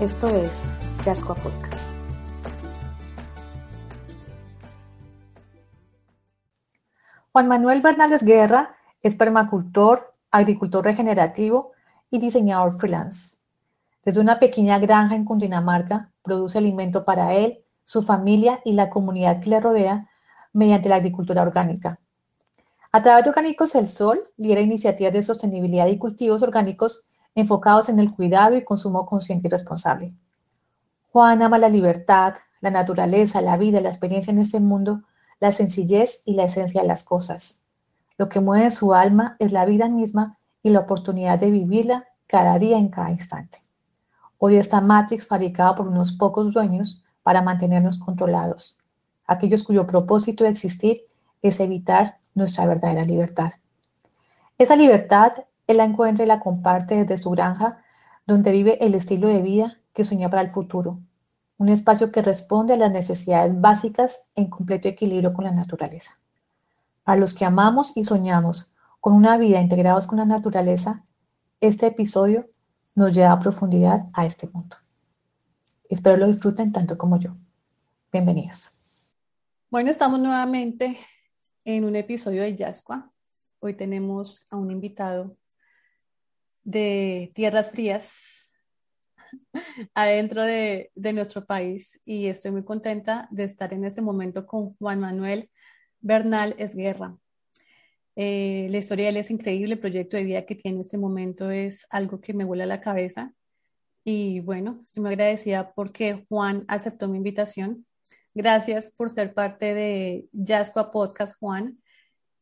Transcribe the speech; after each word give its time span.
Esto 0.00 0.28
es 0.28 0.64
Yascoa 1.04 1.34
Podcast. 1.34 1.94
Juan 7.32 7.48
Manuel 7.48 7.82
Bernales 7.82 8.22
Guerra 8.22 8.76
es 9.02 9.14
permacultor, 9.14 10.14
agricultor 10.30 10.86
regenerativo 10.86 11.72
y 12.10 12.18
diseñador 12.18 12.78
freelance. 12.78 13.36
Desde 14.02 14.22
una 14.22 14.38
pequeña 14.38 14.78
granja 14.78 15.14
en 15.16 15.26
Cundinamarca 15.26 16.10
produce 16.22 16.56
alimento 16.56 17.04
para 17.04 17.34
él, 17.34 17.62
su 17.84 18.00
familia 18.00 18.62
y 18.64 18.72
la 18.72 18.88
comunidad 18.88 19.40
que 19.40 19.50
le 19.50 19.60
rodea 19.60 20.08
mediante 20.54 20.88
la 20.88 20.96
agricultura 20.96 21.42
orgánica. 21.42 21.98
A 22.90 23.02
través 23.02 23.24
de 23.24 23.30
Orgánicos 23.30 23.74
El 23.74 23.86
Sol, 23.86 24.24
lidera 24.38 24.62
iniciativas 24.62 25.12
de 25.12 25.22
sostenibilidad 25.22 25.88
y 25.88 25.98
cultivos 25.98 26.40
orgánicos 26.42 27.04
enfocados 27.34 27.88
en 27.88 27.98
el 27.98 28.12
cuidado 28.12 28.56
y 28.56 28.64
consumo 28.64 29.06
consciente 29.06 29.48
y 29.48 29.50
responsable. 29.50 30.14
Juan 31.12 31.42
ama 31.42 31.58
la 31.58 31.68
libertad, 31.68 32.34
la 32.60 32.70
naturaleza, 32.70 33.40
la 33.40 33.56
vida, 33.56 33.80
la 33.80 33.88
experiencia 33.88 34.30
en 34.30 34.38
este 34.38 34.60
mundo, 34.60 35.02
la 35.40 35.52
sencillez 35.52 36.22
y 36.24 36.34
la 36.34 36.44
esencia 36.44 36.82
de 36.82 36.88
las 36.88 37.04
cosas. 37.04 37.62
Lo 38.18 38.28
que 38.28 38.40
mueve 38.40 38.70
su 38.70 38.94
alma 38.94 39.36
es 39.38 39.52
la 39.52 39.64
vida 39.64 39.88
misma 39.88 40.38
y 40.62 40.70
la 40.70 40.80
oportunidad 40.80 41.38
de 41.38 41.50
vivirla 41.50 42.06
cada 42.26 42.58
día 42.58 42.78
en 42.78 42.88
cada 42.88 43.10
instante. 43.10 43.58
Odia 44.38 44.60
esta 44.60 44.80
Matrix 44.80 45.26
fabricada 45.26 45.74
por 45.74 45.88
unos 45.88 46.12
pocos 46.12 46.52
dueños 46.52 47.02
para 47.22 47.42
mantenernos 47.42 47.98
controlados, 47.98 48.78
aquellos 49.26 49.62
cuyo 49.62 49.86
propósito 49.86 50.44
de 50.44 50.50
existir 50.50 51.02
es 51.42 51.60
evitar 51.60 52.18
nuestra 52.34 52.66
verdadera 52.66 53.02
libertad. 53.02 53.52
Esa 54.58 54.76
libertad 54.76 55.32
él 55.70 55.76
la 55.76 55.84
encuentra 55.84 56.24
y 56.24 56.28
la 56.28 56.40
comparte 56.40 56.96
desde 56.96 57.22
su 57.22 57.30
granja, 57.30 57.82
donde 58.26 58.50
vive 58.50 58.84
el 58.84 58.94
estilo 58.94 59.28
de 59.28 59.40
vida 59.40 59.78
que 59.92 60.04
sueña 60.04 60.28
para 60.28 60.42
el 60.42 60.50
futuro. 60.50 61.00
Un 61.58 61.68
espacio 61.68 62.10
que 62.10 62.22
responde 62.22 62.74
a 62.74 62.76
las 62.76 62.90
necesidades 62.90 63.60
básicas 63.60 64.26
en 64.34 64.48
completo 64.50 64.88
equilibrio 64.88 65.32
con 65.32 65.44
la 65.44 65.52
naturaleza. 65.52 66.18
Para 67.04 67.20
los 67.20 67.34
que 67.34 67.44
amamos 67.44 67.96
y 67.96 68.04
soñamos 68.04 68.74
con 69.00 69.12
una 69.12 69.36
vida 69.38 69.60
integrados 69.60 70.06
con 70.06 70.18
la 70.18 70.24
naturaleza, 70.24 71.04
este 71.60 71.86
episodio 71.86 72.50
nos 72.94 73.12
lleva 73.14 73.32
a 73.32 73.38
profundidad 73.38 74.08
a 74.12 74.26
este 74.26 74.48
mundo. 74.48 74.76
Espero 75.88 76.16
lo 76.16 76.26
disfruten 76.26 76.72
tanto 76.72 76.98
como 76.98 77.18
yo. 77.18 77.32
Bienvenidos. 78.12 78.72
Bueno, 79.70 79.90
estamos 79.90 80.18
nuevamente 80.18 80.98
en 81.64 81.84
un 81.84 81.94
episodio 81.96 82.42
de 82.42 82.56
Yascua. 82.56 83.10
Hoy 83.60 83.74
tenemos 83.74 84.46
a 84.50 84.56
un 84.56 84.70
invitado 84.70 85.36
de 86.64 87.30
tierras 87.34 87.70
frías 87.70 88.52
adentro 89.94 90.42
de, 90.42 90.90
nuestro 90.94 91.44
país 91.44 92.00
y 92.04 92.26
estoy 92.26 92.50
muy 92.50 92.64
contenta 92.64 93.28
de 93.30 93.44
estar 93.44 93.72
en 93.72 93.84
este 93.84 94.02
momento 94.02 94.46
con 94.46 94.74
Juan 94.76 95.00
Manuel 95.00 95.50
Bernal 96.00 96.54
Esguerra. 96.58 97.16
Eh, 98.16 98.68
la 98.70 98.78
historia 98.78 99.06
de 99.06 99.10
él 99.10 99.16
es 99.18 99.30
increíble, 99.30 99.74
el 99.74 99.80
proyecto 99.80 100.16
de 100.16 100.24
vida 100.24 100.46
que 100.46 100.54
tiene 100.54 100.76
en 100.76 100.80
este 100.82 100.98
momento 100.98 101.50
es 101.50 101.86
algo 101.90 102.20
que 102.20 102.34
me 102.34 102.44
vuela 102.44 102.66
la 102.66 102.80
cabeza 102.80 103.32
y 104.04 104.40
bueno, 104.40 104.80
estoy 104.82 105.02
muy 105.02 105.12
agradecida 105.12 105.72
porque 105.74 106.24
Juan 106.28 106.64
aceptó 106.68 107.06
mi 107.08 107.18
invitación. 107.18 107.86
Gracias 108.34 108.92
por 108.96 109.10
ser 109.10 109.34
parte 109.34 109.74
de 109.74 110.28
Jascoa 110.32 110.90
Podcast, 110.90 111.36
Juan. 111.38 111.78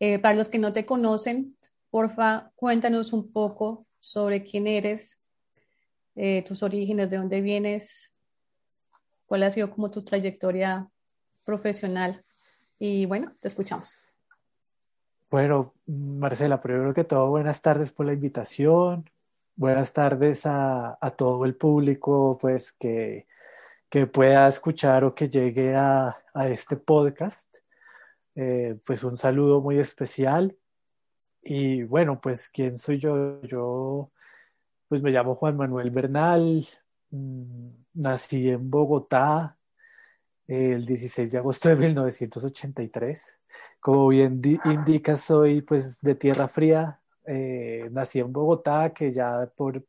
Eh, 0.00 0.19
para 0.19 0.37
los 0.37 0.48
que 0.48 0.59
no 0.59 0.72
te 0.72 0.87
conocen, 0.87 1.56
porfa, 1.91 2.53
cuéntanos 2.54 3.12
un 3.12 3.32
poco 3.32 3.88
sobre 4.00 4.44
quién 4.44 4.66
eres, 4.66 5.26
eh, 6.16 6.42
tus 6.47 6.62
orígenes, 6.62 7.10
de 7.10 7.16
dónde 7.16 7.41
vienes, 7.41 8.14
cuál 9.26 9.42
ha 9.42 9.50
sido 9.50 9.70
como 9.70 9.91
tu 9.91 10.04
trayectoria 10.04 10.91
profesional. 11.44 12.22
Y 12.78 13.06
bueno, 13.06 13.32
te 13.41 13.48
escuchamos. 13.48 13.97
Bueno, 15.31 15.75
Marcela, 15.87 16.60
primero 16.60 16.94
que 16.94 17.04
todo, 17.04 17.28
buenas 17.28 17.60
tardes 17.60 17.92
por 17.92 18.06
la 18.06 18.14
invitación. 18.14 19.10
Buenas 19.56 19.92
tardes 19.92 20.42
a, 20.47 20.98
todo 21.16 21.44
el 21.44 21.54
público, 21.54 22.38
pues 22.41 22.72
que, 22.72 23.26
que, 23.91 24.06
pueda 24.06 24.48
escuchar 24.48 25.04
o 25.04 25.14
que 25.14 25.28
llegue 25.28 25.75
a, 25.75 26.16
este 26.48 26.76
podcast. 26.76 27.56
Eh, 28.37 28.78
pues 28.84 29.04
un 29.04 29.16
saludo 29.16 29.60
muy 29.60 29.78
especial. 29.78 30.56
Y 31.50 31.82
bueno, 31.84 32.20
pues, 32.20 32.50
¿quién 32.50 32.76
soy 32.76 32.98
yo? 32.98 33.41
Yo, 33.41 34.10
pues 34.86 35.03
me 35.03 35.10
llamo 35.10 35.34
Juan 35.34 35.56
Manuel 35.56 35.91
Bernal, 35.91 36.66
mm, 37.10 37.69
nací 37.94 38.50
en 38.50 38.70
Bogotá 38.70 39.56
el 40.47 40.84
16 40.84 41.32
de 41.32 41.38
agosto 41.38 41.70
de 41.70 41.76
1983. 41.76 43.38
Como 43.81 44.08
bien 44.08 44.42
indica, 44.66 45.16
soy 45.16 45.62
pues 45.62 46.03
de 46.03 46.14
tierra 46.16 46.48
fría. 46.48 47.00
Eh, 47.26 47.88
nací 47.92 48.19
en 48.20 48.31
Bogotá, 48.31 48.92
que 48.92 49.10
ya 49.10 49.50
por, 49.56 49.82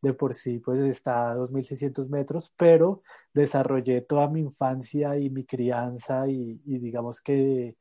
de 0.00 0.14
por 0.14 0.32
sí 0.32 0.60
pues 0.60 0.80
está 0.80 1.32
a 1.32 1.36
2.600 1.36 2.08
metros, 2.08 2.54
pero 2.56 3.02
desarrollé 3.34 4.00
toda 4.00 4.28
mi 4.28 4.40
infancia 4.40 5.18
y 5.18 5.28
mi 5.28 5.44
crianza 5.44 6.26
y 6.26 6.58
digamos 6.64 7.20
que 7.20 7.76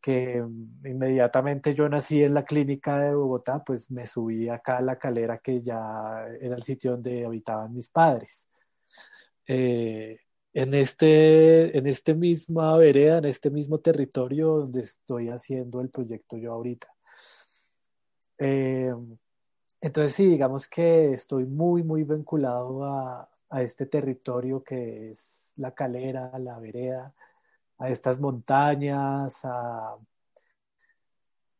que 0.00 0.42
mm, 0.42 0.86
inmediatamente 0.86 1.74
yo 1.74 1.88
nací 1.88 2.22
en 2.22 2.34
la 2.34 2.44
clínica 2.44 2.98
de 2.98 3.14
Bogotá, 3.14 3.62
pues 3.64 3.90
me 3.90 4.06
subí 4.06 4.48
acá 4.48 4.78
a 4.78 4.82
la 4.82 4.98
calera 4.98 5.38
que 5.38 5.62
ya 5.62 6.26
era 6.40 6.56
el 6.56 6.62
sitio 6.62 6.92
donde 6.92 7.24
habitaban 7.24 7.74
mis 7.74 7.88
padres. 7.88 8.48
Eh, 9.46 10.18
en, 10.54 10.74
este, 10.74 11.76
en 11.76 11.86
este 11.86 12.14
misma 12.14 12.76
vereda, 12.78 13.18
en 13.18 13.26
este 13.26 13.50
mismo 13.50 13.78
territorio 13.80 14.58
donde 14.58 14.80
estoy 14.80 15.28
haciendo 15.28 15.80
el 15.80 15.90
proyecto 15.90 16.36
yo 16.36 16.52
ahorita. 16.52 16.88
Eh, 18.38 18.94
entonces 19.80 20.14
sí, 20.14 20.26
digamos 20.26 20.68
que 20.68 21.12
estoy 21.12 21.46
muy, 21.46 21.82
muy 21.82 22.04
vinculado 22.04 22.84
a, 22.84 23.28
a 23.50 23.62
este 23.62 23.86
territorio 23.86 24.62
que 24.62 25.10
es 25.10 25.52
la 25.56 25.72
calera, 25.72 26.30
la 26.38 26.58
vereda, 26.58 27.14
a 27.78 27.88
estas 27.90 28.20
montañas, 28.20 29.44
a, 29.44 29.96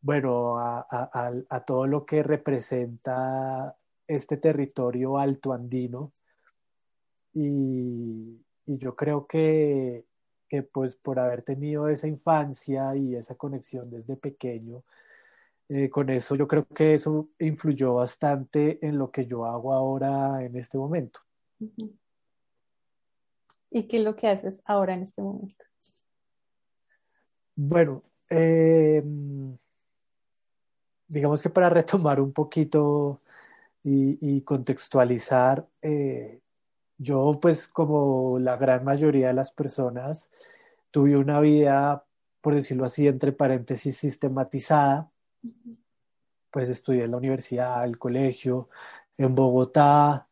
bueno, 0.00 0.58
a, 0.58 1.64
todo 1.66 1.86
lo 1.86 2.06
que 2.06 2.22
representa 2.22 3.76
este 4.06 4.36
territorio 4.36 5.18
alto 5.18 5.52
andino. 5.52 6.12
Y, 7.34 8.40
yo 8.68 8.96
creo 8.96 9.26
que, 9.26 10.04
pues 10.72 10.96
por 10.96 11.18
haber 11.18 11.42
tenido 11.42 11.88
esa 11.88 12.08
infancia 12.08 12.96
y 12.96 13.14
esa 13.14 13.36
conexión 13.36 13.90
desde 13.90 14.16
pequeño, 14.16 14.82
eh, 15.68 15.90
con 15.90 16.10
eso 16.10 16.36
yo 16.36 16.46
creo 16.46 16.66
que 16.66 16.94
eso 16.94 17.28
influyó 17.40 17.94
bastante 17.94 18.78
en 18.86 18.98
lo 18.98 19.10
que 19.10 19.26
yo 19.26 19.44
hago 19.44 19.72
ahora 19.72 20.44
en 20.44 20.56
este 20.56 20.78
momento. 20.78 21.20
¿Y 23.70 23.88
qué 23.88 23.98
es 23.98 24.04
lo 24.04 24.14
que 24.16 24.28
haces 24.28 24.62
ahora 24.64 24.94
en 24.94 25.02
este 25.02 25.22
momento? 25.22 25.64
Bueno, 27.56 28.02
eh, 28.28 29.02
digamos 31.08 31.42
que 31.42 31.50
para 31.50 31.70
retomar 31.70 32.20
un 32.20 32.32
poquito 32.32 33.20
y, 33.82 34.42
contextualizar, 34.42 35.66
eh, 35.82 36.40
yo 36.98 37.38
pues 37.40 37.68
como 37.68 38.38
la 38.38 38.56
gran 38.56 38.84
mayoría 38.84 39.28
de 39.28 39.34
las 39.34 39.52
personas 39.52 40.30
tuve 40.90 41.16
una 41.16 41.40
vida, 41.40 42.04
por 42.40 42.54
decirlo 42.54 42.84
así, 42.86 43.08
entre 43.08 43.32
paréntesis, 43.32 43.96
sistematizada. 43.96 45.10
Pues 46.50 46.68
estudié 46.70 47.04
en 47.04 47.10
la 47.12 47.16
universidad, 47.18 47.84
el 47.84 47.98
colegio, 47.98 48.68
en 49.18 49.34
Bogotá. 49.34 50.28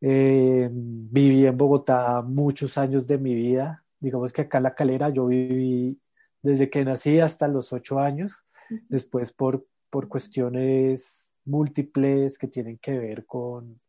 Eh, 0.00 0.68
viví 0.72 1.46
en 1.46 1.56
Bogotá 1.56 2.22
muchos 2.22 2.78
años 2.78 3.06
de 3.06 3.18
mi 3.18 3.34
vida. 3.34 3.84
Digamos 4.00 4.32
que 4.32 4.42
acá 4.42 4.58
en 4.58 4.64
La 4.64 4.74
Calera 4.74 5.10
yo 5.10 5.26
viví 5.26 5.98
desde 6.42 6.70
que 6.70 6.84
nací 6.84 7.20
hasta 7.20 7.48
los 7.48 7.72
ocho 7.72 7.98
años, 7.98 8.44
después 8.88 9.32
por, 9.32 9.66
por 9.90 10.08
cuestiones 10.08 11.34
múltiples 11.44 12.38
que 12.38 12.48
tienen 12.48 12.78
que 12.78 12.98
ver 12.98 13.26
con, 13.26 13.80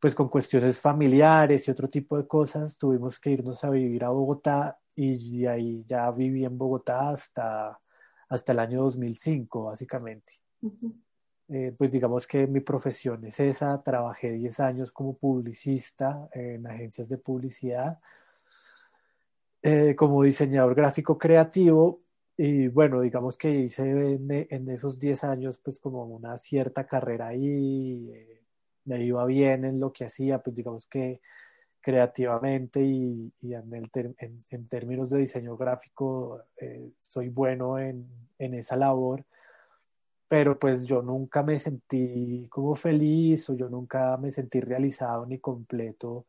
pues 0.00 0.14
con 0.14 0.28
cuestiones 0.28 0.80
familiares 0.80 1.68
y 1.68 1.70
otro 1.70 1.88
tipo 1.88 2.16
de 2.16 2.26
cosas, 2.26 2.78
tuvimos 2.78 3.20
que 3.20 3.30
irnos 3.30 3.62
a 3.64 3.70
vivir 3.70 4.04
a 4.04 4.08
Bogotá 4.08 4.78
y 4.94 5.46
ahí 5.46 5.84
ya 5.86 6.10
viví 6.10 6.44
en 6.44 6.58
Bogotá 6.58 7.10
hasta, 7.10 7.78
hasta 8.28 8.52
el 8.52 8.58
año 8.58 8.82
2005, 8.82 9.64
básicamente. 9.64 10.40
Eh, 11.48 11.74
pues 11.76 11.92
digamos 11.92 12.26
que 12.26 12.46
mi 12.46 12.60
profesión 12.60 13.24
es 13.26 13.38
esa, 13.40 13.82
trabajé 13.82 14.32
10 14.32 14.60
años 14.60 14.92
como 14.92 15.16
publicista 15.16 16.28
en 16.32 16.66
agencias 16.66 17.08
de 17.08 17.18
publicidad, 17.18 18.00
eh, 19.62 19.94
como 19.96 20.22
diseñador 20.22 20.74
gráfico 20.74 21.18
creativo 21.18 22.00
y 22.36 22.68
bueno, 22.68 23.00
digamos 23.00 23.36
que 23.36 23.50
hice 23.50 23.82
en, 23.90 24.70
esos 24.70 24.98
10 24.98 25.24
años 25.24 25.60
pues 25.62 25.78
como 25.80 26.04
una 26.04 26.36
cierta 26.38 26.86
carrera 26.86 27.28
ahí, 27.28 28.10
eh, 28.12 28.42
me 28.84 29.04
iba 29.04 29.24
bien 29.26 29.64
en 29.64 29.78
lo 29.80 29.92
que 29.92 30.04
hacía, 30.04 30.40
pues 30.40 30.56
digamos 30.56 30.86
que 30.86 31.20
creativamente 31.80 32.80
y, 32.80 33.32
en, 33.42 34.68
términos 34.68 35.10
de 35.10 35.18
diseño 35.18 35.56
gráfico 35.56 36.40
soy 37.00 37.28
bueno 37.28 37.78
en, 37.78 38.06
en 38.38 38.54
esa 38.54 38.76
labor 38.76 39.24
pero 40.32 40.58
pues 40.58 40.86
yo 40.86 41.02
nunca 41.02 41.42
me 41.42 41.58
sentí 41.58 42.46
como 42.48 42.74
feliz 42.74 43.50
o 43.50 43.54
yo 43.54 43.68
nunca 43.68 44.16
me 44.16 44.30
sentí 44.30 44.60
realizado 44.60 45.26
ni 45.26 45.38
completo 45.38 46.24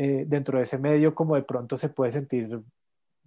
eh, 0.00 0.26
dentro 0.28 0.58
de 0.58 0.62
ese 0.62 0.78
medio 0.78 1.12
como 1.12 1.34
de 1.34 1.42
pronto 1.42 1.76
se 1.76 1.88
puede 1.88 2.12
sentir 2.12 2.62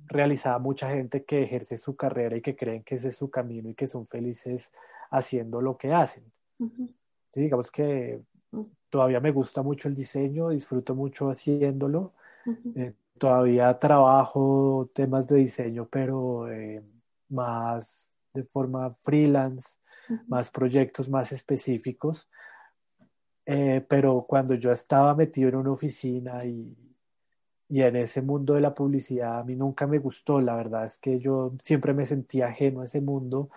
realizada 0.07 0.57
mucha 0.57 0.89
gente 0.89 1.25
que 1.25 1.43
ejerce 1.43 1.77
su 1.77 1.97
carrera 1.97 2.37
y 2.37 2.41
que 2.41 2.55
creen 2.55 2.81
que 2.81 2.95
ese 2.95 3.09
es 3.09 3.15
su 3.17 3.29
camino 3.29 3.67
y 3.67 3.73
que 3.73 3.87
son 3.87 4.05
felices 4.05 4.71
haciendo 5.09 5.59
lo 5.59 5.77
que 5.77 5.91
hacen. 5.91 6.23
digamos 7.35 7.69
que 7.69 8.21
todavía 8.89 9.19
me 9.19 9.31
gusta 9.31 9.61
mucho 9.61 9.89
el 9.89 9.95
diseño, 9.95 10.47
disfruto 10.47 10.95
mucho 10.95 11.29
haciéndolo. 11.29 12.13
Eh, 12.75 12.93
todavía 13.17 13.77
trabajo 13.77 14.89
temas 14.95 15.27
de 15.27 15.39
diseño, 15.39 15.89
pero 15.91 16.49
eh, 16.49 16.81
más 17.27 18.13
de 18.33 18.45
forma 18.45 18.91
freelance, 18.91 19.75
más 20.25 20.49
proyectos 20.49 21.09
más 21.09 21.33
específicos. 21.33 22.29
Eh, 23.45 23.85
pero 23.87 24.25
cuando 24.27 24.55
yo 24.55 24.71
estaba 24.71 25.15
metido 25.15 25.49
en 25.49 25.55
una 25.55 25.71
oficina 25.71 26.43
y, 26.45 26.75
y, 27.69 27.81
en 27.81 27.95
ese 27.95 28.21
mundo 28.21 28.53
de 28.53 28.61
la 28.61 28.73
publicidad, 28.73 29.39
a 29.39 29.43
mí 29.43 29.55
nunca 29.55 29.87
me 29.87 29.99
gustó. 29.99 30.39
La 30.41 30.55
verdad 30.55 30.85
es 30.85 30.97
que 30.97 31.19
yo 31.19 31.53
siempre 31.61 31.93
me 31.93 32.05
sentía 32.05 32.47
ajeno 32.47 32.81
a 32.81 32.85
ese 32.85 33.01
mundo. 33.01 33.49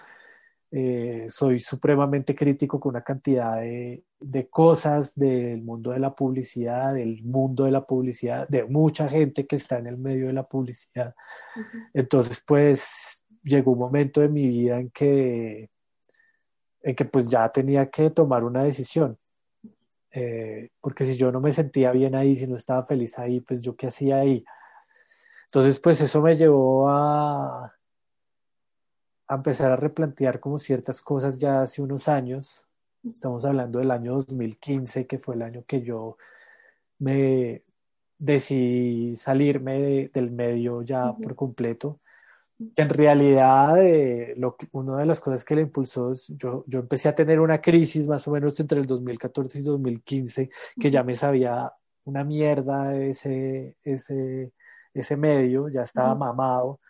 Eh, 0.77 1.27
soy 1.29 1.61
supremamente 1.61 2.35
crítico 2.35 2.81
con 2.81 2.91
una 2.91 3.05
cantidad 3.05 3.59
de, 3.61 4.03
de, 4.19 4.49
cosas 4.49 5.15
del 5.15 5.63
mundo 5.63 5.93
de 5.93 6.01
la 6.01 6.13
publicidad, 6.13 6.95
del 6.95 7.23
mundo 7.23 7.65
de 7.65 7.71
la 7.71 7.87
publicidad, 7.87 8.49
de 8.49 8.65
mucha 8.65 9.09
gente 9.09 9.47
que 9.47 9.55
está 9.55 9.79
en 9.79 9.87
el 9.87 9.99
medio 9.99 10.27
de 10.27 10.33
la 10.33 10.43
publicidad. 10.49 11.15
Entonces, 11.93 12.43
pues 12.45 13.25
llegó 13.45 13.73
un 13.73 13.79
momento 13.79 14.21
de 14.21 14.29
mi 14.29 14.49
vida 14.49 14.81
en 14.81 14.91
que, 14.91 15.71
en 16.83 16.95
que 16.97 17.05
pues 17.05 17.29
ya 17.31 17.49
tenía 17.51 17.89
que 17.89 18.11
tomar 18.11 18.43
una 18.43 18.65
decisión. 18.65 19.17
Eh, 20.17 20.71
porque 20.81 21.05
si 21.05 21.17
yo 21.17 21.33
no 21.33 21.41
me 21.41 21.53
sentía 21.53 21.91
bien 21.91 22.15
ahí, 22.15 22.37
si 22.37 22.47
no 22.47 22.57
estaba 22.57 22.85
feliz 22.87 23.19
ahí, 23.19 23.41
pues 23.41 23.61
yo 23.61 23.75
qué 23.75 23.89
hacía 23.89 24.19
ahí. 24.19 24.45
Entonces, 25.47 25.81
pues 25.81 26.01
eso 26.01 26.23
me 26.23 26.37
llevó 26.37 26.89
a, 26.89 27.75
a 29.27 29.35
empezar 29.35 29.73
a 29.73 29.77
replantear 29.77 30.39
como 30.39 30.59
ciertas 30.61 31.03
cosas 31.03 31.41
ya 31.41 31.63
hace 31.63 31.83
unos 31.83 32.07
años. 32.09 32.65
Estamos 33.03 33.45
hablando 33.45 33.81
del 33.81 33.91
año 33.91 34.15
2015, 34.15 35.07
que 35.07 35.19
fue 35.19 35.35
el 35.35 35.43
año 35.43 35.65
que 35.67 35.83
yo 35.83 36.17
me 36.99 37.65
decidí 38.17 39.17
salirme 39.17 40.11
del 40.15 40.31
medio 40.31 40.83
ya 40.83 41.13
por 41.13 41.35
completo 41.35 42.01
en 42.77 42.89
realidad 42.89 43.83
eh, 43.83 44.35
lo 44.37 44.57
que, 44.57 44.69
una 44.73 44.99
de 44.99 45.07
las 45.07 45.21
cosas 45.21 45.45
que 45.45 45.55
le 45.55 45.63
impulsó 45.63 46.13
es, 46.13 46.29
yo, 46.29 46.65
yo 46.67 46.81
empecé 46.81 47.09
a 47.09 47.15
tener 47.15 47.41
una 47.41 47.61
crisis 47.61 48.07
más 48.07 48.27
o 48.29 48.31
menos 48.31 48.59
entre 48.61 48.81
el 48.81 48.87
2014 48.87 49.59
y 49.59 49.63
2015, 49.63 50.51
que 50.79 50.91
ya 50.91 51.03
me 51.03 51.17
sabía 51.17 51.73
una 52.05 52.25
mierda 52.25 52.97
ese, 52.97 53.77
ese, 53.83 54.53
ese 54.93 55.17
medio, 55.17 55.69
ya 55.69 55.83
estaba 55.83 56.15
mamado, 56.15 56.81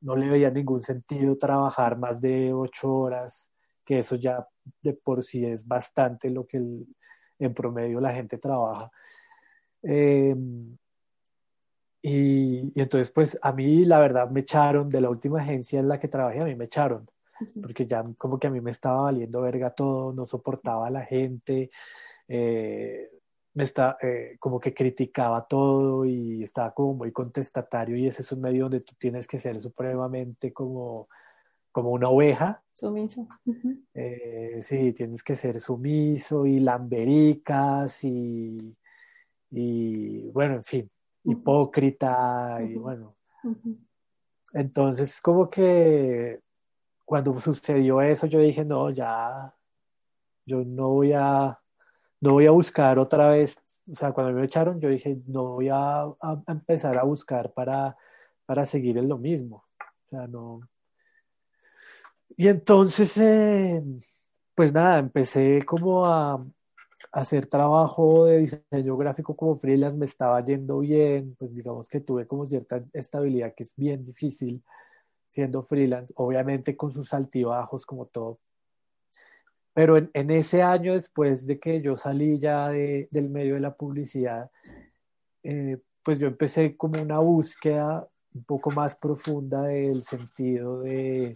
no 0.00 0.14
le 0.16 0.28
veía 0.28 0.50
ningún 0.50 0.82
sentido 0.82 1.36
trabajar 1.36 1.98
más 1.98 2.20
de 2.20 2.52
ocho 2.52 2.94
horas, 2.94 3.50
que 3.84 3.98
eso 4.00 4.16
ya 4.16 4.46
de 4.82 4.92
por 4.92 5.24
sí 5.24 5.44
es 5.44 5.66
bastante 5.66 6.30
lo 6.30 6.46
que 6.46 6.58
en 7.38 7.54
promedio 7.54 8.00
la 8.00 8.12
gente 8.12 8.38
trabaja. 8.38 8.90
Eh, 9.82 10.34
y, 12.00 12.72
entonces, 12.80 13.10
pues 13.10 13.38
a 13.42 13.52
mí 13.52 13.84
la 13.84 13.98
verdad 13.98 14.30
me 14.30 14.40
echaron 14.40 14.88
de 14.88 15.00
la 15.00 15.10
última 15.10 15.40
agencia 15.40 15.80
en 15.80 15.88
la 15.88 15.98
que 15.98 16.08
trabajé, 16.08 16.40
a 16.40 16.44
mí 16.44 16.54
me 16.54 16.66
echaron, 16.66 17.08
porque 17.60 17.86
ya 17.86 18.04
como 18.16 18.38
que 18.38 18.46
a 18.46 18.50
mí 18.50 18.60
me 18.60 18.70
estaba 18.70 19.02
valiendo 19.02 19.40
verga 19.40 19.70
todo, 19.70 20.12
no 20.12 20.24
soportaba 20.24 20.86
a 20.86 20.90
la 20.90 21.04
gente, 21.04 21.70
eh, 22.28 23.10
me 23.54 23.64
está, 23.64 23.96
eh, 24.00 24.36
como 24.38 24.60
que 24.60 24.72
criticaba 24.72 25.46
todo 25.48 26.04
y 26.04 26.44
estaba 26.44 26.72
como 26.72 26.94
muy 26.94 27.10
contestatario 27.10 27.96
y 27.96 28.06
ese 28.06 28.22
es 28.22 28.30
un 28.30 28.42
medio 28.42 28.64
donde 28.64 28.80
tú 28.80 28.94
tienes 28.96 29.26
que 29.26 29.38
ser 29.38 29.60
supremamente 29.60 30.52
como, 30.52 31.08
como 31.72 31.90
una 31.90 32.08
oveja. 32.08 32.62
Sumiso. 32.76 33.26
Eh, 33.92 34.58
sí, 34.62 34.92
tienes 34.92 35.24
que 35.24 35.34
ser 35.34 35.58
sumiso 35.58 36.46
y 36.46 36.60
lambericas 36.60 38.04
y, 38.04 38.76
y 39.50 40.30
bueno, 40.30 40.54
en 40.54 40.64
fin 40.64 40.90
hipócrita 41.24 42.58
y 42.62 42.74
bueno. 42.74 43.16
Entonces, 44.52 45.20
como 45.20 45.48
que 45.50 46.40
cuando 47.04 47.38
sucedió 47.40 48.00
eso, 48.00 48.26
yo 48.26 48.38
dije, 48.40 48.64
no, 48.64 48.90
ya, 48.90 49.54
yo 50.44 50.64
no 50.64 50.88
voy 50.88 51.12
a, 51.12 51.58
no 52.20 52.32
voy 52.32 52.46
a 52.46 52.50
buscar 52.50 52.98
otra 52.98 53.28
vez, 53.28 53.62
o 53.90 53.94
sea, 53.94 54.12
cuando 54.12 54.32
me 54.32 54.44
echaron, 54.44 54.80
yo 54.80 54.88
dije, 54.88 55.18
no 55.26 55.54
voy 55.54 55.68
a, 55.70 56.04
empezar 56.46 56.98
a 56.98 57.04
buscar 57.04 57.52
para, 57.52 57.96
para 58.46 58.64
seguir 58.64 58.98
en 58.98 59.08
lo 59.08 59.18
mismo. 59.18 59.64
O 60.06 60.08
sea, 60.10 60.26
no. 60.26 60.60
Y 62.36 62.48
entonces, 62.48 63.16
eh, 63.18 63.82
pues 64.54 64.72
nada, 64.72 64.98
empecé 64.98 65.62
como 65.64 66.06
a, 66.06 66.44
hacer 67.12 67.46
trabajo 67.46 68.26
de 68.26 68.38
diseño 68.38 68.96
gráfico 68.96 69.34
como 69.34 69.56
freelance 69.56 69.96
me 69.96 70.04
estaba 70.04 70.44
yendo 70.44 70.80
bien, 70.80 71.34
pues 71.38 71.54
digamos 71.54 71.88
que 71.88 72.00
tuve 72.00 72.26
como 72.26 72.46
cierta 72.46 72.82
estabilidad 72.92 73.54
que 73.54 73.62
es 73.62 73.74
bien 73.76 74.04
difícil 74.04 74.62
siendo 75.28 75.62
freelance, 75.62 76.12
obviamente 76.16 76.76
con 76.76 76.90
sus 76.90 77.12
altibajos 77.12 77.84
como 77.84 78.06
todo. 78.06 78.38
Pero 79.74 79.96
en, 79.96 80.30
ese 80.30 80.62
año 80.62 80.94
después 80.94 81.46
de 81.46 81.60
que 81.60 81.80
yo 81.80 81.94
salí 81.94 82.38
ya 82.38 82.68
del 82.68 83.30
medio 83.30 83.54
de 83.54 83.60
la 83.60 83.74
publicidad, 83.74 84.50
eh, 85.42 85.78
pues 86.02 86.18
yo 86.18 86.26
empecé 86.26 86.76
como 86.76 87.00
una 87.00 87.18
búsqueda 87.18 88.08
un 88.34 88.44
poco 88.44 88.70
más 88.70 88.96
profunda 88.96 89.62
del 89.62 90.02
sentido 90.02 90.80
de, 90.80 91.34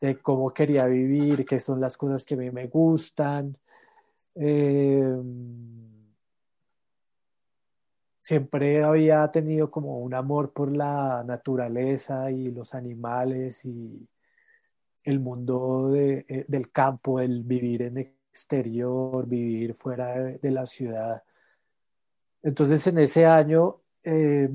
de 0.00 0.16
cómo 0.18 0.54
quería 0.54 0.86
vivir, 0.86 1.44
qué 1.44 1.60
son 1.60 1.80
las 1.80 1.96
cosas 1.96 2.24
que 2.24 2.34
a 2.34 2.38
mí 2.38 2.50
me 2.50 2.68
gustan, 2.68 3.56
eh, 4.34 5.16
siempre 8.20 8.82
había 8.82 9.30
tenido 9.30 9.70
como 9.70 9.98
un 9.98 10.14
amor 10.14 10.52
por 10.52 10.74
la 10.74 11.22
naturaleza 11.24 12.30
y 12.30 12.50
los 12.50 12.74
animales 12.74 13.64
y 13.64 14.08
el 15.04 15.20
mundo 15.20 15.94
eh, 15.94 16.44
del 16.48 16.70
campo, 16.72 17.20
el 17.20 17.42
vivir 17.42 17.82
en 17.82 17.98
exterior, 17.98 19.26
vivir 19.26 19.74
fuera 19.74 20.14
de, 20.14 20.50
la 20.50 20.66
ciudad. 20.66 21.22
Entonces 22.42 22.86
en 22.86 22.98
ese 22.98 23.26
año, 23.26 23.80
eh, 24.02 24.48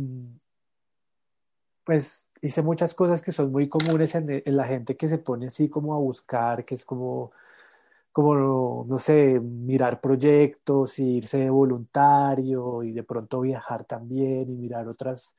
pues 1.84 2.28
hice 2.42 2.62
muchas 2.62 2.94
cosas 2.94 3.22
que 3.22 3.32
son 3.32 3.52
muy 3.52 3.70
comunes 3.70 4.16
en, 4.16 4.42
la 4.46 4.66
gente 4.66 4.98
que 4.98 5.08
se 5.08 5.18
pone 5.18 5.48
así 5.48 5.70
como 5.70 5.94
a 5.94 6.00
buscar, 6.00 6.66
que 6.66 6.76
es 6.76 6.86
como 6.86 7.32
como, 8.12 8.86
no 8.88 8.98
sé, 8.98 9.40
mirar 9.40 10.02
proyectos, 10.02 11.00
irse 11.00 11.40
de 11.40 11.50
voluntario 11.50 12.84
y 12.84 12.92
de 12.92 13.04
pronto 13.04 13.42
viajar 13.42 13.86
también 13.86 14.50
y 14.50 14.56
mirar 14.56 14.88
otras, 14.88 15.36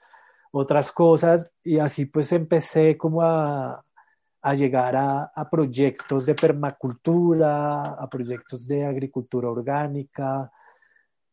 otras 0.52 0.92
cosas. 0.92 1.52
Y 1.64 1.78
así 1.78 2.06
pues 2.06 2.32
empecé 2.32 2.96
como 2.96 3.22
a, 3.22 3.84
a 4.42 4.54
llegar 4.54 4.96
a, 4.96 5.24
a, 5.34 5.50
proyectos 5.50 6.26
de 6.26 6.34
permacultura, 6.34 7.82
a 7.82 8.08
proyectos 8.08 8.66
de 8.66 8.84
agricultura 8.86 9.50
orgánica, 9.50 10.50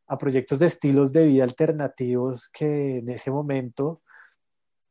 a 0.07 0.17
proyectos 0.17 0.59
de 0.59 0.67
estilos 0.67 1.13
de 1.13 1.25
vida 1.25 1.43
alternativos 1.43 2.49
que 2.49 2.99
en 2.99 3.09
ese 3.09 3.31
momento 3.31 4.01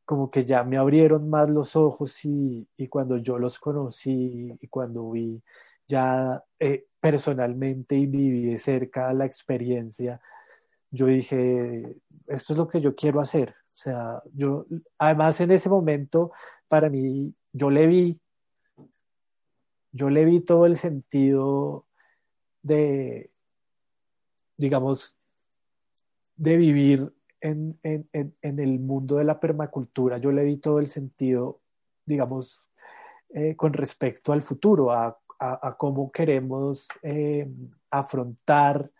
como 0.05 0.31
que 0.31 0.45
ya 0.45 0.63
me 0.63 0.77
abrieron 0.77 1.29
más 1.29 1.49
los 1.49 1.75
ojos 1.75 2.23
y, 2.23 2.65
y 2.77 2.87
cuando 2.87 3.17
yo 3.17 3.37
los 3.37 3.59
conocí 3.59 4.55
y 4.59 4.67
cuando 4.67 5.11
vi 5.11 5.43
ya 5.87 6.43
eh, 6.59 6.87
personalmente 6.99 7.95
y 7.95 8.05
viví 8.07 8.45
de 8.45 8.59
cerca 8.59 9.13
la 9.13 9.25
experiencia, 9.25 10.21
yo 10.91 11.05
dije, 11.07 11.95
esto 12.27 12.53
es 12.53 12.59
lo 12.59 12.67
que 12.67 12.81
yo 12.81 12.95
quiero 12.95 13.19
hacer. 13.19 13.55
O 13.69 13.79
sea, 13.79 14.21
yo, 14.33 14.65
además 14.97 15.39
en 15.41 15.51
ese 15.51 15.69
momento, 15.69 16.31
para 16.67 16.89
mí, 16.89 17.33
yo 17.53 17.69
le 17.69 17.87
vi, 17.87 18.19
yo 19.91 20.09
le 20.09 20.25
vi 20.25 20.41
todo 20.41 20.65
el 20.65 20.77
sentido 20.77 21.85
de, 22.61 23.31
digamos, 24.57 25.15
de 26.35 26.57
vivir 26.57 27.13
en, 27.41 27.79
el 27.83 28.79
mundo 28.79 29.17
de 29.17 29.23
la 29.23 29.39
permacultura. 29.39 30.17
Yo 30.17 30.31
le 30.31 30.43
vi 30.43 30.57
todo 30.57 30.79
el 30.79 30.87
sentido, 30.87 31.61
digamos, 32.05 32.63
eh, 33.29 33.55
con 33.55 33.73
respecto 33.73 34.33
al 34.33 34.41
futuro, 34.41 34.91
a, 34.91 35.19
cómo 35.77 36.11
queremos 36.11 36.87
eh, 37.01 37.49
afrontar 37.89 38.91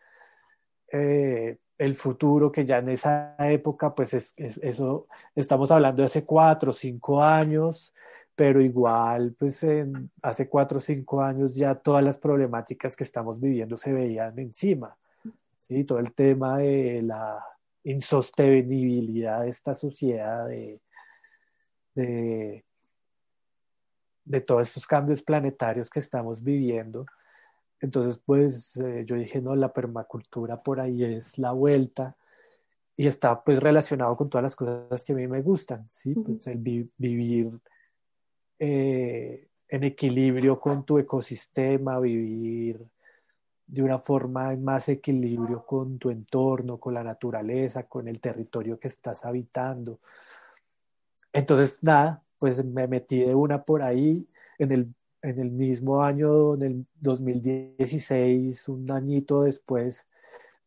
eh, 0.92 1.58
el 1.78 1.96
futuro, 1.96 2.52
que 2.52 2.66
ya 2.66 2.80
en 2.80 2.90
esa 2.90 3.36
época, 3.40 3.92
pues 3.92 4.14
es, 4.14 4.34
eso, 4.38 5.08
estamos 5.36 5.72
hablando 5.72 6.02
de 6.02 6.06
hace 6.06 6.26
cuatro 6.26 6.72
o 6.72 6.74
cinco 6.74 7.24
años, 7.24 7.94
pero 8.36 8.62
igual, 8.62 9.36
pues 9.38 9.64
en, 9.64 10.12
hace 10.22 10.48
cuatro 10.48 10.78
o 10.78 10.82
cinco 10.82 11.22
años 11.22 11.56
ya 11.56 11.76
todas 11.76 12.04
las 12.04 12.18
problemáticas 12.18 12.96
que 12.96 13.04
estamos 13.04 13.40
viviendo 13.40 13.78
se 13.78 13.94
veían 13.94 14.38
encima, 14.40 14.96
¿sí? 15.62 15.84
Todo 15.84 16.00
el 16.00 16.14
tema 16.14 16.60
de 16.60 17.02
la 17.04 17.44
insostenibilidad 17.84 19.42
de 19.42 19.50
esta 19.50 19.74
sociedad, 19.74 20.48
de, 20.48 20.82
de 24.28 24.42
todos 24.42 24.68
estos 24.68 24.86
cambios 24.86 25.22
planetarios 25.22 25.90
que 25.90 26.00
estamos 26.00 26.44
viviendo, 26.44 27.06
entonces, 27.80 28.20
pues 28.26 28.76
eh, 28.78 29.04
yo 29.06 29.16
dije, 29.16 29.42
no, 29.42 29.56
la 29.56 29.72
permacultura 29.72 30.62
por 30.62 30.80
ahí 30.80 31.04
es 31.04 31.38
la 31.38 31.52
vuelta 31.52 32.16
y 32.96 33.06
está 33.06 33.44
pues 33.44 33.62
relacionado 33.62 34.16
con 34.16 34.30
todas 34.30 34.44
las 34.44 34.56
cosas 34.56 35.06
que 35.06 35.14
a 35.14 35.16
mí 35.16 35.28
me 35.28 35.42
gustan, 35.42 35.88
¿sí? 35.88 36.16
Pues 36.16 36.48
el 36.48 36.58
vivir 36.58 37.52
eh, 38.58 39.48
en 39.68 39.84
equilibrio 39.84 40.60
con 40.60 40.84
tu 40.86 40.98
ecosistema, 40.98 42.00
vivir 42.00 42.84
de 43.68 43.84
una 43.84 44.00
forma 44.00 44.54
en 44.54 44.64
más 44.64 44.90
equilibrio 44.90 45.64
con 45.66 46.00
tu 46.00 46.10
entorno, 46.10 46.80
con 46.80 46.94
la 46.94 47.04
naturaleza, 47.04 47.84
con 47.84 48.08
el 48.08 48.20
territorio 48.20 48.80
que 48.80 48.88
estás 48.88 49.26
habitando. 49.26 50.00
Entonces, 51.32 51.84
nada, 51.84 52.24
pues 52.40 52.64
me 52.64 52.88
metí 52.88 53.20
de 53.20 53.36
una 53.36 53.64
por 53.64 53.86
ahí 53.86 54.28
en 54.60 54.72
el 54.72 54.94
en 55.22 55.40
el 55.40 55.52
mismo 55.52 56.04
año, 56.04 56.56
en 56.56 56.62
el 56.62 56.86
2016, 57.02 58.68
un 58.70 58.92
añito 58.92 59.44
después 59.44 60.08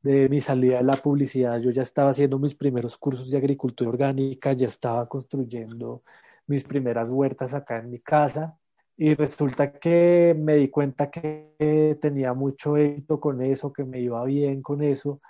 de 0.02 0.28
mi 0.28 0.40
salida 0.40 0.78
de 0.78 0.84
la 0.84 0.96
publicidad, 0.96 1.60
yo 1.60 1.70
ya 1.70 1.82
estaba 1.82 2.10
haciendo 2.10 2.38
mis 2.38 2.54
primeros 2.54 2.96
cursos 2.98 3.30
de 3.30 3.38
agricultura 3.38 3.90
orgánica, 3.90 4.52
ya 4.52 4.66
estaba 4.66 5.08
construyendo 5.08 6.02
mis 6.46 6.64
primeras 6.64 7.10
huertas 7.10 7.54
acá 7.54 7.78
en 7.78 7.90
mi 7.90 8.00
casa 8.00 8.56
y 8.96 9.14
resulta 9.14 9.72
que 9.72 10.34
me 10.38 10.56
di 10.56 10.68
cuenta 10.68 11.10
que 11.10 11.98
tenía 12.00 12.34
mucho 12.34 12.76
éxito 12.76 13.20
con 13.20 13.42
eso, 13.42 13.72
que 13.72 13.84
me 13.84 14.00
iba 14.00 14.24
bien 14.24 14.62
con 14.62 14.82
eso. 14.82 15.20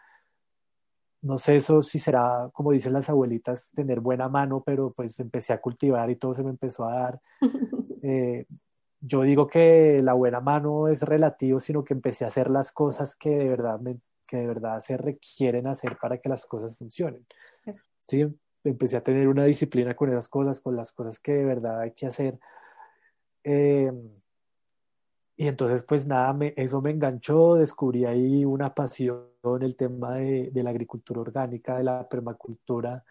No 1.23 1.37
sé 1.37 1.57
eso 1.57 1.83
si 1.83 1.99
será, 1.99 2.51
como 2.53 2.73
dicen 2.73 2.93
las 2.95 3.11
abuelitas, 3.11 3.73
tener 3.75 4.01
buena 4.01 4.29
mano, 4.29 4.63
pero 4.65 4.93
pues 4.93 5.21
empecé 5.21 5.53
a 5.53 5.61
cultivar 5.61 6.11
y 6.11 6.17
todo 6.17 6.35
se 6.35 6.43
me 6.43 6.51
empezó 6.51 6.85
a 6.85 6.95
dar. 6.95 7.21
Eh, 8.03 8.47
yo 9.03 9.21
digo 9.21 9.47
que 9.47 10.01
la 10.03 10.15
buena 10.15 10.41
mano 10.41 10.89
es 10.89 11.03
relativo, 11.03 11.61
sino 11.61 11.85
que 11.85 11.93
empecé 11.93 12.25
a 12.25 12.29
hacer 12.29 12.49
las 12.49 12.73
cosas 12.73 13.15
que 13.15 13.29
de 13.29 13.47
verdad, 13.47 13.79
que 14.27 14.39
de 14.39 14.47
verdad 14.47 14.79
se 14.81 14.97
requieren 14.97 15.67
hacer 15.67 15.99
para 16.01 16.17
que 16.17 16.31
las 16.31 16.47
cosas 16.47 16.79
funcionen. 16.79 17.27
Sí, 18.09 18.27
empecé 18.65 18.97
a 18.97 19.03
tener 19.03 19.29
una 19.29 19.45
disciplina 19.45 19.95
con 19.95 20.11
esas 20.11 20.29
cosas, 20.31 20.61
con 20.61 20.77
las 20.77 20.93
cosas 20.93 21.21
que 21.21 21.33
de 21.33 21.45
verdad 21.45 21.81
hay 21.81 21.93
que 21.93 22.07
hacer. 22.07 22.39
Em, 23.43 24.11
y 25.41 25.49
entonces, 25.49 25.85
pues 25.85 26.07
nada, 26.07 26.35
me, 26.35 26.53
eso 26.55 26.83
me 26.83 26.91
enganchó, 26.91 27.55
descubrí 27.55 28.05
ahí 28.05 28.45
una 28.45 28.75
pasión, 28.75 29.25
el 29.63 29.75
tema 29.75 30.17
de, 30.17 30.51
de 30.51 30.63
la 30.63 30.69
agricultura 30.69 31.23
orgánica, 31.23 31.79
de 31.79 31.85
la 31.85 32.07
permacultura, 32.07 33.03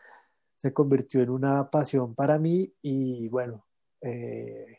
se 0.56 0.72
convirtió 0.72 1.24
en 1.24 1.32
una 1.32 1.68
pasión 1.72 2.14
para 2.14 2.38
mí 2.38 2.72
y 2.84 3.28
bueno, 3.30 3.66
eh, 4.02 4.78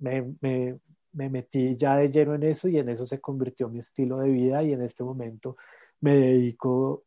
me, 0.00 0.34
me, 0.42 0.78
me, 1.12 1.30
metí 1.30 1.74
ya 1.74 1.96
de 1.96 2.10
lleno 2.10 2.34
en 2.34 2.42
eso 2.42 2.68
y 2.68 2.76
en 2.76 2.90
eso 2.90 3.06
se 3.06 3.18
convirtió 3.18 3.70
mi 3.70 3.78
estilo 3.78 4.18
de 4.18 4.28
vida 4.28 4.62
y 4.62 4.74
en 4.74 4.82
este 4.82 5.02
momento 5.02 5.56
me 6.00 6.18
dedico 6.18 7.04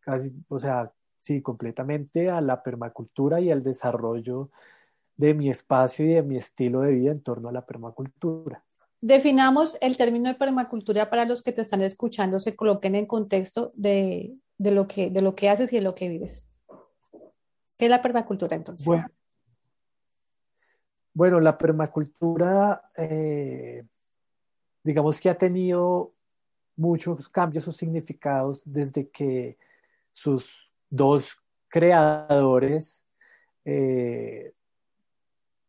casi, 0.00 0.30
o 0.48 0.58
sea, 0.58 0.92
sí, 1.22 1.40
completamente 1.40 2.28
a 2.28 2.42
la 2.42 2.62
permacultura 2.62 3.40
y 3.40 3.50
al 3.50 3.62
desarrollo 3.62 4.50
de 5.18 5.34
mi 5.34 5.50
espacio 5.50 6.06
y 6.06 6.14
de 6.14 6.22
mi 6.22 6.38
estilo 6.38 6.80
de 6.80 6.92
vida 6.92 7.10
en 7.10 7.20
torno 7.20 7.50
a 7.50 7.52
la 7.52 7.66
permacultura. 7.66 8.64
Definamos 9.00 9.76
el 9.80 9.96
término 9.96 10.28
de 10.28 10.36
permacultura 10.36 11.10
para 11.10 11.24
los 11.24 11.42
que 11.42 11.52
te 11.52 11.60
están 11.60 11.82
escuchando, 11.82 12.38
se 12.38 12.56
coloquen 12.56 12.94
en 12.94 13.04
contexto 13.06 13.72
de, 13.74 14.34
de 14.56 14.70
lo, 14.70 14.88
que, 14.88 15.10
de 15.10 15.20
lo 15.20 15.34
que 15.34 15.50
haces 15.50 15.72
y 15.72 15.76
de 15.76 15.82
lo 15.82 15.94
que 15.94 16.08
vives. 16.08 16.48
¿Qué 17.76 17.84
es 17.84 17.90
la 17.90 18.00
permacultura 18.00 18.56
entonces? 18.56 18.86
Bueno, 18.86 19.06
bueno, 21.12 21.40
la 21.40 21.58
permacultura, 21.58 22.90
eh, 22.96 23.84
digamos 24.84 25.20
que 25.20 25.28
ha 25.28 25.36
tenido 25.36 26.12
muchos 26.76 27.28
cambios 27.28 27.66
o 27.66 27.72
significados 27.72 28.62
desde 28.64 29.08
que 29.08 29.58
sus 30.12 30.72
dos 30.88 31.36
creadores, 31.68 33.04
eh, 33.64 34.52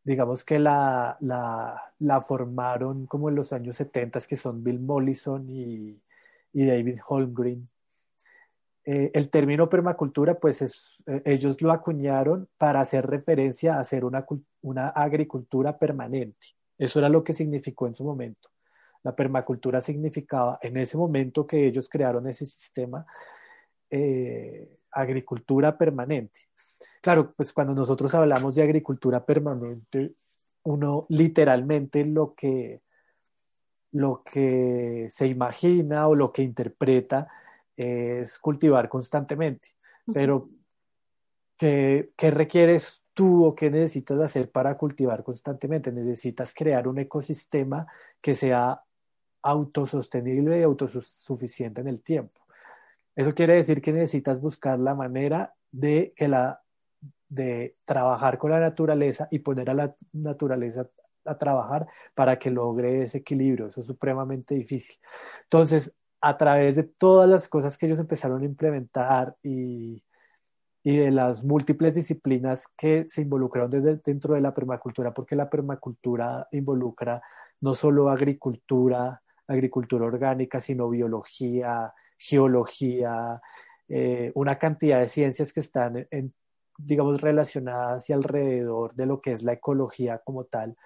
digamos 0.04 0.44
que 0.44 0.60
la, 0.60 1.18
la, 1.20 2.22
formaron 2.22 3.06
como 3.06 3.30
en 3.30 3.36
los 3.36 3.54
años 3.54 3.76
70, 3.78 4.20
que 4.22 4.36
son 4.36 4.64
Bill 4.64 4.80
Mollison 4.80 5.48
y, 5.50 6.02
David 6.52 7.00
Holmgren. 7.08 7.70
Eh, 8.86 9.12
el 9.14 9.30
término 9.30 9.70
permacultura, 9.70 10.40
pues 10.40 11.04
eh, 11.06 11.22
ellos 11.26 11.62
lo 11.62 11.72
acuñaron 11.72 12.48
para 12.58 12.80
hacer 12.80 13.06
referencia 13.06 13.76
a 13.76 13.82
hacer 13.82 14.04
una, 14.04 14.90
agricultura 14.90 15.78
permanente. 15.78 16.48
Eso 16.78 17.00
era 17.00 17.10
lo 17.10 17.24
que 17.24 17.34
significó 17.34 17.88
en 17.88 17.94
su 17.94 18.04
momento. 18.04 18.50
La 19.04 19.16
permacultura 19.16 19.80
significaba 19.80 20.60
en 20.62 20.78
ese 20.78 20.98
momento 20.98 21.46
que 21.46 21.68
ellos 21.68 21.88
crearon 21.88 22.28
ese 22.28 22.46
sistema, 22.46 23.06
eh, 23.92 24.80
agricultura 24.92 25.78
permanente. 25.78 26.49
Claro, 27.02 27.34
pues 27.36 27.54
cuando 27.54 27.74
nosotros 27.74 28.14
hablamos 28.14 28.56
de 28.56 28.64
agricultura 28.64 29.26
permanente, 29.26 30.14
uno 30.64 31.06
literalmente 31.10 32.06
lo 32.06 32.34
que, 32.36 32.82
lo 33.92 34.24
que 34.24 35.08
se 35.10 35.28
imagina 35.28 36.08
o 36.08 36.16
lo 36.16 36.32
que 36.32 36.44
interpreta 36.44 37.28
es 37.76 38.40
cultivar 38.40 38.90
constantemente. 38.90 39.70
Pero, 40.14 40.50
¿qué, 41.58 42.12
requieres 42.18 43.04
tú 43.14 43.46
o 43.46 43.56
qué 43.56 43.70
necesitas 43.70 44.20
hacer 44.20 44.52
para 44.52 44.76
cultivar 44.78 45.24
constantemente? 45.24 45.92
Necesitas 45.92 46.54
crear 46.54 46.88
un 46.88 47.00
ecosistema 47.00 47.88
que 48.22 48.36
sea 48.36 48.82
autosostenible 49.42 50.60
y 50.60 50.64
autosuficiente 50.64 51.82
en 51.82 51.88
el 51.88 52.02
tiempo. 52.02 52.42
Eso 53.16 53.34
quiere 53.34 53.56
decir 53.56 53.82
que 53.82 53.94
necesitas 53.94 54.42
buscar 54.42 54.80
la 54.80 54.96
manera 54.96 55.54
de 55.72 56.14
que 56.16 56.28
la 56.28 56.62
de 57.30 57.78
trabajar 57.86 58.38
con 58.38 58.52
la 58.52 58.60
naturaleza 58.60 59.28
y 59.32 59.40
poner 59.40 59.70
a 59.70 59.74
la 59.74 59.96
naturaleza 60.14 60.90
a 61.26 61.38
trabajar 61.38 61.88
para 62.16 62.40
que 62.40 62.50
logre 62.50 63.04
ese 63.04 63.20
equilibrio. 63.20 63.68
Eso 63.68 63.82
es 63.82 63.88
supremamente 63.88 64.56
difícil. 64.56 64.96
Entonces, 65.44 65.94
a 66.22 66.38
través 66.38 66.76
de 66.76 66.84
todas 66.84 67.30
las 67.30 67.48
cosas 67.48 67.78
que 67.78 67.86
ellos 67.86 68.00
empezaron 68.00 68.42
a 68.42 68.46
implementar 68.46 69.36
y, 69.44 70.04
y 70.84 70.98
de 70.98 71.12
las 71.12 71.44
múltiples 71.44 71.96
disciplinas 71.96 72.68
que 72.76 73.06
se 73.08 73.22
involucraron 73.22 73.70
desde, 73.70 73.98
dentro 74.04 74.34
de 74.34 74.42
la 74.42 74.54
permacultura, 74.54 75.14
porque 75.14 75.36
la 75.36 75.50
permacultura 75.50 76.48
involucra 76.52 77.22
no 77.62 77.76
solo 77.76 78.10
agricultura, 78.10 79.22
agricultura 79.48 80.06
orgánica, 80.06 80.60
sino 80.60 80.90
biología, 80.90 81.94
geología, 82.18 83.42
eh, 83.88 84.32
una 84.36 84.58
cantidad 84.58 85.00
de 85.00 85.08
ciencias 85.08 85.52
que 85.52 85.60
están, 85.60 86.08
en, 86.12 86.34
digamos, 86.86 87.22
relacionadas 87.22 88.10
y 88.10 88.14
alrededor 88.14 88.94
de 88.96 89.06
lo 89.06 89.22
que 89.22 89.32
es 89.32 89.44
la 89.44 89.54
ecología 89.54 90.20
como 90.20 90.46
tal. 90.46 90.78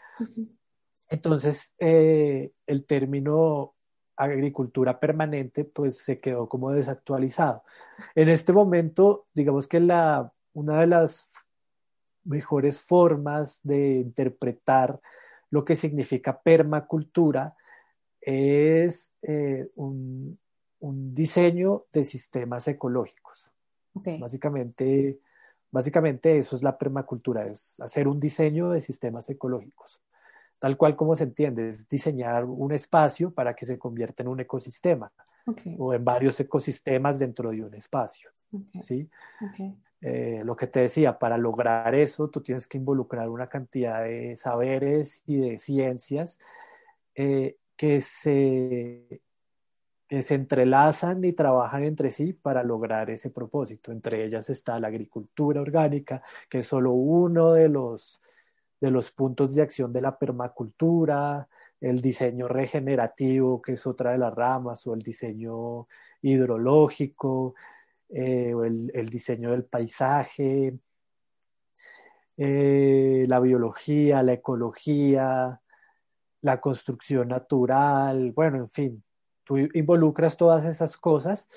Entonces, 1.09 1.75
eh, 1.79 2.51
el 2.65 2.85
término 2.85 3.75
agricultura 4.15 5.00
permanente, 5.00 5.65
pues 5.65 5.97
se 5.97 6.19
quedó 6.19 6.47
como 6.47 6.71
desactualizado. 6.71 7.63
En 8.15 8.29
este 8.29 8.53
momento, 8.53 9.27
digamos 9.33 9.67
que 9.67 9.79
la, 9.79 10.31
una 10.53 10.81
de 10.81 10.88
las 10.88 11.29
mejores 12.23 12.79
formas 12.79 13.59
de 13.63 13.95
interpretar 13.95 15.00
lo 15.50 15.63
que 15.65 15.75
significa 15.75 16.41
permacultura 16.41 17.55
es 18.21 19.13
eh, 19.21 19.69
un, 19.75 20.39
diseño 20.79 21.85
de 21.93 22.03
sistemas 22.03 22.67
ecológicos. 22.67 23.51
Básicamente, 23.93 25.19
básicamente 25.74 26.38
eso 26.38 26.56
es 26.56 26.62
la 26.62 26.77
permacultura, 26.77 27.48
es 27.48 27.80
hacer 27.80 28.08
un 28.08 28.20
diseño 28.20 28.70
de 28.70 28.80
sistemas 28.80 29.27
ecológicos. 29.30 30.00
Tal 30.60 30.77
cual 30.77 30.96
como 30.96 31.15
se 31.15 31.24
entiende, 31.24 31.68
es 31.68 31.89
diseñar 31.89 32.46
un 32.46 32.72
espacio 32.72 33.32
para 33.32 33.56
que 33.56 33.65
se 33.65 33.80
convierta 33.80 34.22
en 34.22 34.30
un 34.30 34.39
ecosistema 34.39 35.12
o 35.77 35.94
en 35.94 36.06
varios 36.06 36.39
ecosistemas 36.39 37.20
dentro 37.20 37.50
de 37.50 37.63
un 37.63 37.74
espacio. 37.74 38.30
¿sí? 38.82 39.10
Eh, 40.00 40.42
lo 40.46 40.56
que 40.56 40.68
te 40.68 40.82
decía, 40.82 41.18
para 41.18 41.38
lograr 41.38 41.96
eso, 41.96 42.30
tú 42.30 42.42
tienes 42.42 42.68
que 42.68 42.77
involucrar 42.77 43.27
una 43.27 43.48
cantidad 43.48 44.03
de 44.03 44.38
saberes 44.38 45.24
y 45.25 45.38
de 45.38 45.58
ciencias 45.58 46.39
eh, 47.15 47.58
que, 47.75 48.00
se, 48.00 49.22
se 50.22 50.36
entrelazan 50.36 51.24
y 51.24 51.34
trabajan 51.34 51.84
entre 51.84 52.12
sí 52.12 52.34
para 52.34 52.63
lograr 52.63 53.10
ese 53.10 53.29
propósito. 53.29 53.91
Entre 53.91 54.25
ellas 54.25 54.50
está 54.50 54.77
la 54.79 54.89
agricultura 54.89 55.62
orgánica, 55.62 56.22
que 56.50 56.60
es 56.60 56.67
solo 56.67 56.91
uno 56.91 57.53
de 57.53 57.70
los, 57.70 58.22
de 58.79 58.91
los 58.91 59.12
puntos 59.12 59.55
de 59.55 59.62
acción 59.62 59.91
de 59.91 60.01
la 60.01 60.17
permacultura, 60.17 61.48
el 61.82 62.01
diseño 62.01 62.48
regenerativo, 62.48 63.62
que 63.62 63.74
es 63.74 63.88
otra 63.88 64.12
de 64.12 64.17
las 64.17 64.34
ramas, 64.34 64.86
o 64.88 64.93
el 64.93 65.01
diseño 65.01 65.88
hidrológico, 66.22 67.55
eh, 68.10 68.53
el, 68.93 69.10
diseño 69.10 69.51
del 69.51 69.65
paisaje, 69.65 70.77
eh, 72.38 73.25
la 73.27 73.39
biología, 73.39 74.24
la 74.24 74.34
ecología, 74.34 75.60
la 76.41 76.62
construcción 76.62 77.29
natural, 77.29 78.32
bueno, 78.34 78.58
en 78.58 78.70
fin, 78.70 79.03
tú 79.43 79.57
involucras 79.57 80.38
todas 80.38 80.65
esas 80.65 80.97
cosas 80.97 81.50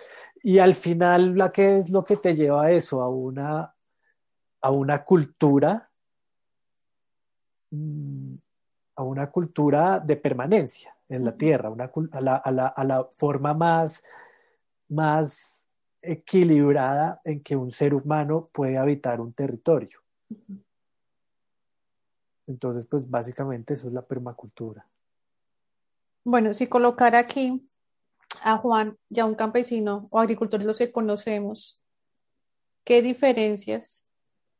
y 0.42 0.58
al 0.58 0.74
final 0.74 1.36
la 1.36 1.52
que 1.52 1.78
es 1.78 1.90
lo 1.90 2.04
que 2.04 2.16
te 2.16 2.34
lleva 2.34 2.64
a 2.64 2.70
eso, 2.70 3.02
a 3.02 3.08
una, 3.08 3.74
a 4.60 4.70
una 4.70 5.04
cultura, 5.04 5.90
mm, 7.70 8.34
a 8.96 9.02
una 9.02 9.30
cultura 9.30 10.00
de 10.00 10.16
permanencia 10.16 10.94
en 11.08 11.24
la 11.24 11.36
tierra, 11.36 11.68
a, 11.68 12.20
la, 12.20 12.36
a, 12.36 12.84
la, 12.84 13.08
forma 13.12 13.54
más, 13.54 14.02
más 14.88 15.68
equilibrada 16.02 17.20
en 17.24 17.42
que 17.42 17.56
un 17.56 17.70
ser 17.70 17.94
humano 17.94 18.48
puede 18.52 18.78
habitar 18.78 19.20
un 19.20 19.32
territorio. 19.32 20.00
Entonces, 22.46 22.86
pues 22.86 23.08
básicamente 23.08 23.74
eso 23.74 23.88
es 23.88 23.92
la 23.92 24.02
permacultura. 24.02 24.86
Bueno, 26.24 26.52
si 26.54 26.66
colocar 26.66 27.14
aquí 27.14 27.68
a 28.42 28.58
Juan, 28.58 28.96
ya 29.08 29.24
un 29.24 29.34
campesino 29.34 30.08
o 30.10 30.18
agricultor 30.18 30.62
los 30.62 30.78
que 30.78 30.92
conocemos, 30.92 31.82
¿qué 32.84 33.02
diferencias 33.02 34.06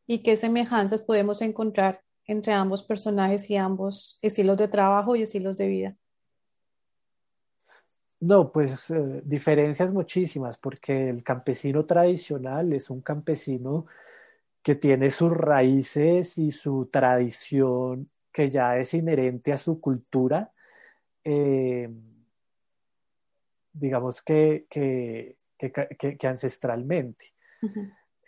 y 0.07 0.19
qué 0.19 0.37
semejanzas 0.37 1.03
podemos 1.03 1.43
encontrar 1.43 2.03
entre 2.27 2.53
ambos 2.53 2.83
personajes 2.83 3.49
y 3.51 3.57
ambos 3.57 4.19
estilos 4.23 4.57
de 4.57 4.69
trabajo 4.69 5.17
y 5.17 5.23
estilos 5.23 5.57
de 5.57 5.69
vida? 5.69 5.97
No, 8.21 8.51
pues 8.51 8.91
eh, 8.91 9.23
diferencias 9.25 9.93
muchísimas, 9.93 10.57
porque 10.57 11.11
el 11.11 11.23
campesino 11.23 11.85
tradicional 11.85 12.73
es 12.73 12.89
un 12.91 13.03
campesino 13.03 13.87
que 14.63 14.75
tiene 14.75 15.11
sus 15.11 15.33
raíces 15.33 16.39
y 16.39 16.51
su 16.51 16.87
tradición 16.91 18.11
que 18.33 18.51
ya 18.51 18.77
es 18.79 18.95
inherente 18.95 19.53
a 19.53 19.59
su 19.59 19.81
cultura, 19.81 20.53
eh, 21.25 21.89
digamos 23.77 24.23
que, 24.23 24.67
que, 24.69 25.37
ancestralmente. 26.27 27.35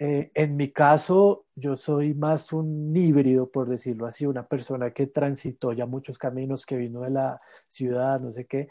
Eh, 0.01 0.31
en 0.33 0.57
mi 0.57 0.71
caso, 0.71 1.47
yo 1.57 1.75
soy 1.75 2.15
más 2.15 2.53
un 2.53 2.97
híbrido, 2.97 3.51
por 3.51 3.69
decirlo 3.69 4.07
así, 4.07 4.27
una 4.27 4.47
persona 4.47 4.93
que 4.93 5.09
transitó 5.09 5.73
ya 5.73 5.87
muchos 5.87 6.19
caminos, 6.19 6.65
que 6.65 6.77
vino 6.77 7.01
de 7.01 7.11
la 7.11 7.41
ciudad, 7.69 8.21
no 8.21 8.33
sé 8.33 8.47
qué 8.47 8.69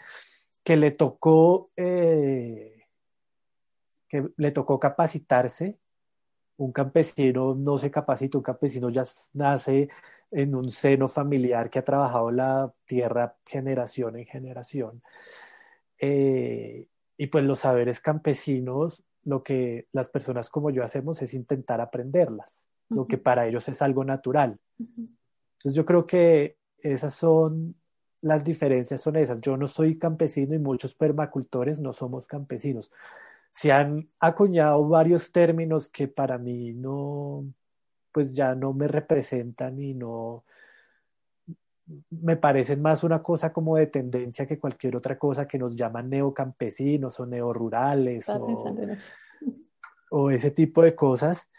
que 0.67 0.75
le 0.75 0.91
tocó, 0.91 1.71
eh, 1.77 2.83
que 4.09 4.31
le 4.35 4.51
tocó 4.51 4.77
capacitarse. 4.77 5.79
Un 6.57 6.73
campesino 6.73 7.55
no 7.55 7.77
se 7.77 7.89
capacita, 7.89 8.37
un 8.37 8.43
campesino 8.43 8.89
ya 8.89 9.03
nace 9.33 9.87
en 10.29 10.55
un 10.55 10.69
seno 10.69 11.07
familiar 11.07 11.69
que 11.69 11.79
ha 11.79 11.85
trabajado 11.85 12.31
la 12.31 12.73
tierra 12.85 13.37
generación 13.45 14.17
en 14.17 14.25
generación. 14.25 15.01
Eh, 15.99 16.87
y 17.17 17.27
pues 17.27 17.43
los 17.43 17.59
saberes 17.59 17.99
campesinos, 17.99 19.03
lo 19.23 19.43
que 19.43 19.87
las 19.91 20.09
personas 20.09 20.49
como 20.49 20.69
yo 20.69 20.83
hacemos 20.83 21.21
es 21.21 21.33
intentar 21.33 21.81
aprenderlas, 21.81 22.67
lo 22.89 23.07
que 23.07 23.17
para 23.17 23.47
ellos 23.47 23.67
es 23.67 23.81
algo 23.81 24.03
natural. 24.03 24.59
Entonces 24.79 25.73
yo 25.73 25.85
creo 25.85 26.05
que 26.05 26.57
esas 26.81 27.13
son 27.13 27.75
las 28.21 28.43
diferencias 28.43 29.01
son 29.01 29.15
esas. 29.15 29.41
Yo 29.41 29.57
no 29.57 29.67
soy 29.67 29.97
campesino 29.97 30.55
y 30.55 30.59
muchos 30.59 30.95
permacultores 30.95 31.79
no 31.79 31.93
somos 31.93 32.25
campesinos. 32.25 32.91
Se 33.51 33.71
han 33.71 34.09
acuñado 34.19 34.87
varios 34.87 35.31
términos 35.31 35.89
que 35.89 36.07
para 36.07 36.37
mí 36.37 36.73
no, 36.73 37.45
pues 38.11 38.35
ya 38.35 38.55
no 38.55 38.73
me 38.73 38.87
representan 38.87 39.79
y 39.79 39.93
no, 39.93 40.43
me 42.09 42.35
parecen 42.37 42.81
más 42.81 43.03
una 43.03 43.21
cosa 43.21 43.53
como 43.53 43.77
de 43.77 43.87
tendencia 43.87 44.45
que 44.45 44.59
cualquier 44.59 44.95
otra 44.95 45.17
cosa 45.17 45.47
que 45.47 45.57
nos 45.57 45.75
llaman 45.75 46.09
neocampesinos 46.09 47.19
o 47.19 47.25
neorurales 47.25 48.27
o, 48.29 48.47
o 50.11 50.31
ese 50.31 50.51
tipo 50.51 50.81
de 50.81 50.95
cosas. 50.95 51.49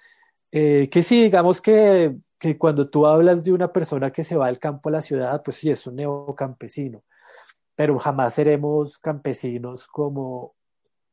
Eh, 0.50 0.88
que 0.90 1.02
sí, 1.02 1.22
digamos 1.24 1.60
que, 1.60 2.16
que, 2.38 2.56
cuando 2.56 2.88
tú 2.88 3.06
hablas 3.06 3.44
de 3.44 3.52
una 3.52 3.70
persona 3.70 4.10
que 4.10 4.24
se 4.24 4.36
va 4.36 4.46
del 4.46 4.58
campo 4.58 4.88
a 4.88 4.92
la 4.92 5.02
ciudad, 5.02 5.42
pues 5.44 5.58
sí, 5.58 5.70
es 5.70 5.86
un 5.86 5.96
neocampesino, 5.96 7.02
pero 7.74 7.98
jamás 7.98 8.34
seremos 8.34 8.98
campesinos 8.98 9.86
como, 9.88 10.54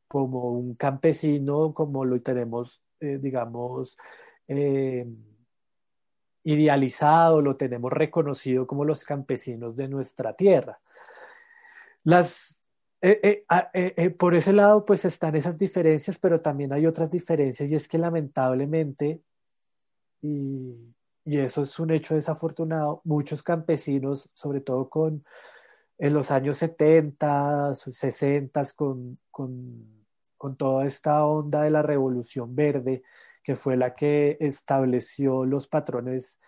como 0.08 0.52
un 0.52 0.74
campesino, 0.74 1.74
como 1.74 2.04
lo 2.06 2.20
tenemos, 2.22 2.80
eh, 3.00 3.18
digamos, 3.20 3.96
eh, 4.48 5.06
idealizado, 6.46 7.42
lo 7.42 7.56
tenemos 7.56 7.92
reconocido 7.92 8.68
como 8.68 8.84
los 8.84 9.04
campesinos 9.04 9.74
de 9.74 9.88
nuestra 9.88 10.34
tierra. 10.34 10.78
Las, 12.04 12.64
eh, 13.02 13.44
eh, 13.50 13.94
eh, 13.96 14.10
por 14.10 14.36
ese 14.36 14.52
lado, 14.52 14.84
pues 14.84 15.04
están 15.04 15.34
esas 15.34 15.58
diferencias, 15.58 16.20
pero 16.20 16.40
también 16.40 16.72
hay 16.72 16.86
otras 16.86 17.10
diferencias 17.10 17.68
y 17.68 17.74
es 17.74 17.88
que 17.88 17.98
lamentablemente, 17.98 19.20
y, 20.22 20.94
eso 21.24 21.62
es 21.62 21.80
un 21.80 21.90
hecho 21.90 22.14
desafortunado, 22.14 23.00
muchos 23.02 23.42
campesinos, 23.42 24.30
sobre 24.32 24.60
todo 24.60 24.88
con 24.88 25.24
en 25.98 26.14
los 26.14 26.30
años 26.30 26.58
70, 26.58 27.74
60, 27.74 28.64
con, 28.76 29.18
con, 29.32 30.06
con 30.36 30.56
toda 30.56 30.86
esta 30.86 31.24
onda 31.24 31.62
de 31.62 31.70
la 31.70 31.82
revolución 31.82 32.54
verde, 32.54 33.02
que 33.46 33.54
fue 33.54 33.76
la 33.76 33.94
que 33.94 34.36
estableció 34.40 35.44
los 35.44 35.68
patrones 35.68 36.40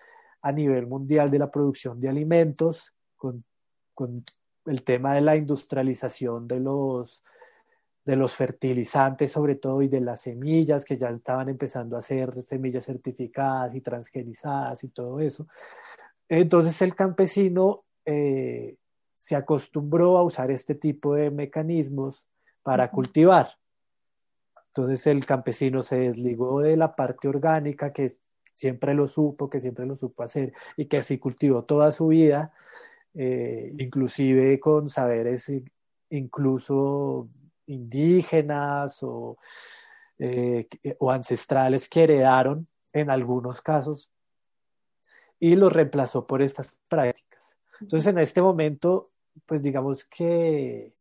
a 0.43 0.51
nivel 0.51 0.89
mundial 0.89 1.31
de 1.31 1.39
la 1.39 1.49
producción 1.49 2.01
de 2.01 2.09
alimentos, 2.09 2.93
con, 3.15 3.45
con 3.95 4.25
el 4.67 4.83
tema 4.83 5.15
de 5.15 5.21
la 5.21 5.37
industrialización 5.37 6.49
de 6.49 6.59
los, 6.59 7.23
de 8.05 8.17
los 8.17 8.35
fertilizantes 8.35 9.31
sobre 9.31 9.55
todo 9.55 9.81
y 9.81 9.87
de 9.87 10.01
las 10.01 10.23
semillas 10.23 10.85
que 10.85 10.97
ya 10.97 11.11
estaban 11.11 11.49
empezando 11.49 11.97
a 11.97 12.03
ser 12.03 12.43
semillas 12.43 12.87
certificadas 12.87 13.77
y 13.77 13.81
transgenizadas 13.81 14.83
y 14.83 14.89
todo 14.89 15.21
eso. 15.21 15.47
Entonces 16.29 16.83
el 16.83 16.97
campesino 16.97 17.85
eh, 18.05 18.75
se 19.15 19.37
acostumbró 19.37 20.19
a 20.19 20.25
usar 20.25 20.51
este 20.51 20.75
tipo 20.75 21.15
de 21.15 21.31
mecanismos 21.31 22.25
para 22.65 22.91
cultivar. 22.91 23.51
Entonces 24.69 25.07
el 25.07 25.27
campesino 25.27 25.83
se 25.83 25.97
desligó 25.97 26.61
de 26.61 26.77
la 26.77 26.95
parte 26.95 27.29
orgánica 27.29 27.93
que 27.93 28.13
siempre 28.55 28.95
lo 28.95 29.07
supo, 29.07 29.49
que 29.51 29.61
siempre 29.61 29.87
lo 29.87 29.97
supo 29.97 30.23
hacer 30.23 30.53
y 30.77 30.87
que 30.87 30.99
así 30.99 31.19
cultivó 31.19 31.65
toda 31.65 31.91
su 31.93 32.09
vida 32.09 32.53
eh, 33.15 33.75
inclusive 33.79 34.61
con 34.61 34.89
saberes 34.89 35.51
incluso 36.11 37.29
indígenas 37.67 39.03
o, 39.03 39.39
eh, 40.19 40.69
o 40.99 41.11
ancestrales 41.11 41.89
que 41.89 42.05
heredaron 42.05 42.69
en 42.93 43.11
algunos 43.11 43.61
casos 43.61 44.11
y 45.41 45.57
los 45.57 45.73
reemplazó 45.73 46.27
por 46.27 46.43
estas 46.43 46.77
prácticas. 46.89 47.57
Entonces, 47.81 48.09
en 48.09 48.19
este 48.19 48.43
momento, 48.43 49.11
pues 49.47 49.63
digamos 49.63 50.05
que 50.05 50.95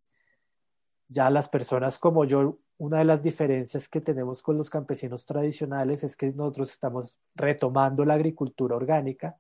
ya 1.08 1.30
las 1.30 1.49
personas 1.49 1.97
como 1.97 2.25
yo, 2.25 2.58
una 2.77 2.99
de 2.99 3.05
las 3.05 3.23
diferencias 3.23 3.89
que 3.89 4.01
tenemos 4.01 4.41
con 4.41 4.57
los 4.57 4.69
campesinos 4.69 5.25
tradicionales 5.25 6.03
es 6.03 6.15
que 6.15 6.27
nosotros 6.27 6.71
estamos 6.71 7.19
retomando 7.35 8.05
la 8.05 8.13
agricultura 8.13 8.75
orgánica, 8.75 9.37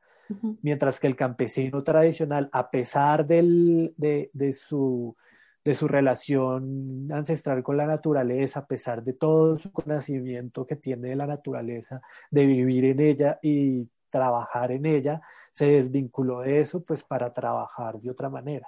mientras 0.61 0.99
que 0.99 1.07
el 1.07 1.15
campesino 1.15 1.83
tradicional, 1.83 2.49
a 2.51 2.69
pesar 2.69 3.25
del, 3.25 3.93
de, 3.95 4.29
de, 4.33 4.53
su, 4.53 5.15
de 5.63 5.73
su 5.73 5.87
relación 5.87 7.07
ancestral 7.11 7.63
con 7.63 7.77
la 7.77 7.85
naturaleza, 7.85 8.61
a 8.61 8.65
pesar 8.67 9.03
de 9.03 9.13
todo 9.13 9.57
su 9.57 9.71
conocimiento 9.71 10.65
que 10.65 10.75
tiene 10.75 11.09
de 11.09 11.15
la 11.15 11.27
naturaleza, 11.27 12.01
de 12.29 12.45
vivir 12.45 12.85
en 12.85 12.99
ella 12.99 13.39
y 13.41 13.87
trabajar 14.09 14.71
en 14.71 14.85
ella, 14.85 15.21
se 15.51 15.65
desvinculó 15.67 16.41
de 16.41 16.59
eso 16.59 16.83
pues 16.83 17.03
para 17.03 17.31
trabajar 17.31 17.99
de 17.99 18.09
otra 18.09 18.29
manera. 18.29 18.67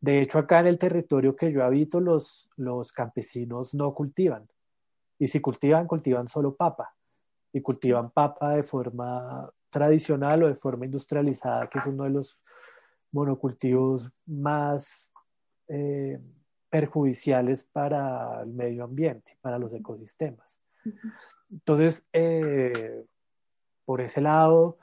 De 0.00 0.20
hecho, 0.20 0.38
acá 0.38 0.60
en 0.60 0.66
el 0.66 0.78
territorio 0.78 1.36
que 1.36 1.52
yo 1.52 1.64
habito, 1.64 2.00
los, 2.00 2.48
los 2.56 2.92
campesinos 2.92 3.74
no 3.74 3.94
cultivan. 3.94 4.46
Y 5.18 5.28
si 5.28 5.40
cultivan, 5.40 5.86
cultivan 5.86 6.28
solo 6.28 6.54
papa. 6.54 6.94
Y 7.52 7.62
cultivan 7.62 8.10
papa 8.10 8.50
de 8.50 8.62
forma 8.62 9.50
tradicional 9.70 10.42
o 10.42 10.48
de 10.48 10.56
forma 10.56 10.84
industrializada, 10.84 11.68
que 11.68 11.78
es 11.78 11.86
uno 11.86 12.04
de 12.04 12.10
los 12.10 12.42
monocultivos 13.12 14.10
más 14.26 15.12
eh, 15.68 16.20
perjudiciales 16.68 17.64
para 17.64 18.42
el 18.42 18.52
medio 18.52 18.84
ambiente, 18.84 19.38
para 19.40 19.58
los 19.58 19.72
ecosistemas. 19.72 20.60
Entonces, 21.50 22.08
eh, 22.12 23.04
por 23.84 24.00
ese 24.00 24.20
lado, 24.20 24.78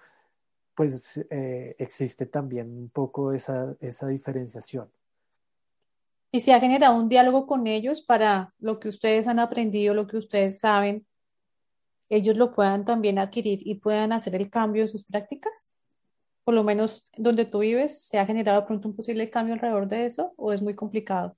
pues 0.76 1.17
eh, 1.30 1.76
existe 1.78 2.26
también 2.26 2.69
un 2.76 2.89
poco 2.89 3.34
esa, 3.34 3.76
esa 3.80 4.08
diferenciación. 4.08 4.89
¿Y 6.36 6.39
se 6.39 6.52
ha 6.52 6.60
generado 6.60 6.96
un 6.96 7.10
diálogo 7.10 7.46
con 7.46 7.67
ellos 7.67 8.02
para 8.02 8.56
lo 8.58 8.80
que 8.80 8.89
ustedes 8.89 9.28
han 9.28 9.38
aprendido, 9.38 9.93
lo 9.93 10.08
que 10.08 10.17
ustedes 10.17 10.60
saben, 10.60 11.06
ellos 12.10 12.38
lo 12.38 12.56
puedan 12.56 12.86
también 12.86 13.19
adquirir 13.19 13.60
y 13.63 13.76
puedan 13.76 14.12
hacer 14.12 14.34
el 14.34 14.50
cambio 14.50 14.82
en 14.82 14.88
sus 14.88 15.04
prácticas? 15.04 15.72
Por 16.43 16.56
lo 16.56 16.63
menos 16.63 17.08
donde 17.15 17.46
tú 17.46 17.60
vives, 17.60 18.06
¿se 18.06 18.17
ha 18.17 18.26
generado 18.26 18.65
pronto 18.65 18.88
un 18.88 18.96
posible 18.96 19.30
cambio 19.30 19.54
alrededor 19.54 19.88
de 19.88 20.08
eso 20.08 20.34
o 20.36 20.52
es 20.52 20.63
muy 20.63 20.74
complicado? 20.74 21.38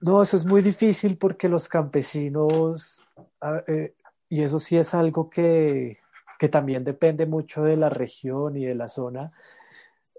No, 0.00 0.22
eso 0.22 0.38
es 0.38 0.46
muy 0.46 0.62
difícil 0.62 1.18
porque 1.18 1.46
los 1.46 1.68
campesinos, 1.68 3.02
eh, 3.68 3.94
y 4.30 4.42
eso 4.42 4.58
sí 4.58 4.78
es 4.78 4.94
algo 4.94 5.28
que, 5.28 5.98
que, 6.38 6.48
también 6.48 6.84
depende 6.84 7.26
mucho 7.26 7.62
de 7.64 7.76
la 7.76 7.90
región 7.90 8.56
y 8.56 8.64
de 8.64 8.74
la 8.74 8.88
zona, 8.88 9.30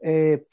eh, 0.03 0.45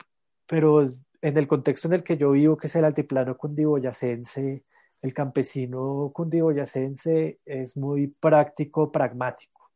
pero 0.47 0.83
en 1.23 1.37
el 1.37 1.47
contexto 1.47 1.89
en 1.89 1.95
el 1.95 2.03
que 2.03 2.19
yo 2.19 2.33
vivo, 2.33 2.57
que 2.57 2.67
es 2.67 2.77
el 2.77 2.85
altiplano 2.85 3.37
cundiboyacense, 3.37 4.65
el 5.01 5.15
campesino 5.15 6.11
cundiboyacense 6.13 7.39
es 7.45 7.77
muy 7.77 8.09
práctico, 8.09 8.93
pragmático. 8.93 9.71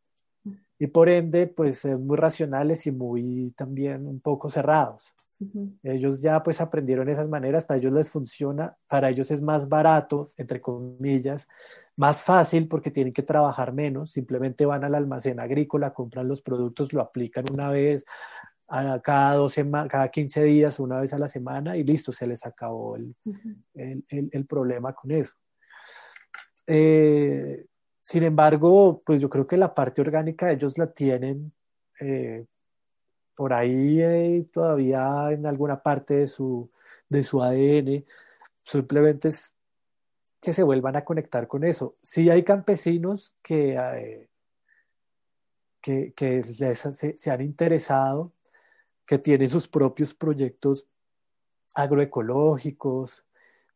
Y 0.78 0.88
por 0.88 1.08
ende, 1.08 1.46
pues 1.46 1.84
muy 1.84 2.16
racionales 2.16 2.86
y 2.86 2.92
muy 2.92 3.52
también 3.56 4.06
un 4.06 4.20
poco 4.20 4.50
cerrados. 4.50 5.14
Ellos 5.82 6.22
ya 6.22 6.42
pues 6.42 6.60
aprendieron 6.60 7.08
esas 7.08 7.28
maneras, 7.28 7.66
para 7.66 7.78
ellos 7.78 7.92
les 7.92 8.10
funciona, 8.10 8.74
para 8.88 9.10
ellos 9.10 9.30
es 9.30 9.42
más 9.42 9.68
barato, 9.68 10.30
entre 10.38 10.60
comillas, 10.62 11.46
más 11.96 12.22
fácil 12.22 12.68
porque 12.68 12.90
tienen 12.90 13.12
que 13.12 13.22
trabajar 13.22 13.72
menos, 13.72 14.10
simplemente 14.12 14.64
van 14.64 14.84
al 14.84 14.94
almacén 14.94 15.38
agrícola, 15.38 15.92
compran 15.92 16.26
los 16.26 16.40
productos, 16.40 16.94
lo 16.94 17.02
aplican 17.02 17.44
una 17.52 17.68
vez, 17.68 18.06
a 18.68 19.00
cada, 19.00 19.34
dos 19.34 19.54
cada 19.88 20.08
15 20.08 20.42
días, 20.44 20.80
una 20.80 21.00
vez 21.00 21.12
a 21.12 21.18
la 21.18 21.28
semana 21.28 21.76
y 21.76 21.84
listo, 21.84 22.12
se 22.12 22.26
les 22.26 22.44
acabó 22.44 22.96
el, 22.96 23.14
el, 23.74 24.04
el, 24.32 24.46
problema 24.46 24.92
con 24.92 25.12
eso. 25.12 25.34
Eh, 26.66 27.66
sin 28.00 28.24
embargo, 28.24 29.02
pues 29.04 29.20
yo 29.20 29.30
creo 29.30 29.46
que 29.46 29.56
la 29.56 29.72
parte 29.74 30.00
orgánica 30.00 30.50
ellos 30.50 30.78
la 30.78 30.92
tienen 30.92 31.52
eh, 32.00 32.44
por 33.34 33.52
ahí 33.52 34.00
eh, 34.00 34.46
todavía 34.52 35.30
en 35.30 35.46
alguna 35.46 35.80
parte 35.82 36.14
de 36.14 36.26
su, 36.26 36.70
de 37.08 37.22
su 37.22 37.42
ADN, 37.42 38.04
simplemente 38.62 39.28
es 39.28 39.54
que 40.40 40.52
se 40.52 40.62
vuelvan 40.62 40.96
a 40.96 41.04
conectar 41.04 41.46
con 41.46 41.64
eso. 41.64 41.96
Sí 42.02 42.30
hay 42.30 42.42
campesinos 42.42 43.34
que, 43.42 44.28
que, 45.80 46.12
que 46.14 46.42
se, 46.42 47.16
se 47.16 47.30
han 47.30 47.40
interesado 47.42 48.32
que 49.06 49.18
tiene 49.18 49.46
sus 49.48 49.68
propios 49.68 50.14
proyectos 50.14 50.86
agroecológicos, 51.74 53.24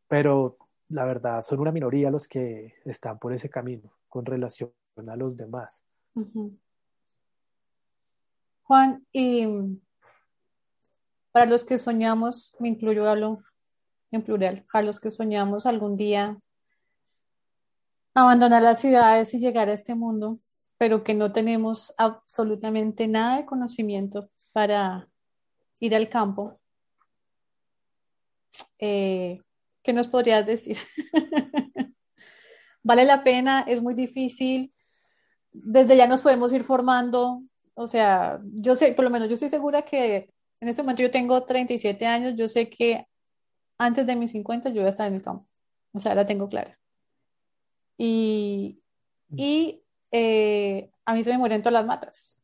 pero 0.07 0.57
la 0.89 1.05
verdad 1.05 1.41
son 1.41 1.59
una 1.59 1.71
minoría 1.71 2.11
los 2.11 2.27
que 2.27 2.75
están 2.85 3.17
por 3.17 3.33
ese 3.33 3.49
camino 3.49 3.93
con 4.09 4.25
relación 4.25 4.73
a 5.07 5.15
los 5.15 5.37
demás. 5.37 5.81
Juan, 8.63 9.05
y 9.13 9.47
para 11.31 11.45
los 11.45 11.63
que 11.63 11.77
soñamos, 11.77 12.53
me 12.59 12.67
incluyo, 12.67 13.09
hablo 13.09 13.41
en 14.11 14.23
plural, 14.23 14.65
para 14.71 14.85
los 14.85 14.99
que 14.99 15.09
soñamos 15.09 15.65
algún 15.65 15.95
día 15.95 16.37
abandonar 18.13 18.61
las 18.61 18.81
ciudades 18.81 19.33
y 19.33 19.39
llegar 19.39 19.69
a 19.69 19.73
este 19.73 19.95
mundo, 19.95 20.39
pero 20.77 21.03
que 21.03 21.13
no 21.13 21.31
tenemos 21.31 21.93
absolutamente 21.97 23.07
nada 23.07 23.37
de 23.37 23.45
conocimiento 23.45 24.29
para 24.51 25.07
ir 25.81 25.95
al 25.95 26.07
campo. 26.07 26.59
Eh, 28.79 29.41
¿Qué 29.83 29.93
nos 29.93 30.07
podrías 30.07 30.45
decir? 30.45 30.77
¿Vale 32.83 33.03
la 33.03 33.23
pena? 33.23 33.65
¿Es 33.67 33.81
muy 33.81 33.93
difícil? 33.93 34.73
Desde 35.51 35.97
ya 35.97 36.07
nos 36.07 36.21
podemos 36.21 36.53
ir 36.53 36.63
formando. 36.63 37.43
O 37.73 37.87
sea, 37.87 38.39
yo 38.43 38.75
sé, 38.75 38.93
por 38.93 39.03
lo 39.03 39.11
menos 39.11 39.27
yo 39.27 39.33
estoy 39.33 39.49
segura 39.49 39.81
que 39.81 40.29
en 40.59 40.69
este 40.69 40.83
momento 40.83 41.01
yo 41.01 41.11
tengo 41.11 41.43
37 41.43 42.05
años, 42.05 42.35
yo 42.35 42.47
sé 42.47 42.69
que 42.69 43.07
antes 43.77 44.05
de 44.05 44.15
mis 44.15 44.31
50 44.31 44.69
yo 44.69 44.81
voy 44.81 44.87
a 44.87 44.91
estar 44.91 45.07
en 45.07 45.15
el 45.15 45.21
campo. 45.23 45.47
O 45.93 45.99
sea, 45.99 46.13
la 46.13 46.25
tengo 46.25 46.47
clara. 46.47 46.79
Y, 47.97 48.81
y 49.35 49.83
eh, 50.11 50.91
a 51.05 51.13
mí 51.13 51.23
se 51.23 51.31
me 51.31 51.39
mueren 51.39 51.61
todas 51.61 51.73
las 51.73 51.85
matas 51.85 52.40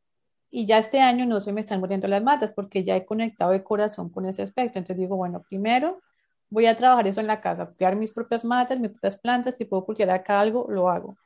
y 0.50 0.66
ya 0.66 0.78
este 0.78 1.02
año 1.02 1.26
no 1.26 1.42
se 1.42 1.52
me 1.52 1.62
están 1.62 1.80
muriendo 1.80 2.08
las 2.08 2.24
matas 2.24 2.54
porque 2.54 2.84
ya 2.84 2.96
he 2.96 3.06
conectado 3.06 3.52
de 3.52 3.64
corazón 3.64 4.10
con 4.10 4.26
ese 4.26 4.44
aspecto. 4.44 4.80
Entonces 4.80 4.98
digo, 4.98 5.16
bueno, 5.18 5.44
primero 5.48 6.02
voy 6.50 6.66
a 6.66 6.78
trabajar 6.78 7.08
eso 7.08 7.20
en 7.20 7.28
la 7.28 7.42
casa, 7.42 7.74
crear 7.78 7.96
mis 7.96 8.12
propias 8.12 8.46
matas, 8.46 8.80
mis 8.80 8.92
propias 8.92 9.18
plantas, 9.18 9.58
si 9.58 9.66
puedo 9.66 9.86
cultivar 9.86 10.16
acá 10.16 10.40
algo, 10.40 10.68
lo 10.70 10.90
hago. 10.90 11.18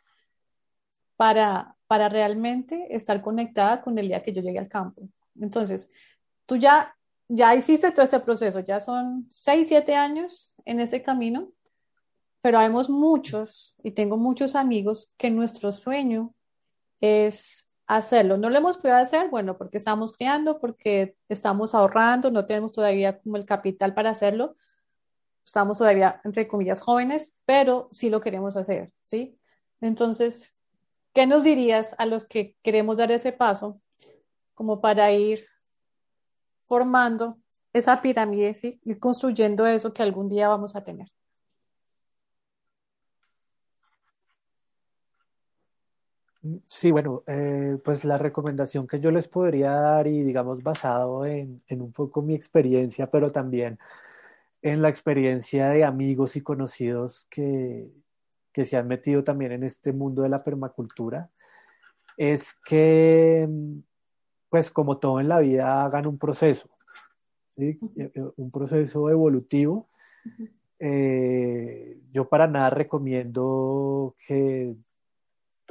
Para, 1.16 1.76
para 1.86 2.10
realmente 2.10 2.88
estar 2.96 3.22
conectada 3.22 3.82
con 3.82 3.98
el 4.00 4.08
día 4.08 4.24
que 4.24 4.34
yo 4.34 4.42
llegue 4.42 4.58
al 4.58 4.68
campo. 4.68 5.04
Entonces, 5.40 5.92
tú 6.48 6.58
ya, 6.58 6.96
ya 7.28 7.54
hiciste 7.54 7.92
todo 7.92 8.04
este 8.04 8.20
proceso, 8.20 8.60
ya 8.62 8.80
son 8.80 9.28
seis, 9.30 9.68
siete 9.68 9.96
años 9.96 10.56
en 10.66 10.80
ese 10.80 11.04
camino, 11.04 11.52
pero 12.42 12.58
vemos 12.58 12.90
muchos, 12.90 13.76
y 13.84 13.92
tengo 13.92 14.18
muchos 14.18 14.56
amigos, 14.56 15.14
que 15.18 15.30
nuestro 15.30 15.72
sueño 15.72 16.34
es 17.00 17.71
hacerlo. 17.88 18.38
No 18.38 18.50
lo 18.50 18.58
hemos 18.58 18.78
podido 18.78 18.98
hacer, 18.98 19.30
bueno, 19.30 19.58
porque 19.58 19.78
estamos 19.78 20.14
creando, 20.14 20.60
porque 20.60 21.16
estamos 21.30 21.76
ahorrando, 21.76 22.32
no 22.32 22.46
tenemos 22.46 22.72
todavía 22.72 23.20
como 23.20 23.38
el 23.38 23.46
capital 23.46 23.94
para 23.94 24.12
hacerlo. 24.12 24.56
Estamos 25.46 25.78
todavía, 25.78 26.22
entre 26.24 26.48
comillas, 26.48 26.82
jóvenes, 26.82 27.34
pero 27.46 27.90
sí 27.92 28.10
lo 28.10 28.22
queremos 28.22 28.56
hacer, 28.56 28.92
¿sí? 29.02 29.38
Entonces, 29.82 30.58
¿qué 31.14 31.26
nos 31.26 31.44
dirías 31.44 31.96
a 32.00 32.06
los 32.06 32.26
que 32.26 32.56
queremos 32.62 32.98
dar 32.98 33.12
ese 33.12 33.32
paso 33.32 33.82
como 34.54 34.80
para 34.80 35.12
ir 35.12 35.46
formando 36.66 37.40
esa 37.74 38.02
pirámide, 38.02 38.56
¿sí? 38.56 38.80
Ir 38.84 39.00
construyendo 39.00 39.66
eso 39.66 39.94
que 39.94 40.04
algún 40.04 40.30
día 40.30 40.48
vamos 40.48 40.76
a 40.76 40.84
tener? 40.84 41.08
Sí, 46.66 46.90
bueno, 46.90 47.24
eh, 47.28 47.78
pues 47.84 48.04
la 48.04 48.18
recomendación 48.18 48.88
que 48.88 49.00
yo 49.00 49.12
les 49.12 49.28
podría 49.28 49.72
dar 49.72 50.08
y 50.08 50.24
digamos 50.24 50.64
basado 50.64 51.24
en, 51.26 51.62
en, 51.68 51.82
un 51.82 51.92
poco 51.92 52.24
mi 52.24 52.34
experiencia, 52.34 53.12
pero 53.12 53.32
también 53.32 53.78
en 54.64 54.82
la 54.82 54.90
experiencia 54.90 55.70
de 55.70 55.86
amigos 55.86 56.36
y 56.36 56.42
conocidos 56.42 57.28
que, 57.30 57.92
que 58.52 58.66
se 58.66 58.76
han 58.78 58.88
metido 58.88 59.24
también 59.24 59.52
en 59.52 59.64
este 59.64 59.94
mundo 59.94 60.24
de 60.24 60.30
la 60.30 60.44
permacultura, 60.44 61.30
es 62.18 62.56
que, 62.66 63.48
pues 64.50 64.72
como 64.72 64.98
todo 64.98 65.20
en 65.20 65.30
la 65.30 65.40
vida, 65.40 65.86
hagan 65.86 66.08
un 66.08 66.18
proceso, 66.18 66.70
¿sí? 67.56 67.80
Eh, 67.98 68.12
eh, 68.16 68.24
un 68.38 68.50
proceso 68.50 69.10
evolutivo. 69.12 69.88
yo 70.80 72.28
para 72.30 72.48
nada 72.48 72.72
recomiendo 72.72 74.16
que 74.28 74.76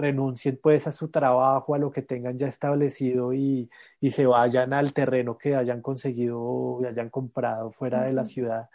renuncien 0.00 0.58
pues 0.62 0.86
a 0.86 0.92
su 0.92 1.08
trabajo, 1.08 1.74
a 1.74 1.78
lo 1.78 1.90
que 1.90 2.02
tengan 2.02 2.38
ya 2.38 2.48
establecido 2.48 3.32
y, 3.32 3.70
y 4.00 4.10
se 4.10 4.26
vayan 4.26 4.72
al 4.72 4.92
terreno 4.92 5.38
que 5.38 5.54
hayan 5.54 5.82
conseguido 5.82 6.78
y 6.82 6.86
hayan 6.86 7.10
comprado 7.10 7.70
fuera 7.70 8.02
de 8.02 8.12
la 8.12 8.24
ciudad. 8.24 8.68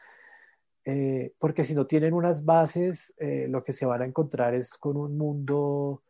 Eh, 0.85 1.33
porque 1.39 1.63
si 1.63 1.73
no 1.73 1.87
tienen 1.87 2.13
unas 2.13 2.45
bases, 2.45 3.13
eh, 3.17 3.47
lo 3.49 3.63
que 3.63 3.73
se 3.73 3.87
van 3.87 4.03
a 4.03 4.05
encontrar 4.05 4.53
es 4.53 4.77
con 4.77 4.97
un 4.97 5.17
mundo 5.17 6.03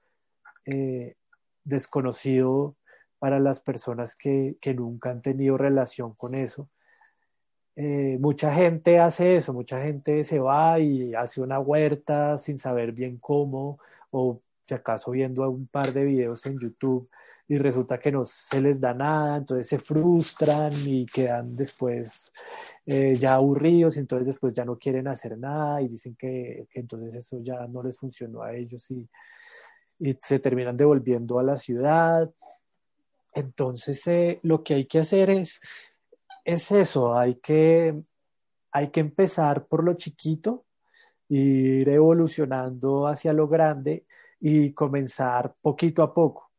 eh, 0.66 1.16
desconocido 1.64 2.76
para 3.18 3.40
las 3.40 3.62
personas 3.62 4.16
que, 4.16 4.58
que 4.60 4.74
nunca 4.74 5.12
han 5.12 5.22
tenido 5.22 5.58
relación 5.58 6.14
con 6.14 6.36
eso. 6.36 6.70
Mucha 8.20 8.54
gente 8.54 9.00
hace 9.00 9.36
eso, 9.36 9.52
mucha 9.52 9.82
gente 9.82 10.24
se 10.24 10.40
va 10.40 10.80
y 10.80 11.14
hace 11.14 11.42
una 11.42 11.60
huerta 11.60 12.38
sin 12.38 12.58
saber 12.58 12.94
bien 12.94 13.18
cómo, 13.18 13.80
o 14.12 14.40
si 14.66 14.74
acaso 14.74 15.12
viendo 15.12 15.48
un 15.50 15.68
par 15.68 15.94
de 15.94 16.04
videos 16.04 16.46
en 16.46 16.60
YouTube 16.60 17.10
y 17.48 17.58
resulta 17.60 18.00
que 18.00 18.12
no 18.12 18.26
se 18.26 18.60
les 18.60 18.82
da 18.82 18.94
nada, 18.94 19.38
entonces 19.38 19.68
se 19.68 19.78
frustran 19.78 20.74
y 20.86 21.06
quedan 21.06 21.56
después 21.56 22.32
eh, 22.88 23.16
ya 23.16 23.34
aburridos, 23.34 23.96
y 23.96 24.00
entonces 24.00 24.28
después 24.28 24.54
ya 24.54 24.66
no 24.66 24.78
quieren 24.80 25.08
hacer 25.08 25.38
nada 25.38 25.82
y 25.82 25.88
dicen 25.88 26.16
que, 26.16 26.68
entonces 26.74 27.14
eso 27.14 27.40
ya 27.42 27.68
no 27.68 27.84
les 27.84 27.98
funcionó 27.98 28.42
a 28.42 28.56
ellos 28.56 28.90
y, 28.90 29.08
y 30.00 30.18
se 30.20 30.40
terminan 30.40 30.76
devolviendo 30.76 31.38
a 31.38 31.44
la 31.44 31.56
ciudad. 31.56 32.32
Entonces 33.36 34.08
eh, 34.08 34.40
lo 34.42 34.64
que 34.64 34.74
hay 34.74 34.86
que 34.86 35.00
hacer 35.00 35.30
es, 35.30 35.62
es 36.44 36.72
eso, 36.72 37.16
hay 37.16 37.36
que, 37.36 38.02
hay 38.72 38.90
que 38.90 39.02
empezar 39.02 39.68
por 39.68 39.84
lo 39.84 39.94
chiquito, 39.94 40.66
ir 41.30 41.88
evolucionando 41.90 43.08
hacia 43.08 43.34
lo 43.34 43.48
grande 43.48 44.06
y 44.40 44.74
comenzar 44.74 45.56
poquito 45.62 46.04
a 46.04 46.14
poco. 46.14 46.52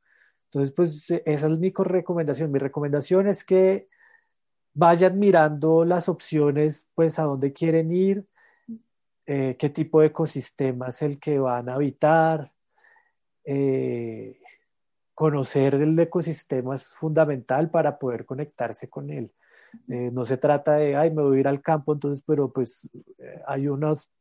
Entonces, 0.46 0.74
pues 0.74 1.10
esa 1.24 1.46
es 1.46 1.58
mi 1.58 1.72
recomendación. 1.76 2.50
Mi 2.50 2.58
recomendación 2.58 3.28
es 3.28 3.44
que 3.44 3.88
vayan 4.74 5.18
mirando 5.18 5.84
las 5.84 6.08
opciones, 6.08 6.88
pues 6.94 7.18
a 7.18 7.24
dónde 7.24 7.52
quieren 7.52 7.92
ir, 7.92 8.26
eh, 9.26 9.56
qué 9.58 9.70
tipo 9.70 10.00
de 10.00 10.08
ecosistema 10.08 10.88
es 10.88 11.02
el 11.02 11.18
que 11.18 11.38
van 11.38 11.68
a 11.68 11.74
habitar. 11.74 12.52
Eh, 13.44 14.38
conocer 15.14 15.74
el 15.76 15.98
ecosistema 15.98 16.74
es 16.74 16.88
fundamental 16.88 17.70
para 17.70 17.98
poder 17.98 18.24
conectarse 18.26 18.88
con 18.88 19.10
él. 19.10 19.32
Eh, 19.88 20.10
no 20.12 20.24
se 20.24 20.36
trata 20.36 20.76
de, 20.76 20.94
ay, 20.94 21.10
me 21.10 21.22
voy 21.22 21.38
a 21.38 21.40
ir 21.40 21.48
al 21.48 21.62
campo, 21.62 21.94
entonces, 21.94 22.22
pero 22.26 22.52
pues 22.52 22.88
hay 23.46 23.68
unos 23.68 24.12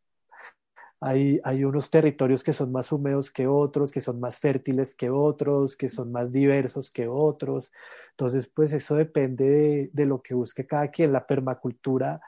hay, 1.01 1.63
unos 1.63 1.89
territorios 1.89 2.43
que 2.43 2.53
son 2.53 2.71
más 2.71 2.91
húmedos 2.91 3.31
que 3.31 3.47
otros, 3.47 3.91
que 3.91 4.01
son 4.01 4.19
más 4.19 4.39
fértiles 4.39 4.95
que 4.95 5.09
otros, 5.09 5.75
que 5.75 5.89
son 5.89 6.11
más 6.11 6.31
diversos 6.31 6.89
que 6.89 7.07
otros. 7.07 7.71
Entonces, 8.11 8.47
pues 8.47 8.73
eso 8.73 8.95
depende 8.95 9.89
de, 9.91 10.05
lo 10.05 10.21
que 10.21 10.33
busque 10.33 10.65
cada 10.65 10.87
quien. 10.89 11.11
La 11.11 11.27
permacultura 11.27 12.21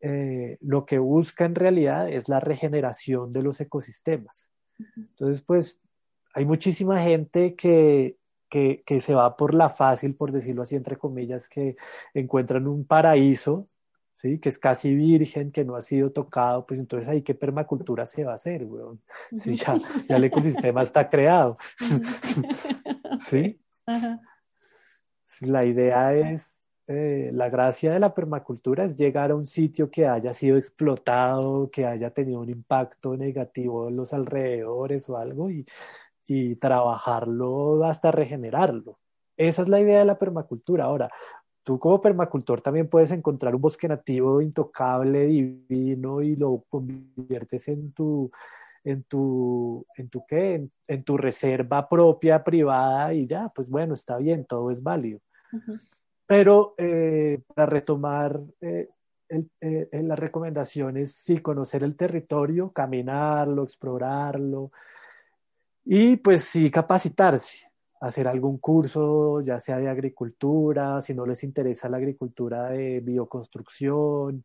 eh, 0.00 0.58
lo 0.60 0.84
que 0.84 0.98
busca 0.98 1.44
en 1.44 1.54
realidad 1.54 2.08
es 2.10 2.28
la 2.28 2.40
regeneración 2.40 3.32
de 3.32 3.42
los 3.42 3.60
ecosistemas. 3.60 4.50
Entonces, 4.96 5.40
pues 5.42 5.80
hay 6.34 6.44
muchísima 6.44 7.00
gente 7.02 7.54
que, 7.54 8.18
que, 8.50 8.82
que, 8.84 9.00
se 9.00 9.14
va 9.14 9.36
por 9.36 9.54
la 9.54 9.70
fácil, 9.70 10.16
por 10.16 10.32
decirlo 10.32 10.62
así, 10.62 10.76
entre 10.76 10.98
comillas, 10.98 11.48
que 11.48 11.76
encuentran 12.12 12.66
un 12.66 12.84
paraíso 12.84 13.68
¿sí? 14.16 14.38
que 14.38 14.48
es 14.48 14.58
casi 14.58 14.94
virgen, 14.94 15.50
que 15.52 15.64
no 15.64 15.76
ha 15.76 15.82
sido 15.82 16.10
tocado, 16.10 16.66
pues 16.66 16.80
entonces 16.80 17.08
ahí 17.08 17.22
qué 17.22 17.34
permacultura 17.34 18.06
se 18.06 18.24
va 18.24 18.32
a 18.32 18.36
hacer, 18.36 18.64
weón. 18.64 19.00
Sí, 19.36 19.54
ya, 19.54 19.78
ya 20.08 20.16
el 20.16 20.24
ecosistema 20.24 20.82
está 20.82 21.08
creado. 21.08 21.56
¿Sí? 23.20 23.60
La 25.40 25.64
idea 25.64 26.14
es, 26.14 26.66
eh, 26.88 27.30
la 27.32 27.50
gracia 27.50 27.92
de 27.92 28.00
la 28.00 28.14
permacultura 28.14 28.84
es 28.84 28.96
llegar 28.96 29.30
a 29.30 29.36
un 29.36 29.46
sitio 29.46 29.90
que 29.90 30.06
haya 30.06 30.32
sido 30.32 30.56
explotado, 30.56 31.70
que 31.70 31.86
haya 31.86 32.10
tenido 32.10 32.40
un 32.40 32.50
impacto 32.50 33.16
negativo 33.16 33.88
en 33.88 33.96
los 33.96 34.12
alrededores 34.12 35.08
o 35.08 35.16
algo 35.16 35.50
y, 35.50 35.66
y 36.26 36.56
trabajarlo 36.56 37.84
hasta 37.84 38.10
regenerarlo. 38.12 38.98
Esa 39.36 39.62
es 39.62 39.68
la 39.68 39.80
idea 39.80 39.98
de 39.98 40.06
la 40.06 40.18
permacultura. 40.18 40.84
Ahora, 40.84 41.10
tú 41.66 41.80
como 41.80 42.00
permacultor 42.00 42.60
también 42.60 42.88
puedes 42.88 43.10
encontrar 43.10 43.52
un 43.56 43.60
bosque 43.60 43.88
nativo 43.88 44.40
intocable, 44.40 45.26
divino 45.26 46.22
y 46.22 46.36
lo 46.36 46.62
conviertes 46.68 47.66
en 47.66 47.90
tu, 47.90 48.30
en 48.84 49.02
tu, 49.02 49.84
en 49.96 50.08
tu 50.08 50.24
qué, 50.28 50.68
en, 50.86 51.02
tu 51.02 51.16
reserva 51.16 51.88
propia, 51.88 52.44
privada 52.44 53.12
y 53.12 53.26
ya, 53.26 53.48
pues 53.48 53.68
bueno, 53.68 53.94
está 53.94 54.16
bien, 54.18 54.44
todo 54.44 54.70
es 54.70 54.80
válido. 54.80 55.18
Pero 56.24 56.76
eh, 56.78 57.40
para 57.52 57.66
retomar 57.66 58.40
eh, 58.60 58.88
eh, 59.28 59.88
las 59.90 60.18
recomendaciones, 60.20 61.16
sí, 61.16 61.38
conocer 61.38 61.82
el 61.82 61.96
territorio, 61.96 62.70
caminarlo, 62.70 63.64
explorarlo 63.64 64.70
y 65.84 66.16
pues 66.18 66.44
sí, 66.44 66.70
capacitarse 66.70 67.65
hacer 68.00 68.28
algún 68.28 68.58
curso, 68.58 69.40
ya 69.40 69.58
sea 69.58 69.78
de 69.78 69.88
agricultura, 69.88 71.00
si 71.00 71.14
no 71.14 71.26
les 71.26 71.42
interesa 71.44 71.88
la 71.88 71.96
agricultura 71.96 72.70
de 72.70 73.00
bioconstrucción 73.00 74.44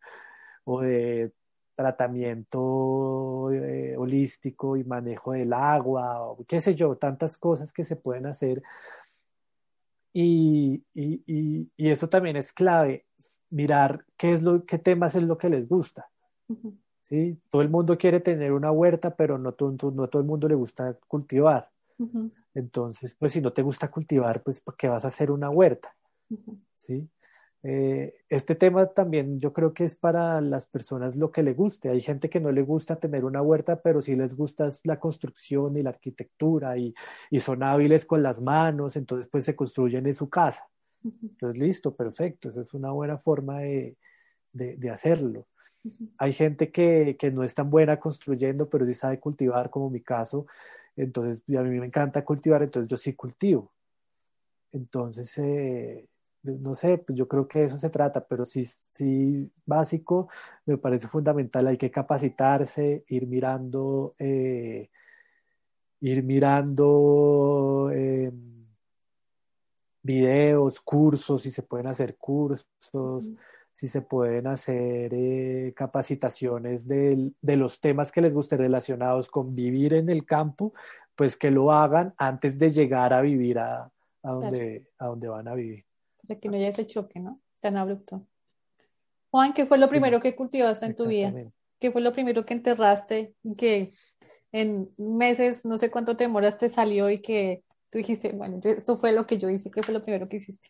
o 0.64 0.82
de 0.82 1.34
tratamiento 1.76 3.52
eh, 3.52 3.96
holístico 3.98 4.78
y 4.78 4.84
manejo 4.84 5.34
del 5.34 5.54
agua, 5.54 6.22
o 6.22 6.46
qué 6.46 6.60
sé 6.60 6.76
yo, 6.76 6.96
tantas 6.96 7.38
cosas 7.38 7.74
que 7.74 7.84
se 7.84 7.96
pueden 7.96 8.26
hacer. 8.28 8.62
Y, 10.14 10.84
eso 11.78 12.10
también 12.10 12.36
es 12.36 12.52
clave, 12.52 13.06
mirar 13.50 14.06
qué, 14.18 14.34
es 14.34 14.44
lo, 14.44 14.66
qué 14.66 14.78
temas 14.78 15.16
es 15.16 15.24
lo 15.24 15.38
que 15.38 15.50
les 15.50 15.68
gusta. 15.68 16.10
¿sí? 17.04 17.40
Todo 17.50 17.62
el 17.62 17.70
mundo 17.70 17.98
quiere 17.98 18.20
tener 18.20 18.52
una 18.52 18.72
huerta, 18.72 19.16
pero 19.16 19.38
no, 19.38 19.54
todo, 19.54 19.72
no 19.92 20.08
todo 20.10 20.22
el 20.22 20.28
mundo 20.28 20.48
le 20.48 20.56
gusta 20.56 20.98
cultivar. 21.08 21.70
Entonces, 22.54 23.16
pues 23.16 23.32
si 23.32 23.42
no 23.42 23.54
te 23.54 23.62
gusta 23.62 23.90
cultivar, 23.90 24.44
pues 24.44 24.62
¿para 24.62 24.76
qué 24.78 24.88
vas 24.88 25.06
a 25.06 25.08
hacer 25.08 25.32
una 25.32 25.50
huerta? 25.50 25.96
¿Sí? 26.76 27.10
Eh, 27.64 28.16
este 28.28 28.56
tema 28.56 28.88
también 28.88 29.40
yo 29.40 29.54
creo 29.54 29.72
que 29.72 29.84
es 29.86 29.96
para 29.96 30.42
las 30.42 30.66
personas 30.66 31.16
lo 31.16 31.32
que 31.32 31.44
le 31.44 31.54
guste. 31.54 31.90
Hay 31.90 32.02
gente 32.02 32.30
que 32.30 32.40
no 32.40 32.52
le 32.52 32.64
gusta 32.64 33.00
tener 33.00 33.24
una 33.24 33.42
huerta, 33.42 33.82
pero 33.82 34.02
sí 34.02 34.16
les 34.16 34.36
gusta 34.36 34.70
la 34.84 35.00
construcción 35.00 35.78
y 35.78 35.84
la 35.84 35.92
arquitectura 35.92 36.78
y, 36.78 36.94
son 37.40 37.64
hábiles 37.64 38.06
con 38.06 38.24
las 38.24 38.42
manos, 38.42 38.96
entonces 38.96 39.28
pues 39.32 39.46
se 39.46 39.56
construyen 39.56 40.06
en 40.08 40.14
su 40.14 40.30
casa. 40.30 40.68
Entonces, 41.04 41.60
listo, 41.60 41.96
perfecto, 41.96 42.50
esa 42.50 42.62
es 42.62 42.74
una 42.74 42.92
buena 42.92 43.18
forma 43.18 43.60
de, 43.62 43.98
hacerlo. 44.92 45.48
Hay 46.18 46.34
gente 46.34 46.72
que, 46.72 47.18
que, 47.20 47.32
no 47.32 47.44
es 47.44 47.56
tan 47.56 47.70
buena 47.70 48.00
construyendo, 48.00 48.70
pero 48.70 48.86
sí 48.86 48.94
sabe 48.94 49.20
cultivar, 49.20 49.70
como 49.70 49.90
mi 49.90 50.02
caso, 50.02 50.46
entonces, 50.96 51.44
a 51.58 51.62
mí 51.62 51.80
me 51.80 51.86
encanta 51.86 52.24
cultivar, 52.26 52.64
entonces 52.64 52.90
yo 52.90 52.98
sí 52.98 53.14
cultivo. 53.14 53.72
Entonces, 54.72 55.38
eh, 55.38 56.08
no 56.44 56.76
sé, 56.76 56.98
pues 56.98 57.18
yo 57.18 57.28
creo 57.28 57.48
que 57.48 57.64
eso 57.64 57.78
se 57.78 57.90
trata, 57.90 58.26
pero 58.26 58.46
sí, 58.46 58.66
sí 58.66 59.52
básico, 59.66 60.30
me 60.66 60.78
parece 60.78 61.08
fundamental, 61.08 61.68
hay 61.68 61.78
que 61.78 61.92
capacitarse, 61.92 63.04
ir 63.08 63.28
mirando, 63.28 64.16
eh, 64.20 64.90
ir 66.00 66.24
mirando 66.24 67.92
em, 67.94 68.66
videos, 70.02 70.82
cursos, 70.82 71.44
si 71.44 71.52
se 71.52 71.64
pueden 71.64 71.88
hacer 71.88 72.18
cursos 72.18 73.30
si 73.74 73.88
se 73.88 74.02
pueden 74.02 74.48
hacer 74.48 75.14
eh, 75.14 75.74
capacitaciones 75.76 76.88
de, 76.88 77.32
los 77.42 77.80
temas 77.80 78.12
que 78.12 78.22
les 78.22 78.34
guste 78.34 78.58
relacionados 78.58 79.30
con 79.30 79.56
vivir 79.56 79.94
en 79.94 80.10
el 80.10 80.26
campo, 80.26 80.74
pues 81.16 81.38
que 81.38 81.52
lo 81.52 81.72
hagan 81.72 82.14
antes 82.18 82.60
de 82.60 82.70
llegar 82.70 83.14
a 83.14 83.22
vivir 83.22 83.60
a, 83.60 83.92
donde, 84.24 84.88
a 84.98 85.08
donde 85.08 85.28
van 85.28 85.48
a 85.48 85.56
vivir. 85.56 85.86
Para 86.28 86.40
que 86.40 86.50
no 86.50 86.58
haya 86.58 86.68
ese 86.68 86.86
choque, 86.86 87.20
¿no? 87.20 87.40
Tan 87.60 87.78
abrupto. 87.78 88.26
Juan, 89.30 89.54
¿qué 89.54 89.66
fue 89.66 89.78
lo 89.78 89.88
primero 89.88 90.20
que 90.20 90.36
cultivaste 90.36 90.86
en 90.86 90.96
tu 90.96 91.08
vida? 91.08 91.34
¿Qué 91.80 91.92
fue 91.92 92.02
lo 92.02 92.12
primero 92.12 92.46
que 92.46 92.54
enterraste? 92.54 93.34
Que 93.58 93.92
en 94.52 94.90
meses, 94.98 95.66
no 95.66 95.78
sé 95.78 95.90
cuánto 95.90 96.18
te 96.18 96.26
demoraste, 96.26 96.70
salió 96.70 97.10
y 97.10 97.22
que 97.22 97.64
tú 97.90 97.98
dijiste, 97.98 98.32
bueno, 98.34 98.60
esto 98.64 98.98
fue 98.98 99.14
lo 99.14 99.26
que 99.26 99.38
yo 99.38 99.50
hice. 99.50 99.72
¿Qué 99.72 99.82
fue 99.82 99.94
lo 99.94 100.04
primero 100.04 100.28
que 100.28 100.36
hiciste? 100.36 100.68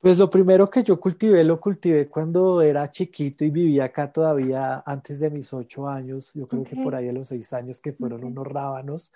Pues 0.00 0.16
lo 0.16 0.30
primero 0.30 0.68
que 0.68 0.84
yo 0.84 1.00
cultivé, 1.00 1.42
lo 1.42 1.60
cultivé 1.60 2.08
cuando 2.08 2.62
era 2.62 2.88
chiquito 2.88 3.44
y 3.44 3.50
vivía 3.50 3.84
acá 3.84 4.12
todavía 4.12 4.82
antes 4.86 5.18
de 5.18 5.28
mis 5.28 5.52
ocho 5.52 5.88
años, 5.88 6.30
yo 6.34 6.46
creo 6.46 6.62
que 6.62 6.76
por 6.76 6.94
ahí 6.94 7.08
a 7.08 7.12
los 7.12 7.28
seis 7.28 7.52
años 7.52 7.80
que 7.80 7.92
fueron 7.92 8.22
unos 8.22 8.46
rábanos. 8.46 9.12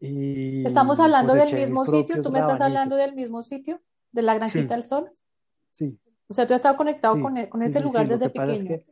Y 0.00 0.66
Estamos 0.66 0.98
hablando 0.98 1.34
del 1.34 1.54
mismo 1.54 1.84
sitio, 1.84 2.20
tú 2.22 2.32
me 2.32 2.40
estás 2.40 2.60
hablando 2.60 2.96
del 2.96 3.14
mismo 3.14 3.42
sitio, 3.42 3.80
de 4.10 4.22
la 4.22 4.34
Granjita 4.34 4.74
del 4.74 4.82
Sol. 4.82 5.12
Sí. 5.70 5.96
O 6.26 6.34
sea, 6.34 6.44
tú 6.44 6.54
has 6.54 6.58
estado 6.58 6.76
conectado 6.76 7.20
con, 7.20 7.36
e, 7.36 7.48
ese 7.64 7.80
lugar 7.80 8.08
desde 8.08 8.30
pequeño. 8.30 8.82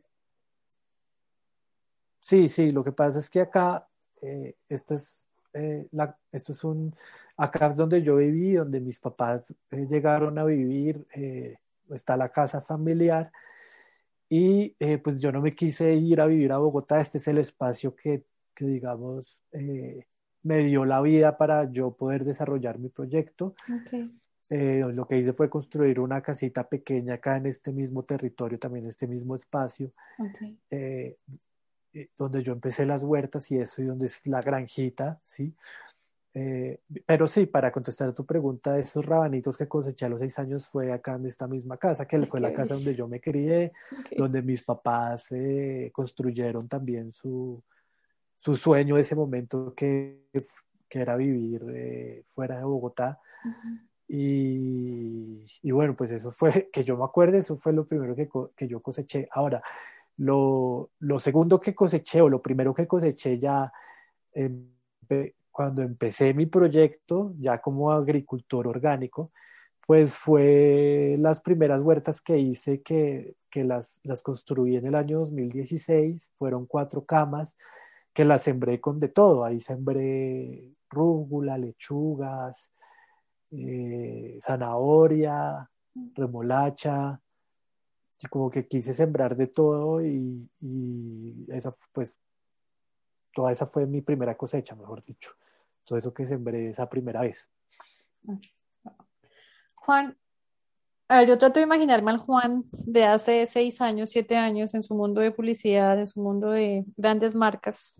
sí, 2.19 2.47
sí, 2.47 2.71
lo 2.71 2.81
que 2.81 2.93
pasa 2.93 3.19
es 3.19 3.29
que 3.29 3.41
acá, 3.41 3.89
eh, 4.21 4.55
esto 4.69 4.95
es 4.95 5.27
eh, 5.53 5.87
esto 6.31 6.51
es 6.51 6.63
un, 6.63 6.93
acá 7.37 7.67
es 7.67 7.77
donde 7.77 8.01
yo 8.01 8.17
viví, 8.17 8.53
donde 8.53 8.79
mis 8.79 8.99
papás 8.99 9.55
eh, 9.71 9.87
llegaron 9.89 10.37
a 10.37 10.45
vivir, 10.45 11.05
eh, 11.15 11.57
está 11.91 12.17
la 12.17 12.29
casa 12.29 12.61
familiar 12.61 13.31
y 14.29 14.69
pues 15.03 15.21
yo 15.21 15.31
no 15.31 15.41
me 15.41 15.51
quise 15.51 15.93
ir 15.93 16.19
a 16.19 16.25
vivir 16.25 16.51
a 16.51 16.57
Bogotá, 16.57 16.99
este 16.99 17.19
es 17.19 17.27
el 17.27 17.37
espacio 17.37 17.95
que, 17.95 18.23
que 18.55 18.65
digamos, 18.65 19.39
me 20.41 20.57
dio 20.63 20.85
la 20.85 21.01
vida 21.01 21.37
para 21.37 21.71
yo 21.71 21.91
poder 21.91 22.25
desarrollar 22.25 22.79
mi 22.79 22.89
proyecto. 22.89 23.53
Eh, 24.49 24.83
lo 24.93 25.07
que 25.07 25.17
hice 25.17 25.33
fue 25.33 25.49
construir 25.49 25.99
una 25.99 26.21
casita 26.21 26.67
pequeña 26.67 27.15
acá 27.15 27.37
en 27.37 27.47
este 27.47 27.71
mismo 27.71 28.03
territorio, 28.03 28.59
también 28.59 28.85
en 28.85 28.89
este 28.89 29.07
mismo 29.07 29.35
espacio, 29.35 29.91
eh, 30.69 31.17
eh, 31.93 32.09
donde 32.17 32.43
yo 32.43 32.53
empecé 32.53 32.85
las 32.85 33.03
huertas 33.03 33.51
y 33.51 33.57
eso, 33.57 33.81
y 33.81 33.85
donde 33.85 34.07
es 34.07 34.25
la 34.27 34.41
granjita, 34.41 35.19
¿sí? 35.23 35.53
pero 37.05 37.27
sí, 37.27 37.45
para 37.45 37.71
contestar 37.71 38.09
a 38.09 38.13
tu 38.13 38.25
pregunta, 38.25 38.79
esos 38.79 39.05
rabanitos 39.05 39.55
que 39.55 39.67
coseché 39.67 40.07
a 40.07 40.09
los 40.09 40.19
seis 40.19 40.39
años 40.39 40.67
fue 40.67 40.91
acá 40.91 41.13
en 41.13 41.27
esta 41.27 41.47
misma 41.47 41.77
casa, 41.77 42.07
que 42.07 42.25
fue 42.25 42.39
la 42.39 42.51
casa 42.51 42.73
donde 42.73 42.95
yo 42.95 43.07
me 43.07 43.21
crié, 43.21 43.71
donde 44.17 44.41
mis 44.41 44.63
papás 44.63 45.29
construyeron 45.91 46.67
también 46.67 47.11
su, 47.11 47.61
su 48.35 48.55
sueño 48.55 48.95
de 48.95 49.01
ese 49.01 49.15
momento 49.15 49.75
que, 49.75 50.23
que 50.89 50.99
era 50.99 51.15
vivir 51.17 52.23
fuera 52.25 52.57
de 52.57 52.63
Bogotá. 52.63 53.19
Y, 54.07 55.43
y, 55.61 55.71
bueno, 55.71 55.95
pues 55.95 56.11
eso 56.11 56.31
fue, 56.31 56.69
que 56.71 56.83
yo 56.83 56.97
me 56.97 57.05
acuerde, 57.05 57.39
eso 57.39 57.55
fue 57.55 57.73
lo 57.73 57.85
primero 57.85 58.15
que, 58.15 58.29
que 58.55 58.67
yo 58.67 58.81
coseché. 58.81 59.27
Ahora, 59.31 59.63
lo, 60.23 60.91
lo, 60.99 61.19
segundo 61.19 61.59
que 61.59 61.75
coseché 61.75 62.21
o 62.21 62.29
lo 62.29 62.41
primero 62.41 62.73
que 62.73 62.87
coseché 62.87 63.37
ya 63.39 63.71
cuando 65.51 65.81
empecé 65.81 66.33
mi 66.33 66.45
proyecto, 66.47 67.33
ya 67.37 67.61
como 67.61 67.91
agricultor 67.91 68.67
orgánico, 68.67 69.31
pues 69.85 70.15
fue 70.15 71.15
las 71.19 71.41
primeras 71.41 71.81
huertas 71.81 72.21
que 72.21 72.37
hice 72.37 72.81
que, 72.81 73.35
que 73.49 73.63
las, 73.63 73.99
las 74.03 74.23
construí 74.23 74.77
en 74.77 74.87
el 74.87 74.95
año 74.95 75.19
2016, 75.19 76.31
fueron 76.37 76.65
cuatro 76.65 77.05
camas 77.05 77.57
que 78.13 78.25
las 78.25 78.43
sembré 78.43 78.79
con 78.79 78.99
de 78.99 79.09
todo, 79.09 79.43
ahí 79.43 79.59
sembré 79.59 80.71
rúgula, 80.89 81.57
lechugas, 81.57 82.71
eh, 83.51 84.39
zanahoria, 84.41 85.69
remolacha, 86.15 87.19
y 88.23 88.27
como 88.27 88.49
que 88.49 88.67
quise 88.67 88.93
sembrar 88.93 89.35
de 89.35 89.47
todo 89.47 90.03
y, 90.03 90.47
esa 91.49 91.71
pues 91.91 92.17
toda 93.33 93.51
esa 93.51 93.65
fue 93.65 93.85
mi 93.85 94.01
primera 94.01 94.37
cosecha, 94.37 94.75
mejor 94.75 95.03
dicho. 95.03 95.31
Todo 95.83 95.97
eso 95.97 96.13
que 96.13 96.27
sembré 96.27 96.69
esa 96.69 96.87
primera 96.87 97.21
vez. 97.21 97.49
Juan, 99.75 100.17
a 101.09 101.19
ver, 101.19 101.27
yo 101.27 101.37
trato 101.37 101.59
de 101.59 101.65
imaginarme 101.65 102.11
al 102.11 102.19
Juan 102.19 102.63
de 102.71 103.03
hace 103.03 103.45
seis 103.47 103.81
años, 103.81 104.11
siete 104.11 104.37
años, 104.37 104.73
en 104.73 104.83
su 104.83 104.95
mundo 104.95 105.19
de 105.19 105.31
publicidad, 105.31 105.99
en 105.99 106.07
su 106.07 106.21
mundo 106.21 106.51
de 106.51 106.85
grandes 106.95 107.35
marcas, 107.35 107.95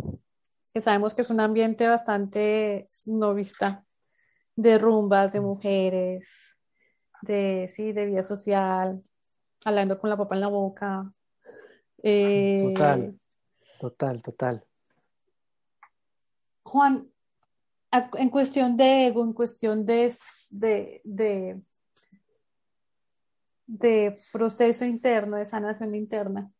que 0.74 0.82
sabemos 0.82 1.14
que 1.14 1.24
es 1.24 1.30
un 1.30 1.40
ambiente 1.40 1.88
bastante 1.88 2.88
novista, 3.08 3.84
de 4.56 4.78
rumbas, 4.78 5.34
de 5.34 5.42
mujeres, 5.42 6.30
de, 7.22 7.70
sí, 7.74 7.92
de 7.92 8.06
vida 8.06 8.24
social, 8.24 9.04
hablando 9.66 10.00
con 10.00 10.10
la 10.10 10.18
papa 10.18 10.36
en 10.36 10.42
la 10.42 10.48
boca. 10.48 11.14
Eh, 12.02 12.60
total, 12.62 13.20
total, 13.80 14.22
total. 14.22 14.66
Juan, 16.64 17.10
en 17.92 18.30
cuestión 18.30 18.76
de 18.78 19.08
ego, 19.08 19.24
en 19.24 19.34
cuestión 19.34 19.86
de, 19.86 20.14
de, 20.50 21.02
de, 21.04 21.62
de 23.68 24.16
proceso 24.32 24.86
interno, 24.86 25.38
de 25.38 25.46
sanación 25.46 25.94
interna, 25.96 26.52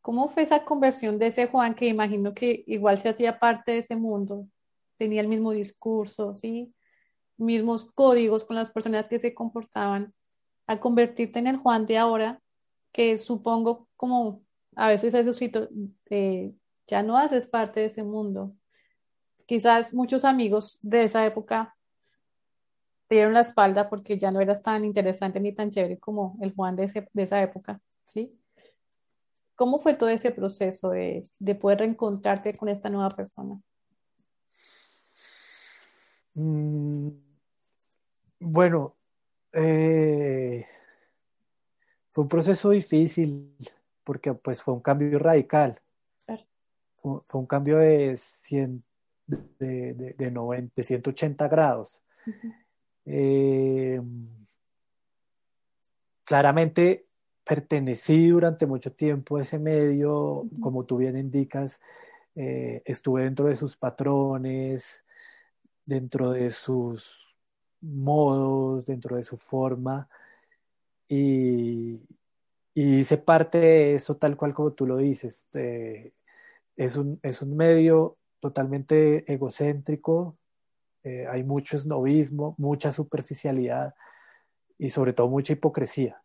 ¿cómo 0.00 0.28
fue 0.28 0.42
esa 0.42 0.64
conversión 0.64 1.18
de 1.18 1.28
ese 1.28 1.46
Juan 1.46 1.74
que 1.74 1.86
imagino 1.86 2.34
que 2.34 2.64
igual 2.66 2.98
se 2.98 3.08
hacía 3.08 3.38
parte 3.38 3.72
de 3.72 3.78
ese 3.78 3.96
mundo, 3.96 4.46
tenía 4.98 5.22
el 5.22 5.28
mismo 5.28 5.52
discurso, 5.52 6.34
¿sí? 6.34 6.74
mismos 7.40 7.86
códigos 7.86 8.44
con 8.44 8.56
las 8.56 8.70
personas 8.70 9.08
que 9.08 9.18
se 9.18 9.34
comportaban, 9.34 10.12
convertirte 10.78 11.38
en 11.38 11.48
el 11.48 11.56
Juan 11.56 11.86
de 11.86 11.98
ahora, 11.98 12.40
que 12.92 13.18
supongo 13.18 13.88
como 13.96 14.42
a 14.76 14.88
veces 14.88 15.14
has 15.14 15.26
escrito, 15.26 15.68
eh, 16.10 16.52
ya 16.86 17.02
no 17.02 17.16
haces 17.16 17.46
parte 17.46 17.80
de 17.80 17.86
ese 17.86 18.04
mundo. 18.04 18.54
Quizás 19.46 19.92
muchos 19.92 20.24
amigos 20.24 20.78
de 20.82 21.04
esa 21.04 21.26
época 21.26 21.76
te 23.08 23.16
dieron 23.16 23.34
la 23.34 23.40
espalda 23.40 23.88
porque 23.88 24.18
ya 24.18 24.30
no 24.30 24.40
eras 24.40 24.62
tan 24.62 24.84
interesante 24.84 25.40
ni 25.40 25.52
tan 25.52 25.70
chévere 25.70 25.98
como 25.98 26.38
el 26.40 26.54
Juan 26.54 26.76
de, 26.76 27.08
de 27.12 27.22
esa 27.22 27.42
época, 27.42 27.80
¿sí? 28.04 28.32
¿Cómo 29.56 29.80
fue 29.80 29.94
todo 29.94 30.08
ese 30.08 30.30
proceso 30.30 30.90
de, 30.90 31.24
de 31.38 31.54
poder 31.54 31.80
reencontrarte 31.80 32.52
con 32.54 32.68
esta 32.68 32.88
nueva 32.88 33.10
persona? 33.10 33.60
Mm, 36.34 37.08
bueno, 38.38 38.96
eh, 39.52 40.64
fue 42.10 42.22
un 42.22 42.28
proceso 42.28 42.70
difícil 42.70 43.56
porque 44.04 44.34
pues 44.34 44.62
fue 44.62 44.74
un 44.74 44.80
cambio 44.80 45.18
radical. 45.18 45.80
Fue, 47.02 47.40
un 47.40 47.46
cambio 47.46 47.78
de, 47.78 48.14
100, 48.14 48.84
de, 49.26 50.14
de, 50.18 50.30
90, 50.30 50.82
180 50.82 51.48
grados. 51.48 52.02
Eh, 53.06 54.02
claramente 56.24 57.06
pertenecí 57.42 58.28
durante 58.28 58.66
mucho 58.66 58.92
tiempo 58.92 59.38
a 59.38 59.40
ese 59.40 59.58
medio, 59.58 60.44
como 60.60 60.84
tú 60.84 60.98
bien 60.98 61.16
indicas, 61.16 61.80
eh, 62.36 62.82
estuve 62.84 63.24
dentro 63.24 63.46
de 63.46 63.56
sus 63.56 63.76
patrones, 63.76 65.04
dentro 65.86 66.32
de 66.32 66.50
sus 66.50 67.29
modos, 67.80 68.84
dentro 68.86 69.16
de 69.16 69.24
su 69.24 69.36
forma. 69.36 70.08
Y, 71.08 72.00
hice 72.74 73.18
parte 73.18 73.58
de 73.58 73.94
eso 73.94 74.16
tal 74.16 74.36
cual 74.36 74.54
como 74.54 74.72
tú 74.72 74.86
lo 74.86 74.96
dices. 74.98 75.48
Eh, 75.54 76.12
es, 76.76 76.96
un, 76.96 77.18
es, 77.22 77.42
un, 77.42 77.56
medio 77.56 78.16
totalmente 78.40 79.30
egocéntrico, 79.32 80.38
eh, 81.02 81.26
hay 81.28 81.44
mucho 81.44 81.76
esnovismo, 81.76 82.54
mucha 82.58 82.92
superficialidad 82.92 83.94
y 84.78 84.90
sobre 84.90 85.12
todo 85.12 85.28
mucha 85.28 85.52
hipocresía. 85.52 86.22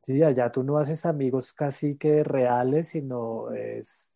Sí, 0.00 0.22
allá 0.22 0.50
tú 0.50 0.64
no 0.64 0.78
haces 0.78 1.06
amigos 1.06 1.52
casi 1.52 1.96
que 1.96 2.24
reales, 2.24 2.88
sino 2.88 3.52
es 3.52 4.12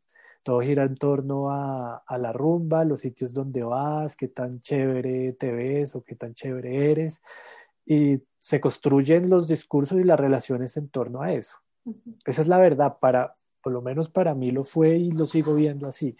todo 0.47 0.61
gira 0.61 0.85
en 0.85 0.95
torno 0.95 1.51
a, 1.51 2.05
la 2.21 2.33
rumba, 2.33 2.85
los 2.85 3.01
sitios 3.01 3.33
donde 3.33 3.65
vas, 3.65 4.17
qué 4.17 4.29
tan 4.29 4.61
chévere 4.61 5.33
te 5.33 5.51
ves 5.51 5.97
o 5.97 6.05
qué 6.05 6.15
tan 6.15 6.35
chévere 6.35 6.93
eres. 6.93 7.21
Y 7.85 8.23
se 8.39 8.61
construyen 8.61 9.29
los 9.29 9.49
discursos 9.49 9.99
y 9.99 10.05
las 10.05 10.21
relaciones 10.21 10.77
en 10.77 10.89
torno 10.89 11.21
a 11.21 11.33
eso. 11.33 11.59
Esa 12.25 12.43
es 12.43 12.47
la 12.47 12.59
verdad, 12.59 12.99
para, 13.01 13.35
por 13.61 13.73
lo 13.73 13.83
menos 13.83 14.09
para 14.09 14.37
mí 14.37 14.53
lo 14.53 14.63
fue 14.63 14.91
y 14.91 15.11
lo 15.11 15.27
sigo 15.27 15.53
viendo 15.53 15.89
así. 15.89 16.17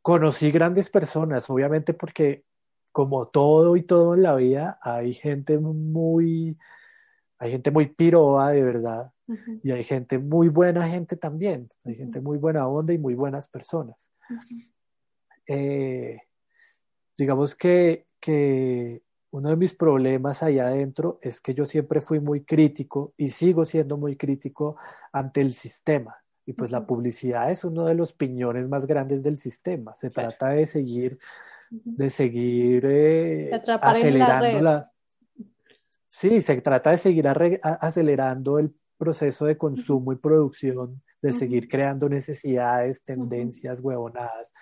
Conocí 0.00 0.50
grandes 0.50 0.88
personas, 0.88 1.50
obviamente 1.50 1.92
porque 1.92 2.42
como 2.90 3.28
todo 3.28 3.76
y 3.76 3.82
todo 3.82 4.14
en 4.14 4.22
la 4.22 4.34
vida, 4.34 4.78
hay 4.80 5.12
gente 5.12 5.58
muy, 5.58 6.56
hay 7.38 7.50
gente 7.50 7.70
muy 7.70 7.86
piroa 7.86 8.50
de 8.50 8.62
verdad, 8.62 9.12
y 9.62 9.72
hay 9.72 9.82
gente 9.82 10.18
muy 10.18 10.48
buena 10.48 10.88
gente 10.88 11.16
también, 11.16 11.68
hay 11.84 11.96
gente 11.96 12.20
muy 12.20 12.38
buena 12.38 12.68
onda 12.68 12.92
y 12.92 12.98
muy 12.98 13.14
buenas 13.14 13.48
personas. 13.48 14.10
Eh, 15.46 16.20
digamos 17.16 17.54
que, 17.54 18.06
que, 18.20 19.02
uno 19.32 19.50
de 19.50 19.56
mis 19.56 19.74
problemas 19.74 20.42
allá 20.42 20.68
adentro 20.68 21.18
es 21.20 21.42
que 21.42 21.52
yo 21.52 21.66
siempre 21.66 22.00
fui 22.00 22.20
muy 22.20 22.44
crítico 22.44 23.12
y 23.18 23.28
sigo 23.28 23.66
siendo 23.66 23.98
muy 23.98 24.16
crítico 24.16 24.76
ante 25.12 25.42
el 25.42 25.52
sistema. 25.52 26.16
Y 26.46 26.54
pues 26.54 26.70
la 26.70 26.86
publicidad 26.86 27.50
es 27.50 27.64
uno 27.64 27.84
de 27.84 27.94
los 27.94 28.14
piñones 28.14 28.68
más 28.68 28.86
grandes 28.86 29.22
del 29.22 29.36
sistema. 29.36 29.94
Se 29.96 30.08
trata 30.10 30.50
de 30.50 30.64
seguir, 30.64 31.18
de 31.70 32.08
seguir 32.08 32.86
eh, 32.86 33.50
acelerando 33.82 34.62
la, 34.62 34.92
Sí, 36.08 36.40
se 36.40 36.60
trata 36.60 36.90
de 36.90 36.98
seguir 36.98 37.26
acelerando 37.62 38.58
el 38.58 38.74
proceso 38.96 39.44
de 39.44 39.58
consumo 39.58 40.12
y 40.12 40.16
producción, 40.16 41.02
de 41.20 41.32
seguir 41.32 41.68
creando 41.68 42.08
necesidades, 42.08 43.04
tendencias, 43.04 43.80
huevonadas. 43.80 44.52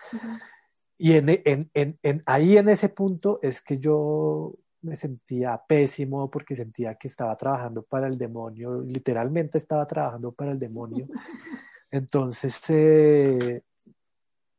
Y 0.97 1.13
en, 1.17 2.23
ahí 2.27 2.57
en 2.57 2.69
ese 2.69 2.89
punto 2.89 3.39
es 3.43 3.61
que 3.61 3.79
yo 3.79 4.55
me 4.81 4.97
sentía 4.97 5.61
pésimo 5.67 6.31
porque 6.31 6.55
sentía 6.55 6.95
que 6.95 7.09
estaba 7.09 7.37
trabajando 7.37 7.83
para 7.83 8.07
el 8.07 8.19
demonio, 8.19 8.81
literalmente 8.83 9.59
estaba 9.59 9.87
trabajando 9.87 10.33
para 10.33 10.53
el 10.53 10.59
demonio. 10.59 11.09
Entonces, 11.91 12.61
eh, 12.71 13.63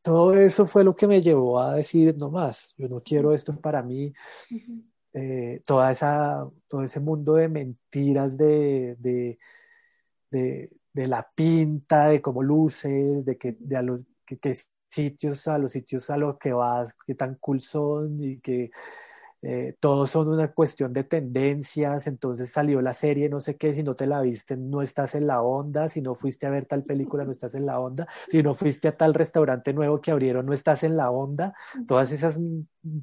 todo 0.02 0.36
eso 0.36 0.66
fue 0.66 0.84
lo 0.84 0.96
que 0.96 1.08
me 1.08 1.22
llevó 1.22 1.60
a 1.60 1.76
decir, 1.76 2.16
no 2.18 2.30
más, 2.30 2.74
yo 2.78 2.88
no 2.88 3.02
quiero 3.02 3.34
esto 3.34 3.60
para 3.60 3.82
mí. 3.82 4.14
Eh, 5.18 5.62
toda 5.66 5.92
esa, 5.92 6.46
todo 6.68 6.84
ese 6.84 7.00
mundo 7.00 7.36
de 7.36 7.48
mentiras 7.48 8.38
de, 8.38 8.98
de, 9.00 9.40
de, 10.30 11.08
la 11.08 11.26
pinta, 11.34 12.10
de 12.10 12.22
cómo 12.22 12.44
luces, 12.44 13.24
de 13.24 13.38
que, 13.38 13.56
de 13.58 14.04
que, 14.26 14.58
sitios, 14.90 15.48
a 15.48 15.58
los 15.58 15.72
sitios 15.72 16.10
a 16.10 16.18
los 16.18 16.38
que 16.38 16.52
vas, 16.52 16.96
qué 17.08 17.16
tan 17.16 17.36
cool 17.36 17.62
son 17.62 18.22
y 18.22 18.40
que 18.42 18.72
eh, 19.48 19.76
todos 19.80 20.10
son 20.10 20.30
una 20.30 20.52
cuestión 20.52 20.92
de 20.92 21.04
tendencias, 21.04 22.08
entonces 22.08 22.50
salió 22.50 22.82
la 22.82 22.94
serie, 22.96 23.30
no 23.30 23.40
sé 23.40 23.58
qué, 23.58 23.76
si 23.76 23.84
no 23.84 23.96
te 23.96 24.08
la 24.08 24.20
viste, 24.22 24.58
no 24.58 24.82
estás 24.82 25.14
en 25.14 25.28
la 25.28 25.44
onda, 25.44 25.88
si 25.88 26.02
no 26.02 26.16
fuiste 26.16 26.48
a 26.48 26.50
ver 26.50 26.66
tal 26.66 26.82
película, 26.82 27.26
no 27.26 27.32
estás 27.32 27.54
en 27.54 27.68
la 27.68 27.80
onda, 27.80 28.08
si 28.28 28.42
no 28.42 28.56
fuiste 28.56 28.88
a 28.88 28.98
tal 28.98 29.14
restaurante 29.14 29.72
nuevo 29.72 30.02
que 30.02 30.10
abrieron, 30.10 30.48
no 30.48 30.54
estás 30.54 30.82
en 30.82 30.98
la 30.98 31.12
onda, 31.12 31.54
todas 31.88 32.12
esas 32.12 32.40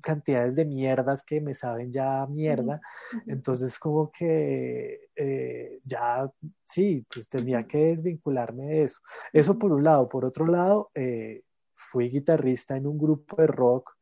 cantidades 0.00 0.56
de 0.56 0.64
mierdas 0.64 1.22
que 1.22 1.40
me 1.40 1.54
saben 1.54 1.92
ya 1.92 2.26
mierda, 2.26 2.80
entonces 3.28 3.78
como 3.78 4.10
que 4.10 5.10
eh, 5.14 5.80
ya, 5.84 6.28
sí, 6.66 7.06
pues 7.08 7.28
tenía 7.28 7.68
que 7.68 7.78
desvincularme 7.86 8.64
de 8.66 8.82
eso. 8.82 8.98
Eso 9.32 9.56
por 9.60 9.70
un 9.70 9.84
lado, 9.84 10.08
por 10.08 10.24
otro 10.24 10.46
lado, 10.46 10.90
eh, 10.96 11.44
fui 11.76 12.08
guitarrista 12.08 12.76
en 12.76 12.88
un 12.88 12.98
grupo 12.98 13.36
de 13.36 13.46
rock 13.46 13.92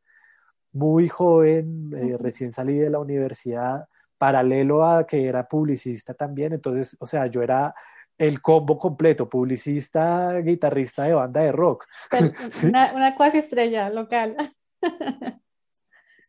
muy 0.73 1.07
joven, 1.07 1.91
eh, 1.95 2.17
recién 2.19 2.51
salí 2.51 2.77
de 2.77 2.89
la 2.89 2.99
universidad, 2.99 3.87
paralelo 4.17 4.85
a 4.85 5.05
que 5.05 5.25
era 5.25 5.47
publicista 5.47 6.13
también, 6.13 6.53
entonces, 6.53 6.95
o 6.99 7.07
sea, 7.07 7.27
yo 7.27 7.41
era 7.41 7.73
el 8.17 8.39
combo 8.39 8.77
completo, 8.77 9.27
publicista, 9.27 10.37
guitarrista 10.41 11.05
de 11.05 11.15
banda 11.15 11.41
de 11.41 11.51
rock. 11.51 11.87
Una, 12.63 13.15
cuasi 13.15 13.39
estrella 13.39 13.89
local. 13.89 14.35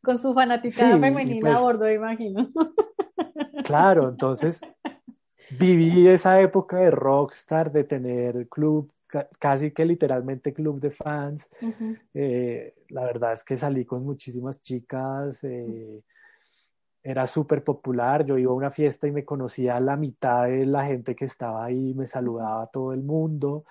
Con 0.03 0.17
su 0.17 0.33
fanaticada 0.33 0.99
femenina 0.99 1.51
a 1.51 1.53
pues 1.53 1.61
bordo, 1.61 1.91
imagino. 1.91 2.51
Claro, 3.65 4.09
entonces 4.09 4.63
viví 5.51 6.09
esa 6.09 6.41
época 6.41 6.79
de 6.79 6.91
rockstar, 6.91 7.71
de 7.71 7.85
tener 7.85 8.49
club 8.49 8.91
casi 9.39 9.71
que 9.73 9.85
literalmente 9.85 10.53
club 10.53 10.81
de 10.81 10.91
fans. 10.91 11.51
Eh, 12.15 12.75
la 12.89 13.05
verdad 13.05 13.33
es 13.33 13.45
que 13.45 13.57
salí 13.57 13.85
con 13.85 14.05
muchísimas 14.05 14.63
chicas. 14.63 15.45
Eh, 15.45 16.03
era 17.03 17.27
súper 17.27 17.65
popular. 17.65 18.25
Yo 18.25 18.39
iba 18.39 18.53
a 18.53 18.55
una 18.55 18.71
fiesta 18.71 19.07
y 19.07 19.13
me 19.13 19.25
conocía 19.25 19.77
a 19.77 19.81
la 19.81 19.97
mitad 19.97 20.45
de 20.47 20.67
la 20.67 20.85
gente 20.85 21.15
que 21.17 21.25
estaba 21.25 21.65
ahí, 21.65 21.95
me 21.95 22.07
saludaba 22.07 22.63
a 22.63 22.67
todo 22.69 22.93
el 22.93 23.03
mundo. 23.03 23.65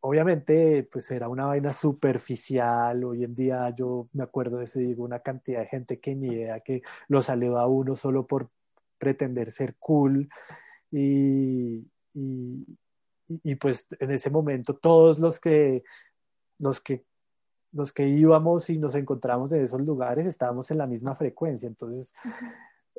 Obviamente, 0.00 0.88
pues 0.90 1.10
era 1.10 1.28
una 1.28 1.46
vaina 1.46 1.72
superficial. 1.72 3.04
Hoy 3.04 3.24
en 3.24 3.34
día 3.34 3.74
yo 3.76 4.08
me 4.12 4.24
acuerdo 4.24 4.58
de 4.58 4.64
eso 4.64 4.80
y 4.80 4.86
digo, 4.86 5.04
una 5.04 5.20
cantidad 5.20 5.60
de 5.60 5.66
gente 5.66 6.00
que 6.00 6.14
ni 6.14 6.28
idea 6.28 6.60
que 6.60 6.82
lo 7.08 7.22
saluda 7.22 7.62
a 7.62 7.66
uno 7.66 7.96
solo 7.96 8.26
por 8.26 8.50
pretender 8.98 9.50
ser 9.50 9.76
cool. 9.76 10.28
y, 10.90 11.86
y, 12.14 12.66
pues 13.60 13.86
en 13.98 14.10
ese 14.10 14.30
momento 14.30 14.74
todos 14.74 15.18
los 15.18 15.40
que, 15.40 15.82
los 16.58 16.80
que 16.80 17.04
los 17.74 17.92
que 17.92 18.08
íbamos 18.08 18.70
y 18.70 18.78
nos 18.78 18.94
encontramos 18.94 19.52
en 19.52 19.64
esos 19.64 19.80
lugares 19.80 20.26
estábamos 20.26 20.70
en 20.70 20.78
la 20.78 20.86
misma 20.86 21.14
frecuencia. 21.16 21.66
Entonces, 21.66 22.14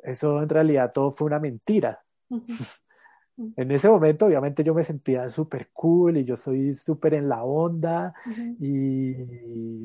eso 0.02 0.42
en 0.42 0.48
realidad 0.48 0.92
todo 0.94 1.10
fue 1.10 1.26
una 1.26 1.40
mentira. 1.40 2.04
En 3.54 3.70
ese 3.70 3.86
momento, 3.90 4.24
obviamente, 4.24 4.64
yo 4.64 4.72
me 4.72 4.82
sentía 4.82 5.28
súper 5.28 5.68
cool 5.74 6.16
y 6.16 6.24
yo 6.24 6.36
soy 6.36 6.72
súper 6.72 7.12
en 7.12 7.28
la 7.28 7.44
onda 7.44 8.14
y, 8.58 9.14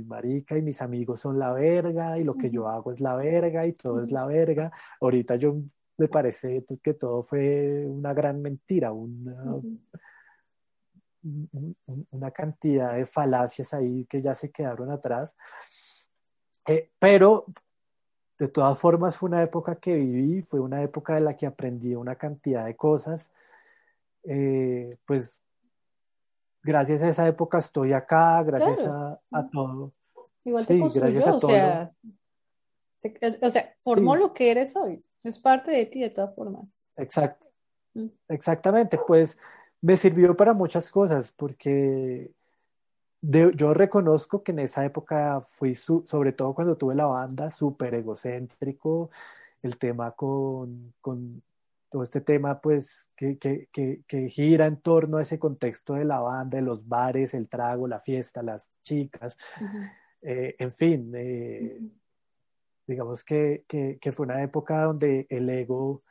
marica 0.07 0.57
y 0.57 0.61
mis 0.61 0.81
amigos 0.81 1.19
son 1.19 1.37
la 1.37 1.51
verga 1.51 2.17
y 2.17 2.23
lo 2.23 2.35
que 2.35 2.49
yo 2.49 2.69
hago 2.69 2.93
es 2.93 3.01
la 3.01 3.13
verga 3.17 3.67
y 3.67 3.73
todo 3.73 4.01
es 4.01 4.09
la 4.09 4.25
verga. 4.25 4.71
Ahorita 5.01 5.35
yo 5.35 5.57
me 5.97 6.07
parece 6.07 6.63
que 6.81 6.93
todo 6.93 7.23
fue 7.23 7.85
una 7.85 8.13
gran 8.13 8.41
mentira, 8.41 8.93
una, 8.93 9.59
una 11.23 12.31
cantidad 12.31 12.95
de 12.95 13.05
falacias 13.05 13.73
ahí 13.73 14.05
que 14.05 14.21
ya 14.21 14.35
se 14.35 14.51
quedaron 14.51 14.91
atrás. 14.91 15.37
Eh, 16.67 16.89
pero 16.99 17.45
de 18.37 18.47
todas 18.47 18.77
formas 18.79 19.15
fue 19.15 19.29
una 19.29 19.43
época 19.43 19.75
que 19.75 19.95
viví, 19.95 20.41
fue 20.41 20.59
una 20.59 20.81
época 20.81 21.15
de 21.15 21.21
la 21.21 21.35
que 21.35 21.45
aprendí 21.45 21.93
una 21.95 22.15
cantidad 22.15 22.65
de 22.65 22.75
cosas. 22.75 23.31
Eh, 24.23 24.89
pues 25.05 25.41
gracias 26.63 27.03
a 27.03 27.09
esa 27.09 27.27
época 27.27 27.59
estoy 27.59 27.93
acá, 27.93 28.41
gracias 28.43 28.85
a, 28.85 29.19
todo. 29.51 29.93
Igual 30.43 30.65
te 30.65 30.73
sí, 30.73 30.99
gracias 30.99 31.27
a 31.27 31.37
todo. 31.37 31.51
O 33.41 33.51
sea, 33.51 33.75
formó 33.81 34.15
lo 34.15 34.33
que 34.33 34.51
eres 34.51 34.75
hoy. 34.75 35.03
Es 35.23 35.39
parte 35.39 35.71
de 35.71 35.85
ti 35.85 36.01
de 36.01 36.09
todas 36.09 36.33
formas. 36.35 36.83
Exacto. 36.97 37.47
Mm. 37.93 38.07
Exactamente, 38.29 38.99
pues 39.05 39.37
me 39.81 39.97
sirvió 39.97 40.35
para 40.37 40.53
muchas 40.53 40.89
cosas 40.91 41.31
porque 41.31 42.31
yo 43.21 43.73
reconozco 43.73 44.43
que 44.43 44.51
en 44.51 44.59
esa 44.59 44.83
época 44.85 45.41
fui, 45.41 45.75
sobre 45.75 46.31
todo 46.31 46.53
cuando 46.53 46.75
tuve 46.77 46.95
la 46.95 47.05
banda, 47.05 47.49
súper 47.51 47.93
egocéntrico, 47.95 49.11
el 49.61 49.77
tema 49.77 50.11
con, 50.11 50.93
con, 51.01 51.43
todo 51.89 52.03
este 52.03 52.21
tema 52.21 52.61
pues 52.61 53.11
que, 53.15 53.37
que, 53.37 53.67
que, 54.07 54.29
gira 54.29 54.65
en 54.65 54.77
torno 54.77 55.17
a 55.17 55.23
ese 55.23 55.37
contexto 55.37 55.93
de 55.95 56.05
la 56.05 56.19
banda, 56.19 56.57
de 56.57 56.63
los 56.63 56.87
bares, 56.87 57.33
el 57.33 57.49
trago, 57.49 57.87
la 57.87 57.99
fiesta, 57.99 58.41
las 58.41 58.73
chicas, 58.81 59.37
eh, 60.21 60.55
en 60.57 60.71
fin, 60.71 61.11
eh, 61.15 61.79
digamos 62.87 63.23
que, 63.23 63.65
que 63.67 64.11
fue 64.11 64.25
una 64.25 64.41
época 64.41 64.83
donde 64.83 65.27
el 65.29 65.49
ego 65.49 66.01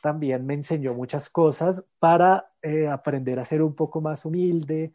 también 0.00 0.44
me 0.46 0.54
enseñó 0.54 0.94
muchas 0.94 1.30
cosas 1.30 1.84
para 1.98 2.52
eh, 2.62 2.88
aprender 2.88 3.38
a 3.38 3.44
ser 3.44 3.62
un 3.62 3.74
poco 3.74 4.00
más 4.00 4.24
humilde, 4.24 4.92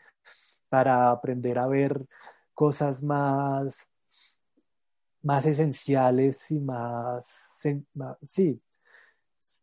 para 0.70 1.12
aprender 1.12 1.60
a 1.60 1.68
ver 1.68 2.06
cosas 2.54 3.04
más, 3.04 3.90
más 5.22 5.46
esenciales 5.46 6.52
y 6.52 6.60
más, 6.60 7.62
sí, 8.24 8.62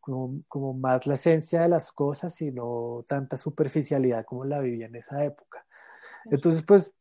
como, 0.01 0.75
más 0.75 1.07
la 1.07 1.15
esencia 1.15 1.63
de 1.63 1.69
las 1.69 1.91
cosas 1.93 2.41
y 2.43 2.51
no 2.51 3.05
tanta 3.07 3.37
superficialidad 3.37 4.25
como 4.25 4.45
la 4.45 4.61
vivía 4.61 4.87
en 4.87 4.97
esa 4.97 5.25
época. 5.25 5.67
Entonces, 6.27 6.63
pues, 6.63 6.93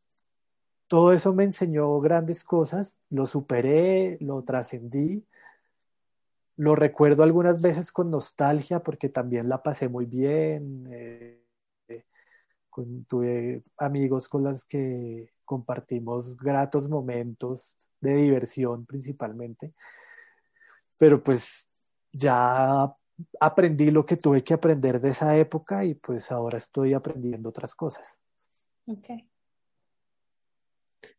todo 0.88 1.14
eso 1.14 1.34
me 1.34 1.44
enseñó 1.44 2.00
grandes 2.00 2.44
cosas, 2.44 3.00
lo 3.10 3.26
superé, 3.26 4.18
lo 4.20 4.44
trascendí 4.44 5.26
lo 6.56 6.76
recuerdo 6.76 7.24
algunas 7.24 7.62
veces 7.62 7.91
con 7.91 8.12
nostalgia 8.12 8.82
porque 8.82 9.10
también 9.10 9.49
la 9.49 9.64
pasé 9.64 9.88
muy 9.88 10.06
bien. 10.06 10.88
Eh, 10.91 11.39
tuve 13.08 13.62
amigos 13.78 14.28
con 14.28 14.43
los 14.43 14.66
que 14.66 15.32
compartimos 15.45 16.36
gratos 16.38 16.89
momentos 16.89 17.78
de 18.01 18.16
diversión 18.16 18.86
principalmente. 18.86 19.74
Pero 20.97 21.24
pues 21.24 21.70
ya 22.12 22.93
aprendí 23.39 23.91
lo 23.91 24.06
que 24.06 24.18
tuve 24.18 24.43
que 24.43 24.54
aprender 24.54 24.99
de 24.99 25.10
esa 25.10 25.36
época 25.38 25.86
y 25.86 25.95
pues 25.95 26.32
ahora 26.32 26.58
estoy 26.58 26.93
aprendiendo 26.93 27.49
otras 27.49 27.76
cosas. 27.76 28.20
Ok. 28.88 29.08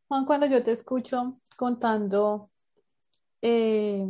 Juan, 0.09 0.25
cuando 0.27 0.47
yo 0.47 0.63
te 0.63 0.73
escucho 0.73 1.41
contando 1.57 2.51
eh, 3.41 4.07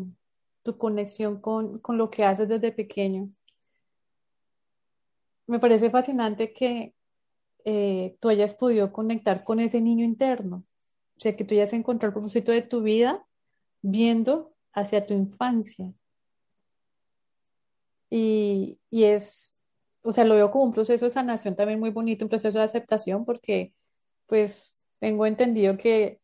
tu 0.64 0.78
conexión 0.78 1.40
con, 1.40 1.80
lo 1.88 2.10
que 2.10 2.24
haces 2.24 2.48
desde 2.48 2.72
pequeño. 2.72 3.30
Me 5.46 5.60
parece 5.60 5.90
fascinante 5.90 6.52
que 6.52 6.94
eh, 7.64 8.16
tú 8.18 8.30
hayas 8.30 8.54
podido 8.54 8.92
conectar 8.92 9.44
con 9.44 9.60
ese 9.60 9.80
niño 9.80 10.04
interno, 10.04 10.64
o 11.16 11.20
sea, 11.20 11.36
que 11.36 11.44
tú 11.44 11.54
hayas 11.54 11.72
encontrado 11.74 12.08
el 12.10 12.14
propósito 12.14 12.50
de 12.50 12.62
tu 12.62 12.82
vida 12.82 13.26
viendo 13.82 14.54
hacia 14.72 15.06
tu 15.06 15.12
infancia. 15.14 15.92
Y, 18.08 18.78
y, 18.90 19.04
es, 19.04 19.54
o 20.02 20.12
sea, 20.12 20.24
lo 20.24 20.34
veo 20.34 20.50
como 20.50 20.64
un 20.64 20.72
proceso 20.72 21.04
de 21.04 21.10
sanación 21.10 21.56
también 21.56 21.78
muy 21.78 21.90
bonito, 21.90 22.24
un 22.24 22.30
proceso 22.30 22.58
de 22.58 22.64
aceptación, 22.64 23.24
porque 23.26 23.74
pues 24.26 24.80
tengo 24.98 25.26
entendido 25.26 25.76
que 25.76 26.20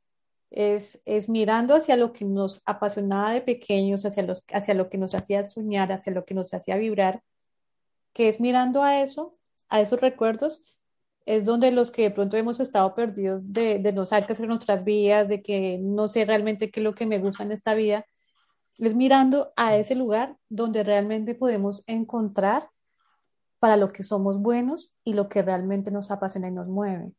es, 0.51 1.29
mirando 1.29 1.75
hacia 1.75 1.97
lo 1.97 2.13
que 2.13 2.25
nos 2.25 2.63
apasionaba 2.65 3.33
de 3.33 3.41
pequeños, 3.41 4.05
hacia, 4.05 4.23
los, 4.25 4.45
hacia 4.53 4.75
lo 4.75 4.89
que 4.89 4.99
nos 4.99 5.15
hacía 5.15 5.43
soñar, 5.45 5.93
hacia 5.93 6.13
lo 6.13 6.25
que 6.25 6.35
nos 6.35 6.53
hacía 6.55 6.77
vibrar, 6.77 7.23
que 8.13 8.29
es 8.29 8.41
mirando 8.41 8.83
a 8.83 9.01
eso, 9.01 9.39
a 9.69 9.81
esos 9.81 10.01
recuerdos, 10.01 10.63
es 11.27 11.45
donde 11.45 11.71
los 11.71 11.93
que 11.93 12.03
de 12.03 12.11
pronto 12.11 12.37
hemos 12.37 12.59
estado 12.61 12.95
perdidos 12.95 13.53
de, 13.53 13.79
de 13.79 13.93
no 13.93 14.07
saber 14.07 14.27
qué 14.27 14.33
hacer 14.33 14.49
nuestras 14.49 14.85
vidas, 14.85 15.29
de 15.29 15.43
que 15.43 15.79
no 15.81 16.09
sé 16.09 16.25
realmente 16.25 16.71
qué 16.71 16.81
es 16.81 16.85
lo 16.85 16.95
que 16.95 17.07
me 17.07 17.19
gusta 17.21 17.45
en 17.45 17.53
esta 17.53 17.75
vida, 17.75 18.05
es 18.79 18.95
mirando 18.95 19.53
a 19.57 19.77
ese 19.77 19.95
lugar 19.95 20.37
donde 20.49 20.83
realmente 20.83 21.35
podemos 21.35 21.85
encontrar 21.87 22.71
para 23.61 23.77
lo 23.77 23.93
que 23.93 24.03
somos 24.03 24.41
buenos 24.41 24.93
y 25.05 25.13
lo 25.13 25.29
que 25.29 25.43
realmente 25.43 25.91
nos 25.91 26.11
apasiona 26.11 26.49
y 26.49 26.53
nos 26.53 26.67
mueve 26.67 27.13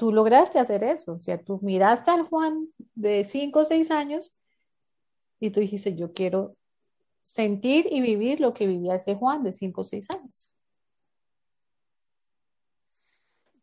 tú 0.00 0.12
lograste 0.12 0.58
hacer 0.58 0.82
eso. 0.82 1.12
O 1.12 1.20
sea, 1.20 1.36
tú 1.36 1.60
miraste 1.62 2.10
al 2.10 2.22
Juan 2.22 2.70
de 2.94 3.22
5 3.26 3.58
o 3.60 3.64
6 3.66 3.90
años 3.90 4.34
y 5.38 5.50
tú 5.50 5.60
dijiste, 5.60 5.94
yo 5.94 6.14
quiero 6.14 6.56
sentir 7.22 7.86
y 7.90 8.00
vivir 8.00 8.40
lo 8.40 8.54
que 8.54 8.66
vivía 8.66 8.94
ese 8.94 9.14
Juan 9.14 9.42
de 9.42 9.52
5 9.52 9.82
o 9.82 9.84
6 9.84 10.08
años. 10.08 10.54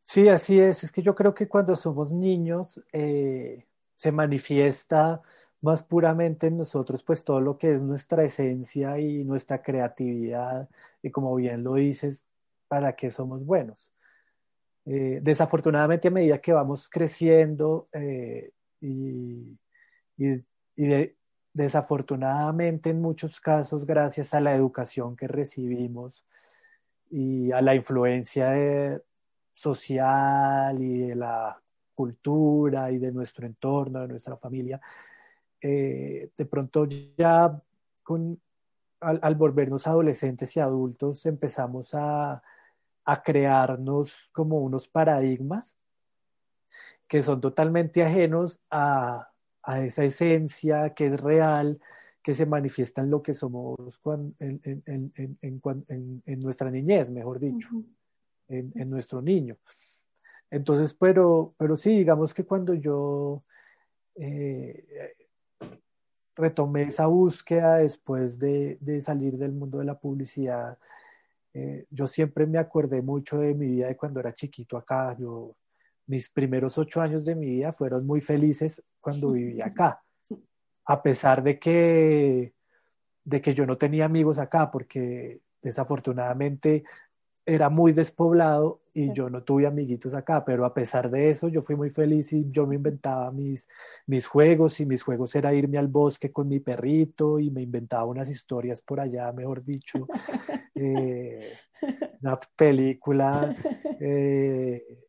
Sí, 0.03 0.29
así 0.29 0.59
es. 0.59 0.83
Es 0.83 0.91
que 0.91 1.01
yo 1.01 1.15
creo 1.15 1.33
que 1.33 1.47
cuando 1.47 1.75
somos 1.75 2.11
niños 2.11 2.79
eh, 2.93 3.65
se 3.95 4.11
manifiesta 4.11 5.23
más 5.61 5.81
puramente 5.81 6.45
en 6.45 6.57
nosotros, 6.57 7.01
pues 7.01 7.23
todo 7.23 7.41
lo 7.41 7.57
que 7.57 7.73
es 7.73 7.81
nuestra 7.81 8.23
esencia 8.23 8.99
y 8.99 9.23
nuestra 9.23 9.63
creatividad, 9.63 10.69
y 11.01 11.09
como 11.09 11.33
bien 11.33 11.63
lo 11.63 11.73
dices, 11.73 12.27
para 12.67 12.95
qué 12.95 13.09
somos 13.09 13.43
buenos. 13.43 13.91
Eh, 14.89 15.19
desafortunadamente, 15.21 16.07
a 16.07 16.11
medida 16.11 16.39
que 16.39 16.53
vamos 16.53 16.87
creciendo 16.87 17.89
eh, 17.91 18.51
y, 18.79 19.57
desafortunadamente 21.53 22.91
en 22.91 23.01
muchos 23.01 23.41
casos, 23.41 23.85
gracias 23.85 24.33
a 24.33 24.39
la 24.39 24.55
educación 24.55 25.17
que 25.17 25.27
recibimos 25.27 26.23
y 27.09 27.51
a 27.51 27.61
la 27.61 27.75
influencia 27.75 29.01
social 29.51 30.81
y 30.81 30.99
de 30.99 31.15
la 31.15 31.61
cultura 31.93 32.89
y 32.91 32.97
de 32.97 33.11
nuestro 33.11 33.45
entorno, 33.45 34.01
de 34.01 34.07
nuestra 34.07 34.37
familia, 34.37 34.79
eh, 35.59 36.29
de 36.37 36.45
pronto 36.45 36.87
ya 37.17 37.61
al, 39.01 39.35
volvernos 39.35 39.85
adolescentes 39.87 40.55
y 40.55 40.59
adultos 40.61 41.25
empezamos 41.25 41.93
a, 41.93 42.41
crearnos 43.23 44.29
como 44.31 44.59
unos 44.59 44.87
paradigmas 44.87 45.77
que 47.07 47.21
son 47.21 47.39
totalmente 47.39 48.03
ajenos 48.03 48.59
a, 48.69 49.31
esa 49.81 50.03
esencia 50.03 50.93
que 50.93 51.07
es 51.07 51.19
real, 51.21 51.79
que 52.21 52.33
se 52.33 52.45
manifiesta 52.45 53.01
en 53.01 53.09
lo 53.09 53.21
que 53.21 53.33
somos 53.33 53.99
en, 54.39 54.71
nuestra 56.39 56.69
niñez, 56.69 57.09
mejor 57.09 57.39
dicho, 57.39 57.69
en, 58.47 58.89
nuestro 58.89 59.21
niño. 59.21 59.57
Entonces, 60.49 60.93
pero, 60.93 61.53
pero 61.57 61.75
sí, 61.75 61.97
digamos 61.97 62.33
que 62.33 62.45
cuando 62.45 62.73
yo 62.73 63.43
eh, 64.15 65.15
retomé 66.37 66.83
esa 66.83 67.07
búsqueda 67.07 67.77
después 67.77 68.39
de, 68.39 68.77
salir 69.01 69.37
del 69.37 69.51
mundo 69.51 69.79
de 69.79 69.85
la 69.85 69.99
publicidad. 69.99 70.77
Eh, 71.59 71.87
yo 71.89 72.05
siempre 72.05 72.45
me 72.45 72.59
acordé 72.59 73.01
mucho 73.01 73.39
de 73.39 73.55
mi 73.55 73.65
vida 73.65 73.87
de 73.87 73.97
cuando 73.97 74.19
era 74.19 74.35
chiquito 74.35 74.77
acá. 74.77 75.17
Yo, 75.17 75.55
mis 76.05 76.29
primeros 76.29 76.77
ocho 76.77 77.01
años 77.01 77.25
de 77.25 77.33
mi 77.33 77.47
vida 77.47 77.71
fueron 77.71 78.05
muy 78.05 78.21
felices 78.21 78.83
cuando 78.99 79.31
vivía 79.31 79.65
acá, 79.65 80.03
a 80.85 81.01
pesar 81.01 81.41
de 81.41 81.57
que, 81.57 82.53
de 83.23 83.41
que 83.41 83.55
yo 83.55 83.65
no 83.65 83.75
tenía 83.75 84.05
amigos 84.05 84.37
acá, 84.37 84.69
porque 84.69 85.41
desafortunadamente 85.59 86.83
era 87.43 87.69
muy 87.69 87.91
despoblado 87.91 88.81
y 88.99 89.13
yo 89.13 89.29
no 89.29 89.43
tuve 89.43 89.67
amiguitos 89.67 90.15
acá, 90.15 90.43
pero 90.43 90.65
a 90.65 90.73
pesar 90.73 91.11
de 91.11 91.29
eso 91.29 91.49
yo 91.49 91.61
fui 91.61 91.75
muy 91.75 91.91
feliz 91.91 92.33
y 92.33 92.49
yo 92.49 92.65
me 92.65 92.77
inventaba 92.77 93.31
mis, 93.31 93.67
mis 94.07 94.25
juegos 94.25 94.79
y 94.79 94.87
mis 94.87 95.03
juegos 95.03 95.35
era 95.35 95.53
irme 95.53 95.77
al 95.77 95.87
bosque 95.87 96.31
con 96.31 96.47
mi 96.47 96.59
perrito 96.59 97.39
y 97.39 97.51
me 97.51 97.61
inventaba 97.61 98.05
unas 98.05 98.27
historias 98.27 98.81
por 98.81 98.99
allá, 98.99 99.31
mejor 99.33 99.63
dicho, 99.63 100.07
eh, 100.73 101.53
una 102.23 102.39
película. 102.55 103.55
Eh, 103.99 105.06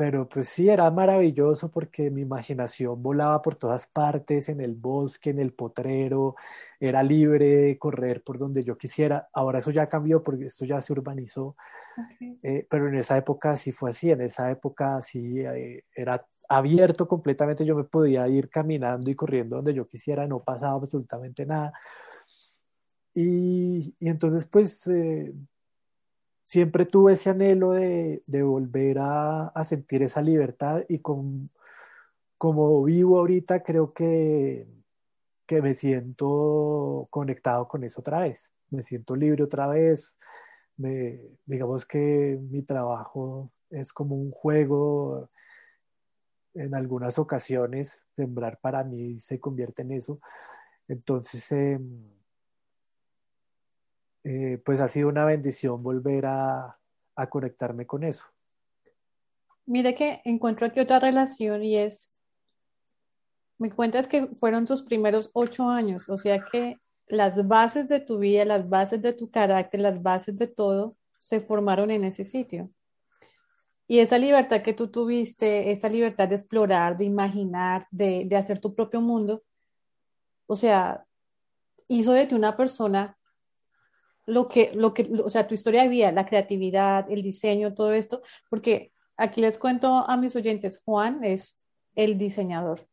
pero 0.00 0.26
pues 0.26 0.48
sí, 0.48 0.66
era 0.70 0.90
maravilloso 0.90 1.70
porque 1.70 2.10
mi 2.10 2.22
imaginación 2.22 3.02
volaba 3.02 3.42
por 3.42 3.56
todas 3.56 3.86
partes, 3.86 4.48
en 4.48 4.62
el 4.62 4.74
bosque, 4.74 5.28
en 5.28 5.38
el 5.40 5.52
potrero, 5.52 6.36
era 6.80 7.02
libre 7.02 7.46
de 7.46 7.78
correr 7.78 8.22
por 8.22 8.38
donde 8.38 8.64
yo 8.64 8.78
quisiera. 8.78 9.28
Ahora 9.34 9.58
eso 9.58 9.70
ya 9.70 9.90
cambió 9.90 10.22
porque 10.22 10.46
esto 10.46 10.64
ya 10.64 10.80
se 10.80 10.94
urbanizó, 10.94 11.54
eh, 12.42 12.66
pero 12.70 12.88
en 12.88 12.94
esa 12.94 13.18
época 13.18 13.58
sí 13.58 13.72
fue 13.72 13.90
así, 13.90 14.10
en 14.10 14.22
esa 14.22 14.50
época 14.50 15.02
sí 15.02 15.40
eh, 15.40 15.84
era 15.94 16.26
abierto 16.48 17.06
completamente, 17.06 17.66
yo 17.66 17.76
me 17.76 17.84
podía 17.84 18.26
ir 18.26 18.48
caminando 18.48 19.10
y 19.10 19.14
corriendo 19.14 19.56
donde 19.56 19.74
yo 19.74 19.86
quisiera, 19.86 20.26
no 20.26 20.42
pasaba 20.42 20.76
absolutamente 20.76 21.44
nada. 21.44 21.74
Y, 23.12 23.94
y 23.98 24.08
entonces 24.08 24.46
pues... 24.46 24.86
Eh, 24.86 25.30
siempre 26.50 26.84
tuve 26.84 27.12
ese 27.12 27.30
anhelo 27.30 27.70
de, 27.70 28.20
volver 28.42 28.98
a, 28.98 29.52
sentir 29.62 30.02
esa 30.02 30.20
libertad 30.20 30.82
y 30.88 30.98
con, 30.98 31.48
como 32.36 32.82
vivo 32.82 33.20
ahorita 33.20 33.62
creo 33.62 33.92
que, 33.92 34.66
que 35.46 35.62
me 35.62 35.74
siento 35.74 37.06
conectado 37.08 37.68
con 37.68 37.84
eso 37.84 38.00
otra 38.00 38.22
vez, 38.22 38.52
me 38.70 38.82
siento 38.82 39.14
libre 39.14 39.44
otra 39.44 39.68
vez, 39.68 40.16
me, 40.76 41.20
digamos 41.46 41.86
que 41.86 42.36
mi 42.50 42.62
trabajo 42.62 43.52
es 43.70 43.92
como 43.92 44.16
un 44.16 44.32
juego, 44.32 45.30
en 46.54 46.74
algunas 46.74 47.16
ocasiones 47.20 48.02
sembrar 48.16 48.58
para 48.60 48.82
mí 48.82 49.20
se 49.20 49.38
convierte 49.38 49.82
en 49.82 49.92
eso, 49.92 50.18
entonces... 50.88 51.52
Em, 51.52 52.19
eh, 54.24 54.60
pues 54.64 54.80
ha 54.80 54.88
sido 54.88 55.08
una 55.08 55.24
bendición 55.24 55.82
volver 55.82 56.26
a, 56.26 56.76
conectarme 57.28 57.86
con 57.86 58.02
eso. 58.02 58.24
Mire 59.66 59.94
que 59.94 60.22
encuentro 60.24 60.66
aquí 60.66 60.80
otra 60.80 60.98
relación 60.98 61.62
y 61.62 61.76
es, 61.76 62.16
me 63.58 63.70
cuentas 63.70 64.08
que 64.08 64.28
fueron 64.28 64.64
tus 64.64 64.82
primeros 64.82 65.28
ocho 65.34 65.68
años, 65.68 66.08
o 66.08 66.16
sea 66.16 66.42
que 66.42 66.78
las 67.08 67.46
bases 67.46 67.88
de 67.88 68.00
tu 68.00 68.20
vida, 68.20 68.46
las 68.46 68.66
bases 68.70 69.02
de 69.02 69.12
tu 69.12 69.30
carácter, 69.30 69.80
las 69.80 70.02
bases 70.02 70.34
de 70.38 70.46
todo 70.46 70.96
se 71.18 71.42
formaron 71.42 71.90
en 71.90 72.04
ese 72.04 72.24
sitio. 72.24 72.70
Y 73.86 73.98
esa 73.98 74.16
libertad 74.16 74.62
que 74.62 74.72
tú 74.72 74.88
tuviste, 74.88 75.72
esa 75.72 75.90
libertad 75.90 76.26
de 76.28 76.36
explorar, 76.36 76.96
de 76.96 77.04
imaginar, 77.04 77.86
de, 77.90 78.24
de 78.24 78.36
hacer 78.36 78.60
tu 78.60 78.74
propio 78.74 79.02
mundo, 79.02 79.42
o 80.46 80.56
sea, 80.56 81.04
hizo 81.86 82.12
de 82.12 82.26
ti 82.26 82.34
una 82.34 82.56
persona 82.56 83.18
lo 84.30 84.48
que, 84.48 84.72
lo 84.74 84.94
que, 84.94 85.10
o 85.24 85.30
sea, 85.30 85.46
tu 85.46 85.54
historia 85.54 85.82
de 85.82 85.88
vida, 85.88 86.12
la 86.12 86.26
creatividad, 86.26 87.10
el 87.10 87.22
diseño, 87.22 87.74
todo 87.74 87.92
esto, 87.92 88.22
porque 88.48 88.92
aquí 89.16 89.40
les 89.40 89.58
cuento 89.58 90.04
a 90.08 90.16
mis 90.16 90.36
oyentes, 90.36 90.80
Juan 90.84 91.24
es 91.24 91.58
el 91.94 92.18
diseñador. 92.18 92.88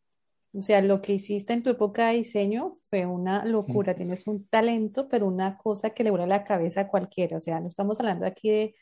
O 0.53 0.61
sea, 0.61 0.81
lo 0.81 1.01
que 1.01 1.13
hiciste 1.13 1.53
en 1.53 1.61
tu 1.61 1.69
época 1.69 2.07
de 2.07 2.17
diseño 2.17 2.79
fue 2.89 3.05
una 3.05 3.45
locura. 3.45 3.93
Tienes 3.93 4.25
un 4.27 4.47
talento, 4.47 5.07
pero 5.07 5.27
una 5.27 5.57
cosa 5.57 5.91
que 5.91 6.03
le 6.03 6.09
vuela 6.09 6.25
la 6.25 6.43
cabeza 6.43 6.81
a 6.81 6.88
cualquiera. 6.88 7.38
O 7.38 7.41
sea, 7.41 7.59
no 7.59 7.67
estamos 7.67 7.99
hablando 7.99 8.25
aquí 8.25 8.49
de, 8.49 8.75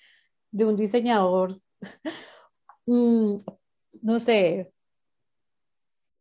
de 0.51 0.65
un 0.65 0.75
diseñador, 0.77 1.59
mm, 2.85 3.37
no 4.01 4.19
sé, 4.19 4.71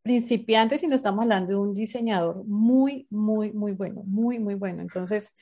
principiante, 0.03 0.77
sino 0.79 0.97
estamos 0.97 1.23
hablando 1.23 1.53
de 1.53 1.59
un 1.59 1.75
diseñador 1.75 2.45
muy, 2.47 3.07
muy, 3.11 3.53
muy 3.53 3.73
bueno, 3.73 4.03
muy, 4.05 4.39
muy 4.39 4.55
bueno. 4.55 4.83
Entonces, 4.83 5.37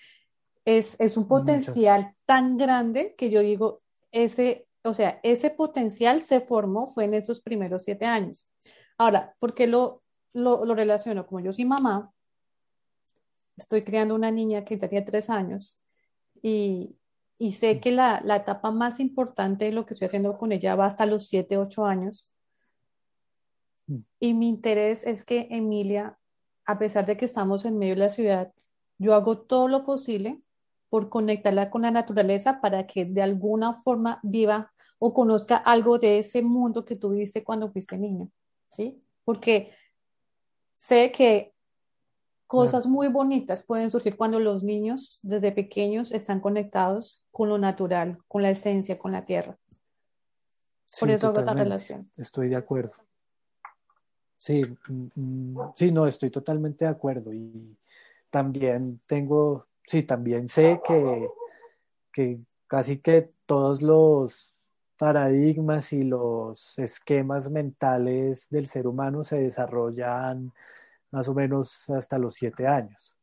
es, 0.64 1.16
un 1.16 1.26
potencial 1.26 2.14
tan 2.26 2.56
grande 2.56 3.14
que 3.16 3.30
yo 3.30 3.40
digo, 3.40 3.82
ese, 4.12 4.66
o 4.82 4.94
sea, 4.94 5.20
ese 5.22 5.50
potencial 5.50 6.20
se 6.20 6.40
formó 6.40 6.86
fue 6.86 7.04
en 7.04 7.14
esos 7.14 7.40
primeros 7.40 7.84
siete 7.84 8.06
años. 8.06 8.48
Ahora, 8.98 9.34
¿por 9.38 9.54
qué 9.54 9.66
lo, 9.66 10.02
lo, 10.32 10.74
relaciono? 10.74 11.26
Como 11.26 11.40
yo 11.40 11.52
soy 11.52 11.64
mamá, 11.64 12.12
estoy 13.56 13.82
criando 13.82 14.14
una 14.14 14.30
niña 14.30 14.64
que 14.64 14.78
ya 14.78 14.88
tiene 14.88 15.04
tres 15.04 15.30
años 15.30 15.80
y, 16.42 16.96
y 17.38 17.54
sé 17.54 17.80
que 17.80 17.92
la, 17.92 18.20
la, 18.24 18.36
etapa 18.36 18.70
más 18.70 19.00
importante 19.00 19.66
de 19.66 19.72
lo 19.72 19.84
que 19.84 19.94
estoy 19.94 20.06
haciendo 20.06 20.38
con 20.38 20.52
ella 20.52 20.76
va 20.76 20.86
hasta 20.86 21.06
los 21.06 21.26
siete, 21.26 21.58
ocho 21.58 21.84
años. 21.84 22.30
Mm. 23.86 23.98
Y 24.20 24.34
mi 24.34 24.48
interés 24.48 25.04
es 25.06 25.24
que 25.24 25.48
Emilia, 25.50 26.18
a 26.64 26.78
pesar 26.78 27.06
de 27.06 27.16
que 27.16 27.24
estamos 27.24 27.64
en 27.64 27.78
medio 27.78 27.94
de 27.94 28.00
la 28.00 28.10
ciudad, 28.10 28.52
yo 28.98 29.14
hago 29.14 29.38
todo 29.38 29.66
lo 29.68 29.84
posible 29.84 30.40
por 30.92 31.08
conectarla 31.08 31.70
con 31.70 31.80
la 31.80 31.90
naturaleza 31.90 32.60
para 32.60 32.86
que 32.86 33.06
de 33.06 33.22
alguna 33.22 33.72
forma 33.72 34.20
viva 34.22 34.74
o 34.98 35.14
conozca 35.14 35.56
algo 35.56 35.98
de 35.98 36.18
ese 36.18 36.42
mundo 36.42 36.84
que 36.84 36.96
tuviste 36.96 37.42
cuando 37.42 37.70
fuiste 37.70 37.96
niño, 37.96 38.30
¿sí? 38.68 39.02
Porque 39.24 39.72
sé 40.74 41.10
que 41.10 41.54
cosas 42.46 42.86
muy 42.86 43.08
bonitas 43.08 43.62
pueden 43.62 43.90
surgir 43.90 44.18
cuando 44.18 44.38
los 44.38 44.64
niños 44.64 45.18
desde 45.22 45.50
pequeños 45.50 46.12
están 46.12 46.40
conectados 46.40 47.24
con 47.30 47.48
lo 47.48 47.56
natural, 47.56 48.18
con 48.28 48.42
la 48.42 48.50
esencia, 48.50 48.98
con 48.98 49.12
la 49.12 49.24
tierra. 49.24 49.58
Por 51.00 51.08
eso 51.08 51.28
hago 51.28 51.40
esa 51.40 51.54
relación. 51.54 52.10
Estoy 52.18 52.50
de 52.50 52.56
acuerdo. 52.56 52.92
Sí, 54.36 54.60
mm, 54.88 55.06
mm, 55.14 55.70
sí, 55.72 55.90
no, 55.90 56.06
estoy 56.06 56.28
totalmente 56.28 56.84
de 56.84 56.90
acuerdo. 56.90 57.32
Y 57.32 57.78
también 58.28 59.00
tengo 59.06 59.71
sí, 59.84 60.02
también 60.02 60.48
sé 60.48 60.80
que, 60.86 61.28
que 62.12 62.40
casi 62.66 62.98
que 62.98 63.30
todos 63.46 63.82
los 63.82 64.52
paradigmas 64.96 65.92
y 65.92 66.04
los 66.04 66.78
esquemas 66.78 67.50
mentales 67.50 68.48
del 68.50 68.66
ser 68.66 68.86
humano 68.86 69.24
se 69.24 69.38
desarrollan 69.38 70.52
más 71.10 71.28
o 71.28 71.34
menos 71.34 71.90
hasta 71.90 72.18
los 72.18 72.34
siete 72.34 72.66
años. 72.66 73.16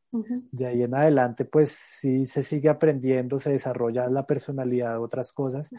De 0.52 0.66
ahí 0.66 0.82
en 0.82 0.96
adelante, 0.96 1.46
pues 1.46 1.70
sí 1.70 2.26
se 2.26 2.42
sigue 2.42 2.68
aprendiendo, 2.68 3.40
se 3.40 3.52
desarrolla 3.52 4.08
la 4.08 4.24
personalidad, 4.24 5.02
otras 5.02 5.32
cosas, 5.32 5.70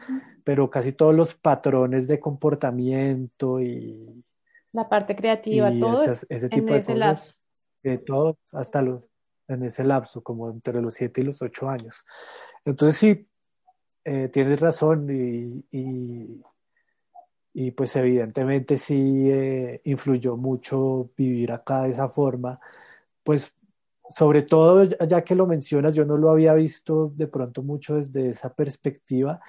pero 0.45 0.71
casi 0.71 0.93
todos 0.93 1.15
los 1.15 1.35
patrones 1.35 2.07
de 2.07 2.21
comportamiento 2.21 3.61
y... 3.61 4.25
La 4.73 4.89
parte 4.89 5.17
creativa, 5.17 5.71
todo 5.79 6.05
ese 6.05 6.49
tipo 6.49 6.73
de 6.73 6.79
ese 6.79 6.95
cosas. 6.95 7.43
De 7.83 7.99
todo, 7.99 8.39
hasta 8.53 8.83
los, 8.83 9.10
en 9.51 9.65
ese 9.65 9.85
lapso, 9.85 10.23
como 10.23 10.51
entre 10.51 10.81
los 10.81 10.95
siete 10.95 11.21
y 11.21 11.25
los 11.25 11.43
ocho 11.43 11.69
años. 11.69 12.05
Entonces 12.65 12.97
sí, 12.97 13.23
eh, 14.05 14.29
tienes 14.33 14.61
razón 14.61 15.09
y, 15.11 15.65
y, 17.53 17.71
pues 17.73 17.95
evidentemente 17.97 18.79
sí 18.79 19.31
eh, 19.31 19.81
influyó 19.85 20.37
mucho 20.37 21.11
vivir 21.17 21.53
acá 21.53 21.83
de 21.83 21.91
esa 21.91 22.09
forma, 22.09 22.61
pues 23.23 23.53
sobre 24.09 24.43
todo, 24.43 24.85
ya 24.85 25.23
que 25.23 25.35
lo 25.37 25.47
mencionas, 25.47 25.95
yo 25.95 26.05
no 26.05 26.17
lo 26.17 26.31
había 26.31 26.55
visto 26.55 27.13
de 27.15 27.29
pronto 27.29 27.63
mucho 27.63 27.95
desde 27.97 28.31
esa 28.31 28.53
perspectiva, 28.55 29.41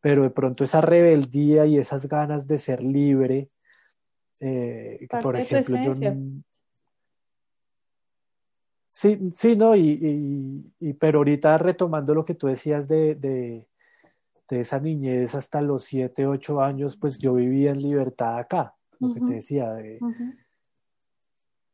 pero 0.00 0.22
de 0.22 0.30
pronto 0.30 0.62
esa 0.62 0.80
rebeldía 0.80 1.66
y 1.66 1.78
esas 1.78 2.06
ganas 2.06 2.46
de 2.46 2.58
ser 2.58 2.82
libre, 2.82 3.50
eh, 4.38 5.06
por 5.22 5.36
ejemplo, 5.36 5.76
yo... 5.82 6.12
Sí, 8.96 9.18
sí, 9.32 9.56
no, 9.56 9.74
y, 9.74 10.72
pero 11.00 11.18
ahorita 11.18 11.58
retomando 11.58 12.14
lo 12.14 12.24
que 12.24 12.34
tú 12.34 12.46
decías 12.46 12.86
de, 12.86 13.16
de, 13.16 13.66
esa 14.50 14.78
niñez 14.78 15.34
hasta 15.34 15.60
los 15.60 15.82
7, 15.82 16.28
8 16.28 16.60
años, 16.60 16.96
pues 16.96 17.18
yo 17.18 17.34
vivía 17.34 17.72
en 17.72 17.82
libertad 17.82 18.38
acá, 18.38 18.76
lo 19.00 19.12
que 19.12 19.20
te 19.20 19.32
decía, 19.32 19.72
de, 19.72 19.98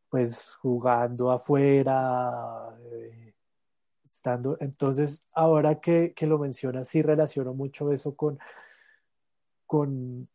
pues 0.09 0.55
jugando 0.63 1.31
afuera, 1.31 2.75
eh, 2.91 3.35
estando, 4.03 4.57
entonces 4.59 5.29
ahora 5.35 5.79
que, 5.79 6.15
lo 6.23 6.39
mencionas, 6.39 6.89
sí 6.89 7.03
relaciono 7.03 7.53
mucho 7.53 7.93
eso 7.93 8.17
con, 8.17 8.39
con, 9.67 10.27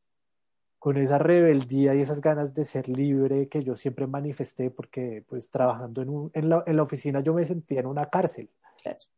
con 0.86 0.98
esa 0.98 1.18
rebeldía 1.18 1.96
y 1.96 2.02
esas 2.02 2.22
ganas 2.22 2.54
de 2.54 2.64
ser 2.64 2.88
libre 2.90 3.50
que 3.50 3.64
yo 3.64 3.76
siempre 3.76 4.06
manifesté 4.06 4.70
porque 4.70 5.26
pues 5.28 5.50
trabajando 5.50 6.04
en, 6.04 6.30
en, 6.34 6.48
la, 6.48 6.64
en 6.68 6.76
la, 6.76 6.84
oficina 6.84 7.22
yo 7.22 7.34
me 7.34 7.44
sentía 7.44 7.80
en 7.80 7.88
una 7.88 8.06
cárcel, 8.06 8.52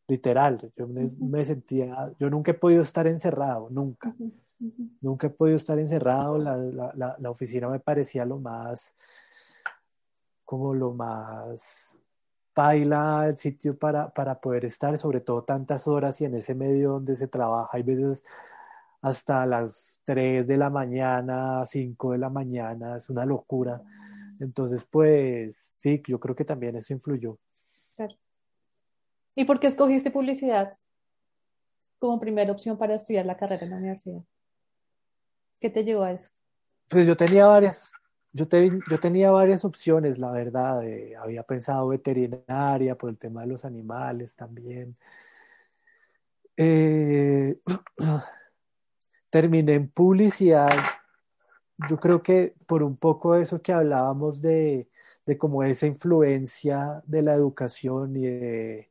literal, 0.07 0.72
yo 0.78 0.88
me, 0.88 1.43
sentía, 1.43 2.13
yo 2.18 2.30
nunca 2.30 2.51
he 2.51 2.53
podido 2.53 2.82
estar 2.82 3.05
encerrado, 3.05 3.68
nunca, 3.70 4.15
nunca 5.01 5.28
he 5.28 5.30
podido 5.30 5.57
estar 5.57 5.78
encerrado, 5.78 6.38
la, 6.38 6.55
la, 6.55 7.18
la 7.20 7.30
oficina 7.30 7.68
me 7.68 7.82
parecía 7.82 8.24
lo 8.24 8.39
más 8.39 8.95
como 10.45 10.74
lo 10.74 10.93
más 10.93 12.01
baila 12.55 13.26
el 13.28 13.38
sitio 13.38 13.78
para, 13.78 14.09
para 14.13 14.39
poder 14.39 14.63
estar, 14.63 14.97
sobre 14.97 15.20
todo 15.20 15.43
tantas 15.43 15.86
horas 15.86 16.22
y 16.22 16.24
en 16.24 16.36
ese 16.36 16.55
medio 16.55 16.91
donde 16.91 17.18
se 17.18 17.28
trabaja, 17.28 17.68
hay 17.74 17.84
veces 17.84 18.24
hasta 19.02 19.45
las 19.45 20.02
3 20.06 20.48
de 20.48 20.58
la 20.58 20.70
mañana, 20.70 21.64
5 21.66 22.14
de 22.14 22.18
la 22.18 22.30
mañana, 22.30 22.98
es 22.98 23.10
una 23.10 23.26
locura. 23.26 23.82
Entonces, 24.39 24.86
pues 24.89 25.56
sí, 25.56 26.02
yo 26.08 26.20
creo 26.20 26.36
que 26.36 26.45
también 26.45 26.76
eso 26.76 26.93
influyó. 26.93 27.38
Claro. 27.95 28.16
¿Y 29.36 29.45
por 29.45 29.60
qué 29.60 29.68
escogiste 29.68 30.12
publicidad 30.12 30.72
como 32.00 32.20
primera 32.20 32.52
opción 32.52 32.78
para 32.78 32.95
estudiar 32.95 33.26
la 33.26 33.38
carrera 33.38 33.64
en 33.64 33.70
la 33.72 33.78
universidad? 33.78 34.24
¿Qué 35.60 35.70
te 35.70 35.84
llevó 35.84 36.04
a 36.04 36.12
eso? 36.12 36.30
Pues 36.88 37.08
yo 37.08 37.18
tenía 37.18 37.48
varias, 37.48 37.91
yo, 38.32 38.45
yo 38.89 39.00
tenía 39.00 39.32
varias 39.32 39.66
opciones, 39.66 40.20
la 40.20 40.32
verdad. 40.32 40.82
había 41.20 41.43
pensado 41.43 41.88
veterinaria 41.88 42.95
por 42.95 43.10
el 43.10 43.18
tema 43.18 43.41
de 43.41 43.48
los 43.48 43.66
animales 43.66 44.36
también. 44.36 44.95
Eh, 46.56 47.60
terminé 49.30 49.76
en 49.76 49.90
publicidad. 49.90 50.76
Yo 51.90 52.00
creo 52.00 52.24
que 52.24 52.56
por 52.68 52.84
un 52.84 52.98
poco 52.98 53.36
eso 53.36 53.62
que 53.62 53.74
hablábamos 53.74 54.42
de, 54.42 54.90
de 55.26 55.38
como 55.38 55.64
esa 55.64 55.88
influencia 55.88 57.02
de 57.06 57.22
la 57.22 57.34
educación 57.36 58.16
y 58.16 58.22
de, 58.26 58.90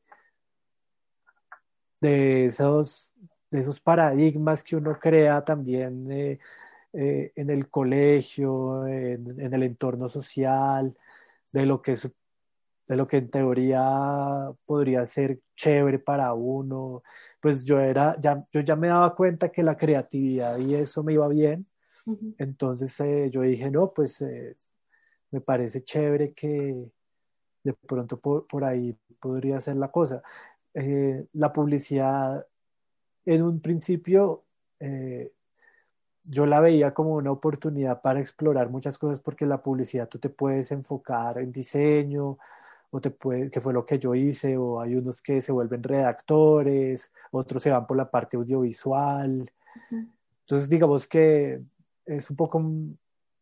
de 2.01 2.47
esos, 2.47 3.13
de 3.51 3.61
esos 3.61 3.81
paradigmas 3.81 4.63
que 4.65 4.77
uno 4.77 4.99
crea 4.99 5.45
también. 5.45 6.11
Eh, 6.13 6.39
eh, 6.99 7.33
en 7.37 7.51
el 7.51 7.69
colegio, 7.69 8.87
en, 8.87 9.53
el 9.53 9.63
entorno 9.63 10.09
social, 10.09 10.97
de 11.53 11.67
lo 11.67 11.83
que 11.83 11.95
de 12.87 12.97
lo 12.97 13.07
que 13.07 13.19
en 13.19 13.31
teoría 13.31 14.53
podría 14.65 15.05
ser 15.07 15.41
chévere 15.57 15.99
para 15.99 16.33
uno, 16.35 17.03
pues 17.41 17.65
yo 17.65 17.81
era, 17.81 18.17
ya, 18.21 18.45
yo 18.53 18.61
ya 18.61 18.77
me 18.77 18.89
daba 18.89 19.15
cuenta 19.15 19.51
que 19.51 19.63
la 19.63 19.77
creatividad 19.77 20.59
y 20.59 20.75
eso 20.75 21.03
me 21.03 21.15
iba 21.15 21.27
bien, 21.29 21.67
entonces 22.39 22.99
eh, 23.01 23.29
yo 23.31 23.43
dije, 23.43 23.71
no, 23.71 23.93
pues 23.93 24.21
eh, 24.23 24.57
me 25.33 25.41
parece 25.41 25.83
chévere 25.83 26.33
que 26.33 26.91
de 27.65 27.73
pronto 27.75 28.21
por, 28.21 28.47
por 28.47 28.65
ahí 28.65 28.97
podría 29.19 29.59
ser 29.61 29.77
la 29.77 29.91
cosa. 29.91 30.23
la 30.75 31.53
publicidad 31.53 32.47
en 33.25 33.43
un 33.43 33.61
principio 33.61 34.45
yo 36.29 36.47
la 36.47 36.61
veía 36.61 36.93
como 36.93 37.15
una 37.15 37.31
oportunidad 37.31 38.01
para 38.01 38.21
explorar 38.21 38.69
muchas 38.69 38.99
cosas 38.99 39.21
porque 39.21 39.47
la 39.47 39.63
publicidad 39.63 40.09
tú 40.09 40.19
te 40.19 40.29
puedes 40.29 40.73
enfocar 40.73 41.39
en 41.39 41.53
diseño 41.53 42.39
o 42.91 43.01
te 43.01 43.11
puede, 43.11 43.51
que 43.51 43.61
fue 43.61 43.73
lo 43.73 43.85
que 43.85 43.99
yo 43.99 44.15
hice, 44.15 44.57
o 44.57 44.81
hay 44.81 44.95
unos 44.95 45.21
que 45.23 45.43
se 45.43 45.53
vuelven 45.53 45.83
redactores, 45.83 47.13
otros 47.31 47.63
se 47.63 47.71
van 47.71 47.87
por 47.87 47.97
la 47.97 48.11
parte 48.11 48.37
audiovisual. 48.37 49.51
Entonces, 49.91 50.69
digamos 50.69 51.07
que 51.07 51.63
es 52.05 52.31
un 52.31 52.37
poco, 52.37 52.65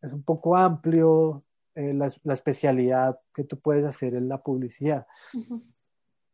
es 0.01 0.13
un 0.13 0.23
poco 0.23 0.55
amplio 0.55 1.43
eh, 1.75 1.93
la, 1.93 2.11
la, 2.23 2.33
especialidad 2.33 3.19
que 3.33 3.43
tú 3.43 3.59
puedes 3.59 3.85
hacer 3.85 4.15
en 4.15 4.27
la 4.27 4.41
publicidad. 4.41 5.05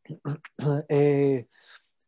eh, 0.89 1.47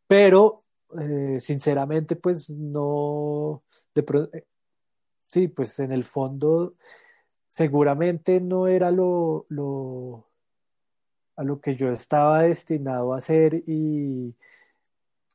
pero 0.08 0.64
eh, 1.00 1.40
sinceramente, 1.40 2.16
pues 2.16 2.50
no, 2.50 3.64
de, 3.96 4.46
sí, 5.24 5.48
pues 5.48 5.80
en 5.80 5.92
el 5.92 6.04
fondo 6.04 6.76
seguramente 7.48 8.40
no 8.40 8.68
era 8.68 8.92
lo, 8.92 9.46
lo, 9.50 10.28
a 11.36 11.44
lo 11.44 11.60
que 11.60 11.76
yo 11.76 11.92
estaba 11.92 12.44
destinado 12.44 13.14
a 13.14 13.18
hacer 13.18 13.64
y, 13.66 14.36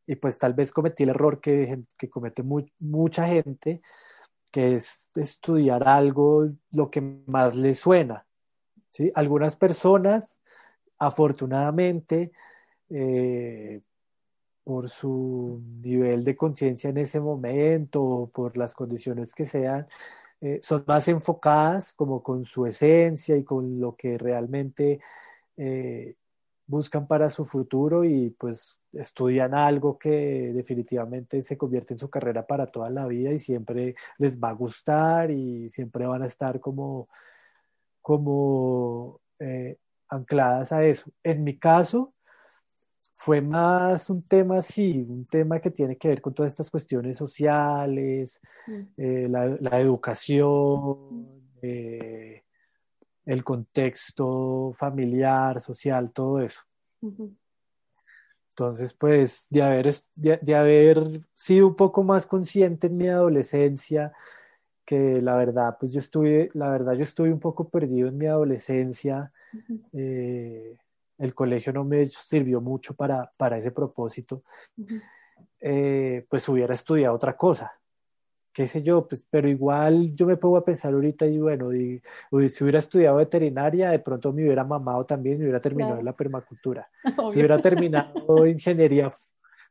y 0.07 0.17
pues 0.17 0.39
tal 0.39 0.55
vez 0.55 0.73
cometí 0.73 1.03
el 1.03 1.11
error 1.11 1.41
que, 1.41 1.83
que 1.97 2.09
comete 2.09 2.43
mucha 2.79 3.27
gente, 3.27 3.81
que 4.51 4.75
es 4.75 5.11
estudiar 5.15 5.87
algo 5.87 6.51
lo 6.73 6.91
que 6.91 7.01
más 7.27 7.55
le 7.55 7.75
suena. 7.75 8.27
¿sí? 8.91 9.13
Algunas 9.15 9.57
personas, 9.57 10.41
afortunadamente, 10.99 12.33
eh, 12.91 13.81
por 14.65 14.89
su 14.89 15.63
nivel 15.83 16.25
de 16.25 16.37
conciencia 16.37 16.91
en 16.91 16.99
ese 16.99 17.21
momento 17.21 18.03
o 18.03 18.27
por 18.31 18.57
las 18.57 18.75
condiciones 18.75 19.35
que 19.35 19.47
sean, 19.47 19.87
eh, 20.41 20.61
son 20.63 20.85
más 20.87 21.09
enfocadas 21.09 21.93
como 21.95 22.23
con 22.23 22.45
su 22.45 22.67
esencia 22.67 23.37
y 23.37 23.45
con 23.45 23.81
lo 23.81 23.97
que 23.97 24.19
realmente 24.19 25.01
eh, 25.59 26.15
buscan 26.67 27.07
para 27.07 27.29
su 27.31 27.45
futuro 27.45 28.05
y 28.05 28.31
pues 28.31 28.79
estudian 28.93 29.55
algo 29.55 29.99
que 29.99 30.53
definitivamente 30.55 31.43
se 31.43 31.59
convierte 31.59 31.95
en 31.95 31.99
su 31.99 32.09
carrera 32.09 32.47
para 32.47 32.67
toda 32.67 32.91
la 32.91 33.07
vida 33.07 33.33
y 33.33 33.39
siempre 33.39 33.95
les 34.19 34.39
va 34.39 34.51
a 34.51 34.55
gustar 34.55 35.31
y 35.31 35.69
siempre 35.69 36.07
van 36.07 36.23
a 36.23 36.27
estar 36.27 36.61
como, 36.61 37.09
como 38.01 39.21
eh, 39.39 39.77
ancladas 40.09 40.73
a 40.73 40.85
eso. 40.85 41.11
En 41.23 41.45
mi 41.45 41.57
caso, 41.59 42.15
fue 43.21 43.41
más 43.41 44.11
un 44.11 44.23
tema 44.23 44.59
así, 44.59 45.05
un 45.09 45.27
tema 45.27 45.59
que 45.59 45.73
tiene 45.73 45.97
que 45.97 46.07
ver 46.07 46.21
con 46.23 46.35
todas 46.35 46.53
estas 46.53 46.71
cuestiones 46.71 47.19
sociales, 47.19 48.41
mm. 48.67 48.81
eh, 48.97 49.29
la, 49.29 49.81
educación, 49.81 51.27
eh, 51.61 52.45
el 53.29 53.45
contexto 53.45 54.73
familiar, 54.75 55.61
social, 55.61 56.11
todo 56.13 56.41
eso. 56.41 56.63
Entonces, 58.51 58.93
pues, 58.93 59.47
de 59.51 59.63
haber, 59.63 59.93
de, 60.17 60.55
haber 60.55 61.21
sido 61.35 61.69
un 61.69 61.77
poco 61.77 62.03
más 62.03 62.27
consciente 62.27 62.89
en 62.89 62.97
mi 62.97 63.09
adolescencia, 63.09 64.13
que 64.85 65.23
la 65.23 65.37
verdad, 65.37 65.77
pues 65.79 65.93
yo 65.93 66.01
estuve, 66.01 66.51
la 66.55 66.71
verdad, 66.71 66.95
yo 66.95 67.03
estuve 67.03 67.33
un 67.33 67.41
poco 67.41 67.69
perdido 67.69 68.09
en 68.09 68.19
mi 68.19 68.27
adolescencia 68.27 69.33
el 71.19 71.35
colegio 71.35 71.73
no 71.73 71.85
me 71.85 72.09
sirvió 72.09 72.61
mucho 72.61 72.95
para, 72.95 73.31
para 73.37 73.59
ese 73.59 73.73
propósito, 73.73 74.43
eh, 75.61 76.25
pues 76.29 76.49
hubiera 76.49 76.73
estudiado 76.73 77.15
otra 77.15 77.37
cosa. 77.37 77.78
Qué 78.53 78.67
sé 78.67 78.83
yo, 78.83 79.07
pues, 79.07 79.25
pero 79.31 79.49
igual 79.49 80.15
yo 80.17 80.27
me 80.27 80.37
pongo 80.37 80.57
a 80.57 80.65
pensar 80.65 80.93
ahorita 80.93 81.27
y 81.27 81.39
bueno, 81.39 81.75
y, 81.75 82.01
si 82.49 82.65
hubiera 82.65 82.79
estudiado 82.79 83.17
veterinaria, 83.17 83.91
de 83.91 83.99
pronto 84.01 84.33
me 84.33 84.45
hubiera 84.45 84.65
mamado 84.65 85.05
también 85.07 85.39
y 85.39 85.45
hubiera 85.45 85.61
terminado 85.61 86.03
la 86.03 86.15
permacultura. 86.15 86.89
Si 87.33 87.39
hubiera 87.39 87.59
terminado 87.59 88.47
ingeniería, 88.47 89.09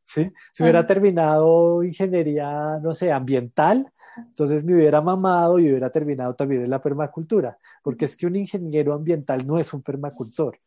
¿sí? 0.03 0.31
Si 0.53 0.63
hubiera 0.63 0.85
terminado 0.85 1.83
ingeniería, 1.83 2.79
no 2.81 2.93
sé, 2.93 3.11
ambiental, 3.11 3.91
entonces 4.17 4.63
me 4.63 4.75
hubiera 4.75 5.01
mamado 5.01 5.59
y 5.59 5.69
hubiera 5.69 5.89
terminado 5.89 6.33
también 6.33 6.63
en 6.63 6.69
la 6.69 6.81
permacultura, 6.81 7.57
porque 7.83 8.05
es 8.05 8.15
que 8.15 8.25
un 8.25 8.35
ingeniero 8.35 8.93
ambiental 8.93 9.45
no 9.45 9.59
es 9.59 9.73
un 9.73 9.81
permacultor. 9.81 10.59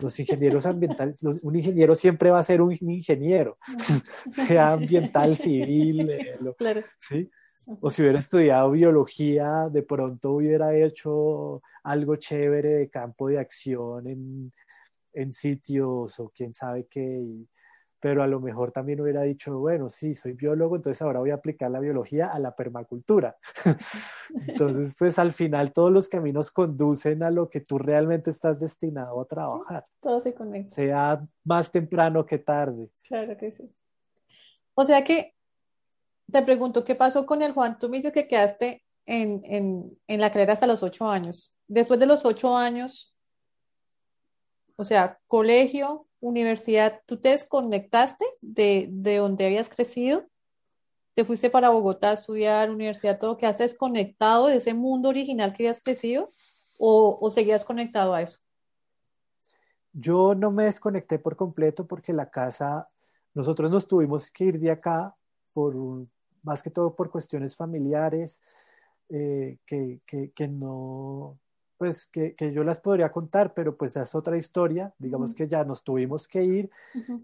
Los 0.00 0.18
ingenieros 0.20 0.66
ambientales, 0.66 1.22
un 1.22 1.56
ingeniero 1.56 1.94
siempre 1.94 2.30
va 2.30 2.38
a 2.38 2.44
ser 2.44 2.60
un 2.60 2.72
ingeniero, 2.72 3.58
sea 4.30 4.72
ambiental, 4.72 5.34
civil, 5.36 6.10
eh, 6.10 6.38
¿sí? 6.98 7.30
O 7.80 7.90
si 7.90 8.02
hubiera 8.02 8.18
estudiado 8.18 8.70
biología, 8.70 9.68
de 9.70 9.82
pronto 9.82 10.32
hubiera 10.32 10.74
hecho 10.76 11.62
algo 11.82 12.16
chévere 12.16 12.70
de 12.70 12.90
campo 12.90 13.28
de 13.28 13.38
acción 13.38 14.06
en, 14.06 14.52
en 15.12 15.32
sitios 15.32 16.18
o 16.20 16.30
quién 16.34 16.52
sabe 16.52 16.86
qué 16.86 17.46
pero 18.04 18.22
a 18.22 18.26
lo 18.26 18.38
mejor 18.38 18.70
también 18.70 19.00
hubiera 19.00 19.22
dicho, 19.22 19.58
bueno, 19.58 19.88
sí, 19.88 20.14
soy 20.14 20.34
biólogo, 20.34 20.76
entonces 20.76 21.00
ahora 21.00 21.20
voy 21.20 21.30
a 21.30 21.36
aplicar 21.36 21.70
la 21.70 21.80
biología 21.80 22.26
a 22.26 22.38
la 22.38 22.54
permacultura. 22.54 23.38
entonces, 24.46 24.94
pues 24.98 25.18
al 25.18 25.32
final 25.32 25.72
todos 25.72 25.90
los 25.90 26.10
caminos 26.10 26.50
conducen 26.50 27.22
a 27.22 27.30
lo 27.30 27.48
que 27.48 27.62
tú 27.62 27.78
realmente 27.78 28.28
estás 28.28 28.60
destinado 28.60 29.18
a 29.18 29.24
trabajar. 29.24 29.86
todo 30.02 30.20
se 30.20 30.34
conecta. 30.34 30.74
Sea 30.74 31.26
más 31.44 31.72
temprano 31.72 32.26
que 32.26 32.36
tarde. 32.36 32.90
Claro 33.08 33.38
que 33.38 33.50
sí. 33.50 33.72
O 34.74 34.84
sea 34.84 35.02
que 35.02 35.33
te 36.30 36.42
pregunto, 36.42 36.84
¿qué 36.84 36.94
pasó 36.94 37.26
con 37.26 37.42
el 37.42 37.52
Juan? 37.52 37.78
Tú 37.78 37.88
me 37.88 37.98
dices 37.98 38.12
que 38.12 38.28
quedaste 38.28 38.84
en, 39.06 39.42
en, 40.06 40.20
la 40.20 40.30
carrera 40.30 40.54
hasta 40.54 40.66
los 40.66 40.82
ocho 40.82 41.08
años. 41.08 41.56
Después 41.66 42.00
de 42.00 42.06
los 42.06 42.24
ocho 42.24 42.56
años, 42.56 43.14
o 44.76 44.84
sea, 44.84 45.20
colegio, 45.26 46.06
universidad, 46.20 47.02
¿tú 47.06 47.20
te 47.20 47.30
desconectaste 47.30 48.24
de, 48.40 48.88
de 48.90 49.18
donde 49.18 49.46
habías 49.46 49.68
crecido? 49.68 50.26
¿Te 51.14 51.24
fuiste 51.24 51.50
para 51.50 51.68
Bogotá 51.68 52.10
a 52.10 52.14
estudiar, 52.14 52.70
universidad, 52.70 53.18
todo? 53.18 53.36
¿Quedaste 53.36 53.62
desconectado 53.64 54.48
de 54.48 54.56
ese 54.56 54.74
mundo 54.74 55.10
original 55.10 55.52
que 55.52 55.64
habías 55.64 55.80
crecido 55.80 56.28
o, 56.78 57.18
o 57.20 57.30
seguías 57.30 57.64
conectado 57.64 58.14
a 58.14 58.22
eso? 58.22 58.40
Yo 59.92 60.34
no 60.34 60.50
me 60.50 60.64
desconecté 60.64 61.20
por 61.20 61.36
completo 61.36 61.86
porque 61.86 62.12
la 62.12 62.30
casa, 62.30 62.88
nosotros 63.32 63.70
nos 63.70 63.86
tuvimos 63.86 64.28
que 64.30 64.44
ir 64.44 64.58
de 64.58 64.72
acá 64.72 65.14
por 65.54 65.74
más 66.42 66.62
que 66.62 66.70
todo 66.70 66.94
por 66.94 67.10
cuestiones 67.10 67.56
familiares 67.56 68.42
eh, 69.08 69.58
que, 69.64 70.00
que, 70.04 70.30
que, 70.32 70.48
no, 70.48 71.38
pues 71.78 72.06
que, 72.06 72.34
que, 72.34 72.52
yo 72.52 72.64
las 72.64 72.78
podría 72.78 73.10
contar, 73.10 73.54
pero 73.54 73.76
pues 73.76 73.96
es 73.96 74.14
otra 74.14 74.36
historia, 74.36 74.92
digamos 74.98 75.34
que 75.34 75.48
ya 75.48 75.64
nos 75.64 75.82
tuvimos 75.82 76.28
que 76.28 76.44
ir 76.44 76.70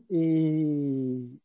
y... 0.08 1.40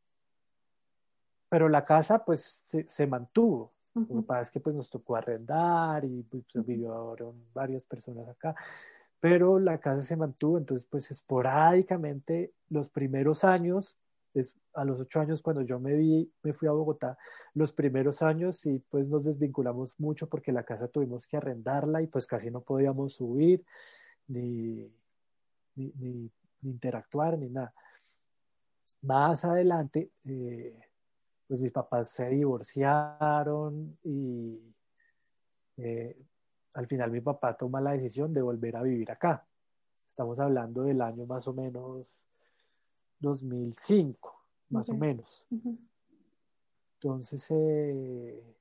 Pero 1.48 1.70
la 1.70 1.86
casa 1.86 2.26
pues 2.26 2.42
se, 2.42 2.88
se 2.90 3.08
mantuvo. 3.08 3.72
Lo 3.94 4.08
que 4.08 4.22
pasa 4.24 4.42
es 4.42 4.52
que 4.52 4.60
pues 4.60 4.76
nos 4.76 4.90
tocó 4.90 5.16
arrendar 5.16 6.04
y 6.04 6.24
pues, 6.24 6.44
vivieron 6.66 7.46
varias 7.54 7.86
personas 7.86 8.28
acá, 8.28 8.54
pero 9.22 9.58
la 9.58 9.78
casa 9.78 10.02
se 10.02 10.18
mantuvo, 10.18 10.58
entonces 10.58 10.86
pues 10.86 11.10
esporádicamente 11.12 12.52
los 12.68 12.90
primeros 12.90 13.46
años 13.46 13.96
a 14.74 14.86
los 14.86 15.00
ocho 15.00 15.20
años 15.20 15.42
cuando 15.42 15.62
yo 15.62 15.80
me 15.80 15.96
vi, 15.96 16.32
me 16.44 16.54
fui 16.54 16.68
a 16.68 16.72
Bogotá, 16.72 17.18
los 17.54 17.72
primeros 17.72 18.22
años 18.22 18.66
y 18.66 18.80
pues 18.80 19.08
nos 19.10 19.24
desvinculamos 19.24 20.00
mucho 20.00 20.28
porque 20.28 20.52
la 20.52 20.64
casa 20.64 20.88
tuvimos 20.88 21.28
que 21.28 21.38
arrendarla 21.38 22.02
y 22.02 22.08
pues 22.08 22.28
casi 22.28 22.52
no 22.52 22.62
podíamos 22.62 23.14
subir 23.14 23.66
ni, 24.28 24.92
ni, 25.76 26.32
interactuar 26.64 27.38
ni 27.38 27.50
nada. 27.50 27.74
Más 29.02 29.46
adelante, 29.46 30.12
eh, 30.26 30.80
pues 31.48 31.62
mis 31.62 31.72
papás 31.72 32.10
se 32.10 32.28
divorciaron 32.30 33.98
y 34.04 34.60
eh, 35.78 36.18
al 36.74 36.88
final 36.88 37.12
mi 37.12 37.22
papá 37.22 37.56
toma 37.56 37.80
la 37.80 37.92
decisión 37.92 38.34
de 38.34 38.42
volver 38.42 38.76
a 38.76 38.82
vivir 38.82 39.12
acá. 39.12 39.46
Estamos 40.08 40.40
hablando 40.40 40.84
del 40.84 41.02
año 41.02 41.26
más 41.26 41.48
o 41.48 41.54
menos 41.54 42.26
2005, 43.20 44.36
más 44.70 44.90
o 44.90 44.94
menos. 44.94 45.46
Entonces, 46.96 47.48
eh, 47.52 48.56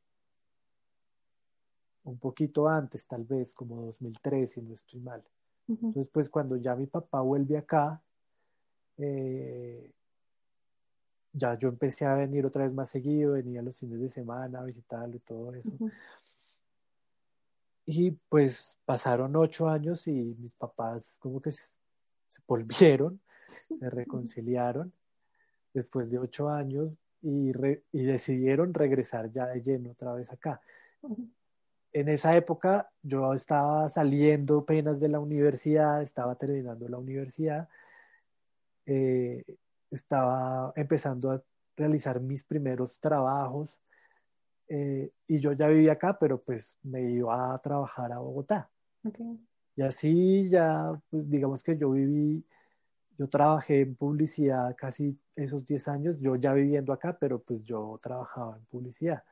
un 2.05 2.19
poquito 2.19 2.69
antes, 2.69 3.07
tal 3.07 3.25
vez, 3.25 3.55
como 3.55 3.83
2003, 3.87 4.51
si 4.51 4.63
no 4.63 4.75
estoy 4.75 5.01
mal. 5.01 5.23
Entonces, 5.67 6.09
pues 6.09 6.29
cuando 6.29 6.57
ya 6.57 6.77
mi 6.77 6.87
papá 6.87 7.21
vuelve 7.21 7.57
acá, 7.57 8.03
eh, 8.99 9.91
ya 11.33 11.57
yo 11.57 11.69
empecé 11.69 12.05
a 12.05 12.15
venir 12.15 12.47
otra 12.47 12.65
vez 12.65 12.73
más 12.73 12.91
seguido, 12.91 13.33
venía 13.33 13.63
los 13.63 13.79
fines 13.79 14.01
de 14.01 14.11
semana 14.11 14.61
a 14.61 14.65
visitarlo 14.65 15.17
y 15.17 15.21
todo 15.21 15.55
eso. 15.55 15.73
Y 17.87 18.13
pues 18.13 18.79
pasaron 18.85 19.35
ocho 19.37 19.69
años 19.69 20.07
y 20.07 20.13
mis 20.13 20.55
papás 20.55 21.17
como 21.19 21.41
que 21.41 21.51
se 21.51 21.71
volvieron 22.47 23.21
se 23.79 23.91
reconciliaron 23.91 24.93
después 25.73 26.11
de 26.11 26.19
ocho 26.19 26.49
años 26.49 26.97
y, 27.23 27.53
y, 27.93 28.05
decidieron 28.05 28.75
regresar 28.75 29.33
ya 29.33 29.47
de 29.47 29.63
lleno 29.63 29.93
otra 29.93 30.13
vez 30.13 30.31
acá. 30.31 30.61
En 31.93 32.09
esa 32.09 32.37
época 32.37 32.91
yo 33.03 33.33
estaba 33.35 33.89
saliendo 33.89 34.59
apenas 34.59 35.01
de 35.01 35.09
la 35.09 35.21
universidad, 35.21 36.03
estaba 36.03 36.35
terminando 36.35 36.89
la 36.89 36.99
universidad, 36.99 37.69
eh, 38.87 39.45
estaba 39.91 40.73
empezando 40.77 41.31
a 41.31 41.43
realizar 41.77 42.21
mis 42.21 42.45
primeros 42.45 43.01
trabajos 43.01 43.79
eh, 44.69 45.11
y 45.27 45.39
yo 45.39 45.53
ya 45.53 45.69
vivía 45.69 45.93
acá, 45.93 46.19
pero 46.19 46.41
pues 46.41 46.77
me 46.83 47.03
iba 47.03 47.55
a 47.55 47.59
trabajar 47.59 48.13
a 48.13 48.19
Bogotá. 48.19 48.71
Y 49.77 49.83
así 49.83 50.49
ya, 50.49 51.01
pues 51.11 51.29
digamos 51.29 51.63
que 51.63 51.77
yo 51.77 51.91
viví 51.91 52.45
yo 53.19 53.29
trabajé 53.29 53.83
en 53.83 53.95
publicidad 53.95 54.75
casi 54.77 55.19
esos 55.37 55.65
10 55.65 55.89
años, 55.89 56.17
yo 56.21 56.37
ya 56.37 56.53
viviendo 56.53 56.93
acá, 56.93 57.17
pero 57.19 57.41
pues 57.41 57.63
yo 57.65 57.99
trabajaba 58.03 58.57
en 58.57 58.65
publicidad. 58.67 59.23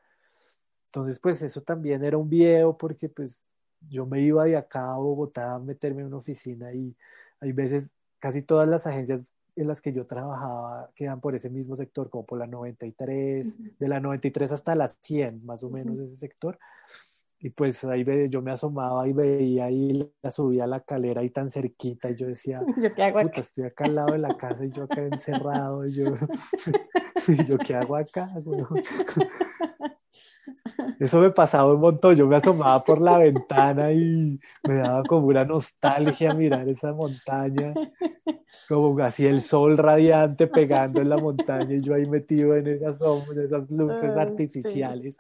Entonces, 0.87 1.18
pues 1.18 1.41
eso 1.43 1.62
también 1.62 2.05
era 2.05 2.18
un 2.18 2.28
video 2.28 2.76
porque 2.76 3.09
pues 3.09 3.47
yo 3.89 4.07
me 4.07 4.20
iba 4.20 4.45
de 4.45 4.57
acá 4.57 4.93
a 4.93 4.97
Bogotá 4.97 5.55
a 5.55 5.59
meterme 5.59 6.03
en 6.03 6.09
una 6.09 6.18
oficina 6.18 6.72
y 6.72 6.95
hay 7.41 7.53
veces 7.53 7.95
casi 8.18 8.43
todas 8.43 8.68
las 8.68 8.87
agencias 8.87 9.33
en 9.57 9.66
las 9.66 9.83
que 9.83 9.93
yo 9.93 10.07
trabajaba 10.07 10.91
quedan 10.95 11.20
por 11.20 11.35
ese 11.35 11.51
mismo 11.51 11.76
sector, 11.76 12.09
como 12.09 12.24
por 12.24 12.39
la 12.39 12.47
93, 12.47 13.78
de 13.78 13.89
la 13.89 14.01
93 14.01 14.53
hasta 14.53 14.74
las 14.74 14.99
100, 15.03 15.45
más 15.45 15.62
o 15.62 15.70
menos 15.70 15.99
ese 15.99 16.16
sector. 16.16 16.59
Y 17.45 17.51
pues 17.51 17.82
ahí 17.82 18.05
yo 18.30 18.40
me 18.40 18.53
asomaba 18.53 19.09
y 19.09 19.12
veía 19.12 19.64
ahí 19.64 20.09
la 20.22 20.30
subía 20.30 20.62
a 20.62 20.68
la 20.68 20.78
calera 20.78 21.22
ahí 21.22 21.30
tan 21.30 21.51
cerquita 21.51 22.09
y 22.09 22.14
yo 22.14 22.28
decía, 22.28 22.62
¿Yo 22.80 22.95
qué 22.95 23.03
hago 23.03 23.18
acá? 23.18 23.40
estoy 23.40 23.64
acá 23.64 23.86
al 23.86 23.97
lado 23.97 24.12
de 24.12 24.18
la 24.18 24.36
casa 24.36 24.64
y 24.64 24.70
yo 24.70 24.84
acá 24.84 25.03
encerrado 25.03 25.84
y 25.84 25.93
yo, 25.93 26.05
yo 27.49 27.59
¿qué 27.59 27.74
hago 27.74 27.97
acá? 27.97 28.30
Eso 31.01 31.20
me 31.20 31.30
pasaba 31.30 31.72
un 31.72 31.80
montón, 31.80 32.14
yo 32.14 32.28
me 32.28 32.36
asomaba 32.36 32.84
por 32.84 33.01
la 33.01 33.18
ventana 33.18 33.93
y 33.93 34.38
me 34.66 34.74
daba 34.74 35.03
como 35.03 35.26
una 35.26 35.45
nostalgia 35.45 36.34
mirar 36.34 36.68
esa 36.68 36.93
montaña, 36.93 37.74
como 38.68 38.97
así 39.03 39.26
el 39.26 39.40
sol 39.40 39.78
radiante 39.78 40.47
pegando 40.47 41.01
en 41.01 41.09
la 41.09 41.16
montaña 41.16 41.74
y 41.74 41.80
yo 41.80 41.95
ahí 41.95 42.07
metido 42.09 42.57
en 42.57 42.68
esas, 42.68 43.01
esas 43.01 43.68
luces 43.70 44.16
artificiales. 44.16 45.16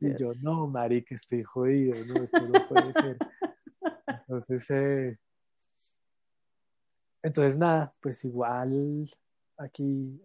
Y 0.00 0.16
yo, 0.16 0.32
no, 0.42 0.66
marica, 0.66 1.14
estoy 1.14 1.42
jodido, 1.42 2.04
no, 2.06 2.22
esto 2.22 2.40
no 2.40 2.66
puede 2.68 2.92
ser. 2.94 3.18
Entonces, 4.06 4.70
eh, 4.70 5.18
entonces 7.22 7.58
nada, 7.58 7.92
pues 8.00 8.24
igual 8.24 9.08
aquí, 9.58 10.20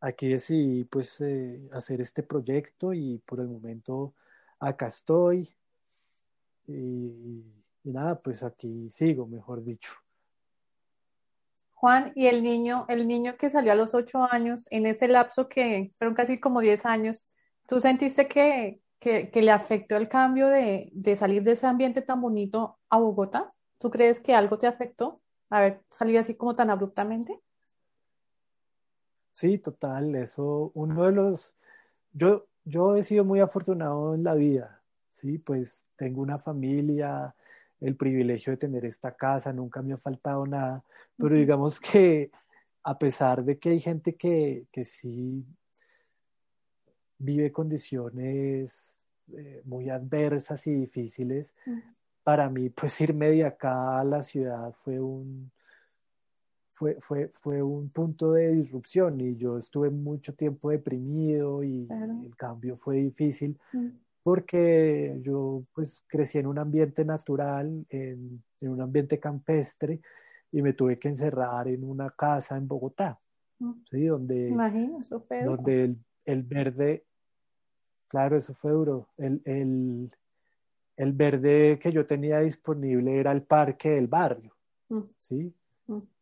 aquí 0.00 0.28
decidí 0.28 0.84
pues 0.84 1.20
eh, 1.20 1.68
hacer 1.72 2.00
este 2.00 2.22
proyecto 2.22 2.94
y 2.94 3.18
por 3.26 3.40
el 3.40 3.48
momento 3.48 4.14
acá 4.58 4.86
estoy. 4.86 5.54
Y, 6.66 7.44
y 7.84 7.92
nada, 7.92 8.18
pues 8.20 8.42
aquí 8.42 8.90
sigo, 8.90 9.26
mejor 9.26 9.62
dicho. 9.62 9.92
Juan, 11.74 12.12
y 12.16 12.26
el 12.26 12.42
niño, 12.42 12.86
el 12.88 13.06
niño 13.06 13.36
que 13.36 13.50
salió 13.50 13.72
a 13.72 13.76
los 13.76 13.94
ocho 13.94 14.24
años, 14.24 14.66
en 14.70 14.86
ese 14.86 15.06
lapso 15.06 15.48
que 15.48 15.92
fueron 15.96 16.14
casi 16.14 16.40
como 16.40 16.60
diez 16.60 16.84
años, 16.84 17.28
¿Tú 17.68 17.80
sentiste 17.80 18.28
que, 18.28 18.80
que, 18.98 19.30
le 19.42 19.50
afectó 19.50 19.96
el 19.96 20.08
cambio 20.08 20.48
de, 20.48 20.88
de, 20.94 21.16
salir 21.16 21.42
de 21.42 21.52
ese 21.52 21.66
ambiente 21.66 22.00
tan 22.00 22.18
bonito 22.18 22.78
a 22.88 22.98
Bogotá? 22.98 23.52
¿Tú 23.76 23.90
crees 23.90 24.20
que 24.20 24.34
algo 24.34 24.56
te 24.56 24.66
afectó 24.66 25.20
haber 25.50 25.82
salido 25.90 26.18
así 26.18 26.34
como 26.34 26.56
tan 26.56 26.70
abruptamente? 26.70 27.38
Sí, 29.32 29.58
total, 29.58 30.14
eso, 30.14 30.72
uno 30.74 31.04
de 31.04 31.12
los, 31.12 31.54
yo, 32.14 32.46
yo 32.64 32.96
he 32.96 33.02
sido 33.02 33.26
muy 33.26 33.40
afortunado 33.40 34.14
en 34.14 34.24
la 34.24 34.32
vida, 34.32 34.82
¿sí? 35.12 35.36
Pues 35.36 35.86
tengo 35.94 36.22
una 36.22 36.38
familia, 36.38 37.34
el 37.80 37.96
privilegio 37.96 38.50
de 38.52 38.56
tener 38.56 38.86
esta 38.86 39.14
casa, 39.14 39.52
nunca 39.52 39.82
me 39.82 39.92
ha 39.92 39.98
faltado 39.98 40.46
nada, 40.46 40.82
pero 41.18 41.34
digamos 41.34 41.78
que 41.78 42.30
a 42.82 42.98
pesar 42.98 43.44
de 43.44 43.58
que 43.58 43.68
hay 43.68 43.80
gente 43.80 44.16
que, 44.16 44.66
que 44.72 44.86
sí 44.86 45.44
vive 47.18 47.52
condiciones 47.52 49.00
eh, 49.36 49.62
muy 49.64 49.90
adversas 49.90 50.66
y 50.66 50.74
difíciles, 50.74 51.54
para 52.22 52.48
mí 52.48 52.68
pues 52.70 53.00
irme 53.00 53.30
de 53.30 53.44
acá 53.44 54.00
a 54.00 54.04
la 54.04 54.22
ciudad 54.22 54.72
fue 54.72 55.00
un, 55.00 55.50
fue, 56.70 56.96
fue, 57.00 57.28
fue 57.28 57.62
un 57.62 57.90
punto 57.90 58.32
de 58.32 58.52
disrupción 58.52 59.20
y 59.20 59.36
yo 59.36 59.58
estuve 59.58 59.90
mucho 59.90 60.34
tiempo 60.34 60.70
deprimido 60.70 61.64
y 61.64 61.88
el 62.24 62.36
cambio 62.36 62.76
fue 62.76 62.96
difícil 62.96 63.58
porque 64.22 65.18
yo 65.22 65.64
pues 65.74 66.04
crecí 66.06 66.38
en 66.38 66.46
un 66.46 66.58
ambiente 66.58 67.04
natural, 67.04 67.86
en, 67.88 68.42
en, 68.60 68.68
un 68.68 68.80
ambiente 68.80 69.18
campestre 69.18 70.00
y 70.52 70.62
me 70.62 70.74
tuve 70.74 70.98
que 70.98 71.08
encerrar 71.08 71.66
en 71.68 71.82
una 71.82 72.10
casa 72.10 72.56
en 72.56 72.68
Bogotá, 72.68 73.18
¿sí? 73.90 74.04
donde, 74.04 74.50
donde 75.44 75.84
el, 75.84 75.98
el, 76.26 76.42
verde, 76.42 77.06
claro, 78.08 78.36
eso 78.36 78.54
fue 78.54 78.72
duro, 78.72 79.08
el, 79.16 79.40
el, 79.44 80.10
el, 80.96 81.12
verde 81.12 81.78
que 81.80 81.92
yo 81.92 82.06
tenía 82.06 82.40
disponible 82.40 83.18
era 83.18 83.32
el 83.32 83.42
parque 83.42 83.90
del 83.90 84.08
barrio, 84.08 84.54
¿sí? 85.18 85.54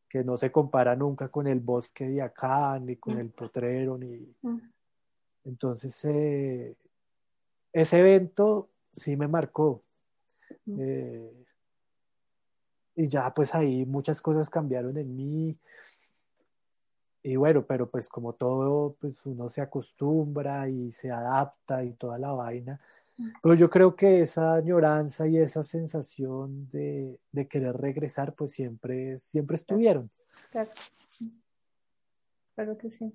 que 0.08 0.22
no 0.24 0.36
se 0.36 0.52
compara 0.52 0.94
nunca 0.94 1.28
con 1.28 1.46
el 1.46 1.60
bosque 1.60 2.08
de 2.08 2.22
acá, 2.22 2.78
ni 2.78 2.96
con 2.96 3.18
el 3.18 3.30
potrero, 3.30 3.98
ni... 3.98 4.34
Entonces, 5.44 6.04
eh, 6.04 6.76
ese 7.72 8.00
evento 8.00 8.68
sí 8.92 9.16
me 9.16 9.28
marcó. 9.28 9.80
Eh, 10.66 11.44
y 12.96 13.08
ya 13.08 13.32
pues 13.34 13.54
ahí 13.54 13.84
muchas 13.84 14.22
cosas 14.22 14.48
cambiaron 14.48 14.96
en 14.96 15.14
mí. 15.14 15.56
Y 17.26 17.34
bueno, 17.34 17.66
pero 17.66 17.90
pues 17.90 18.08
como 18.08 18.34
todo, 18.34 18.94
pues 19.00 19.26
uno 19.26 19.48
se 19.48 19.60
acostumbra 19.60 20.68
y 20.68 20.92
se 20.92 21.10
adapta 21.10 21.82
y 21.82 21.92
toda 21.94 22.18
la 22.18 22.30
vaina. 22.30 22.80
Pero 23.42 23.56
yo 23.56 23.68
creo 23.68 23.96
que 23.96 24.20
esa 24.20 24.54
añoranza 24.54 25.26
y 25.26 25.36
esa 25.38 25.64
sensación 25.64 26.70
de, 26.70 27.18
de 27.32 27.48
querer 27.48 27.76
regresar, 27.76 28.32
pues 28.34 28.52
siempre, 28.52 29.18
siempre 29.18 29.56
estuvieron. 29.56 30.08
Claro. 30.52 30.70
claro 32.54 32.78
que 32.78 32.90
sí. 32.92 33.12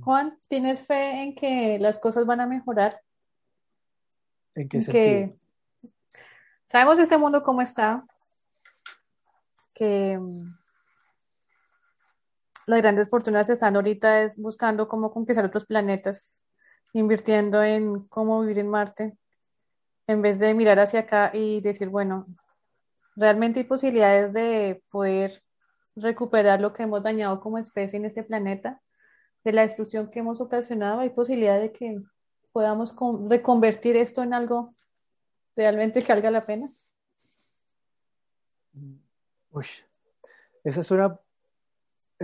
Juan, 0.00 0.38
¿tienes 0.48 0.80
fe 0.80 1.24
en 1.24 1.34
que 1.34 1.78
las 1.78 1.98
cosas 1.98 2.24
van 2.24 2.40
a 2.40 2.46
mejorar? 2.46 3.02
¿En 4.54 4.66
qué 4.66 4.80
sentido? 4.80 5.38
sabemos 6.68 6.98
ese 6.98 7.18
mundo 7.18 7.42
cómo 7.42 7.60
está, 7.60 8.06
que 9.74 10.18
mm, 10.18 10.63
las 12.66 12.82
grandes 12.82 13.08
fortunas 13.08 13.48
están 13.48 13.76
ahorita 13.76 14.22
es 14.22 14.38
buscando 14.38 14.88
cómo 14.88 15.12
conquistar 15.12 15.44
otros 15.44 15.66
planetas, 15.66 16.42
invirtiendo 16.92 17.62
en 17.62 18.06
cómo 18.08 18.40
vivir 18.40 18.58
en 18.60 18.68
Marte, 18.68 19.16
en 20.06 20.22
vez 20.22 20.38
de 20.38 20.54
mirar 20.54 20.78
hacia 20.78 21.00
acá 21.00 21.30
y 21.34 21.60
decir, 21.60 21.88
bueno, 21.88 22.26
realmente 23.16 23.60
hay 23.60 23.64
posibilidades 23.64 24.32
de 24.32 24.82
poder 24.90 25.42
recuperar 25.96 26.60
lo 26.60 26.72
que 26.72 26.82
hemos 26.82 27.02
dañado 27.02 27.40
como 27.40 27.58
especie 27.58 27.98
en 27.98 28.04
este 28.04 28.22
planeta 28.22 28.80
de 29.44 29.52
la 29.52 29.62
destrucción 29.62 30.10
que 30.10 30.20
hemos 30.20 30.40
ocasionado, 30.40 31.00
hay 31.00 31.10
posibilidad 31.10 31.60
de 31.60 31.72
que 31.72 32.02
podamos 32.52 32.94
reconvertir 33.28 33.96
esto 33.96 34.22
en 34.22 34.32
algo 34.32 34.74
realmente 35.54 36.02
que 36.02 36.12
valga 36.12 36.30
la 36.30 36.46
pena. 36.46 36.72
Uy, 39.50 39.66
esa 40.64 40.80
es 40.80 40.90
una, 40.90 41.20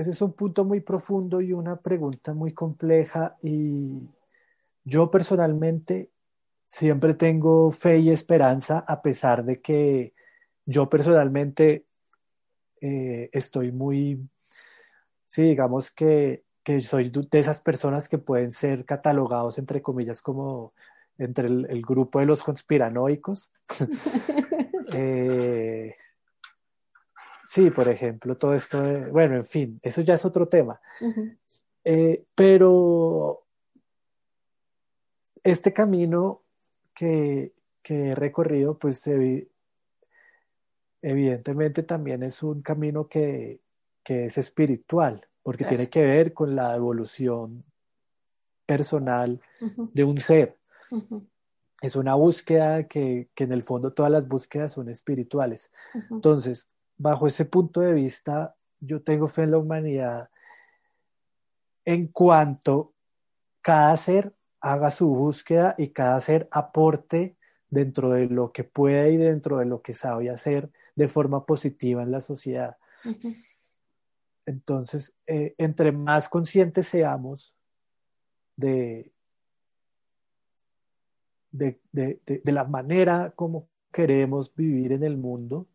ese 0.01 0.11
es 0.11 0.23
un 0.23 0.33
punto 0.33 0.65
muy 0.65 0.81
profundo 0.81 1.41
y 1.41 1.53
una 1.53 1.77
pregunta 1.77 2.35
muy 2.35 2.53
compleja 2.53 3.37
y 3.43 4.09
yo 4.85 5.11
personalmente 5.11 6.11
siempre 6.65 7.15
tengo 7.15 7.71
fe 7.71 7.99
y 7.99 8.11
esperanza 8.11 8.81
a 8.81 9.03
pesar 9.03 9.45
de 9.45 9.61
que 9.61 10.15
yo 10.67 10.89
personalmente 10.89 11.87
eh, 12.81 13.29
estoy 13.33 13.73
muy, 13.73 14.29
sí, 15.27 15.43
digamos 15.43 15.91
que 15.91 16.45
que 16.63 16.83
soy 16.83 17.11
de 17.11 17.39
esas 17.39 17.61
personas 17.61 18.09
que 18.09 18.19
pueden 18.19 18.53
ser 18.53 18.85
catalogados, 18.85 19.59
entre 19.59 19.83
comillas, 19.83 20.23
como 20.23 20.75
entre 21.19 21.49
el, 21.49 21.83
grupo 21.83 22.21
de 22.21 22.27
los 22.27 22.43
conspiranoicos. 22.43 23.51
Eh, 24.93 25.95
sí, 27.51 27.71
por 27.71 27.89
ejemplo, 27.89 28.37
todo 28.37 28.55
esto, 28.55 28.81
bueno, 29.11 29.35
en 29.35 29.45
fin, 29.45 29.81
eso 29.83 30.03
ya 30.03 30.15
es 30.15 30.25
otro 30.25 30.47
tema. 30.47 30.81
Eh, 31.83 32.27
pero 32.35 33.45
este 35.43 35.73
camino 35.73 36.43
que, 36.95 37.55
he 37.83 38.15
recorrido, 38.15 38.79
pues 38.79 39.03
evidentemente 41.03 41.83
también 41.83 42.23
es 42.23 42.41
un 42.45 42.63
camino 42.63 43.09
que, 43.09 43.61
que 44.05 44.27
es 44.27 44.39
espiritual 44.39 45.27
porque 45.43 45.65
tiene 45.65 45.89
que 45.89 46.05
ver 46.05 46.33
con 46.33 46.55
la 46.55 46.77
evolución 46.77 47.65
personal 48.67 49.41
de 49.93 50.05
un 50.05 50.19
ser. 50.19 50.57
Es 51.81 51.97
una 51.97 52.15
búsqueda 52.15 52.87
que, 52.87 53.29
en 53.35 53.53
el 53.53 53.63
fondo 53.63 53.93
todas 53.93 54.13
las 54.13 54.29
búsquedas 54.29 54.73
son 54.73 54.89
espirituales. 54.89 55.73
Entonces, 56.11 56.69
bajo 57.01 57.27
ese 57.27 57.47
punto 57.47 57.81
de 57.81 57.95
vista, 57.95 58.55
yo 58.79 59.03
tengo 59.03 59.27
fe 59.27 59.45
en 59.45 59.53
la 59.53 59.59
humanidad 59.59 60.29
en 61.87 62.09
cuanto 62.09 62.93
cada 63.63 63.97
ser 63.97 64.35
haga 64.61 64.91
su 64.91 65.09
búsqueda 65.09 65.75
y 65.79 65.89
cada 65.89 66.21
ser 66.21 66.47
aporte 66.51 67.37
dentro 67.71 68.11
de 68.11 68.27
lo 68.27 68.53
que 68.53 68.65
puede 68.65 69.13
y 69.13 69.17
dentro 69.17 69.59
de 69.59 69.65
lo 69.65 69.81
que 69.81 69.95
sabe 69.95 70.29
hacer 70.29 70.71
de 70.95 71.09
forma 71.09 71.47
positiva 71.47 72.03
en 72.03 72.11
la 72.11 72.21
sociedad. 72.21 72.77
Entonces, 74.45 75.17
eh, 75.27 75.55
entre 75.57 75.93
más 75.93 76.29
conscientes 76.29 76.87
seamos 76.87 77.55
de, 78.57 79.11
de, 81.51 82.43
la 82.45 82.65
manera 82.65 83.33
como 83.35 83.69
queremos 83.91 84.55
vivir 84.55 84.93
en 84.93 85.03
el 85.03 85.17
mundo, 85.17 85.67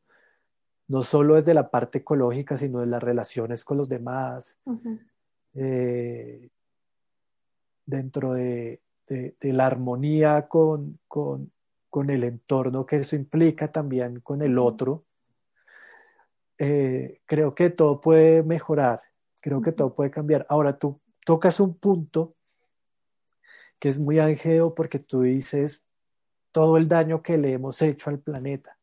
no 0.88 1.04
solo 1.04 1.36
desde 1.36 1.54
la 1.54 1.70
parte 1.70 2.00
ecológica, 2.00 2.56
sino 2.56 2.80
de 2.80 2.88
las 2.88 3.02
relaciones 3.02 3.66
con 3.66 3.78
los 3.78 3.90
demás, 3.90 4.60
eh, 5.54 6.50
dentro 7.86 8.34
de, 8.34 8.82
la 9.42 9.68
armonía 9.68 10.48
con, 10.48 11.00
con, 11.08 11.52
el 12.10 12.24
entorno 12.26 12.86
que 12.86 12.98
eso 12.98 13.16
implica 13.16 13.72
también 13.72 14.20
con 14.20 14.42
el 14.42 14.58
otro, 14.58 15.06
eh, 16.58 17.22
creo 17.26 17.56
que 17.56 17.70
todo 17.70 18.02
puede 18.02 18.44
mejorar, 18.44 19.02
creo 19.40 19.62
que 19.62 19.72
todo 19.72 19.94
puede 19.96 20.12
cambiar. 20.12 20.46
Ahora 20.50 20.78
tú 20.78 21.00
tocas 21.26 21.60
un 21.60 21.78
punto 21.78 22.36
que 23.80 23.90
es 23.90 24.00
muy 24.00 24.20
álgido 24.20 24.76
porque 24.76 25.00
tú 25.00 25.22
dices 25.22 25.88
todo 26.52 26.78
el 26.78 26.88
daño 26.88 27.22
que 27.22 27.38
le 27.38 27.54
hemos 27.54 27.82
hecho 27.82 28.10
al 28.10 28.20
planeta. 28.20 28.78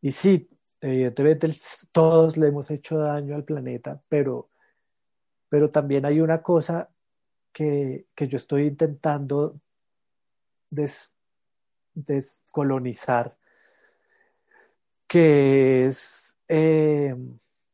Y 0.00 0.12
sí, 0.12 0.48
evidentemente 0.80 1.48
todos 1.92 2.36
le 2.36 2.48
hemos 2.48 2.70
hecho 2.70 2.98
daño 2.98 3.34
al 3.34 3.44
planeta, 3.44 4.00
pero, 4.08 4.50
pero 5.48 5.70
también 5.70 6.04
hay 6.06 6.20
una 6.20 6.42
cosa 6.42 6.90
que, 7.52 8.06
yo 8.16 8.36
estoy 8.36 8.66
intentando 8.66 9.60
descolonizar, 11.94 13.36
que 15.06 15.86
es 15.86 16.36
eh, 16.48 17.14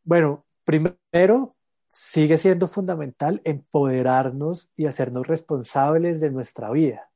bueno, 0.05 0.45
primero, 0.65 1.57
sigue 1.87 2.37
siendo 2.39 2.67
fundamental 2.67 3.41
empoderarnos 3.45 4.71
y 4.77 4.87
hacernos 4.87 5.27
responsables 5.29 6.21
de 6.21 6.31
nuestra 6.31 6.71
vida. 6.71 7.11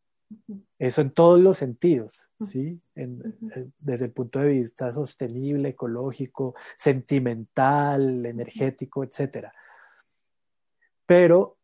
Eso 0.79 1.01
en 1.01 1.11
todos 1.11 1.41
los 1.41 1.57
sentidos, 1.57 2.29
¿sí? 2.47 2.81
desde 2.95 4.05
el 4.07 4.13
punto 4.13 4.39
de 4.39 4.49
vista 4.49 4.93
sostenible, 4.93 5.71
ecológico, 5.71 6.55
sentimental, 6.77 8.25
energético, 8.25 9.03
etc. 9.03 9.49
Pero 11.07 11.57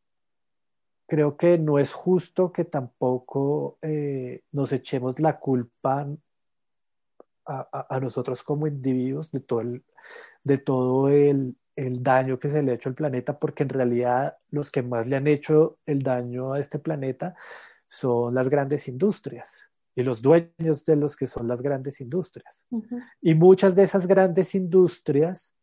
creo 1.06 1.36
que 1.36 1.58
no 1.58 1.78
es 1.78 1.92
justo 1.92 2.52
que 2.52 2.64
tampoco 2.64 3.78
eh, 3.82 4.42
nos 4.50 4.72
echemos 4.72 5.20
la 5.20 5.38
culpa 5.38 6.08
a, 7.46 8.00
nosotros 8.00 8.42
como 8.42 8.66
individuos 8.66 9.30
de 9.30 9.40
todo 9.40 9.60
el, 9.60 9.84
de 10.42 10.58
todo 10.58 11.10
el, 11.10 11.56
el 11.76 12.02
daño 12.02 12.38
que 12.38 12.48
se 12.48 12.62
le 12.62 12.72
ha 12.72 12.74
hecho 12.74 12.88
al 12.88 12.94
planeta, 12.94 13.38
porque 13.38 13.64
en 13.64 13.68
realidad 13.68 14.38
los 14.48 14.70
que 14.70 14.82
más 14.82 15.06
le 15.06 15.16
han 15.16 15.26
hecho 15.26 15.78
el 15.84 16.00
daño 16.00 16.54
a 16.54 16.58
este 16.58 16.78
planeta 16.78 17.36
son 17.95 18.34
las 18.34 18.49
grandes 18.49 18.88
industrias 18.88 19.70
y 19.95 20.03
los 20.03 20.20
dueños 20.20 20.84
de 20.84 20.97
los 20.97 21.16
que 21.16 21.26
son 21.26 21.47
las 21.47 21.62
grandes 21.62 22.01
industrias. 22.01 22.66
Y 23.20 23.34
muchas 23.34 23.76
de 23.76 23.84
esas 23.84 24.07
grandes 24.07 24.55
industrias 24.55 25.55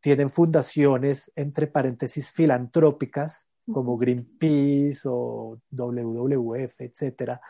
tienen 0.00 0.30
fundaciones, 0.30 1.30
entre 1.36 1.66
paréntesis, 1.66 2.30
filantrópicas, 2.30 3.46
como 3.70 3.98
Greenpeace 3.98 5.00
o 5.04 5.60
WWF, 5.70 6.80
etcétera, 6.80 7.40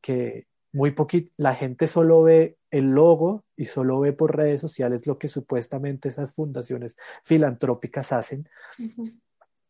que 0.00 0.46
muy 0.72 0.92
poquito, 0.92 1.30
la 1.36 1.54
gente 1.54 1.86
solo 1.86 2.22
ve 2.22 2.58
el 2.70 2.90
logo 2.90 3.44
y 3.56 3.66
solo 3.66 4.00
ve 4.00 4.12
por 4.12 4.36
redes 4.36 4.60
sociales 4.60 5.06
lo 5.06 5.18
que 5.18 5.28
supuestamente 5.28 6.08
esas 6.08 6.34
fundaciones 6.34 6.96
filantrópicas 7.22 8.12
hacen, 8.12 8.48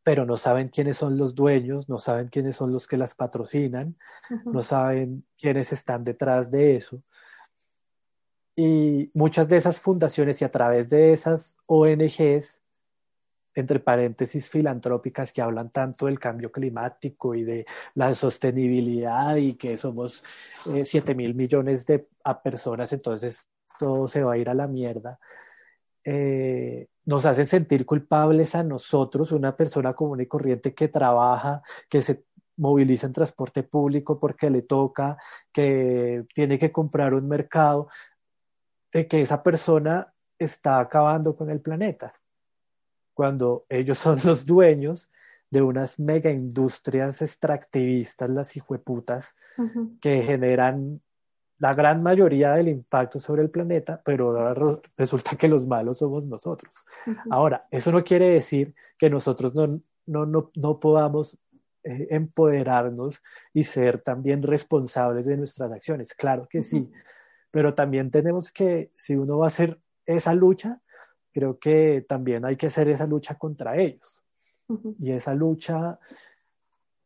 pero 0.09 0.25
no 0.25 0.39
saben 0.39 0.71
quiénes 0.71 0.97
son 0.97 1.19
los 1.19 1.35
dueños, 1.35 1.91
no 1.91 1.99
saben 1.99 2.29
quiénes 2.29 2.57
son 2.57 2.73
los 2.73 2.89
que 2.89 2.97
las 2.97 3.15
patrocinan, 3.15 3.95
no 4.47 4.63
saben 4.63 5.27
quiénes 5.37 5.71
están 5.71 6.03
detrás 6.03 6.51
de 6.51 6.77
eso. 6.77 7.03
Y 8.57 9.11
muchas 9.13 9.51
de 9.51 9.59
esas 9.59 9.81
fundaciones 9.81 10.41
y 10.41 10.47
a 10.47 10.51
través 10.51 10.89
de 10.89 11.13
esas 11.13 11.59
ONGs 11.67 12.63
entre 13.55 13.81
paréntesis, 13.81 14.49
filantrópicas 14.49 15.31
que 15.31 15.43
hablan 15.43 15.69
tanto 15.69 16.07
del 16.07 16.19
cambio 16.19 16.51
climático 16.51 17.35
y 17.35 17.45
de 17.45 17.67
la 17.95 18.15
sostenibilidad 18.15 19.37
y 19.37 19.57
que 19.57 19.77
somos 19.77 20.25
eh, 20.73 20.87
7 20.87 21.15
mil 21.15 21.35
millones 21.35 21.85
de 21.85 22.09
personas, 22.43 22.95
entonces 22.95 23.51
todo 23.79 24.09
se 24.09 24.23
va 24.23 24.33
a 24.33 24.39
ir 24.39 24.49
a 24.49 24.55
la 24.55 24.69
mierda. 24.69 25.21
Eh, 26.11 26.89
nos 27.05 27.27
hacen 27.27 27.45
sentir 27.45 27.85
culpables 27.85 28.55
a 28.55 28.63
nosotros, 28.63 29.31
una 29.31 29.55
persona 29.55 29.93
común 29.93 30.23
y 30.23 30.27
corriente 30.27 30.73
que 30.73 30.89
trabaja, 30.89 31.61
que 31.87 32.01
se 32.01 32.25
moviliza 32.57 33.07
en 33.07 33.13
transporte 33.13 33.63
público 33.63 34.19
porque 34.19 34.49
le 34.49 34.63
toca, 34.63 35.19
que 35.53 36.25
tiene 36.35 36.59
que 36.59 36.73
comprar 36.73 37.13
un 37.13 37.29
mercado, 37.29 37.91
de 38.91 39.07
que 39.07 39.21
esa 39.21 39.43
persona 39.43 40.15
está 40.39 40.81
acabando 40.81 41.37
con 41.37 41.51
el 41.51 41.61
planeta. 41.61 42.15
Cuando 43.13 43.67
ellos 43.69 43.99
son 43.99 44.19
los 44.25 44.47
dueños 44.47 45.11
de 45.51 45.61
unas 45.61 46.01
mega 46.01 46.31
industrias 46.31 47.21
extractivistas, 47.21 48.31
las 48.31 48.57
hijueputas, 48.57 49.37
que 50.01 50.23
generan 50.23 51.03
la 51.59 51.75
gran 51.75 52.03
mayoría 52.03 52.55
del 52.55 52.69
impacto 52.69 53.19
sobre 53.19 53.43
el 53.43 53.51
planeta, 53.51 54.01
pero 54.05 54.39
ahora 54.39 54.55
resulta 54.97 55.37
que 55.37 55.49
los 55.49 55.67
malos 55.67 55.99
somos 55.99 56.27
nosotros. 56.27 56.73
Ahora, 57.31 57.67
eso 57.71 57.91
no 57.91 58.05
quiere 58.05 58.29
decir 58.31 58.75
que 58.97 59.11
nosotros 59.11 59.55
no, 59.55 59.81
no, 60.07 60.51
no, 60.55 60.81
podamos 60.81 61.39
eh, 61.83 62.09
empoderarnos 62.11 63.21
y 63.53 63.65
ser 63.65 64.01
también 64.01 64.43
responsables 64.43 65.27
de 65.27 65.37
nuestras 65.37 65.73
acciones. 65.73 66.15
Claro 66.15 66.47
que 66.49 66.63
sí, 66.63 66.89
pero 67.51 67.75
también 67.75 68.11
tenemos 68.11 68.53
que, 68.53 68.93
si 68.95 69.17
uno 69.17 69.39
va 69.39 69.47
a 69.47 69.49
hacer 69.49 69.81
esa 70.07 70.35
lucha, 70.35 70.81
creo 71.33 71.59
que 71.59 72.05
también 72.09 72.45
hay 72.45 72.57
que 72.57 72.67
hacer 72.67 72.89
esa 72.89 73.07
lucha 73.07 73.37
contra 73.37 73.77
ellos. 73.77 74.25
Y 75.01 75.13
esa 75.13 75.35
lucha 75.35 75.99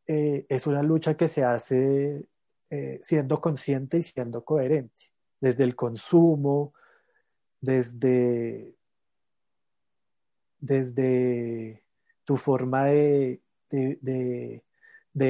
eh, 0.06 0.46
es 0.48 0.66
una 0.66 0.82
lucha 0.82 1.16
que 1.16 1.28
se 1.28 1.44
hace 1.44 2.26
eh, 2.72 3.00
siendo 3.02 3.40
consciente 3.40 3.98
y 3.98 4.02
siendo 4.02 4.44
coherente, 4.44 5.12
desde 5.40 5.64
el 5.64 5.76
consumo, 5.76 6.72
desde, 7.60 8.74
desde 10.58 11.84
tu 12.24 12.36
forma 12.36 12.86
de, 12.86 13.40
de 13.70 14.62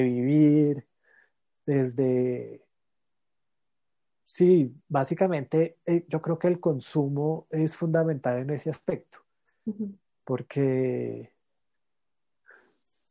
vivir, 0.03 0.87
desde 1.67 2.63
Sí, 4.35 4.75
básicamente 4.89 5.77
eh, 5.85 6.07
yo 6.09 6.23
creo 6.23 6.39
que 6.39 6.49
el 6.49 6.59
consumo 6.59 7.47
es 7.51 7.77
fundamental 7.77 8.39
en 8.39 8.49
ese 8.49 8.71
aspecto, 8.71 9.19
porque, 10.25 11.35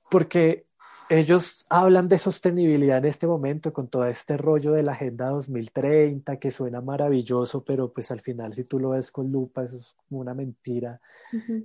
porque 0.09 0.65
ellos 1.11 1.65
hablan 1.69 2.07
de 2.07 2.17
sostenibilidad 2.17 2.99
en 2.99 3.05
este 3.05 3.27
momento 3.27 3.73
con 3.73 3.89
todo 3.89 4.05
este 4.05 4.37
rollo 4.37 4.71
de 4.71 4.83
la 4.83 4.93
Agenda 4.93 5.27
2030 5.27 6.39
que 6.39 6.49
suena 6.49 6.79
maravilloso, 6.79 7.65
pero 7.65 7.91
pues 7.91 8.11
al 8.11 8.21
final 8.21 8.53
si 8.53 8.63
tú 8.63 8.79
lo 8.79 8.91
ves 8.91 9.11
con 9.11 9.29
lupa 9.29 9.65
eso 9.65 9.75
es 9.75 9.93
como 10.07 10.21
una 10.21 10.33
mentira. 10.33 11.01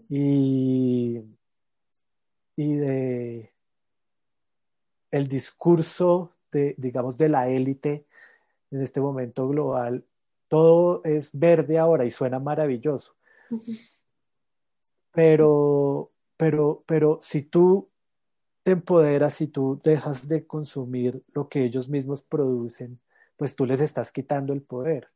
Y, 0.08 1.22
y 2.56 2.74
de 2.74 3.52
el 5.12 5.28
discurso 5.28 6.32
de, 6.50 6.74
digamos, 6.76 7.16
de 7.16 7.28
la 7.28 7.48
élite 7.48 8.04
en 8.72 8.82
este 8.82 9.00
momento 9.00 9.46
global, 9.46 10.04
todo 10.48 11.02
es 11.04 11.30
verde 11.32 11.78
ahora 11.78 12.04
y 12.04 12.10
suena 12.10 12.40
maravilloso. 12.40 13.14
Pero, 15.12 16.10
pero, 16.36 16.82
pero 16.84 17.20
si 17.22 17.42
tú 17.42 17.88
te 18.66 18.72
empoderas, 18.72 19.34
si 19.34 19.46
tú 19.46 19.78
dejas 19.84 20.26
de 20.26 20.44
consumir 20.44 21.22
lo 21.32 21.48
que 21.48 21.64
ellos 21.64 21.88
mismos 21.88 22.20
producen, 22.20 22.98
pues 23.36 23.54
tú 23.54 23.64
les 23.64 23.78
estás 23.78 24.10
quitando 24.10 24.52
el 24.52 24.60
poder. 24.60 25.08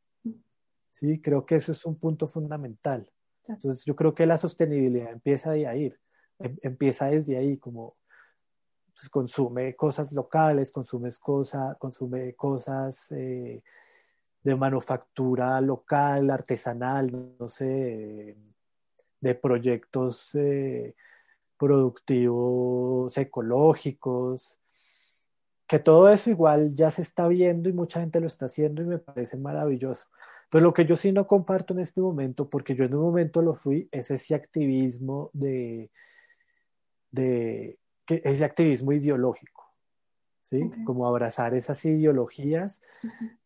Sí, 0.93 1.21
creo 1.21 1.45
que 1.45 1.57
eso 1.57 1.73
es 1.73 1.85
un 1.85 1.97
punto 1.97 2.29
fundamental. 2.29 3.11
Entonces 3.49 3.85
yo 3.85 3.97
creo 3.97 4.15
que 4.15 4.25
la 4.25 4.37
sostenibilidad 4.37 5.11
empieza 5.11 5.51
de 5.51 5.67
ahí, 5.67 5.93
em, 6.39 6.59
empieza 6.63 7.07
desde 7.07 7.39
ahí, 7.39 7.57
como 7.57 7.97
pues, 8.95 9.09
consume 9.09 9.75
cosas 9.75 10.13
locales, 10.13 10.71
consumes 10.71 11.19
cosa, 11.19 11.77
consume 11.77 12.37
cosas 12.37 13.11
eh, 13.11 13.65
de 14.45 14.55
manufactura 14.55 15.61
local, 15.61 16.31
artesanal, 16.31 17.35
no 17.37 17.49
sé, 17.49 18.37
de 19.21 19.35
proyectos 19.35 20.37
eh, 20.37 20.95
productivos 21.61 23.19
ecológicos, 23.19 24.59
que 25.67 25.79
todo 25.79 26.11
eso 26.11 26.31
igual 26.31 26.75
ya 26.75 26.91
se 26.91 27.03
está 27.03 27.29
viendo 27.29 27.69
y 27.69 27.75
mucha 27.75 28.01
gente 28.01 28.19
lo 28.19 28.27
está 28.27 28.47
haciendo 28.47 28.81
y 28.81 28.87
me 28.87 28.99
parece 28.99 29.37
maravilloso. 29.37 30.07
Pero 30.49 30.65
lo 30.65 30.73
que 30.73 30.87
yo 30.87 30.97
sí 30.97 31.13
no 31.13 31.27
comparto 31.27 31.75
en 31.75 31.81
este 31.81 32.01
momento, 32.01 32.49
porque 32.49 32.75
yo 32.75 32.85
en 32.85 32.95
un 32.95 33.03
momento 33.03 33.43
lo 33.43 33.53
fui, 33.53 33.91
es 33.93 34.11
ese 34.11 34.35
activismo 34.35 35.29
de, 35.35 35.91
de 37.11 37.79
es 38.09 38.39
de 38.39 38.45
activismo 38.45 38.93
ideológico, 38.93 39.71
¿sí? 40.45 40.63
Como 40.87 41.07
abrazar 41.07 41.53
esas 41.55 41.85
ideologías, 41.85 42.81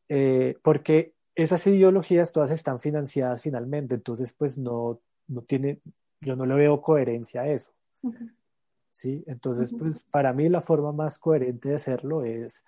eh, 0.09 0.57
porque 0.63 1.15
esas 1.35 1.67
ideologías 1.67 2.33
todas 2.33 2.53
están 2.53 2.79
financiadas 2.79 3.43
finalmente, 3.43 3.97
entonces 3.97 4.33
pues 4.33 4.57
no, 4.57 5.01
no 5.27 5.43
tiene, 5.43 5.81
yo 6.21 6.37
no 6.37 6.47
le 6.47 6.55
veo 6.55 6.81
coherencia 6.81 7.43
a 7.43 7.49
eso, 7.49 7.75
¿sí? 8.91 9.25
Entonces 9.27 9.75
pues 9.79 10.03
para 10.03 10.33
mí 10.33 10.49
la 10.49 10.61
forma 10.61 10.93
más 10.93 11.19
coherente 11.19 11.71
de 11.71 11.75
hacerlo 11.77 12.25
es 12.25 12.65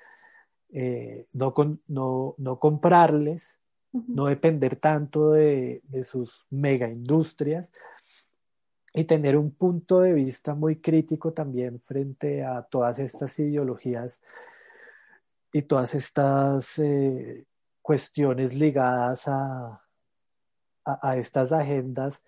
eh, 0.71 1.27
no, 1.33 1.55
no, 1.87 2.35
no 2.39 2.59
comprarles, 2.59 3.59
no 3.93 4.27
depender 4.27 4.77
tanto 4.77 5.33
de, 5.33 5.81
de 5.85 6.05
sus 6.05 6.47
mega 6.51 6.89
industrias, 6.89 7.73
y 8.97 9.05
tener 9.05 9.37
un 9.37 9.51
punto 9.51 10.01
de 10.01 10.15
vista 10.15 10.55
muy 10.55 10.81
crítico 10.81 11.35
también 11.35 11.83
frente 11.83 12.43
a 12.43 12.63
todas 12.63 12.99
estas 12.99 13.39
ideologías 13.39 14.23
y 15.53 15.63
todas 15.63 15.95
estas 15.95 16.79
eh, 16.79 17.45
cuestiones 17.83 18.55
ligadas 18.55 19.29
a, 19.29 19.83
a, 20.83 21.17
estas 21.19 21.53
agendas, 21.53 22.25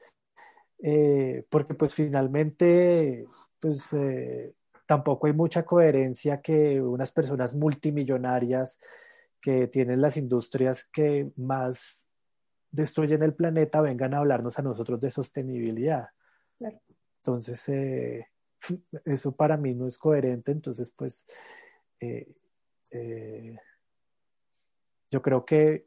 eh, 0.80 1.44
porque 1.48 1.74
pues 1.74 1.94
finalmente 1.94 3.26
pues 3.60 3.92
eh, 3.92 4.54
tampoco 4.86 5.26
hay 5.26 5.32
mucha 5.32 5.64
coherencia 5.64 6.40
que 6.40 6.80
unas 6.80 7.12
personas 7.12 7.54
multimillonarias 7.54 8.78
que 9.40 9.66
tienen 9.68 10.00
las 10.00 10.16
industrias 10.16 10.84
que 10.84 11.30
más 11.36 12.08
destruyen 12.70 13.22
el 13.22 13.34
planeta 13.34 13.80
vengan 13.80 14.14
a 14.14 14.18
hablarnos 14.18 14.58
a 14.58 14.62
nosotros 14.62 15.00
de 15.00 15.10
sostenibilidad. 15.10 16.08
Entonces, 17.20 17.68
eh, 17.68 18.26
eso 19.04 19.32
para 19.32 19.56
mí 19.56 19.74
no 19.74 19.86
es 19.86 19.98
coherente, 19.98 20.52
entonces 20.52 20.90
pues 20.90 21.24
eh, 22.00 22.28
eh, 22.90 23.56
yo 25.10 25.22
creo 25.22 25.44
que, 25.44 25.84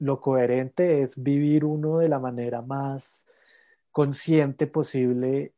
lo 0.00 0.20
coherente 0.20 1.02
es 1.02 1.20
vivir 1.20 1.64
uno 1.64 1.98
de 1.98 2.08
la 2.08 2.20
manera 2.20 2.62
más 2.62 3.26
consciente 3.98 4.68
posible 4.68 5.54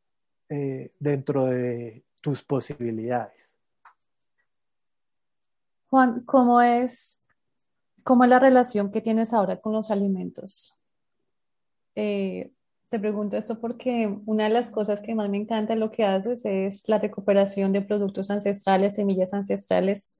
dentro 0.99 1.45
de 1.45 2.03
tus 2.21 2.43
posibilidades. 2.43 3.55
Juan, 5.91 6.21
¿cómo 6.25 6.59
es, 6.59 7.23
cómo 8.01 8.23
es 8.23 8.31
la 8.31 8.39
relación 8.39 8.91
que 8.91 8.99
tienes 8.99 9.31
ahora 9.31 9.61
con 9.61 9.73
los 9.73 9.91
alimentos? 9.91 10.81
te 11.93 12.99
pregunto 12.99 13.37
esto 13.37 13.61
porque 13.61 14.11
una 14.25 14.45
de 14.45 14.49
las 14.49 14.71
cosas 14.71 15.03
que 15.03 15.13
más 15.13 15.29
me 15.29 15.37
encanta 15.37 15.75
lo 15.75 15.91
que 15.91 16.03
haces 16.03 16.43
es 16.43 16.89
la 16.89 16.97
recuperación 16.97 17.71
de 17.73 17.83
productos 17.83 18.31
ancestrales, 18.31 18.95
semillas 18.95 19.35
ancestrales. 19.35 20.15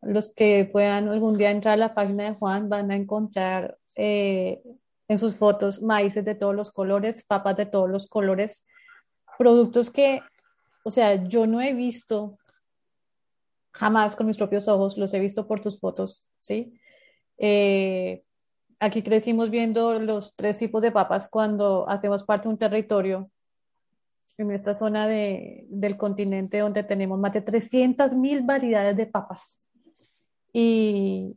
Los 0.00 0.32
que 0.32 0.70
puedan 0.72 1.10
algún 1.10 1.36
día 1.36 1.50
entrar 1.50 1.74
a 1.74 1.76
la 1.76 1.94
página 1.94 2.24
de 2.24 2.34
Juan 2.34 2.70
van 2.70 2.90
a 2.90 2.96
encontrar 2.96 3.76
eh, 3.94 4.62
en 5.08 5.18
sus 5.18 5.36
fotos 5.36 5.82
maíces 5.82 6.24
de 6.24 6.34
todos 6.34 6.54
los 6.54 6.70
colores, 6.70 7.24
papas 7.24 7.56
de 7.56 7.66
todos 7.66 7.88
los 7.88 8.08
colores, 8.08 8.66
productos 9.38 9.90
que, 9.90 10.20
o 10.84 10.90
sea, 10.90 11.24
yo 11.24 11.46
no 11.46 11.60
he 11.60 11.74
visto 11.74 12.38
jamás 13.72 14.16
con 14.16 14.26
mis 14.26 14.36
propios 14.36 14.68
ojos, 14.68 14.96
los 14.96 15.12
he 15.14 15.20
visto 15.20 15.46
por 15.46 15.60
tus 15.60 15.78
fotos, 15.78 16.28
¿sí? 16.40 16.78
Eh, 17.38 18.22
aquí 18.80 19.02
crecimos 19.02 19.50
viendo 19.50 19.98
los 19.98 20.34
tres 20.34 20.58
tipos 20.58 20.82
de 20.82 20.92
papas 20.92 21.28
cuando 21.28 21.88
hacemos 21.88 22.24
parte 22.24 22.48
de 22.48 22.54
un 22.54 22.58
territorio 22.58 23.30
en 24.38 24.50
esta 24.50 24.74
zona 24.74 25.06
de, 25.06 25.64
del 25.68 25.96
continente 25.96 26.58
donde 26.58 26.82
tenemos 26.82 27.18
más 27.18 27.32
de 27.32 27.40
300 27.40 28.14
mil 28.14 28.42
variedades 28.42 28.96
de 28.96 29.06
papas. 29.06 29.62
Y, 30.52 31.34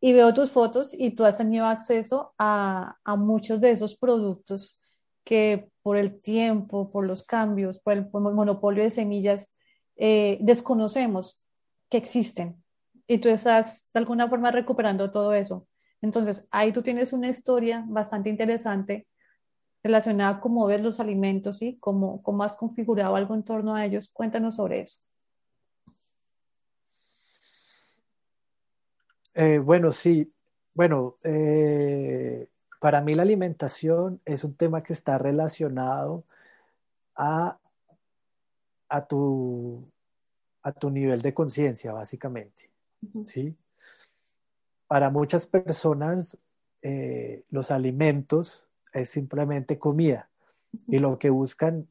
y, 0.00 0.12
veo 0.12 0.34
tus 0.34 0.50
fotos 0.50 0.94
y 0.96 1.10
tú 1.12 1.24
has 1.24 1.38
tenido 1.38 1.66
acceso 1.66 2.34
a, 2.38 2.96
a, 3.04 3.16
muchos 3.16 3.60
de 3.60 3.70
esos 3.70 3.96
productos 3.96 4.80
que 5.24 5.70
por 5.82 5.96
el 5.96 6.20
tiempo, 6.20 6.90
por 6.90 7.06
los 7.06 7.22
cambios, 7.24 7.78
por 7.78 7.92
el, 7.94 8.08
monopolio 8.10 8.82
de 8.82 8.90
semillas, 8.90 9.56
eh, 9.96 10.38
desconocemos 10.40 11.42
que 11.88 11.98
existen. 11.98 12.62
Y 13.06 13.18
tú 13.18 13.28
estás 13.28 13.88
de 13.92 13.98
alguna 13.98 14.28
forma 14.28 14.50
recuperando 14.50 15.10
todo 15.10 15.34
eso. 15.34 15.66
Entonces, 16.00 16.46
ahí 16.50 16.72
tú 16.72 16.82
tienes 16.82 17.12
una 17.12 17.28
historia 17.28 17.84
bastante 17.88 18.30
interesante 18.30 19.06
relacionada 19.82 20.36
a 20.36 20.40
cómo 20.40 20.66
ves 20.66 20.80
los 20.80 21.00
alimentos 21.00 21.62
y 21.62 21.78
cómo, 21.78 22.22
cómo 22.22 22.44
has 22.44 22.54
configurado 22.54 23.16
algo 23.16 23.34
en 23.34 23.42
torno 23.42 23.74
a 23.74 23.84
ellos. 23.84 24.10
Cuéntanos 24.12 24.56
sobre 24.56 24.82
eso. 24.82 25.00
Eh, 29.34 29.58
bueno, 29.58 29.92
sí. 29.92 30.32
Bueno, 30.74 31.16
eh, 31.24 32.48
para 32.80 33.00
mí 33.00 33.14
la 33.14 33.22
alimentación 33.22 34.20
es 34.24 34.44
un 34.44 34.54
tema 34.54 34.82
que 34.82 34.92
está 34.92 35.18
relacionado 35.18 36.24
a, 37.14 37.58
a, 38.88 39.02
tu, 39.02 39.90
a 40.62 40.72
tu 40.72 40.90
nivel 40.90 41.22
de 41.22 41.34
conciencia, 41.34 41.92
básicamente. 41.92 42.70
¿sí? 43.24 43.56
para 44.90 45.08
muchas 45.08 45.46
personas 45.46 46.36
eh, 46.82 47.44
los 47.50 47.70
alimentos 47.70 48.66
es 48.92 49.08
simplemente 49.08 49.78
comida 49.78 50.28
y 50.88 50.98
lo 50.98 51.16
que 51.16 51.30
buscan, 51.30 51.86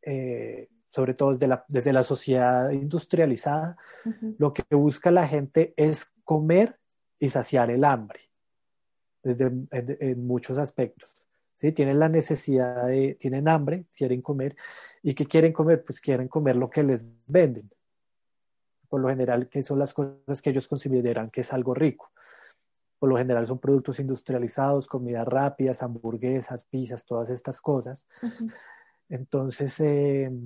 eh, 0.00 0.70
sobre 0.90 1.14
todo 1.14 1.30
desde 1.32 1.46
la, 1.46 1.64
desde 1.68 1.92
la 1.92 2.02
sociedad 2.02 2.70
industrializada, 2.70 3.76
lo 4.38 4.52
que 4.52 4.62
busca 4.74 5.10
la 5.10 5.26
gente 5.26 5.74
es 5.76 6.12
comer 6.24 6.78
y 7.18 7.28
saciar 7.30 7.70
el 7.70 7.84
hambre, 7.84 8.20
desde, 9.22 9.50
en, 9.70 10.26
muchos 10.26 10.58
aspectos. 10.58 11.16
¿sí? 11.56 11.72
Tienen 11.72 11.98
la 11.98 12.08
necesidad 12.08 12.86
de, 12.86 13.16
tienen 13.20 13.48
hambre, 13.48 13.86
quieren 13.94 14.22
comer, 14.22 14.56
¿y 15.02 15.14
qué 15.14 15.26
quieren 15.26 15.52
comer? 15.52 15.84
Pues 15.84 16.00
quieren 16.00 16.28
comer 16.28 16.56
lo 16.56 16.70
que 16.70 16.82
les 16.82 17.14
venden. 17.26 17.70
Por 18.88 19.00
lo 19.00 19.08
general, 19.08 19.48
que 19.48 19.62
son 19.62 19.78
las 19.78 19.92
cosas 19.92 20.40
que 20.40 20.50
ellos 20.50 20.66
consideran 20.66 21.30
que 21.30 21.42
es 21.42 21.52
algo 21.52 21.74
rico 21.74 22.10
por 22.98 23.08
lo 23.08 23.16
general 23.16 23.46
son 23.46 23.58
productos 23.58 24.00
industrializados, 24.00 24.88
comidas 24.88 25.26
rápidas, 25.26 25.82
hamburguesas, 25.82 26.64
pizzas, 26.64 27.04
todas 27.04 27.30
estas 27.30 27.60
cosas. 27.60 28.06
Entonces, 29.08 29.80
em, 29.80 30.42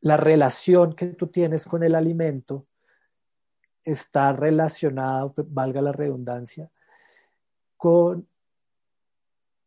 la 0.00 0.16
relación 0.16 0.94
que 0.94 1.06
tú 1.06 1.26
tienes 1.26 1.66
con 1.66 1.82
el 1.82 1.94
alimento 1.94 2.66
está 3.84 4.32
relacionada, 4.32 5.32
valga 5.46 5.82
la 5.82 5.92
redundancia, 5.92 6.70
con 7.76 8.28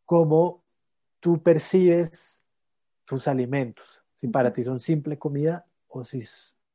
cómo 0.04 0.62
tú 1.20 1.42
percibes 1.42 2.42
tus 3.04 3.28
alimentos. 3.28 4.02
Si 4.16 4.28
para 4.28 4.52
ti 4.52 4.62
son 4.62 4.80
simple 4.80 5.18
comida 5.18 5.66
o 5.88 6.04
si, 6.04 6.22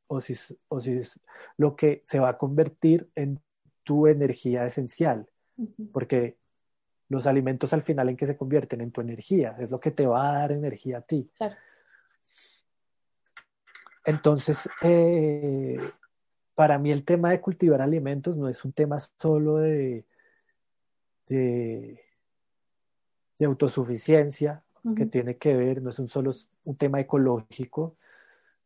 o 0.07 0.21
si, 0.21 0.35
o 0.67 0.81
si 0.81 0.91
es 0.97 1.19
lo 1.57 1.75
que 1.75 2.03
se 2.05 2.19
va 2.19 2.29
a 2.29 2.37
convertir 2.37 3.09
en 3.15 3.41
tu 3.83 4.07
energía 4.07 4.65
esencial, 4.65 5.29
porque 5.91 6.37
los 7.09 7.25
alimentos 7.25 7.73
al 7.73 7.83
final 7.83 8.09
en 8.09 8.17
que 8.17 8.25
se 8.25 8.37
convierten 8.37 8.81
en 8.81 8.91
tu 8.91 9.01
energía, 9.01 9.55
es 9.59 9.71
lo 9.71 9.79
que 9.79 9.91
te 9.91 10.05
va 10.05 10.29
a 10.29 10.39
dar 10.39 10.51
energía 10.51 10.99
a 10.99 11.01
ti. 11.01 11.29
Entonces, 14.05 14.69
eh, 14.81 15.77
para 16.55 16.77
mí 16.79 16.91
el 16.91 17.03
tema 17.03 17.31
de 17.31 17.41
cultivar 17.41 17.81
alimentos 17.81 18.37
no 18.37 18.47
es 18.49 18.63
un 18.65 18.73
tema 18.73 18.99
solo 18.99 19.57
de, 19.57 20.05
de, 21.27 21.99
autosuficiencia, 23.45 24.63
que 24.95 25.05
tiene 25.05 25.35
que 25.35 25.53
ver, 25.53 25.81
no 25.81 25.89
es 25.89 25.99
un 25.99 26.07
solo 26.07 26.31
un 26.63 26.77
tema 26.77 27.01
ecológico, 27.01 27.97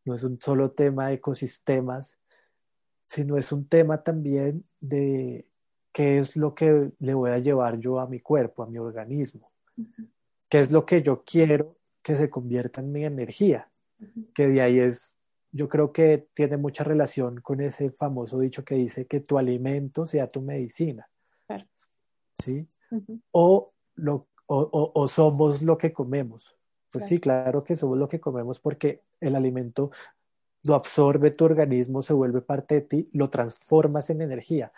no 0.04 0.14
es 0.14 0.22
un 0.22 0.40
solo 0.40 0.70
tema 0.70 1.08
de 1.08 1.14
ecosistemas, 1.14 2.16
sino 3.02 3.36
es 3.36 3.50
un 3.50 3.66
tema 3.66 4.04
también 4.04 4.64
de 4.80 5.46
qué 5.92 6.18
es 6.18 6.36
lo 6.36 6.54
que 6.54 6.90
le 6.98 7.14
voy 7.14 7.30
a 7.30 7.38
llevar 7.38 7.78
yo 7.78 8.00
a 8.00 8.06
mi 8.06 8.20
cuerpo, 8.20 8.62
a 8.62 8.66
mi 8.66 8.78
organismo, 8.78 9.52
qué 10.48 10.60
es 10.60 10.70
lo 10.70 10.84
que 10.86 11.02
yo 11.02 11.22
quiero 11.24 11.76
que 12.02 12.16
se 12.16 12.30
convierta 12.30 12.80
en 12.80 12.92
mi 12.92 13.04
energía, 13.04 13.70
que 14.34 14.48
de 14.48 14.62
ahí 14.62 14.80
es, 14.80 15.16
yo 15.52 15.68
creo 15.68 15.92
que 15.92 16.26
tiene 16.34 16.56
mucha 16.56 16.82
relación 16.82 17.40
con 17.40 17.60
ese 17.60 17.90
famoso 17.90 18.38
dicho 18.40 18.64
que 18.64 18.74
dice 18.74 19.06
que 19.06 19.20
tu 19.20 19.38
alimento 19.38 20.06
sea 20.06 20.28
tu 20.28 20.40
medicina, 20.40 21.08
¿sí? 22.32 22.66
o, 23.30 23.72
lo, 23.94 24.28
o, 24.46 25.08
somos 25.08 25.62
lo 25.62 25.78
que 25.78 25.92
comemos. 25.92 26.56
Pues 26.90 27.06
sí, 27.06 27.18
claro 27.18 27.64
que 27.64 27.74
somos 27.74 27.96
lo 27.96 28.08
que 28.08 28.20
comemos 28.20 28.60
porque 28.60 29.02
el 29.20 29.34
alimento 29.34 29.90
lo 30.64 30.74
absorbe 30.74 31.30
tu 31.30 31.44
organismo, 31.44 32.02
se 32.02 32.12
vuelve 32.12 32.42
parte 32.42 32.76
de 32.76 32.80
ti, 32.82 33.08
lo 33.12 33.30
transformas 33.30 34.10
en 34.10 34.20
energía. 34.20 34.72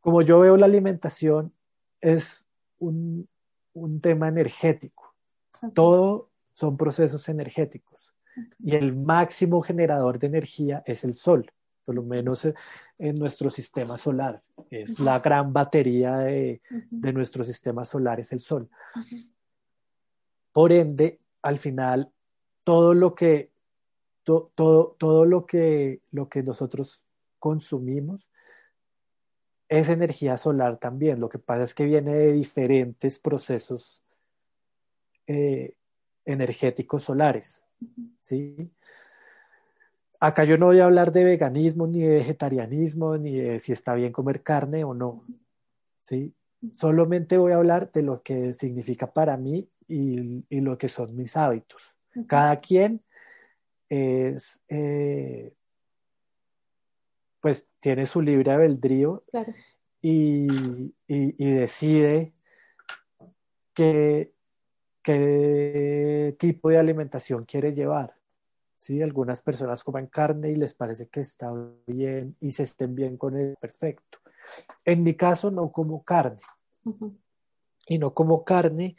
Como 0.00 0.22
yo 0.22 0.40
veo 0.40 0.56
la 0.56 0.66
alimentación, 0.66 1.52
es 2.00 2.46
un, 2.78 3.28
tema 4.00 4.28
energético. 4.28 5.14
Todo 5.74 6.30
son 6.52 6.76
procesos 6.76 7.28
energéticos. 7.28 8.12
Y 8.58 8.74
el 8.74 8.96
máximo 8.96 9.60
generador 9.60 10.18
de 10.18 10.28
energía 10.28 10.82
es 10.86 11.04
el 11.04 11.14
sol, 11.14 11.50
por 11.84 11.94
lo 11.94 12.02
menos 12.02 12.46
en 12.98 13.14
nuestro 13.16 13.50
sistema 13.50 13.96
solar. 13.96 14.42
Es 14.70 15.00
la 15.00 15.18
gran 15.18 15.52
batería 15.52 16.16
de, 16.18 16.62
de 16.90 17.12
nuestro 17.12 17.44
sistema 17.44 17.84
solar, 17.84 18.20
es 18.20 18.32
el 18.32 18.40
sol. 18.40 18.68
Por 20.52 20.72
ende, 20.72 21.20
al 21.42 21.58
final, 21.58 22.10
todo 22.64 22.94
lo 22.94 23.14
que 23.14 23.50
todo, 24.54 24.96
todo 24.98 25.24
lo, 25.24 25.46
que, 25.46 26.02
lo 26.10 26.28
que 26.28 26.42
nosotros 26.42 27.02
consumimos 27.38 28.28
es 29.70 29.88
energía 29.88 30.36
solar 30.36 30.78
también. 30.78 31.20
Lo 31.20 31.28
que 31.28 31.38
pasa 31.38 31.62
es 31.62 31.74
que 31.74 31.86
viene 31.86 32.12
de 32.12 32.32
diferentes 32.32 33.20
procesos 33.20 34.02
eh, 35.28 35.74
energéticos 36.24 37.04
solares. 37.04 37.62
¿sí? 38.20 38.70
Acá 40.18 40.44
yo 40.44 40.58
no 40.58 40.66
voy 40.66 40.80
a 40.80 40.86
hablar 40.86 41.12
de 41.12 41.24
veganismo, 41.24 41.86
ni 41.86 42.00
de 42.00 42.14
vegetarianismo, 42.14 43.16
ni 43.16 43.38
de 43.38 43.60
si 43.60 43.72
está 43.72 43.94
bien 43.94 44.12
comer 44.12 44.42
carne 44.42 44.82
o 44.82 44.92
no. 44.92 45.24
¿sí? 46.00 46.34
Solamente 46.74 47.38
voy 47.38 47.52
a 47.52 47.56
hablar 47.56 47.92
de 47.92 48.02
lo 48.02 48.22
que 48.22 48.52
significa 48.54 49.12
para 49.12 49.36
mí 49.36 49.70
y, 49.86 50.44
y 50.48 50.60
lo 50.60 50.76
que 50.78 50.88
son 50.88 51.14
mis 51.14 51.36
hábitos. 51.36 51.94
Cada 52.26 52.58
quien 52.58 53.04
es, 53.88 54.60
eh, 54.68 55.54
pues 57.40 57.68
tiene 57.80 58.06
su 58.06 58.20
libre 58.20 58.52
albedrío 58.52 59.24
y, 60.02 60.92
decide 61.08 62.34
qué, 63.74 64.32
qué, 65.02 66.36
tipo 66.38 66.70
de 66.70 66.78
alimentación 66.78 67.44
quiere 67.44 67.72
llevar. 67.72 68.14
¿sí? 68.76 69.02
Algunas 69.02 69.42
personas 69.42 69.84
comen 69.84 70.06
carne 70.06 70.50
y 70.50 70.56
les 70.56 70.74
parece 70.74 71.08
que 71.08 71.20
está 71.20 71.52
bien 71.86 72.36
y 72.40 72.52
se 72.52 72.64
estén 72.64 72.94
bien 72.94 73.16
con 73.16 73.36
el 73.36 73.56
perfecto. 73.56 74.18
En 74.84 75.02
mi 75.02 75.14
caso 75.14 75.50
no 75.50 75.70
como 75.72 76.04
carne. 76.04 76.42
Y 77.86 77.98
no 77.98 78.14
como 78.14 78.44
carne 78.44 78.96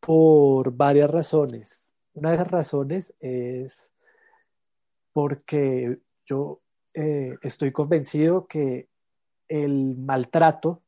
por 0.00 0.72
varias 0.72 1.10
razones. 1.10 1.92
Una 2.14 2.30
de 2.30 2.36
esas 2.36 2.50
razones 2.50 3.14
es 3.20 3.90
porque 5.12 5.98
yo 6.24 6.60
eh, 6.98 7.36
estoy 7.42 7.72
convencido 7.72 8.46
que 8.46 8.88
el 9.48 9.98
maltrato 9.98 10.82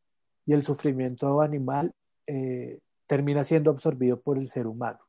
y 0.46 0.54
el 0.54 0.62
sufrimiento 0.62 1.42
animal 1.42 1.94
eh, 2.26 2.78
termina 3.06 3.44
siendo 3.44 3.70
absorbido 3.70 4.18
por 4.18 4.38
el 4.38 4.48
ser 4.48 4.66
humano. 4.66 5.00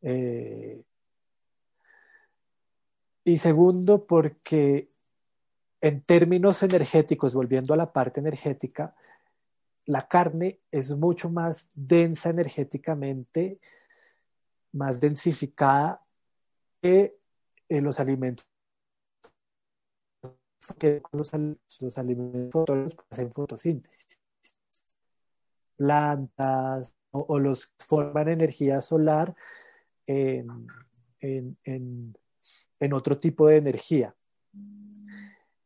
Eh, 0.00 0.82
y 3.24 3.36
segundo, 3.36 4.06
porque 4.06 4.88
en 5.82 6.00
términos 6.00 6.62
energéticos, 6.62 7.34
volviendo 7.34 7.74
a 7.74 7.76
la 7.76 7.92
parte 7.92 8.20
energética, 8.20 8.94
la 9.84 10.08
carne 10.08 10.60
es 10.70 10.90
mucho 10.96 11.28
más 11.28 11.68
densa 11.74 12.30
energéticamente, 12.30 13.58
más 14.72 15.00
densificada 15.00 16.02
que 16.80 17.18
los 17.68 18.00
alimentos 18.00 18.48
que 20.78 21.02
los, 21.12 21.32
los 21.80 21.98
alimentos 21.98 22.96
hacen 23.10 23.30
fotosíntesis. 23.30 24.18
Plantas 25.76 26.94
o, 27.12 27.20
o, 27.28 27.38
los 27.38 27.72
forman 27.78 28.28
energía 28.28 28.80
solar 28.80 29.34
en, 30.06 30.66
en, 31.20 31.56
en, 31.64 32.16
en 32.80 32.92
otro 32.92 33.18
tipo 33.18 33.46
de 33.46 33.56
energía. 33.56 34.14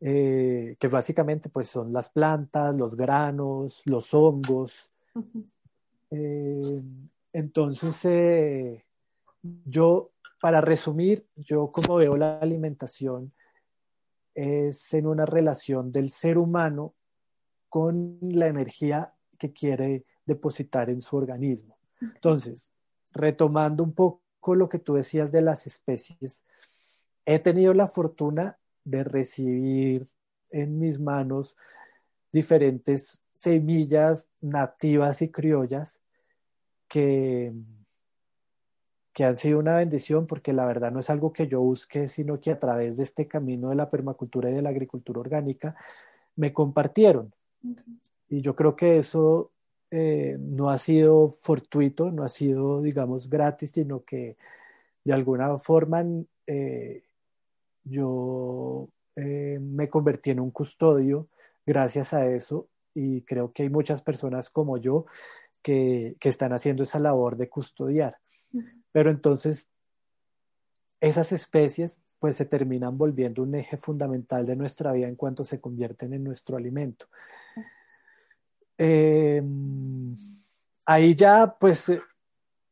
Eh, 0.05 0.77
que 0.81 0.89
básicamente 0.89 1.49
pues 1.49 1.69
son 1.69 1.93
las 1.93 2.11
plantas, 2.11 2.75
los 2.75 2.97
granos, 2.97 3.83
los 3.85 4.13
hongos. 4.13 4.91
Uh 5.15 5.21
-huh. 5.21 5.47
eh, 6.11 6.83
entonces, 7.33 8.05
eh, 8.05 8.85
yo, 9.65 10.11
para 10.41 10.61
resumir, 10.61 11.25
yo 11.37 11.71
como 11.71 11.97
veo 11.97 12.17
la 12.17 12.39
alimentación 12.39 13.33
es 14.35 14.95
en 14.95 15.07
una 15.07 15.27
relación 15.27 15.93
del 15.93 16.11
ser 16.11 16.39
humano 16.39 16.95
con 17.69 18.19
la 18.21 18.49
energía 18.49 19.15
que 19.39 19.53
quiere 19.53 20.05
depositar 20.27 20.91
en 20.91 21.01
su 21.01 21.17
organismo. 21.17 21.79
Entonces, 22.01 22.71
retomando 23.13 23.85
un 23.85 23.93
poco 23.93 24.55
lo 24.55 24.69
que 24.69 24.79
tú 24.79 24.95
decías 24.95 25.33
de 25.33 25.43
las 25.43 25.67
especies, 25.67 26.45
he 27.25 27.39
tenido 27.39 27.75
la 27.75 27.89
fortuna 27.89 28.59
de 28.85 29.05
recibir 29.05 30.09
en 30.51 30.79
mis 30.79 30.99
manos 30.99 31.57
diferentes 32.33 33.23
semillas 33.33 34.31
nativas 34.41 35.23
y 35.23 35.31
criollas 35.31 36.01
que, 36.89 37.53
que 39.13 39.25
han 39.25 39.37
sido 39.37 39.59
una 39.59 39.77
bendición 39.77 40.27
porque 40.27 40.53
la 40.53 40.65
verdad 40.65 40.91
no 40.91 41.01
es 41.01 41.11
algo 41.11 41.33
que 41.33 41.47
yo 41.47 41.61
busque, 41.61 42.09
sino 42.09 42.41
que 42.41 42.51
a 42.51 42.59
través 42.59 42.97
de 42.97 43.03
este 43.03 43.29
camino 43.29 43.69
de 43.69 43.77
la 43.77 43.89
permacultura 43.89 44.51
y 44.51 44.55
de 44.55 44.63
la 44.63 44.71
agricultura 44.71 45.21
orgánica 45.21 45.77
me 46.37 46.53
compartieron. 46.53 47.33
Y 48.29 48.41
yo 48.41 48.57
creo 48.57 48.75
que 48.75 48.99
eso 48.99 49.51
eh, 49.91 50.37
no 50.41 50.71
ha 50.71 50.79
sido 50.79 51.29
fortuito, 51.29 52.11
no 52.11 52.23
ha 52.25 52.29
sido, 52.29 52.81
digamos, 52.81 53.29
gratis, 53.29 53.73
sino 53.73 54.03
que 54.05 54.37
de 55.05 55.13
alguna 55.13 55.59
forma 55.59 56.05
eh, 56.47 57.03
yo 57.85 58.89
eh, 59.17 59.59
me 59.61 59.91
convertí 59.91 60.31
en 60.31 60.41
un 60.41 60.51
custodio 60.51 61.29
gracias 61.67 62.15
a 62.15 62.27
eso 62.27 62.69
y 62.95 63.23
creo 63.23 63.53
que 63.53 63.65
hay 63.65 63.69
muchas 63.69 64.01
personas 64.01 64.49
como 64.49 64.79
yo 64.79 65.05
que, 65.61 66.17
que 66.19 66.29
están 66.31 66.53
haciendo 66.53 66.83
esa 66.85 66.99
labor 66.99 67.37
de 67.37 67.49
custodiar. 67.49 68.17
Uh 68.53 68.61
-huh. 68.61 68.82
Pero 68.93 69.11
entonces 69.11 69.69
esas 71.01 71.33
especies 71.33 72.01
pues 72.19 72.37
se 72.37 72.45
terminan 72.45 72.97
volviendo 72.97 73.43
un 73.43 73.55
eje 73.57 73.77
fundamental 73.77 74.47
de 74.47 74.55
nuestra 74.55 74.93
vida 74.93 75.09
en 75.09 75.17
cuanto 75.17 75.45
se 75.45 75.61
convierten 75.61 76.13
en 76.13 76.23
nuestro 76.23 76.57
alimento. 76.57 77.07
Eh, 78.79 79.43
ahí 80.85 81.15
ya 81.15 81.57
pues 81.59 81.93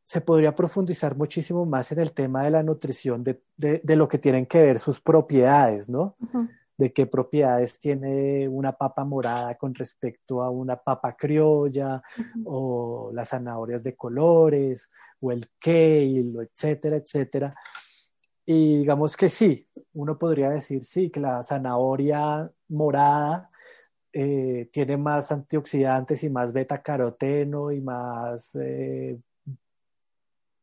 se 0.04 0.20
podría 0.20 0.54
profundizar 0.54 1.16
muchísimo 1.16 1.64
más 1.66 1.92
en 1.92 2.00
el 2.00 2.12
tema 2.12 2.42
de 2.42 2.50
la 2.50 2.62
nutrición, 2.62 3.22
de, 3.22 3.42
de, 3.56 3.96
lo 3.96 4.08
que 4.08 4.18
tienen 4.18 4.46
que 4.46 4.60
ver 4.62 4.78
sus 4.80 5.00
propiedades, 5.00 5.88
¿no? 5.88 6.16
De 6.80 6.92
qué 6.94 7.04
propiedades 7.06 7.78
tiene 7.78 8.48
una 8.48 8.72
papa 8.72 9.04
morada 9.04 9.54
con 9.56 9.74
respecto 9.74 10.42
a 10.42 10.48
una 10.48 10.76
papa 10.76 11.14
criolla, 11.14 12.02
o 12.44 13.10
las 13.12 13.28
zanahorias 13.28 13.82
de 13.82 13.94
colores, 13.94 14.90
o 15.20 15.30
el 15.30 15.44
kale, 15.58 16.48
etcétera, 16.48 16.96
etcétera. 16.96 17.54
Y 18.46 18.78
digamos 18.78 19.14
que 19.14 19.28
sí, 19.28 19.68
uno 19.92 20.18
podría 20.18 20.48
decir 20.48 20.84
sí, 20.84 21.10
que 21.10 21.20
la 21.20 21.42
zanahoria 21.42 22.50
morada 22.68 23.50
eh, 24.12 24.70
tiene 24.72 24.96
más 24.96 25.30
antioxidantes 25.30 26.24
y 26.24 26.30
más 26.30 26.52
beta 26.54 26.80
caroteno 26.82 27.70
y 27.70 27.80
más 27.82 28.56
eh, 28.56 29.20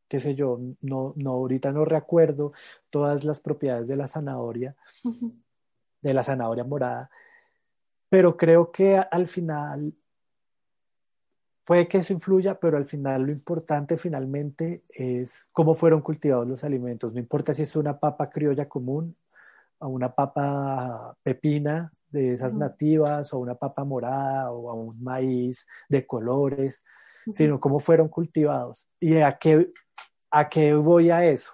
qué 0.08 0.20
sé 0.20 0.34
yo, 0.34 0.58
no, 0.80 1.12
no, 1.16 1.30
ahorita 1.30 1.70
no 1.70 1.84
recuerdo 1.84 2.52
todas 2.90 3.24
las 3.24 3.40
propiedades 3.40 3.86
de 3.86 3.96
la 3.96 4.06
zanahoria, 4.06 4.74
uh 5.04 5.12
-huh. 5.12 5.32
De 6.00 6.14
la 6.14 6.22
zanahoria 6.22 6.64
morada, 6.64 7.10
pero 8.08 8.36
creo 8.36 8.70
que 8.70 8.96
al 8.96 9.26
final 9.26 9.92
puede 11.64 11.86
que 11.86 11.98
eso 11.98 12.12
influya, 12.12 12.58
pero 12.58 12.76
al 12.76 12.86
final 12.86 13.22
lo 13.22 13.32
importante 13.32 13.96
finalmente 13.96 14.84
es 14.88 15.48
cómo 15.52 15.74
fueron 15.74 16.00
cultivados 16.00 16.46
los 16.46 16.64
alimentos. 16.64 17.12
No 17.12 17.20
importa 17.20 17.52
si 17.52 17.62
es 17.62 17.76
una 17.76 17.98
papa 17.98 18.30
criolla 18.30 18.68
común 18.68 19.16
o 19.78 19.88
una 19.88 20.14
papa 20.14 21.16
pepina 21.22 21.92
de 22.10 22.32
esas 22.32 22.56
nativas 22.56 23.34
o 23.34 23.38
una 23.38 23.54
papa 23.54 23.84
morada 23.84 24.50
o 24.50 24.70
a 24.70 24.74
un 24.74 25.02
maíz 25.02 25.66
de 25.90 26.06
colores, 26.06 26.82
uh 27.26 27.30
-huh. 27.30 27.34
sino 27.34 27.60
cómo 27.60 27.78
fueron 27.78 28.08
cultivados 28.08 28.88
y 28.98 29.18
a 29.18 29.36
qué 29.36 29.70
¿A 30.30 30.48
qué 30.48 30.74
voy 30.74 31.10
a 31.10 31.24
eso? 31.24 31.52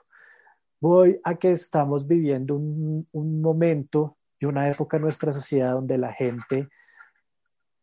Voy 0.81 1.21
a 1.23 1.37
que 1.37 1.53
estamos 1.53 2.07
viviendo 2.07 2.57
un, 2.57 3.07
un, 3.13 3.41
momento 3.41 4.17
y 4.45 4.47
una 4.47 4.69
época 4.69 4.99
en 4.99 5.05
nuestra 5.05 5.33
sociedad 5.33 5.73
donde 5.73 5.97
la 5.97 6.13
gente, 6.13 6.69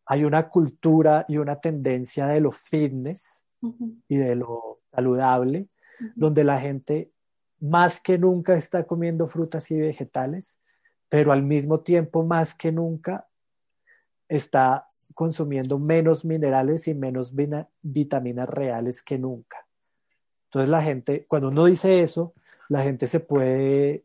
hay 0.06 0.24
una 0.24 0.48
cultura 0.48 1.24
y 1.28 1.38
una 1.38 1.60
tendencia 1.60 2.26
de 2.28 2.40
lo 2.40 2.50
fitness 2.52 3.42
uh 3.60 3.74
-huh. 3.74 4.02
y 4.08 4.16
de 4.16 4.36
lo 4.36 4.78
saludable, 4.92 5.58
uh 5.58 6.04
-huh. 6.04 6.12
donde 6.14 6.44
la 6.44 6.58
gente 6.58 7.10
más 7.58 8.00
que 8.00 8.16
nunca 8.16 8.54
está 8.54 8.84
comiendo 8.84 9.26
frutas 9.26 9.70
y 9.70 9.80
vegetales, 9.80 10.58
pero 11.08 11.32
al 11.32 11.42
mismo 11.42 11.80
tiempo 11.80 12.24
más 12.24 12.54
que 12.54 12.70
nunca 12.70 13.28
está 14.28 14.88
consumiendo 15.14 15.78
menos 15.78 16.24
minerales 16.24 16.88
y 16.88 16.94
menos 16.94 17.34
vitaminas 17.82 18.48
reales 18.48 19.02
que 19.02 19.18
nunca. 19.18 19.66
Entonces 20.44 20.68
la 20.68 20.82
gente, 20.82 21.26
cuando 21.26 21.48
uno 21.48 21.66
dice 21.66 22.02
eso, 22.02 22.32
la 22.68 22.82
gente 22.82 23.06
se 23.06 23.20
puede 23.20 24.04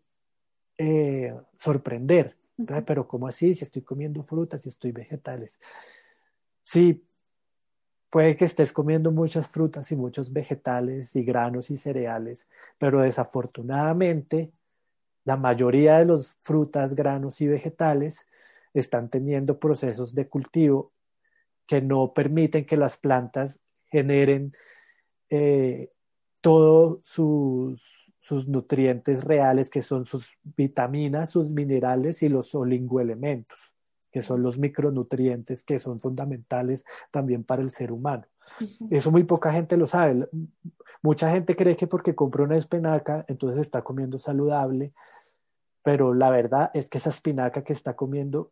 eh, 0.77 1.33
sorprender. 1.57 2.37
Pero 2.85 3.07
¿cómo 3.07 3.27
así? 3.27 3.53
Si 3.53 3.63
estoy 3.63 3.83
comiendo 3.83 4.23
frutas, 4.23 4.63
si 4.63 4.69
estoy 4.69 4.91
vegetales. 4.91 5.59
Sí, 6.63 7.05
puede 8.09 8.35
que 8.35 8.45
estés 8.45 8.73
comiendo 8.73 9.11
muchas 9.11 9.47
frutas 9.47 9.91
y 9.91 9.95
muchos 9.95 10.33
vegetales 10.33 11.15
y 11.15 11.23
granos 11.23 11.69
y 11.69 11.77
cereales, 11.77 12.49
pero 12.77 13.01
desafortunadamente 13.01 14.51
la 15.23 15.35
mayoría 15.37 15.99
de 15.99 16.05
las 16.05 16.35
frutas, 16.39 16.95
granos 16.95 17.41
y 17.41 17.47
vegetales 17.47 18.25
están 18.73 19.09
teniendo 19.09 19.59
procesos 19.59 20.15
de 20.15 20.27
cultivo 20.29 20.93
que 21.65 21.81
no 21.81 22.13
permiten 22.13 22.65
que 22.65 22.77
las 22.77 22.97
plantas 22.97 23.59
generen 23.91 24.53
eh, 25.29 25.91
todos 26.39 26.99
sus, 27.03 27.96
sus, 28.27 28.47
nutrientes 28.47 29.23
reales, 29.23 29.69
que 29.69 29.81
son 29.81 30.03
sus 30.03 30.37
vitaminas, 30.43 31.29
sus 31.29 31.51
minerales 31.51 32.21
y 32.23 32.29
los 32.29 32.53
oligoelementos, 32.53 33.73
que 34.11 34.21
son 34.21 34.41
los 34.43 34.57
micronutrientes 34.57 35.63
que 35.63 35.79
son 35.79 35.99
fundamentales 35.99 36.83
también 37.09 37.43
para 37.43 37.61
el 37.61 37.69
ser 37.69 37.91
humano. 37.91 38.25
Uh 38.59 38.63
-huh. 38.63 38.87
Eso 38.91 39.11
muy 39.11 39.23
poca 39.23 39.51
gente 39.53 39.77
lo 39.77 39.87
sabe. 39.87 40.27
Mucha 41.01 41.31
gente 41.31 41.55
cree 41.55 41.77
que 41.77 41.87
porque 41.87 42.15
compra 42.15 42.43
una 42.43 42.57
espinaca, 42.57 43.23
entonces 43.27 43.61
está 43.61 43.81
comiendo 43.81 44.19
saludable, 44.19 44.93
pero 45.81 46.13
la 46.13 46.29
verdad 46.29 46.69
es 46.73 46.89
que 46.89 46.97
esa 46.97 47.11
espinaca 47.11 47.63
que 47.63 47.73
está 47.73 47.95
comiendo 47.95 48.51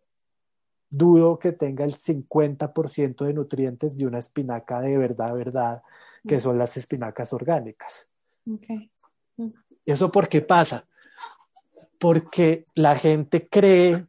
dudo 0.90 1.38
que 1.38 1.52
tenga 1.52 1.84
el 1.84 1.96
50% 1.96 3.26
de 3.26 3.34
nutrientes 3.34 3.98
de 3.98 4.08
una 4.08 4.20
espinaca 4.20 4.80
de 4.80 4.98
verdad, 4.98 5.34
verdad, 5.34 5.84
que 6.26 6.40
son 6.40 6.58
las 6.58 6.78
espinacas 6.78 7.34
orgánicas. 7.34 8.08
Okay. 8.48 8.90
¿Eso 9.86 10.12
por 10.12 10.28
qué 10.28 10.42
pasa? 10.42 10.88
Porque 12.00 12.66
la 12.76 12.96
gente 12.96 13.48
cree 13.48 14.06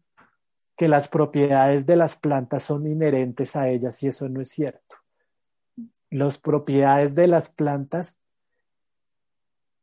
que 0.77 0.89
las 0.89 1.09
propiedades 1.09 1.87
de 1.87 1.97
las 1.97 2.17
plantas 2.17 2.63
son 2.63 2.87
inherentes 2.87 3.57
a 3.57 3.69
ellas 3.69 4.03
y 4.03 4.09
eso 4.09 4.29
no 4.29 4.41
es 4.41 4.49
cierto. 4.49 4.97
Las 6.11 6.39
propiedades 6.39 7.15
de 7.15 7.29
las 7.29 7.49
plantas 7.49 8.19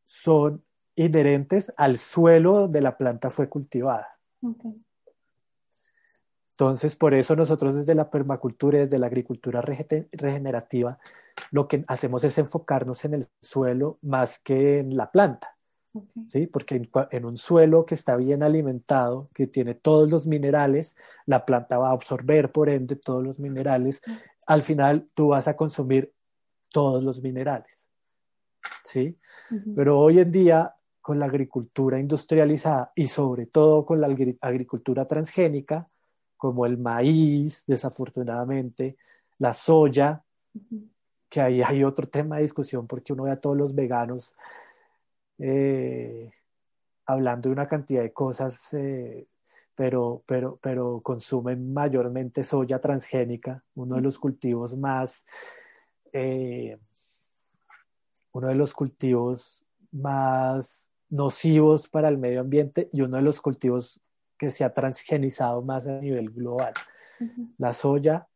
son 0.03 0.63
inherentes 0.95 1.73
al 1.77 1.97
suelo 1.97 2.61
donde 2.61 2.81
la 2.81 2.97
planta 2.97 3.29
fue 3.29 3.49
cultivada. 3.49 4.19
Okay. 4.41 4.83
Entonces, 6.53 6.95
por 6.95 7.15
eso 7.15 7.35
nosotros 7.35 7.73
desde 7.73 7.95
la 7.95 8.11
permacultura 8.11 8.77
y 8.77 8.81
desde 8.81 8.99
la 8.99 9.07
agricultura 9.07 9.61
regenerativa, 9.61 10.99
lo 11.49 11.67
que 11.67 11.83
hacemos 11.87 12.23
es 12.23 12.37
enfocarnos 12.37 13.03
en 13.05 13.15
el 13.15 13.27
suelo 13.41 13.97
más 14.01 14.37
que 14.37 14.79
en 14.79 14.95
la 14.95 15.11
planta. 15.11 15.52
¿Sí? 16.27 16.47
Porque 16.47 16.81
en, 17.11 17.25
un 17.25 17.37
suelo 17.37 17.85
que 17.85 17.95
está 17.95 18.15
bien 18.15 18.43
alimentado, 18.43 19.29
que 19.33 19.47
tiene 19.47 19.75
todos 19.75 20.09
los 20.09 20.27
minerales, 20.27 20.95
la 21.25 21.45
planta 21.45 21.77
va 21.77 21.89
a 21.89 21.93
absorber 21.93 22.51
por 22.51 22.69
ende 22.69 22.95
todos 22.95 23.23
los 23.23 23.39
minerales. 23.39 24.01
Al 24.45 24.61
final 24.61 25.07
tú 25.13 25.29
vas 25.29 25.47
a 25.47 25.55
consumir 25.55 26.13
todos 26.71 27.03
los 27.03 27.21
minerales. 27.21 27.89
¿sí? 28.83 29.17
Pero 29.75 29.99
hoy 29.99 30.19
en 30.19 30.31
día, 30.31 30.75
con 31.01 31.19
la 31.19 31.25
agricultura 31.25 31.99
industrializada 31.99 32.91
y 32.95 33.07
sobre 33.07 33.45
todo 33.45 33.85
con 33.85 34.01
la 34.01 34.07
agricultura 34.41 35.05
transgénica, 35.05 35.87
como 36.37 36.65
el 36.65 36.77
maíz, 36.77 37.63
desafortunadamente, 37.67 38.97
la 39.37 39.53
soya, 39.53 40.23
que 41.29 41.41
ahí 41.41 41.61
hay 41.61 41.83
otro 41.83 42.07
tema 42.07 42.35
de 42.35 42.43
discusión 42.43 42.85
porque 42.85 43.13
uno 43.13 43.23
ve 43.23 43.31
a 43.31 43.41
todos 43.41 43.57
los 43.57 43.73
veganos 43.73 44.35
eh, 45.39 46.31
hablando 47.05 47.49
de 47.49 47.53
una 47.53 47.67
cantidad 47.67 48.01
de 48.01 48.13
cosas, 48.13 48.73
eh, 48.73 49.27
pero, 49.75 50.23
pero, 50.25 50.59
pero 50.61 51.01
consumen 51.01 51.73
mayormente 51.73 52.43
soya 52.43 52.79
transgénica, 52.79 53.63
uno 53.75 53.95
de 53.95 54.01
los 54.01 54.19
cultivos 54.19 54.77
más, 54.77 55.25
eh, 56.11 56.77
uno 58.31 58.47
de 58.47 58.55
los 58.55 58.73
cultivos 58.73 59.65
más 59.91 60.91
nocivos 61.09 61.87
para 61.87 62.09
el 62.09 62.17
medio 62.17 62.41
ambiente 62.41 62.89
y 62.91 63.01
uno 63.01 63.17
de 63.17 63.23
los 63.23 63.41
cultivos 63.41 63.99
que 64.37 64.51
se 64.51 64.63
ha 64.63 64.73
transgenizado 64.73 65.61
más 65.61 65.87
a 65.87 65.99
nivel 65.99 66.29
global. 66.29 66.73
La 67.57 67.73
soya, 67.73 68.27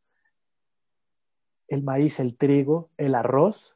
el 1.68 1.84
maíz, 1.84 2.20
el 2.20 2.38
trigo, 2.38 2.90
el 2.98 3.16
arroz, 3.16 3.76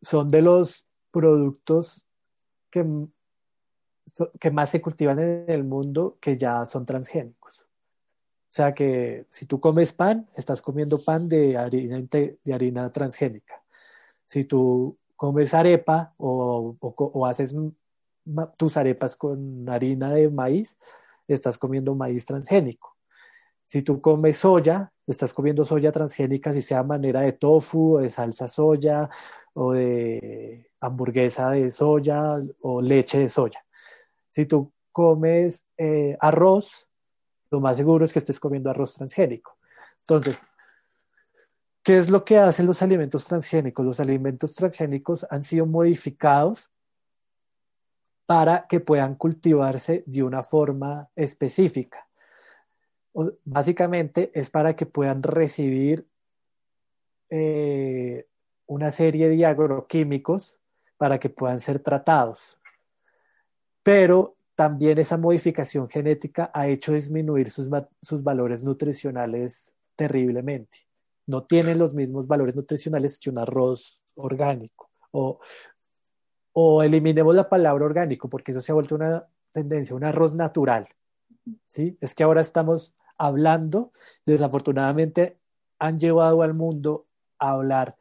son 0.00 0.28
de 0.28 0.42
los 0.42 0.83
productos 1.14 2.04
que, 2.70 2.84
que 4.40 4.50
más 4.50 4.70
se 4.70 4.82
cultivan 4.82 5.20
en 5.20 5.44
el 5.48 5.62
mundo 5.62 6.18
que 6.20 6.36
ya 6.36 6.66
son 6.66 6.84
transgénicos. 6.84 7.60
O 7.62 8.56
sea 8.56 8.74
que 8.74 9.24
si 9.28 9.46
tú 9.46 9.60
comes 9.60 9.92
pan, 9.92 10.28
estás 10.34 10.60
comiendo 10.60 11.04
pan 11.04 11.28
de 11.28 11.56
harina, 11.56 12.00
de 12.00 12.52
harina 12.52 12.90
transgénica. 12.90 13.62
Si 14.26 14.42
tú 14.42 14.98
comes 15.14 15.54
arepa 15.54 16.14
o, 16.18 16.76
o, 16.80 17.26
haces 17.26 17.54
tus 18.56 18.76
arepas 18.76 19.14
con 19.14 19.68
harina 19.68 20.12
de 20.12 20.28
maíz, 20.30 20.76
estás 21.28 21.58
comiendo 21.58 21.94
maíz 21.94 22.26
transgénico. 22.26 22.96
Si 23.64 23.82
tú 23.82 24.00
comes 24.00 24.38
soya, 24.38 24.92
estás 25.06 25.32
comiendo 25.32 25.64
soya 25.64 25.92
transgénica, 25.92 26.52
si 26.52 26.60
sea 26.62 26.82
manera 26.82 27.20
de 27.20 27.32
tofu 27.32 27.96
o 27.96 28.00
de 28.00 28.10
salsa 28.10 28.48
soya 28.48 29.08
o 29.52 29.72
de 29.72 30.70
hamburguesa 30.84 31.50
de 31.50 31.70
soya 31.70 32.36
o 32.60 32.82
leche 32.82 33.18
de 33.18 33.28
soya. 33.28 33.64
Si 34.30 34.46
tú 34.46 34.72
comes 34.92 35.66
eh, 35.76 36.16
arroz, 36.20 36.88
lo 37.50 37.60
más 37.60 37.76
seguro 37.76 38.04
es 38.04 38.12
que 38.12 38.18
estés 38.18 38.40
comiendo 38.40 38.70
arroz 38.70 38.94
transgénico. 38.94 39.56
Entonces, 40.00 40.46
¿qué 41.82 41.98
es 41.98 42.10
lo 42.10 42.24
que 42.24 42.38
hacen 42.38 42.66
los 42.66 42.82
alimentos 42.82 43.26
transgénicos? 43.26 43.84
Los 43.84 44.00
alimentos 44.00 44.54
transgénicos 44.54 45.26
han 45.30 45.42
sido 45.42 45.66
modificados 45.66 46.70
para 48.26 48.66
que 48.66 48.80
puedan 48.80 49.14
cultivarse 49.14 50.02
de 50.06 50.22
una 50.22 50.42
forma 50.42 51.10
específica. 51.14 52.08
Básicamente 53.44 54.30
es 54.34 54.50
para 54.50 54.74
que 54.74 54.86
puedan 54.86 55.22
recibir 55.22 56.08
eh, 57.30 58.26
una 58.66 58.90
serie 58.90 59.28
de 59.28 59.46
agroquímicos 59.46 60.58
para 60.96 61.18
que 61.18 61.28
puedan 61.28 61.60
ser 61.60 61.78
tratados. 61.78 62.58
Pero 63.82 64.36
también 64.54 64.98
esa 64.98 65.18
modificación 65.18 65.88
genética 65.88 66.50
ha 66.54 66.68
hecho 66.68 66.92
disminuir 66.92 67.50
sus, 67.50 67.68
valores 68.22 68.64
nutricionales 68.64 69.74
terriblemente. 69.96 70.78
No 71.26 71.44
tienen 71.44 71.78
los 71.78 71.94
mismos 71.94 72.26
valores 72.26 72.54
nutricionales 72.54 73.18
que 73.18 73.30
un 73.30 73.38
arroz 73.38 74.02
orgánico. 74.14 74.90
O, 75.10 75.40
o 76.52 76.82
eliminemos 76.82 77.34
la 77.34 77.48
palabra 77.48 77.84
orgánico, 77.84 78.28
porque 78.28 78.52
eso 78.52 78.60
se 78.60 78.72
ha 78.72 78.74
vuelto 78.74 78.94
una 78.94 79.26
tendencia, 79.52 79.96
un 79.96 80.04
arroz 80.04 80.34
natural. 80.34 80.88
¿sí? 81.66 81.96
Es 82.00 82.14
que 82.14 82.22
ahora 82.22 82.40
estamos 82.40 82.94
hablando, 83.18 83.92
desafortunadamente 84.26 85.38
han 85.78 85.98
llevado 85.98 86.42
al 86.42 86.54
mundo 86.54 87.06
a 87.38 87.50
hablar 87.50 87.96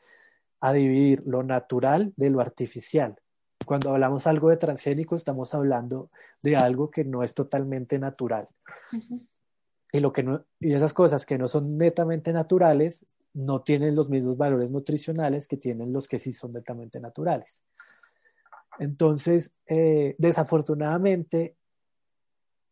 a 0.64 0.72
dividir 0.72 1.22
lo 1.26 1.44
natural 1.44 2.14
de 2.16 2.30
lo 2.30 2.40
artificial. 2.40 3.18
Cuando 3.66 3.92
hablamos 3.92 4.28
algo 4.28 4.50
de 4.50 4.56
transgénico, 4.56 5.14
estamos 5.14 5.54
hablando 5.54 6.10
de 6.42 6.56
algo 6.56 6.90
que 6.90 7.04
no 7.04 7.22
es 7.22 7.34
totalmente 7.34 8.00
natural. 8.00 8.48
y, 9.92 10.00
lo 10.00 10.14
que 10.14 10.24
no, 10.24 10.46
y 10.62 10.72
esas 10.72 10.94
cosas 10.94 11.26
que 11.26 11.38
no 11.38 11.50
son 11.50 11.78
netamente 11.78 12.32
naturales 12.32 13.06
no 13.34 13.62
tienen 13.62 13.94
los 13.94 14.10
mismos 14.10 14.38
valores 14.38 14.72
nutricionales 14.72 15.50
que 15.50 15.58
tienen 15.58 15.92
los 15.92 16.08
que 16.08 16.18
sí 16.18 16.32
son 16.32 16.54
netamente 16.54 17.02
naturales. 17.02 17.66
Entonces, 18.80 19.54
eh, 19.66 20.16
desafortunadamente, 20.18 21.58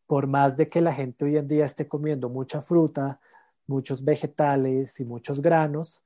por 0.07 0.27
más 0.27 0.55
de 0.55 0.69
que 0.69 0.80
la 0.80 0.93
gente 0.93 1.26
hoy 1.26 1.35
en 1.35 1.49
día 1.49 1.65
esté 1.65 1.89
comiendo 1.89 2.30
mucha 2.30 2.61
fruta, 2.61 3.19
muchos 3.68 4.05
vegetales 4.05 4.97
y 5.01 5.03
muchos 5.03 5.41
granos, 5.41 6.05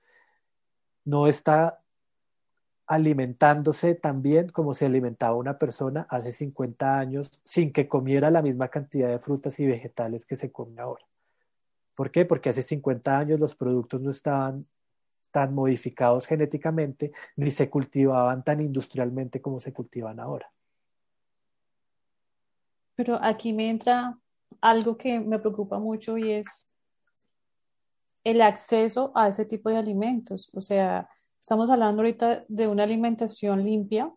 no 1.06 1.28
está 1.28 1.80
alimentándose 2.88 3.96
tan 3.96 4.22
bien 4.22 4.50
como 4.50 4.74
se 4.74 4.86
alimentaba 4.86 5.36
una 5.36 5.58
persona 5.58 6.06
hace 6.10 6.32
50 6.32 7.00
años 7.00 7.40
sin 7.44 7.74
que 7.74 7.88
comiera 7.88 8.30
la 8.30 8.42
misma 8.42 8.68
cantidad 8.68 9.10
de 9.10 9.20
frutas 9.20 9.60
y 9.60 9.66
vegetales 9.66 10.26
que 10.26 10.36
se 10.36 10.52
come 10.52 10.80
ahora. 10.82 11.06
¿Por 11.96 12.12
qué? 12.12 12.26
Porque 12.26 12.50
hace 12.50 12.62
50 12.62 13.18
años 13.18 13.40
los 13.40 13.56
productos 13.56 14.02
no 14.02 14.12
estaban 14.12 14.68
tan 15.32 15.54
modificados 15.54 16.28
genéticamente 16.28 17.12
ni 17.36 17.52
se 17.52 17.70
cultivaban 17.70 18.44
tan 18.44 18.62
industrialmente 18.62 19.42
como 19.42 19.60
se 19.60 19.74
cultivan 19.74 20.20
ahora. 20.20 20.52
Pero 22.96 23.20
aquí 23.22 23.52
me 23.52 23.70
entra 23.70 24.18
algo 24.62 24.98
que 24.98 25.20
me 25.20 25.40
preocupa 25.40 25.80
mucho 25.80 26.18
y 26.18 26.32
es 26.32 26.75
el 28.26 28.42
acceso 28.42 29.12
a 29.16 29.30
ese 29.30 29.46
tipo 29.46 29.70
de 29.70 29.78
alimentos. 29.78 30.50
O 30.54 30.60
sea, 30.60 31.08
estamos 31.40 31.70
hablando 31.70 32.02
ahorita 32.02 32.44
de 32.50 32.68
una 32.68 32.84
alimentación 32.84 33.64
limpia, 33.64 34.12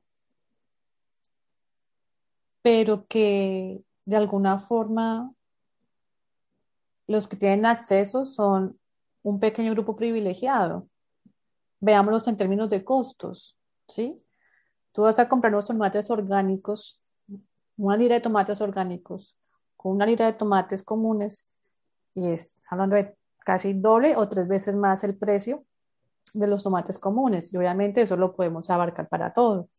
pero 2.62 3.06
que 3.06 3.84
de 4.06 4.16
alguna 4.16 4.60
forma 4.60 5.32
los 7.06 7.28
que 7.28 7.36
tienen 7.36 7.66
acceso 7.66 8.24
son 8.24 8.80
un 9.22 9.40
pequeño 9.40 9.72
grupo 9.72 9.94
privilegiado. 9.94 10.88
Veámoslo 11.80 12.30
en 12.30 12.36
términos 12.36 12.70
de 12.70 12.84
costos, 12.84 13.58
¿sí? 13.86 14.20
Tú 14.92 15.02
vas 15.02 15.18
a 15.18 15.28
comprar 15.28 15.52
unos 15.52 15.66
tomates 15.66 16.10
orgánicos, 16.10 17.00
una 17.76 17.96
libra 17.96 18.16
de 18.16 18.22
tomates 18.22 18.60
orgánicos, 18.62 19.36
con 19.76 19.92
una 19.92 20.06
libra 20.06 20.26
de 20.26 20.32
tomates 20.32 20.82
comunes, 20.82 21.48
y 22.14 22.28
es 22.28 22.62
hablando 22.68 22.96
de 22.96 23.17
casi 23.48 23.72
doble 23.72 24.14
o 24.14 24.28
tres 24.28 24.46
veces 24.46 24.76
más 24.76 25.02
el 25.04 25.16
precio 25.16 25.64
de 26.34 26.46
los 26.46 26.62
tomates 26.62 26.98
comunes. 26.98 27.50
Y 27.50 27.56
obviamente 27.56 28.02
eso 28.02 28.14
lo 28.14 28.36
podemos 28.36 28.68
abarcar 28.68 29.08
para 29.08 29.32
todo. 29.32 29.70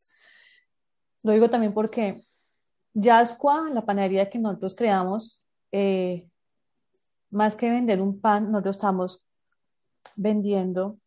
Lo 1.21 1.33
digo 1.33 1.51
también 1.51 1.71
porque 1.71 2.25
Yascua, 2.95 3.69
la 3.69 3.85
panadería 3.85 4.27
que 4.27 4.39
nosotros 4.39 4.73
creamos, 4.73 5.45
eh, 5.71 6.27
más 7.29 7.55
que 7.55 7.69
vender 7.69 8.01
un 8.01 8.19
pan, 8.19 8.51
nosotros 8.51 8.77
estamos 8.77 9.23
vendiendo 10.15 10.97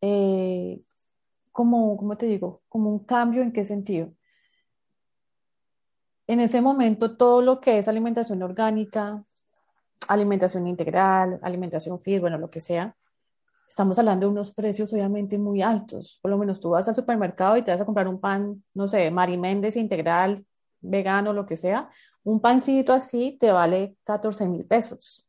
eh, 0.00 0.80
como, 1.52 1.98
¿cómo 1.98 2.16
te 2.16 2.24
digo? 2.24 2.62
Como 2.70 2.88
un 2.88 3.00
cambio 3.00 3.42
en 3.42 3.52
qué 3.52 3.66
sentido. 3.66 4.14
En 6.26 6.40
ese 6.40 6.62
momento, 6.62 7.18
todo 7.18 7.42
lo 7.42 7.60
que 7.60 7.76
es 7.76 7.86
alimentación 7.86 8.42
orgánica, 8.42 9.26
alimentación 10.08 10.66
integral, 10.66 11.38
alimentación 11.42 11.98
fit, 11.98 12.20
bueno, 12.20 12.38
lo 12.38 12.50
que 12.50 12.60
sea, 12.60 12.94
estamos 13.68 13.98
hablando 13.98 14.26
de 14.26 14.32
unos 14.32 14.52
precios 14.52 14.92
obviamente 14.92 15.38
muy 15.38 15.62
altos. 15.62 16.18
Por 16.22 16.30
lo 16.30 16.38
menos 16.38 16.60
tú 16.60 16.70
vas 16.70 16.88
al 16.88 16.94
supermercado 16.94 17.56
y 17.56 17.62
te 17.62 17.70
vas 17.70 17.80
a 17.80 17.84
comprar 17.84 18.08
un 18.08 18.20
pan, 18.20 18.62
no 18.74 18.88
sé, 18.88 19.10
Mariméndez 19.10 19.76
integral, 19.76 20.46
vegano, 20.80 21.32
lo 21.32 21.46
que 21.46 21.56
sea. 21.56 21.90
Un 22.22 22.40
pancito 22.40 22.92
así 22.92 23.36
te 23.38 23.50
vale 23.50 23.96
14 24.04 24.46
mil 24.46 24.64
pesos. 24.64 25.26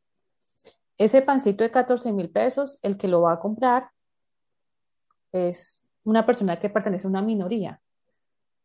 Ese 0.96 1.22
pancito 1.22 1.62
de 1.62 1.70
14 1.70 2.12
mil 2.12 2.30
pesos, 2.30 2.78
el 2.82 2.96
que 2.96 3.08
lo 3.08 3.22
va 3.22 3.34
a 3.34 3.40
comprar 3.40 3.90
es 5.32 5.82
una 6.04 6.24
persona 6.24 6.58
que 6.58 6.70
pertenece 6.70 7.06
a 7.06 7.10
una 7.10 7.22
minoría, 7.22 7.80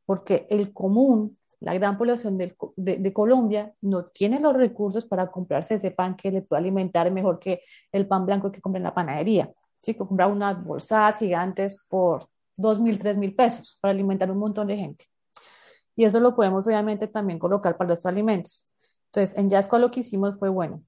porque 0.06 0.48
el 0.50 0.74
común 0.74 1.38
la 1.64 1.74
gran 1.74 1.98
población 1.98 2.38
de, 2.38 2.56
de, 2.76 3.14
Colombia 3.14 3.74
no 3.82 4.06
tiene 4.06 4.40
los 4.40 4.54
recursos 4.54 5.06
para 5.06 5.32
comprarse 5.32 5.76
ese 5.76 5.92
pan 5.92 6.16
que 6.16 6.30
le 6.30 6.42
puede 6.42 6.60
alimentar 6.60 7.10
mejor 7.10 7.40
que 7.40 7.62
el 7.92 8.06
pan 8.06 8.26
blanco 8.26 8.52
que 8.52 8.62
compra 8.62 8.80
en 8.80 8.84
la 8.84 8.94
panadería. 8.94 9.52
¿sí? 9.82 9.94
Que 9.94 10.00
compra 10.00 10.28
unas 10.28 10.62
bolsas 10.64 11.18
gigantes 11.18 11.86
por 11.88 12.28
dos 12.58 12.80
mil, 12.80 13.00
tres 13.00 13.18
mil 13.18 13.34
pesos 13.34 13.78
para 13.82 13.94
alimentar 13.94 14.30
un 14.30 14.40
montón 14.40 14.68
de 14.68 14.78
gente. 14.78 15.06
Y 15.96 16.06
eso 16.06 16.20
lo 16.20 16.36
podemos 16.36 16.68
obviamente 16.68 17.08
también 17.08 17.40
colocar 17.40 17.78
para 17.78 17.92
los 17.92 18.06
alimentos. 18.06 18.70
Entonces, 19.08 19.38
en 19.38 19.50
Yasco 19.50 19.78
lo 19.78 19.92
que 19.92 20.02
hicimos 20.02 20.38
fue, 20.38 20.50
bueno, 20.50 20.84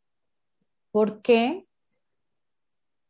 ¿por 0.91 1.22
qué 1.22 1.65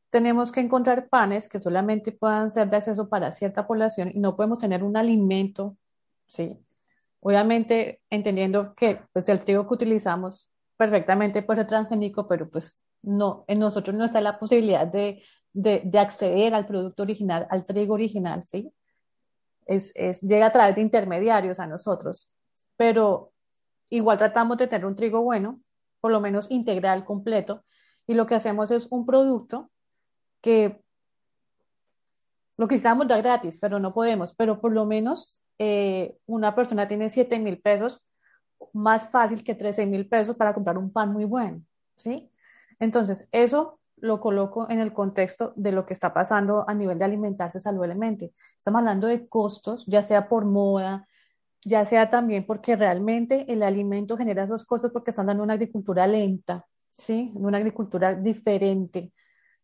tenemos 0.09 0.51
que 0.51 0.61
encontrar 0.61 1.09
panes 1.09 1.47
que 1.47 1.59
solamente 1.59 2.11
puedan 2.11 2.49
ser 2.49 2.69
de 2.69 2.77
acceso 2.77 3.09
para 3.09 3.31
cierta 3.31 3.65
población 3.67 4.11
y 4.13 4.19
no 4.19 4.35
podemos 4.35 4.59
tener 4.59 4.83
un 4.83 4.95
alimento, 4.95 5.75
¿sí? 6.27 6.64
Obviamente 7.27 8.03
entendiendo 8.11 8.75
que 8.75 9.01
pues 9.11 9.27
el 9.29 9.39
trigo 9.39 9.67
que 9.67 9.73
utilizamos 9.73 10.51
perfectamente 10.77 11.41
puede 11.41 11.61
ser 11.61 11.67
transgénico, 11.67 12.27
pero 12.27 12.47
pues 12.51 12.79
no, 13.01 13.45
en 13.47 13.57
nosotros 13.57 13.95
no 13.95 14.05
está 14.05 14.21
la 14.21 14.37
posibilidad 14.37 14.85
de, 14.85 15.23
de, 15.51 15.97
acceder 15.97 16.53
al 16.53 16.67
producto 16.67 17.01
original, 17.01 17.47
al 17.49 17.65
trigo 17.65 17.95
original, 17.95 18.43
¿sí? 18.45 18.71
Es, 19.65 19.91
es, 19.95 20.21
llega 20.21 20.45
a 20.45 20.51
través 20.51 20.75
de 20.75 20.83
intermediarios 20.83 21.59
a 21.59 21.65
nosotros, 21.65 22.31
pero 22.77 23.31
igual 23.89 24.19
tratamos 24.19 24.57
de 24.57 24.67
tener 24.67 24.85
un 24.85 24.95
trigo 24.95 25.23
bueno, 25.23 25.59
por 26.01 26.11
lo 26.11 26.21
menos 26.21 26.45
integral, 26.51 27.05
completo, 27.05 27.65
y 28.05 28.13
lo 28.13 28.27
que 28.27 28.35
hacemos 28.35 28.69
es 28.69 28.85
un 28.91 29.03
producto 29.03 29.71
que 30.41 30.79
lo 32.57 32.67
quisiéramos 32.67 33.07
dar 33.07 33.23
gratis, 33.23 33.57
pero 33.59 33.79
no 33.79 33.95
podemos, 33.95 34.35
pero 34.35 34.61
por 34.61 34.73
lo 34.73 34.85
menos 34.85 35.39
eh, 35.59 36.17
una 36.25 36.55
persona 36.55 36.87
tiene 36.87 37.09
7 37.09 37.39
mil 37.39 37.59
pesos, 37.59 38.07
más 38.73 39.09
fácil 39.09 39.43
que 39.43 39.55
13 39.55 39.85
mil 39.85 40.07
pesos 40.07 40.35
para 40.35 40.53
comprar 40.53 40.77
un 40.77 40.91
pan 40.91 41.11
muy 41.11 41.25
bueno, 41.25 41.61
¿sí? 41.95 42.31
Entonces, 42.79 43.27
eso 43.31 43.79
lo 43.97 44.19
coloco 44.19 44.69
en 44.69 44.79
el 44.79 44.93
contexto 44.93 45.53
de 45.55 45.71
lo 45.71 45.85
que 45.85 45.93
está 45.93 46.13
pasando 46.13 46.65
a 46.67 46.73
nivel 46.73 46.97
de 46.99 47.05
alimentarse 47.05 47.59
saludablemente. 47.59 48.33
Estamos 48.57 48.79
hablando 48.79 49.07
de 49.07 49.27
costos, 49.27 49.85
ya 49.85 50.03
sea 50.03 50.27
por 50.27 50.45
moda, 50.45 51.07
ya 51.63 51.85
sea 51.85 52.09
también 52.09 52.45
porque 52.45 52.75
realmente 52.75 53.51
el 53.51 53.63
alimento 53.63 54.17
genera 54.17 54.43
esos 54.43 54.65
costos 54.65 54.91
porque 54.91 55.11
están 55.11 55.27
dando 55.27 55.43
una 55.43 55.53
agricultura 55.53 56.05
lenta, 56.07 56.65
¿sí? 56.97 57.31
Una 57.35 57.57
agricultura 57.57 58.13
diferente, 58.13 59.11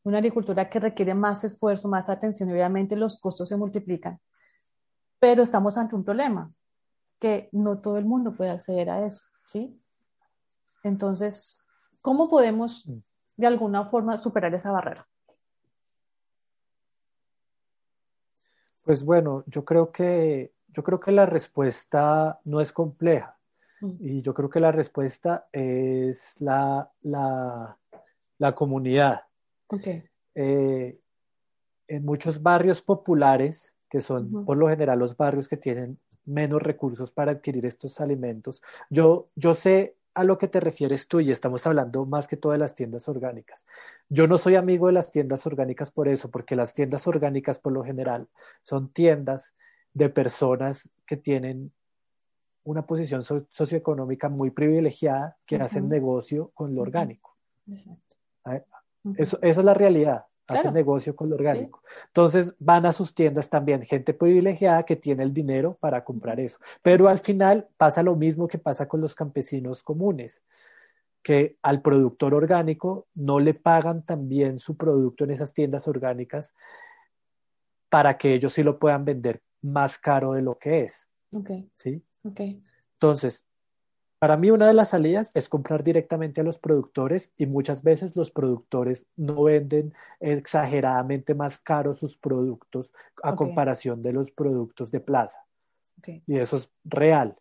una 0.03 0.17
agricultura 0.17 0.69
que 0.69 0.79
requiere 0.79 1.13
más 1.13 1.43
esfuerzo, 1.43 1.87
más 1.87 2.09
atención 2.09 2.49
y 2.49 2.53
obviamente 2.53 2.95
los 2.95 3.19
costos 3.19 3.49
se 3.49 3.57
multiplican. 3.57 4.19
Pero 5.21 5.43
estamos 5.43 5.77
ante 5.77 5.93
un 5.93 6.03
problema, 6.03 6.51
que 7.19 7.47
no 7.51 7.77
todo 7.77 7.97
el 7.97 8.05
mundo 8.05 8.33
puede 8.33 8.49
acceder 8.49 8.89
a 8.89 9.05
eso, 9.05 9.21
¿sí? 9.45 9.79
Entonces, 10.83 11.63
¿cómo 12.01 12.27
podemos 12.27 12.87
mm. 12.87 12.97
de 13.37 13.45
alguna 13.45 13.85
forma 13.85 14.17
superar 14.17 14.51
esa 14.55 14.71
barrera? 14.71 15.07
Pues 18.81 19.05
bueno, 19.05 19.43
yo 19.45 19.63
creo 19.63 19.91
que, 19.91 20.55
yo 20.69 20.83
creo 20.83 20.99
que 20.99 21.11
la 21.11 21.27
respuesta 21.27 22.39
no 22.43 22.59
es 22.59 22.73
compleja 22.73 23.37
mm. 23.79 23.91
y 23.99 24.21
yo 24.23 24.33
creo 24.33 24.49
que 24.49 24.59
la 24.59 24.71
respuesta 24.71 25.47
es 25.51 26.41
la, 26.41 26.91
la, 27.03 27.77
la 28.39 28.55
comunidad. 28.55 29.21
Okay. 29.67 30.03
Eh, 30.33 30.99
en 31.87 32.05
muchos 32.05 32.41
barrios 32.41 32.81
populares, 32.81 33.71
que 33.91 33.99
son 33.99 34.45
por 34.45 34.55
lo 34.55 34.69
general 34.69 34.97
los 34.97 35.17
barrios 35.17 35.49
que 35.49 35.57
tienen 35.57 35.99
menos 36.25 36.63
recursos 36.63 37.11
para 37.11 37.33
adquirir 37.33 37.65
estos 37.65 37.99
alimentos, 37.99 38.61
yo, 38.89 39.27
yo 39.35 39.53
sé 39.53 39.97
a 40.13 40.23
lo 40.23 40.37
que 40.37 40.47
te 40.47 40.61
refieres 40.61 41.09
tú 41.09 41.19
y 41.19 41.29
estamos 41.29 41.67
hablando 41.67 42.05
más 42.05 42.29
que 42.29 42.37
todo 42.37 42.53
de 42.53 42.57
las 42.57 42.73
tiendas 42.73 43.09
orgánicas. 43.09 43.65
Yo 44.07 44.27
no 44.27 44.37
soy 44.37 44.55
amigo 44.55 44.87
de 44.87 44.93
las 44.93 45.11
tiendas 45.11 45.45
orgánicas 45.45 45.91
por 45.91 46.07
eso, 46.07 46.31
porque 46.31 46.55
las 46.55 46.73
tiendas 46.73 47.05
orgánicas 47.05 47.59
por 47.59 47.73
lo 47.73 47.83
general 47.83 48.29
son 48.63 48.89
tiendas 48.89 49.55
de 49.93 50.07
personas 50.07 50.89
que 51.05 51.17
tienen 51.17 51.73
una 52.63 52.85
posición 52.85 53.23
socioeconómica 53.23 54.29
muy 54.29 54.51
privilegiada 54.51 55.37
que 55.45 55.57
hacen 55.57 55.89
negocio 55.89 56.51
con 56.53 56.73
lo 56.75 56.81
orgánico. 56.81 57.35
Exacto. 57.69 58.15
Eso, 59.17 59.37
esa 59.41 59.59
es 59.59 59.65
la 59.65 59.73
realidad. 59.73 60.25
Hacen 60.47 60.73
negocio 60.73 61.15
con 61.15 61.29
lo 61.29 61.35
orgánico. 61.35 61.81
Entonces 62.07 62.53
van 62.59 62.85
a 62.85 62.91
sus 62.91 63.15
tiendas 63.15 63.49
también 63.49 63.83
gente 63.83 64.13
privilegiada 64.13 64.83
que 64.83 64.97
tiene 64.97 65.23
el 65.23 65.33
dinero 65.33 65.77
para 65.79 66.03
comprar 66.03 66.39
eso. 66.39 66.59
Pero 66.81 67.07
al 67.07 67.19
final 67.19 67.69
pasa 67.77 68.03
lo 68.03 68.15
mismo 68.15 68.47
que 68.47 68.57
pasa 68.57 68.87
con 68.87 68.99
los 68.99 69.15
campesinos 69.15 69.81
comunes, 69.81 70.43
que 71.23 71.57
al 71.61 71.81
productor 71.81 72.33
orgánico 72.33 73.07
no 73.13 73.39
le 73.39 73.53
pagan 73.53 74.03
también 74.03 74.59
su 74.59 74.75
producto 74.75 75.23
en 75.23 75.31
esas 75.31 75.53
tiendas 75.53 75.87
orgánicas 75.87 76.53
para 77.89 78.17
que 78.17 78.33
ellos 78.33 78.53
sí 78.53 78.63
lo 78.63 78.79
puedan 78.79 79.05
vender 79.05 79.41
más 79.61 79.97
caro 79.97 80.33
de 80.33 80.41
lo 80.41 80.57
que 80.57 80.81
es. 80.81 81.07
Okay. 81.33 81.69
¿Sí? 81.75 82.03
Okay. 82.23 82.61
Entonces, 82.93 83.45
para 84.21 84.37
mí 84.37 84.51
una 84.51 84.67
de 84.67 84.75
las 84.75 84.89
salidas 84.89 85.31
es 85.33 85.49
comprar 85.49 85.83
directamente 85.83 86.41
a 86.41 86.43
los 86.43 86.59
productores 86.59 87.33
y 87.39 87.47
muchas 87.47 87.81
veces 87.81 88.15
los 88.15 88.29
productores 88.29 89.07
no 89.15 89.45
venden 89.45 89.95
exageradamente 90.19 91.33
más 91.33 91.57
caros 91.57 91.97
sus 91.97 92.17
productos 92.17 92.93
a 93.23 93.35
comparación 93.35 94.03
de 94.03 94.13
los 94.13 94.29
productos 94.29 94.91
de 94.91 94.99
plaza. 94.99 95.43
Y 96.27 96.37
eso 96.37 96.57
es 96.57 96.69
real. 96.83 97.35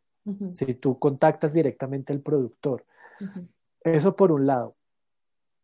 Si 0.53 0.73
tú 0.73 0.99
contactas 0.99 1.53
directamente 1.53 2.15
al 2.15 2.21
productor. 2.21 2.87
Eso 3.85 4.17
por 4.17 4.33
un 4.33 4.47
lado. 4.47 4.75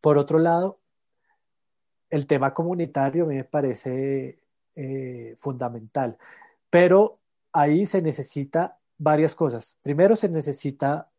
Por 0.01 0.19
otro 0.19 0.37
lado, 0.37 0.77
el 2.11 2.27
tema 2.27 2.53
comunitario 2.53 3.25
me 3.25 3.43
parece 3.43 4.37
eh, 4.75 5.33
fundamental, 5.35 6.15
pero 6.69 7.17
ahí 7.53 7.87
se 7.87 8.03
necesita 8.03 8.77
varias 8.97 9.35
cosas. 9.35 9.77
Primero 9.81 10.15
se 10.15 10.29
necesita 10.29 11.09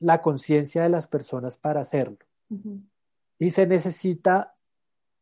la 0.00 0.22
conciencia 0.22 0.82
de 0.82 0.88
las 0.88 1.06
personas 1.06 1.58
para 1.58 1.80
hacerlo. 1.80 2.18
Y 3.38 3.50
se 3.50 3.66
necesita 3.66 4.56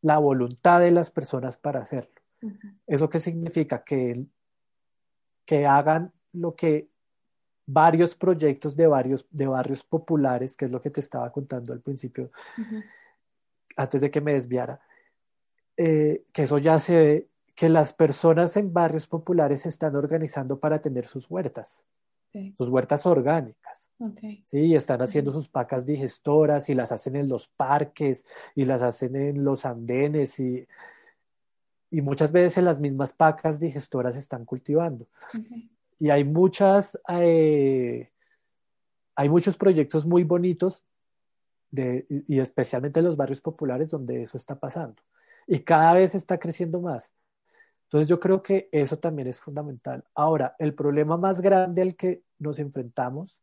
la 0.03 0.19
voluntad 0.19 0.81
de 0.81 0.91
las 0.91 1.11
personas 1.11 1.57
para 1.57 1.81
hacerlo. 1.81 2.15
¿Eso 2.87 3.09
qué 3.09 3.19
significa? 3.19 3.83
Que, 3.83 4.27
que 5.45 5.67
hagan 5.67 6.13
lo 6.33 6.55
que 6.55 6.89
varios 7.67 8.15
proyectos 8.15 8.77
de 8.77 8.87
varios 8.87 9.27
de 9.31 9.47
barrios 9.47 9.83
populares, 9.83 10.57
que 10.57 10.67
es 10.67 10.71
lo 10.71 10.81
que 10.81 10.91
te 10.91 11.01
estaba 11.01 11.33
contando 11.33 11.73
al 11.73 11.81
principio, 11.81 12.31
antes 13.77 14.01
de 14.01 14.11
que 14.11 14.21
me 14.21 14.35
desviara, 14.35 14.81
eh, 15.77 16.25
que 16.33 16.45
eso 16.45 16.59
ya 16.59 16.79
se 16.79 16.95
ve 16.95 17.29
que 17.57 17.71
las 17.71 17.95
personas 17.95 18.57
en 18.59 18.73
barrios 18.73 19.09
populares 19.09 19.63
se 19.63 19.71
están 19.71 19.97
organizando 19.97 20.61
para 20.61 20.81
tener 20.83 21.07
sus 21.07 21.29
huertas, 21.31 21.83
sus 22.59 22.69
huertas 22.69 23.07
orgánicas. 23.07 23.91
Sí, 24.45 24.75
están 24.75 25.01
haciendo 25.01 25.33
sus 25.33 25.49
pacas 25.49 25.87
digestoras 25.87 26.69
y 26.69 26.75
las 26.75 26.93
hacen 26.93 27.17
en 27.17 27.31
los 27.31 27.49
parques 27.49 28.27
y 28.55 28.67
las 28.67 28.83
hacen 28.83 29.17
en 29.17 29.43
los 29.43 29.65
andenes 29.65 30.39
y, 30.39 30.69
y 31.91 32.03
muchas 32.03 32.31
veces 32.31 32.59
en 32.59 32.67
las 32.67 32.79
mismas 32.79 33.15
pacas 33.15 33.59
digestoras 33.59 34.15
se 34.15 34.21
están 34.21 34.45
cultivando. 34.45 35.07
Y 35.99 36.11
hay 36.11 36.25
muchas, 36.25 37.01
eh, 37.09 38.11
hay 39.15 39.29
muchos 39.31 39.57
proyectos 39.57 40.05
muy 40.05 40.25
bonitos 40.25 40.85
de, 41.71 42.07
y 42.29 42.39
especialmente 42.39 43.01
en 43.01 43.07
los 43.07 43.17
barrios 43.17 43.41
populares 43.41 43.89
donde 43.89 44.21
eso 44.21 44.37
está 44.37 44.61
pasando. 44.61 45.03
Y 45.47 45.61
cada 45.61 45.95
vez 45.95 46.15
está 46.15 46.39
creciendo 46.39 46.83
más. 46.83 47.13
Entonces 47.87 48.09
yo 48.09 48.19
creo 48.19 48.43
que 48.43 48.69
eso 48.73 48.99
también 48.99 49.29
es 49.29 49.39
fundamental. 49.39 50.05
Ahora, 50.15 50.57
el 50.59 50.75
problema 50.75 51.17
más 51.17 51.41
grande 51.41 51.83
al 51.83 51.95
que 51.95 52.23
nos 52.39 52.59
enfrentamos, 52.59 53.41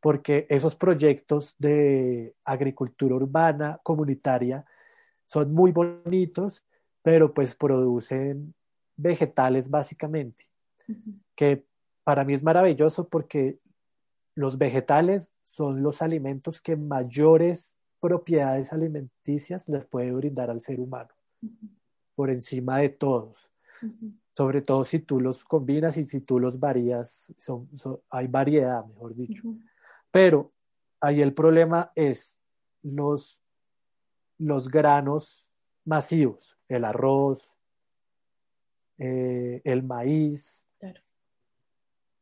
porque 0.00 0.46
esos 0.50 0.74
proyectos 0.74 1.54
de 1.58 2.34
agricultura 2.44 3.14
urbana, 3.14 3.80
comunitaria, 3.82 4.64
son 5.26 5.52
muy 5.52 5.72
bonitos, 5.72 6.64
pero 7.02 7.32
pues 7.32 7.54
producen 7.54 8.54
vegetales 8.96 9.70
básicamente, 9.70 10.44
que 11.34 11.64
para 12.02 12.24
mí 12.24 12.34
es 12.34 12.42
maravilloso 12.42 13.08
porque 13.08 13.58
los 14.34 14.58
vegetales 14.58 15.32
son 15.44 15.82
los 15.82 16.02
alimentos 16.02 16.60
que 16.60 16.76
mayores 16.76 17.76
propiedades 18.00 18.72
alimenticias 18.72 19.68
les 19.68 19.84
puede 19.84 20.12
brindar 20.12 20.50
al 20.50 20.60
ser 20.60 20.80
humano, 20.80 21.10
por 22.14 22.30
encima 22.30 22.78
de 22.78 22.88
todos. 22.88 23.50
Sobre 24.34 24.62
todo 24.62 24.84
si 24.84 25.00
tú 25.00 25.20
los 25.20 25.44
combinas 25.44 25.96
y 25.96 26.04
si 26.04 26.20
tú 26.20 26.38
los 26.38 26.58
varías, 26.58 27.32
son, 27.36 27.68
hay 28.10 28.26
variedad, 28.26 28.84
mejor 28.84 29.14
dicho. 29.14 29.54
Pero 30.10 30.52
ahí 31.00 31.22
el 31.22 31.32
problema 31.32 31.92
es 31.94 32.40
los, 32.82 33.40
los 34.38 34.68
granos 34.68 35.50
masivos, 35.84 36.58
el 36.68 36.84
arroz, 36.84 37.54
eh, 38.98 39.60
el 39.64 39.82
maíz, 39.82 40.66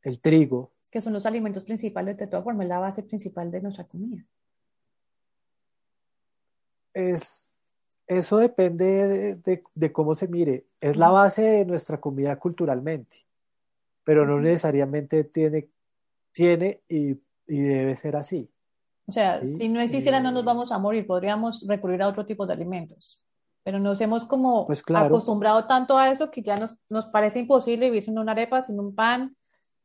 el 0.02 0.20
trigo, 0.20 0.74
que 0.94 1.00
son 1.00 1.12
los 1.12 1.26
alimentos 1.26 1.64
principales 1.64 2.16
de 2.16 2.28
toda 2.28 2.44
forma, 2.44 2.62
es 2.62 2.68
la 2.68 2.78
base 2.78 3.02
principal 3.02 3.50
de 3.50 3.60
nuestra 3.60 3.82
comida. 3.82 4.24
Es, 6.92 7.50
eso 8.06 8.38
depende 8.38 9.36
de, 9.74 9.92
cómo 9.92 10.14
se 10.14 10.28
mire. 10.28 10.66
Es 10.80 10.96
la 10.96 11.10
base 11.10 11.42
de 11.42 11.64
nuestra 11.64 12.00
comida 12.00 12.36
culturalmente, 12.36 13.26
pero 14.04 14.26
no 14.26 14.40
necesariamente 14.40 15.24
tiene, 15.24 15.68
tiene 16.32 16.82
y, 16.88 17.18
debe 17.46 17.96
ser 17.96 18.16
así. 18.16 18.50
O 19.06 19.12
sea, 19.12 19.44
si 19.44 19.68
no 19.68 19.80
existiera 19.80 20.18
no 20.20 20.30
nos 20.30 20.42
eh, 20.42 20.46
vamos 20.46 20.72
a 20.72 20.78
morir, 20.78 21.06
podríamos 21.06 21.66
recurrir 21.66 22.02
a 22.02 22.08
otro 22.08 22.24
tipo 22.24 22.46
de 22.46 22.54
alimentos 22.54 23.24
pero 23.64 23.80
nos 23.80 24.00
hemos 24.00 24.26
como 24.26 24.66
pues 24.66 24.84
acostumbrado 24.94 25.66
tanto 25.66 25.96
a 25.96 26.10
eso 26.10 26.30
que 26.30 26.42
ya 26.42 26.56
nos, 26.58 26.78
nos 26.90 27.06
parece 27.06 27.40
imposible 27.40 27.86
vivir 27.86 28.04
sin 28.04 28.18
una 28.18 28.32
arepa, 28.32 28.62
sin 28.62 28.78
un 28.78 28.94
pan, 28.94 29.34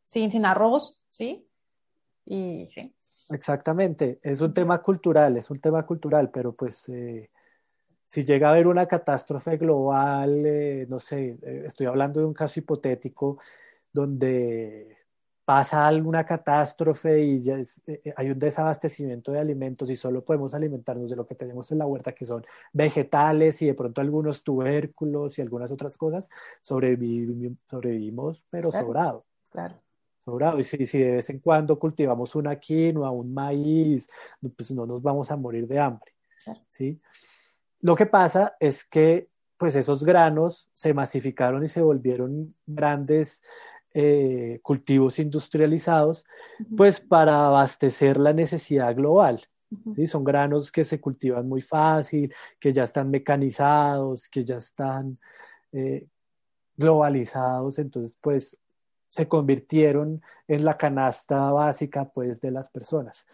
sin, 0.04 0.30
sin 0.32 0.46
arroz, 0.46 1.02
¿sí? 1.10 1.48
Y 2.26 2.68
sí. 2.76 2.94
Exactamente, 3.30 4.20
es 4.22 4.42
un 4.42 4.54
tema 4.54 4.82
cultural, 4.82 5.38
es 5.38 5.50
un 5.50 5.62
tema 5.62 5.86
cultural, 5.86 6.30
pero 6.30 6.54
pues 6.54 6.90
eh, 6.90 7.30
si 8.10 8.26
llega 8.26 8.48
a 8.48 8.52
haber 8.54 8.66
una 8.66 8.88
catástrofe 8.88 9.58
global, 9.58 10.44
eh, 10.44 10.88
no 10.90 10.98
sé, 10.98 11.38
eh, 11.44 11.64
estoy 11.68 11.86
hablando 11.86 12.20
de 12.20 12.26
un 12.26 12.34
caso 12.34 12.60
hipotético 12.60 13.38
donde 13.94 14.98
pasa 15.46 15.86
alguna 15.86 16.26
catástrofe 16.26 17.22
y 17.22 17.44
ya 17.44 17.60
hay 18.16 18.32
un 18.32 18.40
desabastecimiento 18.40 19.32
de 19.32 19.38
alimentos 19.38 19.92
y 19.92 19.96
solo 19.96 20.26
podemos 20.26 20.56
alimentarnos 20.56 21.12
de 21.12 21.16
lo 21.16 21.28
que 21.28 21.36
tenemos 21.36 21.72
en 21.72 21.78
la 21.78 21.86
huerta, 21.86 22.14
que 22.14 22.26
son 22.26 22.44
vegetales 22.74 23.62
y 23.62 23.68
de 23.68 23.76
pronto 23.76 24.02
algunos 24.02 24.44
tubérculos 24.44 25.38
y 25.38 25.44
algunas 25.44 25.70
otras 25.70 25.96
cosas, 25.96 26.30
sobrevivimos, 26.64 28.44
pero 28.50 28.72
sobrado. 28.72 29.24
Claro. 29.52 29.80
Y 30.58 30.64
si, 30.64 30.98
de 30.98 31.12
vez 31.12 31.30
en 31.30 31.40
cuando 31.40 31.78
cultivamos 31.78 32.34
una 32.34 32.56
quinoa, 32.56 33.12
un 33.12 33.32
maíz, 33.32 34.10
pues 34.56 34.72
no 34.72 34.88
nos 34.88 35.00
vamos 35.00 35.30
a 35.30 35.36
morir 35.36 35.68
de 35.68 35.80
hambre. 35.80 36.12
¿sí? 36.70 37.00
Lo 37.82 37.96
que 37.96 38.06
pasa 38.06 38.56
es 38.60 38.86
que 38.86 39.30
pues 39.58 39.76
esos 39.76 40.06
granos 40.06 40.70
se 40.74 40.94
masificaron 40.94 41.64
y 41.66 41.68
se 41.68 41.82
volvieron 41.82 42.56
grandes 42.66 43.42
eh, 43.94 44.60
cultivos 44.64 45.20
industrializados, 45.20 46.24
pues 46.78 47.02
para 47.02 47.48
abastecer 47.48 48.18
la 48.18 48.32
necesidad 48.32 48.96
global. 48.96 49.42
¿sí? 49.96 50.08
Son 50.08 50.24
granos 50.24 50.72
que 50.72 50.86
se 50.86 51.02
cultivan 51.02 51.50
muy 51.50 51.62
fácil, 51.62 52.34
que 52.60 52.72
ya 52.72 52.86
están 52.86 53.12
mecanizados, 53.12 54.30
que 54.30 54.46
ya 54.46 54.56
están 54.56 55.20
eh, 55.74 56.08
globalizados, 56.78 57.80
entonces 57.80 58.18
pues 58.22 58.58
se 59.10 59.28
convirtieron 59.28 60.22
en 60.48 60.64
la 60.64 60.78
canasta 60.78 61.52
básica 61.52 62.06
pues 62.06 62.40
de 62.40 62.52
las 62.52 62.70
personas. 62.70 63.26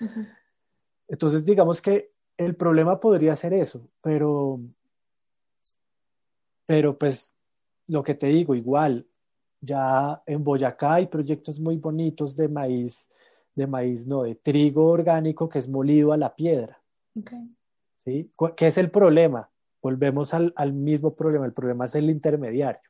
Entonces 1.07 1.45
digamos 1.45 1.81
que 1.81 2.15
el 2.38 2.56
problema 2.56 2.99
podría 2.99 3.36
ser 3.36 3.53
eso, 3.53 3.90
pero, 4.02 4.60
pero 6.66 6.98
pues 6.98 7.34
lo 7.88 8.03
que 8.03 8.16
te 8.16 8.28
digo, 8.28 8.56
igual, 8.56 9.07
ya 9.62 10.22
en 10.26 10.44
Boyacá 10.44 10.95
hay 10.95 11.07
proyectos 11.07 11.60
muy 11.60 11.78
bonitos 11.78 12.36
de 12.36 12.48
maíz, 12.48 13.10
de 13.56 13.68
maíz, 13.68 14.06
no, 14.06 14.24
de 14.24 14.36
trigo 14.36 14.88
orgánico 14.88 15.48
que 15.49 15.60
es 15.60 15.68
molido 15.68 16.12
a 16.12 16.18
la 16.18 16.36
piedra. 16.36 16.82
¿Sí? 18.03 18.32
¿Qué 18.57 18.68
es 18.68 18.78
el 18.78 18.91
problema? 18.91 19.49
Volvemos 19.82 20.34
al, 20.34 20.53
al 20.56 20.74
mismo 20.74 21.16
problema, 21.16 21.45
el 21.45 21.53
problema 21.53 21.86
es 21.86 21.95
el 21.95 22.10
intermediario 22.10 22.82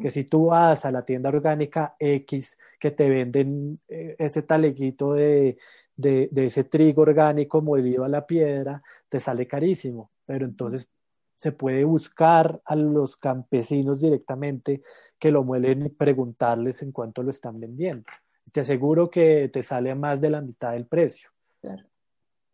que 0.00 0.10
si 0.10 0.24
tú 0.24 0.46
vas 0.46 0.84
a 0.84 0.90
la 0.90 1.04
tienda 1.04 1.28
orgánica 1.28 1.94
X 1.98 2.58
que 2.78 2.90
te 2.90 3.08
venden 3.08 3.80
eh, 3.88 4.16
ese 4.18 4.42
taleguito 4.42 5.14
de, 5.14 5.58
de, 5.96 6.28
ese 6.34 6.64
trigo 6.64 7.02
orgánico 7.02 7.62
molido 7.62 8.04
a 8.04 8.08
la 8.08 8.26
piedra, 8.26 8.82
te 9.08 9.20
sale 9.20 9.46
carísimo. 9.46 10.10
Pero 10.26 10.44
entonces 10.44 10.88
se 11.36 11.52
puede 11.52 11.84
buscar 11.84 12.60
a 12.64 12.76
los 12.76 13.16
campesinos 13.16 14.00
directamente 14.00 14.82
que 15.18 15.30
lo 15.30 15.44
muelen 15.44 15.86
y 15.86 15.88
preguntarles 15.88 16.82
en 16.82 16.92
cuánto 16.92 17.22
lo 17.22 17.30
están 17.30 17.60
vendiendo. 17.60 18.04
Te 18.52 18.60
aseguro 18.60 19.10
que 19.10 19.50
te 19.52 19.62
sale 19.62 19.90
a 19.90 19.94
más 19.94 20.20
de 20.20 20.30
la 20.30 20.40
mitad 20.40 20.72
del 20.72 20.86
precio. 20.86 21.30
Claro. 21.60 21.84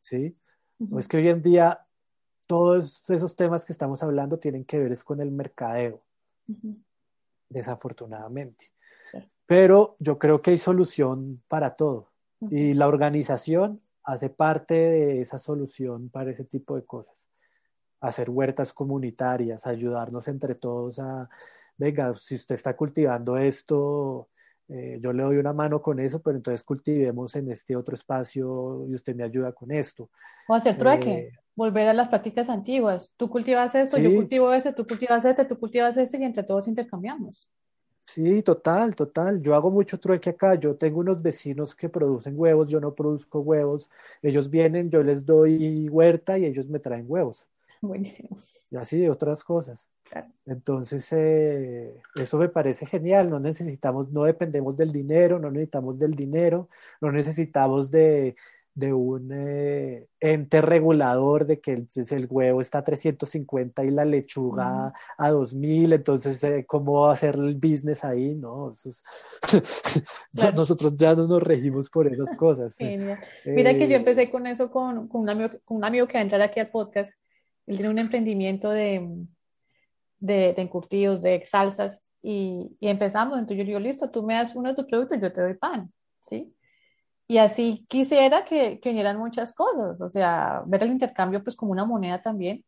¿Sí? 0.01 0.37
Es 0.97 1.09
que 1.09 1.19
hoy 1.19 1.29
en 1.29 1.43
día 1.43 1.87
todos 2.47 3.09
esos 3.11 3.37
temas 3.37 3.65
que 3.65 3.73
estamos 3.73 4.03
hablando 4.03 4.39
tienen 4.39 4.65
que 4.65 4.79
ver 4.79 4.93
es 4.93 5.05
con 5.05 5.21
el 5.21 5.31
mercadeo 5.31 6.03
desafortunadamente. 7.49 8.67
Pero 9.47 9.97
yo 9.99 10.19
creo 10.19 10.41
que 10.41 10.53
hay 10.53 10.59
solución 10.59 11.43
para 11.49 11.75
todo 11.75 12.10
y 12.49 12.73
la 12.73 12.89
organización 12.89 13.81
hace 14.03 14.31
parte 14.31 14.75
de 14.75 15.21
esa 15.21 15.39
solución 15.39 16.09
para 16.09 16.31
ese 16.31 16.45
tipo 16.45 16.77
de 16.77 16.85
cosas. 16.85 17.29
Hacer 18.01 18.31
huertas 18.31 18.73
comunitarias, 18.73 19.67
ayudarnos 19.67 20.27
entre 20.29 20.55
todos 20.55 20.99
a, 20.99 21.29
venga, 21.77 22.15
si 22.15 22.35
usted 22.35 22.55
está 22.55 22.75
cultivando 22.77 23.37
esto, 23.37 24.29
eh, 24.69 24.99
yo 25.03 25.12
le 25.12 25.23
doy 25.23 25.37
una 25.37 25.53
mano 25.53 25.83
con 25.83 25.99
eso, 25.99 26.23
pero 26.23 26.37
entonces 26.37 26.62
cultivemos 26.62 27.35
en 27.35 27.51
este 27.51 27.75
otro 27.75 27.95
espacio 27.95 28.87
y 28.89 28.95
usted 28.95 29.15
me 29.17 29.25
ayuda 29.25 29.53
con 29.53 29.71
esto. 29.73 30.11
O 30.49 30.55
hacer 30.55 30.79
trueque, 30.79 31.12
eh, 31.12 31.33
volver 31.57 31.89
a 31.89 31.93
las 31.93 32.09
prácticas 32.09 32.49
antiguas. 32.49 33.12
Tú 33.17 33.29
cultivas 33.29 33.75
esto, 33.75 33.99
yo 33.99 34.15
cultivo 34.15 34.53
ese, 34.53 34.73
tú 34.73 34.87
cultivas 34.87 35.25
este, 35.25 35.45
tú 35.45 35.59
cultivas 35.59 35.97
este 35.97 36.19
y 36.19 36.25
entre 36.25 36.45
todos 36.45 36.69
intercambiamos. 36.69 37.49
Sí, 38.12 38.43
total, 38.43 38.97
total. 38.97 39.41
Yo 39.41 39.55
hago 39.55 39.70
mucho 39.70 39.99
trueque 40.01 40.31
acá. 40.31 40.57
Yo 40.57 40.74
tengo 40.74 40.99
unos 40.99 41.23
vecinos 41.23 41.77
que 41.77 41.89
producen 41.89 42.35
huevos, 42.37 42.69
yo 42.69 42.81
no 42.81 42.93
produzco 42.93 43.39
huevos. 43.41 43.89
Ellos 44.20 44.51
vienen, 44.51 44.91
yo 44.91 45.03
les 45.05 45.24
doy 45.24 45.89
huerta 45.89 46.37
y 46.37 46.45
ellos 46.45 46.69
me 46.69 46.81
traen 46.81 47.05
huevos. 47.09 47.47
Buenísimo. 47.81 48.37
Y 48.69 48.77
así 48.77 48.99
de 48.99 49.11
otras 49.11 49.45
cosas. 49.45 49.89
Entonces, 50.45 51.09
eh, 51.12 52.03
eso 52.16 52.37
me 52.39 52.49
parece 52.49 52.85
genial. 52.85 53.31
No 53.31 53.39
necesitamos, 53.39 54.11
no 54.11 54.24
dependemos 54.24 54.77
del 54.77 54.91
dinero, 54.91 55.39
no 55.39 55.51
necesitamos 55.53 55.97
del 55.97 56.16
dinero, 56.16 56.69
no 57.01 57.12
necesitamos 57.12 57.93
de, 57.93 58.35
de 58.75 58.93
un 58.93 59.31
eh, 59.33 60.07
ente 60.21 60.61
regulador 60.61 61.47
de 61.47 61.61
que 61.61 61.73
el, 61.73 61.89
el, 62.11 62.27
huevo 62.31 62.61
está 62.61 62.79
a 62.79 62.85
350 62.85 63.85
y 63.85 63.91
la 63.91 64.05
lechuga 64.05 64.93
a 65.19 65.31
2000, 65.31 65.93
entonces, 65.93 66.43
eh, 66.45 66.65
¿cómo 66.67 67.03
va 67.03 67.13
a 67.13 67.17
ser 67.17 67.35
el 67.35 67.57
business 67.57 68.05
ahí? 68.05 68.35
No, 68.35 68.73
nosotros 70.57 70.97
ya 70.97 71.15
no 71.15 71.27
nos 71.27 71.43
regimos 71.43 71.91
por 71.91 72.07
esas 72.07 72.31
cosas. 72.37 72.77
Mira 73.45 73.75
que 73.75 73.89
yo 73.89 73.97
empecé 73.97 74.31
con 74.31 74.47
eso 74.47 74.71
con, 74.71 75.09
con, 75.09 75.23
un 75.23 75.31
amigo, 75.31 75.51
con 75.65 75.79
un 75.79 75.85
amigo 75.85 76.07
que 76.07 76.15
va 76.15 76.21
a 76.21 76.23
entrar 76.23 76.43
aquí 76.43 76.61
al 76.61 76.71
podcast. 76.71 77.15
Él 77.67 77.77
tiene 77.77 77.91
un 77.91 77.99
emprendimiento 77.99 78.71
de, 78.71 79.27
de, 80.19 80.55
de 80.55 80.63
encurtidos, 80.63 81.21
de 81.21 81.43
salsas, 81.45 82.07
y, 82.23 82.77
y 82.81 82.89
empezamos. 82.89 83.39
Entonces 83.39 83.59
yo 83.59 83.65
digo, 83.65 83.81
listo, 83.81 84.11
tú 84.11 84.23
me 84.23 84.35
das 84.35 84.55
uno 84.55 84.71
de 84.71 84.75
tus 84.75 84.89
productos, 84.89 85.21
yo 85.21 85.33
te 85.33 85.41
doy 85.41 85.55
pan, 85.55 85.93
¿sí? 86.29 86.55
Y 87.31 87.39
así 87.39 87.86
quisiera 87.89 88.44
que, 88.44 88.81
que 88.81 88.89
vinieran 88.89 89.16
muchas 89.16 89.55
cosas, 89.55 90.01
o 90.01 90.11
sea, 90.11 90.65
ver 90.66 90.82
el 90.82 90.90
intercambio 90.90 91.44
pues 91.44 91.55
como 91.55 91.70
una 91.70 91.85
moneda 91.85 92.20
también 92.20 92.65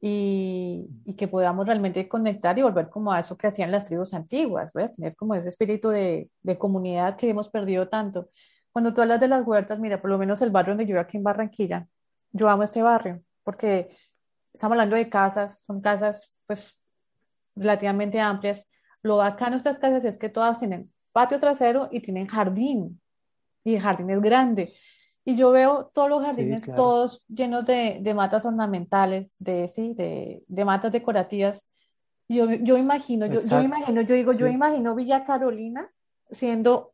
y, 0.00 0.88
y, 1.04 1.14
que 1.14 1.28
podamos 1.28 1.64
realmente 1.64 2.08
conectar 2.08 2.58
y 2.58 2.62
volver 2.62 2.90
como 2.90 3.12
a 3.12 3.20
eso 3.20 3.36
que 3.36 3.46
hacían 3.46 3.70
las 3.70 3.84
tribus 3.84 4.12
antiguas, 4.12 4.72
¿ves? 4.72 4.96
Tener 4.96 5.14
como 5.14 5.36
ese 5.36 5.48
espíritu 5.48 5.90
de, 5.90 6.28
de 6.42 6.58
comunidad 6.58 7.16
que 7.16 7.28
hemos 7.30 7.50
perdido 7.50 7.88
tanto. 7.88 8.30
Cuando 8.72 8.92
tú 8.92 9.00
hablas 9.00 9.20
de 9.20 9.28
las 9.28 9.46
huertas, 9.46 9.78
mira, 9.78 10.00
por 10.02 10.10
lo 10.10 10.18
menos 10.18 10.42
el 10.42 10.50
barrio 10.50 10.74
donde 10.74 10.92
yo 10.92 10.98
aquí 10.98 11.16
en 11.18 11.22
Barranquilla, 11.22 11.86
yo 12.32 12.48
amo 12.48 12.64
este 12.64 12.82
barrio 12.82 13.22
porque 13.44 13.96
estamos 14.52 14.74
hablando 14.74 14.96
de 14.96 15.08
casas, 15.08 15.62
son 15.66 15.80
casas 15.80 16.34
pues 16.46 16.82
relativamente 17.54 18.18
amplias. 18.18 18.68
Lo 19.02 19.18
bacano 19.18 19.52
de 19.52 19.58
estas 19.58 19.78
casas 19.78 20.04
es 20.04 20.18
que 20.18 20.30
todas 20.30 20.58
tienen 20.58 20.92
patio 21.12 21.38
trasero 21.38 21.88
y 21.92 22.00
tienen 22.00 22.26
jardín 22.26 23.00
y 23.64 23.76
el 23.76 23.80
jardín 23.80 24.10
es 24.10 24.20
grande. 24.20 24.68
Y 25.24 25.36
yo 25.36 25.50
veo 25.52 25.90
todos 25.94 26.10
los 26.10 26.22
jardines 26.22 26.70
todos 26.76 27.24
llenos 27.28 27.64
de, 27.64 27.98
de, 28.02 28.14
matas 28.14 28.44
ornamentales, 28.44 29.34
de, 29.38 29.68
sí, 29.70 29.94
de, 29.94 30.44
de 30.46 30.64
matas 30.66 30.92
decorativas. 30.92 31.72
Yo, 32.28 32.50
yo 32.52 32.76
imagino, 32.76 33.26
yo, 33.26 33.40
yo, 33.40 33.62
imagino, 33.62 34.02
yo 34.02 34.14
digo, 34.14 34.32
yo 34.34 34.46
imagino 34.46 34.94
Villa 34.94 35.24
Carolina 35.24 35.90
siendo 36.30 36.92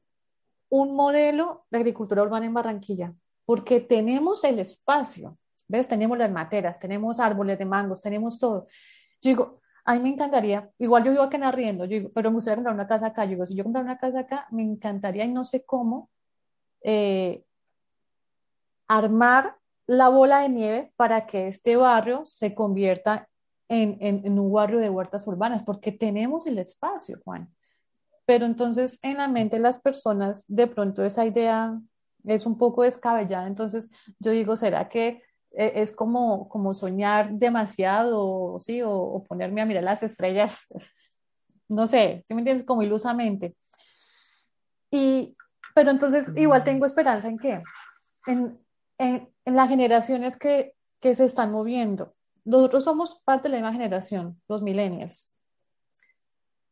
un 0.69 0.95
modelo 0.95 1.67
de 1.71 1.79
agricultura 1.79 2.23
urbana 2.23 2.47
en 2.47 2.55
Barranquilla, 2.55 3.13
porque 3.45 3.81
tenemos 3.81 4.45
el 4.45 4.61
espacio, 4.61 5.37
¿ves? 5.67 5.89
Tenemos 5.89 6.17
las 6.17 6.31
materas, 6.31 6.79
tenemos 6.79 7.19
árboles 7.19 7.59
de 7.59 7.65
mangos, 7.65 8.01
tenemos 8.01 8.39
todo. 8.39 8.69
Yo 9.21 9.31
digo, 9.31 9.61
a 9.85 9.95
mí 9.95 10.01
me 10.01 10.11
encantaría, 10.11 10.71
igual 10.79 11.03
yo 11.03 11.11
vivo 11.11 11.25
acá 11.25 11.37
en 11.37 11.45
Arriendo, 11.45 11.85
yo 11.85 11.97
digo, 11.97 12.11
pero 12.15 12.31
me 12.31 12.37
gustaría 12.37 12.57
comprar 12.57 12.75
una 12.75 12.87
casa 12.87 13.07
acá. 13.07 13.25
Yo 13.25 13.31
digo, 13.31 13.47
si 13.47 13.57
yo 13.57 13.65
comprar 13.65 13.83
una 13.83 13.99
casa 13.99 14.21
acá, 14.21 14.47
me 14.53 14.63
encantaría 14.63 15.25
y 15.25 15.33
no 15.33 15.45
sé 15.45 15.65
cómo 15.65 16.11
eh, 16.83 17.45
armar 18.89 19.57
la 19.87 20.09
bola 20.09 20.41
de 20.41 20.49
nieve 20.49 20.93
para 20.97 21.27
que 21.27 21.49
este 21.49 21.77
barrio 21.77 22.25
se 22.25 22.55
convierta 22.55 23.29
en, 23.69 24.39
un 24.39 24.53
barrio 24.53 24.81
de 24.81 24.91
huertas 24.91 25.27
urbanas, 25.27 25.63
porque 25.63 25.93
tenemos 25.93 26.47
el 26.47 26.59
espacio, 26.59 27.21
Juan. 27.25 27.49
pero 28.27 28.47
entonces 28.47 28.99
en 29.03 29.19
la 29.19 29.29
mente 29.29 29.57
de 29.57 29.63
las 29.63 29.79
personas 29.79 30.45
de 30.49 30.67
pronto 30.67 31.05
esa 31.05 31.25
idea 31.25 31.79
es 32.25 32.47
un 32.47 32.59
poco 32.59 32.83
descabellada, 32.83 33.47
entonces 33.47 33.93
yo 34.19 34.33
digo, 34.33 34.57
¿será 34.57 34.89
que 34.89 35.23
e, 35.53 35.73
es 35.77 35.93
como, 35.93 36.49
como 36.49 36.75
soñar 36.75 37.33
demasiado, 37.33 38.59
¿sí? 38.61 38.83
O, 38.85 39.25
ponerme 39.29 39.61
a 39.61 39.67
mirar 39.67 39.85
las 39.85 40.03
estrellas, 40.03 40.67
no 41.69 41.87
sé, 41.87 42.23
¿sí 42.27 42.35
me 42.35 42.41
entiendes? 42.41 42.67
Como 42.67 42.83
ilusamente. 42.83 43.55
Y, 44.91 45.37
pero 45.75 45.91
entonces 45.91 46.33
igual 46.37 46.65
tengo 46.65 46.87
esperanza 46.87 47.29
en 47.29 47.39
que 47.39 47.63
en, 48.27 48.59
en, 48.99 49.29
en 49.45 49.57
las 49.57 49.69
generaciones 49.69 50.37
que, 50.37 50.75
que 51.01 51.15
se 51.15 51.25
están 51.25 51.53
moviendo, 51.53 52.15
nosotros 52.45 52.85
somos 52.85 53.21
parte 53.25 53.49
de 53.49 53.53
la 53.53 53.57
misma 53.59 53.73
generación, 53.73 54.41
los 54.49 54.63
millennials. 54.63 55.35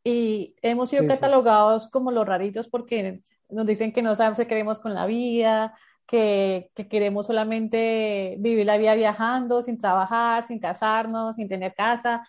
Y 0.04 0.56
hemos 0.62 0.90
sido 0.90 1.06
catalogados 1.06 1.88
como 1.88 2.10
los 2.10 2.26
raritos 2.26 2.68
porque 2.68 3.22
nos 3.48 3.66
dicen 3.66 3.92
que 3.92 4.02
no 4.02 4.14
sabemos 4.14 4.38
qué 4.38 4.46
queremos 4.46 4.78
con 4.78 4.94
la 4.94 5.06
vida, 5.06 5.74
que, 6.06 6.70
que, 6.74 6.88
queremos 6.88 7.26
solamente 7.26 8.36
vivir 8.38 8.64
la 8.64 8.78
vida 8.78 8.94
viajando, 8.94 9.62
sin 9.62 9.78
trabajar, 9.78 10.46
sin 10.46 10.58
casarnos, 10.58 11.36
sin 11.36 11.48
tener 11.48 11.74
casa. 11.74 12.26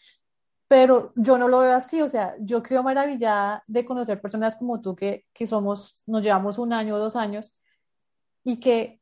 Pero 0.69 1.11
yo 1.15 1.37
no 1.37 1.49
lo 1.49 1.59
veo 1.59 1.75
así, 1.75 2.01
o 2.01 2.07
sea, 2.07 2.35
yo 2.39 2.63
quedo 2.63 2.83
maravillada 2.83 3.63
de 3.67 3.83
conocer 3.83 4.21
personas 4.21 4.55
como 4.55 4.79
tú 4.79 4.95
que, 4.95 5.25
que 5.33 5.45
somos, 5.45 6.01
nos 6.05 6.21
llevamos 6.21 6.57
un 6.57 6.71
año 6.71 6.95
o 6.95 6.99
dos 6.99 7.17
años 7.17 7.57
y 8.45 8.61
que, 8.61 9.01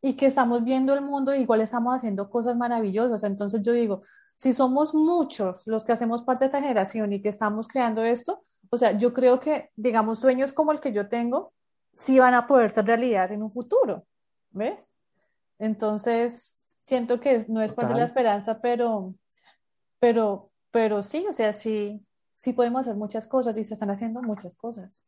y 0.00 0.14
que 0.14 0.26
estamos 0.26 0.64
viendo 0.64 0.92
el 0.94 1.02
mundo, 1.02 1.34
igual 1.34 1.60
estamos 1.60 1.94
haciendo 1.94 2.28
cosas 2.28 2.56
maravillosas. 2.56 3.22
Entonces 3.22 3.62
yo 3.62 3.72
digo, 3.72 4.02
si 4.34 4.52
somos 4.52 4.94
muchos 4.94 5.66
los 5.68 5.84
que 5.84 5.92
hacemos 5.92 6.24
parte 6.24 6.44
de 6.44 6.46
esta 6.46 6.60
generación 6.60 7.12
y 7.12 7.22
que 7.22 7.28
estamos 7.28 7.68
creando 7.68 8.02
esto, 8.02 8.44
o 8.70 8.76
sea, 8.76 8.92
yo 8.92 9.12
creo 9.12 9.38
que, 9.38 9.70
digamos, 9.76 10.18
sueños 10.18 10.52
como 10.52 10.72
el 10.72 10.80
que 10.80 10.92
yo 10.92 11.08
tengo, 11.08 11.52
sí 11.94 12.18
van 12.18 12.34
a 12.34 12.48
poder 12.48 12.72
ser 12.72 12.86
realidad 12.86 13.30
en 13.30 13.42
un 13.42 13.52
futuro. 13.52 14.06
¿ves? 14.52 14.90
Entonces, 15.58 16.62
siento 16.84 17.20
que 17.20 17.44
no 17.48 17.62
es 17.62 17.72
parte 17.72 17.94
de 17.94 18.00
la 18.00 18.06
esperanza, 18.06 18.60
pero, 18.60 19.14
pero, 19.98 20.51
pero 20.72 21.02
sí, 21.02 21.24
o 21.28 21.32
sea, 21.32 21.52
sí, 21.52 22.04
sí 22.34 22.52
podemos 22.52 22.82
hacer 22.82 22.96
muchas 22.96 23.28
cosas 23.28 23.56
y 23.56 23.64
se 23.64 23.74
están 23.74 23.90
haciendo 23.90 24.20
muchas 24.22 24.56
cosas. 24.56 25.06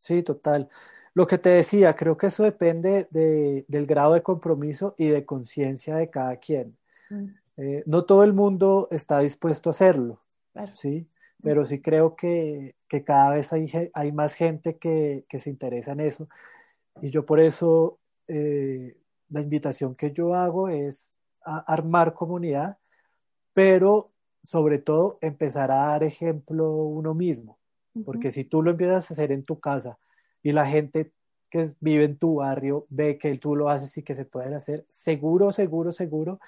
Sí, 0.00 0.22
total. 0.22 0.68
Lo 1.14 1.26
que 1.26 1.38
te 1.38 1.50
decía, 1.50 1.94
creo 1.94 2.16
que 2.16 2.26
eso 2.26 2.42
depende 2.42 3.08
del 3.10 3.86
grado 3.86 4.14
de 4.14 4.22
compromiso 4.22 4.94
y 4.98 5.08
de 5.08 5.24
conciencia 5.24 5.96
de 5.96 6.10
cada 6.10 6.36
quien. 6.36 6.76
Mm. 7.10 7.26
Eh, 7.58 7.82
no 7.86 8.04
todo 8.04 8.24
el 8.24 8.32
mundo 8.32 8.88
está 8.90 9.20
dispuesto 9.20 9.70
a 9.70 9.72
hacerlo, 9.72 10.20
¿sí? 10.72 11.08
Pero 11.42 11.64
sí 11.64 11.80
creo 11.80 12.16
que, 12.16 12.74
cada 13.04 13.30
vez 13.30 13.52
hay, 13.52 13.70
hay 13.94 14.12
más 14.12 14.34
gente 14.34 14.76
que, 14.76 15.24
que, 15.28 15.38
se 15.38 15.50
interesa 15.50 15.92
en 15.92 16.00
eso. 16.00 16.28
Y 17.00 17.10
yo 17.10 17.24
por 17.24 17.40
eso 17.40 17.98
eh, 18.28 18.96
la 19.30 19.40
invitación 19.40 19.94
que 19.94 20.12
yo 20.12 20.34
hago 20.34 20.68
es 20.68 21.16
a 21.44 21.58
armar 21.72 22.14
comunidad, 22.14 22.76
pero 23.56 24.12
sobre 24.42 24.76
todo 24.76 25.16
empezar 25.22 25.70
a 25.70 25.76
dar 25.76 26.04
ejemplo 26.04 26.70
uno 26.72 27.14
mismo, 27.14 27.56
porque 28.04 28.30
si 28.30 28.44
tú 28.44 28.62
lo 28.62 28.72
empiezas 28.72 29.10
a 29.10 29.14
hacer 29.14 29.32
en 29.32 29.44
tu 29.44 29.60
casa 29.60 29.98
y 30.42 30.52
la 30.52 30.66
gente 30.66 31.14
que 31.48 31.66
vive 31.80 32.04
en 32.04 32.18
tu 32.18 32.34
barrio 32.34 32.86
ve 32.90 33.16
que 33.16 33.34
tú 33.38 33.56
lo 33.56 33.70
haces 33.70 33.96
y 33.96 34.02
que 34.02 34.14
se 34.14 34.26
pueden 34.26 34.52
hacer, 34.52 34.84
seguro, 34.90 35.52
seguro, 35.52 35.90
seguro, 35.90 36.38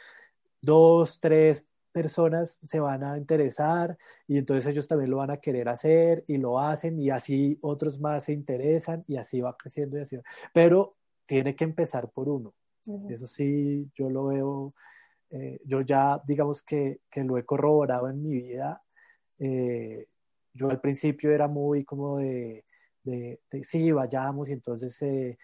dos, 0.60 1.18
tres 1.18 1.64
personas 1.93 2.59
se 2.62 2.78
van 2.78 3.02
a 3.02 3.16
interesar 3.16 3.97
y 4.26 4.36
entonces 4.36 4.66
ellos 4.66 4.86
también 4.86 5.10
lo 5.10 5.16
van 5.16 5.30
a 5.30 5.39
querer 5.39 5.70
hacer 5.70 6.24
y 6.26 6.36
lo 6.36 6.60
hacen 6.60 7.01
y 7.01 7.09
así 7.09 7.56
otros 7.62 7.98
más 8.01 8.24
se 8.24 8.35
interesan 8.35 9.02
y 9.09 9.16
así 9.16 9.40
va 9.40 9.56
creciendo 9.56 9.97
y 9.97 10.02
así 10.02 10.18
Pero 10.52 10.94
tiene 11.24 11.56
que 11.56 11.64
empezar 11.64 12.10
por 12.10 12.28
uno. 12.28 12.52
Eso 13.09 13.24
sí, 13.24 13.90
yo 13.94 14.10
lo 14.10 14.26
veo, 14.26 14.74
eh, 15.30 15.60
yo 15.64 15.82
ya 15.82 16.20
digamos 16.26 16.62
que, 16.62 17.00
que, 17.10 17.24
lo 17.24 17.36
he 17.38 17.44
corroborado 17.44 18.09
en 18.09 18.22
mi 18.22 18.34
vida. 18.34 18.82
Eh, 19.38 20.06
yo 20.55 20.70
al 20.70 20.80
principio 20.80 21.30
era 21.30 21.48
muy 21.48 21.84
como 21.84 22.18
de, 22.18 22.64
de, 23.05 23.40
sí, 23.62 23.92
vayamos 23.92 24.48
y 24.48 24.52
entonces 24.52 25.00
eh, 25.02 25.38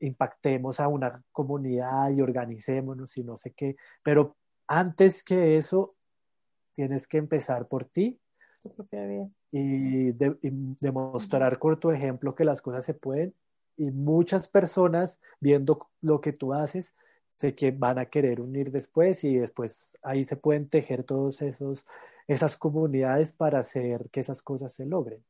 impactemos 0.00 0.80
a 0.80 0.88
una 0.88 1.22
comunidad 1.32 2.10
y 2.10 2.20
organicémonos 2.20 3.16
y 3.16 3.24
no 3.24 3.36
sé 3.38 3.52
qué, 3.52 3.76
pero 4.02 4.36
antes 4.66 5.22
que 5.22 5.56
eso, 5.56 5.94
tienes 6.72 7.06
que 7.06 7.18
empezar 7.18 7.68
por 7.68 7.84
ti 7.84 8.20
y, 9.52 10.12
demostrar 10.80 11.58
con 11.58 11.78
tu 11.78 11.90
ejemplo 11.90 12.34
que 12.34 12.44
las 12.44 12.60
cosas 12.60 12.84
se 12.84 12.94
pueden. 12.94 13.34
Y 13.76 13.90
muchas 13.90 14.48
personas 14.48 15.20
viendo 15.40 15.78
lo 16.00 16.20
que 16.20 16.32
tú 16.32 16.52
haces, 16.52 16.94
sé 17.36 17.54
que 17.54 17.70
van 17.70 17.98
a 17.98 18.06
querer 18.06 18.40
unir 18.40 18.70
después 18.70 19.22
y 19.24 19.36
después 19.36 19.98
ahí 20.02 20.24
se 20.24 20.36
pueden 20.36 20.68
tejer 20.68 21.04
todos 21.04 21.42
esos 21.42 21.84
esas 22.26 22.56
comunidades 22.56 23.32
para 23.32 23.60
hacer 23.60 24.08
que 24.10 24.20
esas 24.20 24.42
cosas 24.42 24.72
se 24.72 24.84
logren. 24.84 25.22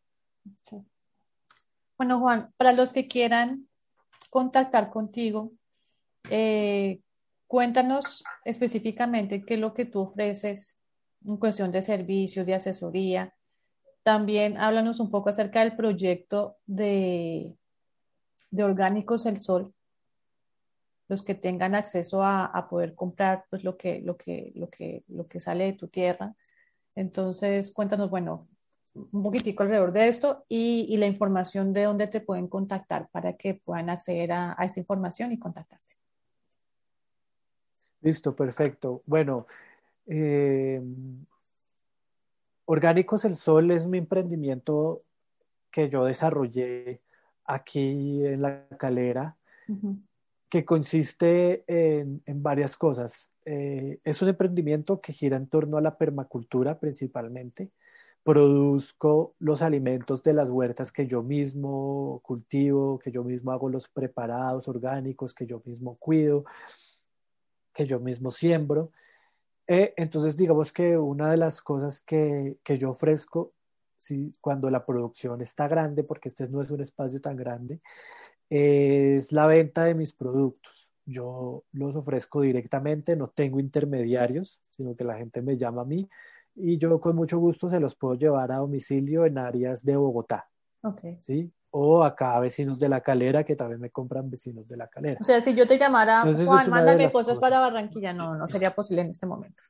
Bueno, 1.98 2.20
Juan, 2.20 2.52
para 2.56 2.72
los 2.72 2.92
que 2.94 3.06
quieran 3.06 3.68
contactar 4.30 4.88
contigo, 4.88 5.52
eh, 6.30 7.00
Cuéntanos 7.46 8.24
específicamente 8.44 9.44
qué 9.44 9.54
es 9.54 9.60
lo 9.60 9.72
que 9.72 9.84
tú 9.84 10.00
ofreces 10.00 10.82
en 11.24 11.36
cuestión 11.36 11.70
de 11.70 11.82
servicios, 11.82 12.44
de 12.44 12.54
asesoría. 12.54 13.34
También 14.02 14.56
háblanos 14.56 14.98
un 14.98 15.10
poco 15.10 15.28
acerca 15.28 15.60
del 15.60 15.76
proyecto 15.76 16.56
de, 16.66 17.54
de 18.50 18.64
Orgánicos 18.64 19.26
El 19.26 19.38
Sol, 19.38 19.72
los 21.08 21.22
que 21.22 21.34
tengan 21.34 21.74
acceso 21.74 22.22
a, 22.24 22.66
poder 22.68 22.94
comprar 22.94 23.44
pues, 23.50 23.64
lo, 23.64 23.76
que, 23.76 24.00
lo, 24.00 24.16
que, 24.16 24.52
lo, 24.54 24.68
que, 24.68 25.04
lo 25.08 25.26
que 25.26 25.40
sale 25.40 25.64
de 25.64 25.72
tu 25.74 25.88
tierra. 25.88 26.34
Entonces, 26.94 27.72
cuéntanos, 27.72 28.10
bueno, 28.10 28.48
un 28.94 29.22
poquitico 29.22 29.62
alrededor 29.62 29.92
de 29.92 30.08
esto 30.08 30.44
y, 30.48 30.96
la 30.96 31.06
información 31.06 31.72
de 31.72 31.84
dónde 31.84 32.06
te 32.08 32.20
pueden 32.20 32.48
contactar 32.48 33.08
para 33.10 33.34
que 33.36 33.54
puedan 33.54 33.90
acceder 33.90 34.32
a, 34.32 34.54
a 34.58 34.64
esa 34.64 34.80
información 34.80 35.32
y 35.32 35.38
contactarte. 35.38 35.94
Listo, 38.00 38.34
perfecto. 38.34 39.02
Bueno, 39.06 39.46
eh, 40.06 40.80
Orgánicos 42.64 43.24
El 43.24 43.36
Sol 43.36 43.70
es 43.70 43.86
mi 43.86 43.98
emprendimiento 43.98 45.02
que 45.70 45.88
yo 45.88 46.04
desarrollé 46.04 47.00
aquí 47.44 48.24
en 48.26 48.42
la 48.42 48.66
calera, 48.78 49.36
que 50.48 50.64
consiste 50.64 51.64
en, 51.66 52.22
varias 52.42 52.76
cosas. 52.76 53.32
Eh, 53.44 53.98
es 54.04 54.22
un 54.22 54.28
emprendimiento 54.28 55.00
que 55.00 55.12
gira 55.12 55.36
en 55.36 55.48
torno 55.48 55.76
a 55.76 55.80
la 55.80 55.96
permacultura 55.98 56.78
principalmente. 56.78 57.70
Produzco 58.22 59.34
los 59.38 59.62
alimentos 59.62 60.22
de 60.22 60.32
las 60.32 60.50
huertas 60.50 60.90
que 60.92 61.06
yo 61.06 61.22
mismo 61.22 62.20
cultivo, 62.24 62.98
que 62.98 63.10
yo 63.10 63.22
mismo 63.24 63.52
hago 63.52 63.68
los 63.68 63.88
preparados 63.88 64.68
orgánicos, 64.68 65.34
que 65.34 65.46
yo 65.46 65.62
mismo 65.64 65.96
cuido 65.96 66.44
que 67.76 67.86
yo 67.86 68.00
mismo 68.00 68.30
siembro. 68.30 68.90
Eh, 69.66 69.92
entonces, 69.96 70.36
digamos 70.36 70.72
que 70.72 70.96
una 70.96 71.30
de 71.30 71.36
las 71.36 71.60
cosas 71.60 72.00
que, 72.00 72.56
que 72.64 72.78
yo 72.78 72.90
ofrezco, 72.90 73.52
si, 73.98 74.34
cuando 74.40 74.70
la 74.70 74.86
producción 74.86 75.42
está 75.42 75.68
grande, 75.68 76.02
porque 76.02 76.30
este 76.30 76.48
no 76.48 76.62
es 76.62 76.70
un 76.70 76.80
espacio 76.80 77.20
tan 77.20 77.36
grande, 77.36 77.80
es 78.50 79.32
la 79.32 79.46
venta 79.46 79.84
de 79.84 79.94
mis 79.94 80.12
productos. 80.12 80.90
Yo 81.04 81.64
los 81.72 81.94
ofrezco 81.94 82.40
directamente, 82.40 83.16
no 83.16 83.28
tengo 83.28 83.60
intermediarios, 83.60 84.60
sino 84.76 84.96
que 84.96 85.04
la 85.04 85.16
gente 85.16 85.40
me 85.42 85.56
llama 85.56 85.82
a 85.82 85.86
mí 85.86 86.08
y 86.54 86.78
yo 86.78 87.00
con 87.00 87.14
mucho 87.14 87.38
gusto 87.38 87.68
se 87.68 87.80
los 87.80 87.94
puedo 87.94 88.14
llevar 88.14 88.50
a 88.50 88.56
domicilio 88.56 89.26
en 89.26 89.38
áreas 89.38 89.84
de 89.84 89.96
Bogotá. 89.96 90.48
Okay. 90.82 91.18
¿sí? 91.20 91.52
o 91.78 92.02
acá 92.02 92.40
vecinos 92.40 92.78
de 92.78 92.88
la 92.88 93.02
calera 93.02 93.44
que 93.44 93.54
también 93.54 93.78
me 93.78 93.90
compran 93.90 94.30
vecinos 94.30 94.66
de 94.66 94.78
la 94.78 94.88
calera. 94.88 95.18
O 95.20 95.24
sea, 95.24 95.42
si 95.42 95.54
yo 95.54 95.66
te 95.66 95.76
llamara, 95.76 96.22
Juan, 96.22 96.70
mándame 96.70 97.10
cosas, 97.10 97.38
para 97.38 97.58
Barranquilla, 97.58 98.14
no, 98.14 98.34
no 98.34 98.48
sería 98.48 98.74
posible 98.74 99.02
en 99.02 99.10
este 99.10 99.26
momento. 99.26 99.62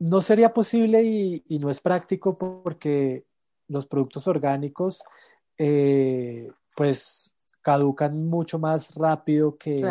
No 0.00 0.20
sería 0.20 0.52
posible 0.52 1.04
y, 1.04 1.58
no 1.60 1.70
es 1.70 1.80
práctico 1.80 2.36
porque 2.36 3.24
los 3.68 3.86
productos 3.86 4.26
orgánicos, 4.26 5.00
eh, 5.58 6.50
pues, 6.76 7.34
caducan 7.62 8.28
mucho 8.28 8.60
más 8.60 8.94
rápido 8.94 9.56
que, 9.56 9.82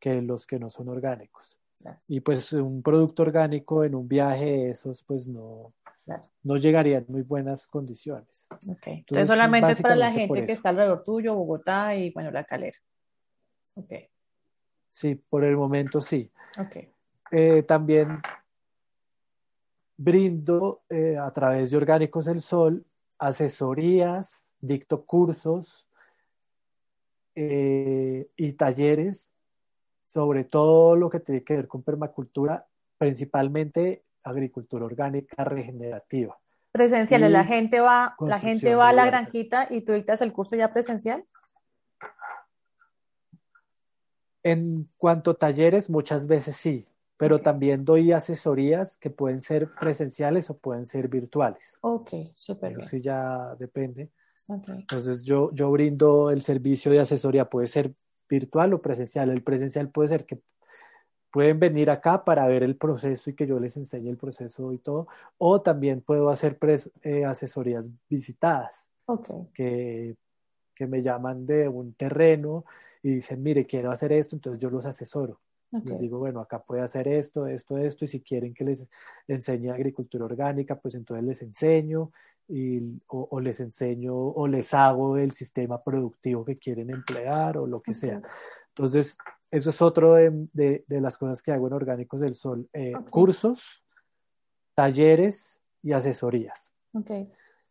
que 0.00 0.20
los 0.20 0.44
que 0.46 0.58
no 0.58 0.68
son 0.68 0.88
orgánicos. 0.88 1.60
Y 2.08 2.20
pues 2.20 2.52
un 2.52 2.82
producto 2.82 3.22
orgánico 3.22 3.84
en 3.84 3.94
un 3.94 4.08
viaje, 4.08 4.70
esos 4.70 5.02
pues 5.02 5.26
no, 5.26 5.72
no 6.42 6.56
llegaría 6.56 6.98
en 6.98 7.06
muy 7.08 7.22
buenas 7.22 7.66
condiciones. 7.66 8.46
Okay. 8.68 8.98
Entonces, 8.98 9.28
solamente 9.28 9.72
es 9.72 9.80
para 9.80 9.96
la 9.96 10.10
gente 10.10 10.44
que 10.46 10.52
está 10.52 10.70
alrededor 10.70 11.04
tuyo, 11.04 11.34
Bogotá 11.34 11.94
y 11.94 12.10
bueno, 12.10 12.30
la 12.30 12.44
calera. 12.44 12.76
Okay. 13.74 14.08
Sí, 14.88 15.14
por 15.14 15.44
el 15.44 15.56
momento 15.56 16.00
sí. 16.00 16.30
Okay. 16.58 16.92
Eh, 17.30 17.62
también 17.62 18.20
brindo 19.96 20.82
eh, 20.88 21.16
a 21.16 21.30
través 21.30 21.70
de 21.70 21.76
Orgánicos 21.76 22.24
del 22.24 22.40
Sol 22.40 22.84
asesorías, 23.18 24.54
dicto 24.60 25.04
cursos 25.04 25.86
eh, 27.34 28.28
y 28.36 28.52
talleres 28.54 29.34
sobre 30.10 30.44
todo 30.44 30.96
lo 30.96 31.08
que 31.08 31.20
tiene 31.20 31.44
que 31.44 31.54
ver 31.54 31.68
con 31.68 31.82
permacultura, 31.82 32.66
principalmente 32.98 34.04
agricultura 34.24 34.84
orgánica 34.84 35.44
regenerativa. 35.44 36.38
Presencial, 36.72 37.32
la 37.32 37.44
gente 37.44 37.80
va, 37.80 38.16
la 38.18 38.38
gente 38.38 38.74
va 38.74 38.88
a 38.88 38.92
la 38.92 39.06
granjita 39.06 39.68
y 39.70 39.82
tú 39.82 39.92
dictas 39.92 40.20
el 40.20 40.32
curso 40.32 40.56
ya 40.56 40.72
presencial. 40.72 41.24
En 44.42 44.88
cuanto 44.96 45.32
a 45.32 45.34
talleres, 45.34 45.90
muchas 45.90 46.26
veces 46.26 46.56
sí, 46.56 46.88
pero 47.16 47.38
también 47.38 47.84
doy 47.84 48.12
asesorías 48.12 48.96
que 48.96 49.10
pueden 49.10 49.40
ser 49.40 49.68
presenciales 49.74 50.50
o 50.50 50.56
pueden 50.56 50.86
ser 50.86 51.08
virtuales. 51.08 51.78
Ok, 51.82 52.10
súper 52.34 52.72
Eso 52.72 52.82
sí 52.82 53.00
ya 53.00 53.54
depende. 53.58 54.10
Entonces 54.54 55.24
yo, 55.24 55.50
yo 55.52 55.70
brindo 55.70 56.30
el 56.30 56.42
servicio 56.42 56.90
de 56.90 57.00
asesoría, 57.00 57.48
puede 57.48 57.66
ser 57.66 57.94
virtual 58.28 58.74
o 58.74 58.82
presencial. 58.82 59.30
El 59.30 59.42
presencial 59.42 59.90
puede 59.90 60.08
ser 60.08 60.26
que 60.26 60.40
pueden 61.30 61.60
venir 61.60 61.90
acá 61.90 62.24
para 62.24 62.46
ver 62.46 62.62
el 62.62 62.76
proceso 62.76 63.30
y 63.30 63.34
que 63.34 63.46
yo 63.46 63.60
les 63.60 63.76
enseñe 63.76 64.08
el 64.08 64.16
proceso 64.16 64.72
y 64.72 64.78
todo, 64.78 65.06
o 65.38 65.62
también 65.62 66.00
puedo 66.00 66.28
hacer 66.30 66.58
eh, 67.02 67.24
asesorías 67.24 67.90
visitadas, 68.08 68.90
que, 69.54 70.16
que 70.74 70.86
me 70.86 71.02
llaman 71.02 71.46
de 71.46 71.68
un 71.68 71.94
terreno 71.94 72.64
y 73.02 73.14
dicen, 73.14 73.42
mire, 73.42 73.66
quiero 73.66 73.90
hacer 73.90 74.12
esto, 74.12 74.36
entonces 74.36 74.60
yo 74.60 74.70
los 74.70 74.84
asesoro. 74.84 75.40
Les 75.72 75.98
digo, 75.98 76.18
bueno, 76.18 76.40
acá 76.40 76.62
puede 76.62 76.82
hacer 76.82 77.06
esto, 77.06 77.46
esto, 77.46 77.78
esto, 77.78 78.04
y 78.04 78.08
si 78.08 78.20
quieren 78.20 78.52
que 78.52 78.64
les 78.64 78.88
enseñe 79.28 79.70
agricultura 79.70 80.24
orgánica, 80.24 80.74
pues 80.80 80.96
entonces 80.96 81.24
les 81.24 81.42
enseño 81.42 82.10
y, 82.48 83.00
o, 83.06 83.40
les 83.40 83.60
enseño 83.60 84.14
o 84.14 84.48
les 84.48 84.74
hago 84.74 85.16
el 85.16 85.30
sistema 85.30 85.82
productivo 85.82 86.44
que 86.44 86.58
quieren 86.58 86.90
emplear 86.90 87.56
o 87.56 87.66
lo 87.68 87.80
que 87.80 87.94
sea. 87.94 88.20
Entonces, 88.70 89.16
eso 89.50 89.70
es 89.70 89.80
otro 89.80 90.14
de, 90.14 90.84
de, 90.86 91.00
las 91.00 91.16
cosas 91.16 91.40
que 91.40 91.52
hago 91.52 91.68
en 91.68 91.74
Orgánicos 91.74 92.20
del 92.20 92.34
Sol. 92.34 92.68
Eh, 92.72 92.92
cursos, 93.10 93.84
talleres 94.74 95.60
y 95.82 95.92
asesorías. 95.92 96.72
Okay. 96.92 97.30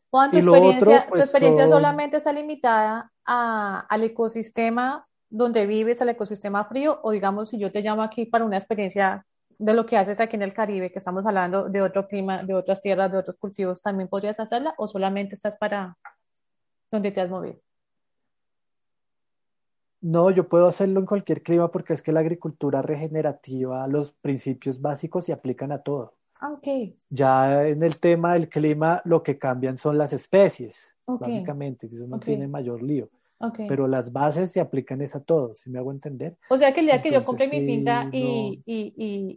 Juan, 0.10 0.32
tu 0.32 0.38
experiencia, 0.38 1.04
tu 1.04 1.10
pues, 1.10 1.24
experiencia 1.26 1.68
solamente 1.68 2.18
está 2.18 2.32
limitada 2.32 3.12
a, 3.26 3.86
al 3.90 4.04
ecosistema 4.04 5.09
donde 5.30 5.66
vives, 5.66 6.02
al 6.02 6.10
ecosistema 6.10 6.66
frío, 6.66 7.00
o 7.04 7.12
digamos, 7.12 7.50
si 7.50 7.60
yo 7.60 7.72
te 7.72 7.82
llamo 7.82 8.02
aquí 8.02 8.26
para 8.26 8.46
una 8.46 8.58
experiencia 8.58 9.26
de 9.58 9.74
lo 9.74 9.86
que 9.86 9.98
haces 9.98 10.20
aquí 10.20 10.36
en 10.36 10.42
el 10.42 10.54
Caribe, 10.54 10.92
que 10.92 11.00
estamos 11.00 11.26
hablando 11.26 11.70
de 11.70 11.82
otro 11.82 12.08
clima, 12.08 12.44
de 12.44 12.54
otras 12.54 12.82
tierras, 12.82 13.12
de 13.12 13.18
otros 13.18 13.36
cultivos, 13.38 13.82
¿también 13.82 14.08
podrías 14.08 14.40
hacerla 14.40 14.74
o 14.78 14.88
solamente 14.88 15.36
estás 15.36 15.58
para 15.58 15.98
donde 16.90 17.12
te 17.12 17.22
has 17.22 17.30
movido? 17.30 17.60
No, 20.02 20.32
yo 20.32 20.48
puedo 20.48 20.68
hacerlo 20.68 21.02
en 21.02 21.06
cualquier 21.06 21.44
clima 21.44 21.70
porque 21.70 21.94
es 21.94 22.02
que 22.02 22.14
la 22.14 22.22
agricultura 22.22 22.82
regenerativa, 22.82 23.86
los 23.88 24.14
principios 24.14 24.80
básicos 24.80 25.26
se 25.26 25.34
aplican 25.34 25.74
a 25.74 25.84
todo. 25.84 26.16
Ah, 26.40 26.58
Ya 27.10 27.68
en 27.68 27.84
el 27.84 28.00
tema 28.00 28.34
del 28.34 28.48
clima, 28.48 29.02
lo 29.04 29.22
que 29.22 29.38
cambian 29.38 29.78
son 29.78 29.98
las 29.98 30.14
especies, 30.14 30.96
básicamente, 31.06 31.88
eso 31.88 32.08
no 32.08 32.18
tiene 32.18 32.48
mayor 32.48 32.82
lío. 32.82 33.10
Pero 33.68 33.88
las 33.88 34.11
bases 34.11 34.52
se 34.52 34.60
aplican 34.60 35.02
es 35.02 35.16
a 35.16 35.24
todos, 35.24 35.60
si 35.60 35.70
me 35.70 35.80
hago 35.80 35.91
entender. 35.91 36.38
O 36.49 36.57
sea 36.57 36.74
que 36.74 36.82
el 36.82 36.88
día 36.88 37.02
que 37.02 37.11
yo 37.11 37.24
compre 37.24 37.48
mi 37.48 37.66
finca 37.66 38.10
y, 38.11 38.61
y, 38.66 38.94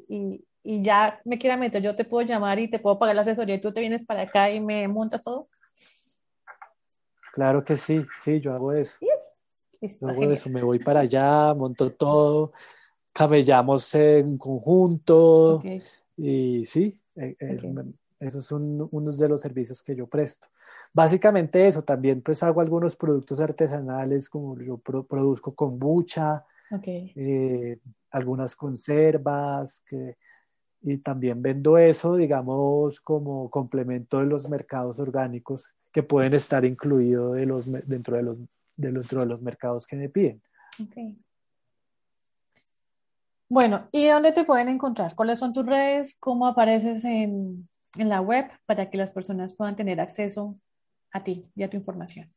y, 0.08 0.44
y, 0.64 0.82
ya 0.82 1.20
me 1.24 1.38
quiera 1.38 1.56
meter, 1.56 1.82
yo 1.82 1.94
te 1.94 2.04
puedo 2.04 2.26
llamar 2.26 2.58
y 2.58 2.68
te 2.68 2.80
puedo 2.80 2.98
pagar 2.98 3.14
la 3.14 3.22
asesoría 3.22 3.54
y 3.54 3.60
tú 3.60 3.72
te 3.72 3.80
vienes 3.80 4.04
para 4.04 4.22
acá 4.22 4.50
y 4.50 4.60
me 4.60 4.88
montas 4.88 5.22
todo. 5.22 5.48
Claro 7.32 7.64
que 7.64 7.76
sí, 7.76 8.04
sí, 8.18 8.40
yo 8.40 8.52
hago 8.52 8.72
eso. 8.72 8.98
yo 9.80 10.08
hago 10.08 10.24
eso, 10.24 10.50
me 10.50 10.62
voy 10.62 10.80
para 10.80 11.00
allá, 11.00 11.54
monto 11.54 11.90
todo, 11.90 12.52
camellamos 13.12 13.94
en 13.94 14.36
conjunto 14.36 15.62
y 16.16 16.66
sí, 16.66 17.00
eh, 17.16 17.36
eh, 17.38 17.58
esos 18.22 18.44
son 18.44 18.88
unos 18.90 19.18
de 19.18 19.28
los 19.28 19.40
servicios 19.40 19.82
que 19.82 19.94
yo 19.94 20.06
presto 20.06 20.46
básicamente 20.92 21.66
eso, 21.66 21.82
también 21.82 22.20
pues 22.20 22.42
hago 22.42 22.60
algunos 22.60 22.96
productos 22.96 23.40
artesanales, 23.40 24.28
como 24.28 24.58
yo 24.58 24.78
produzco 24.78 25.54
kombucha, 25.54 26.44
eh, 26.84 27.78
algunas 28.10 28.54
conservas, 28.56 29.82
que, 29.86 30.16
y 30.82 30.98
también 30.98 31.40
vendo 31.42 31.78
eso, 31.78 32.16
digamos, 32.16 33.00
como 33.00 33.50
complemento 33.50 34.18
de 34.18 34.26
los 34.26 34.48
mercados 34.48 34.98
orgánicos 34.98 35.72
que 35.90 36.02
pueden 36.02 36.34
estar 36.34 36.64
incluidos 36.64 37.36
de 37.36 37.46
los, 37.46 37.88
dentro, 37.88 38.16
de 38.16 38.22
los, 38.22 38.38
dentro 38.76 39.20
de 39.20 39.26
los 39.26 39.42
mercados 39.42 39.86
que 39.86 39.96
me 39.96 40.08
piden. 40.08 40.42
Bueno, 43.48 43.88
¿y 43.92 44.06
dónde 44.06 44.32
te 44.32 44.44
pueden 44.44 44.70
encontrar? 44.70 45.14
¿Cuáles 45.14 45.38
son 45.38 45.52
tus 45.52 45.66
redes? 45.66 46.16
¿Cómo 46.18 46.46
apareces 46.46 47.04
en, 47.04 47.68
en 47.96 48.08
la 48.08 48.20
web 48.20 48.50
para 48.66 48.90
que 48.90 48.96
las 48.96 49.10
personas 49.10 49.54
puedan 49.54 49.76
tener 49.76 50.00
acceso 50.00 50.56
a 51.12 51.22
ti 51.22 51.46
y 51.54 51.62
a 51.62 51.70
tu 51.70 51.76
información? 51.76 52.32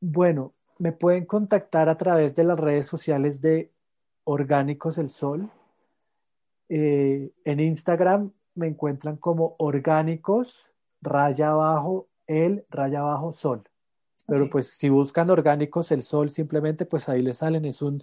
Bueno, 0.00 0.52
me 0.78 0.92
pueden 0.92 1.24
contactar 1.24 1.88
a 1.88 1.96
través 1.96 2.34
de 2.34 2.44
las 2.44 2.58
redes 2.58 2.86
sociales 2.86 3.40
de 3.40 3.70
Orgánicos 4.24 4.96
del 4.96 5.08
Sol. 5.08 5.50
Eh, 6.68 7.30
en 7.44 7.60
Instagram 7.60 8.32
me 8.54 8.66
encuentran 8.66 9.16
como 9.16 9.54
Orgánicos, 9.58 10.72
raya 11.00 11.50
abajo, 11.50 12.08
el, 12.26 12.64
raya 12.70 13.00
abajo, 13.00 13.32
sol. 13.32 13.62
Pero 14.26 14.48
pues 14.48 14.68
si 14.68 14.88
buscan 14.88 15.28
Orgánicos 15.28 15.92
el 15.92 16.02
Sol, 16.02 16.30
simplemente 16.30 16.86
pues 16.86 17.08
ahí 17.08 17.20
les 17.20 17.38
salen. 17.38 17.66
Es 17.66 17.82
un, 17.82 18.00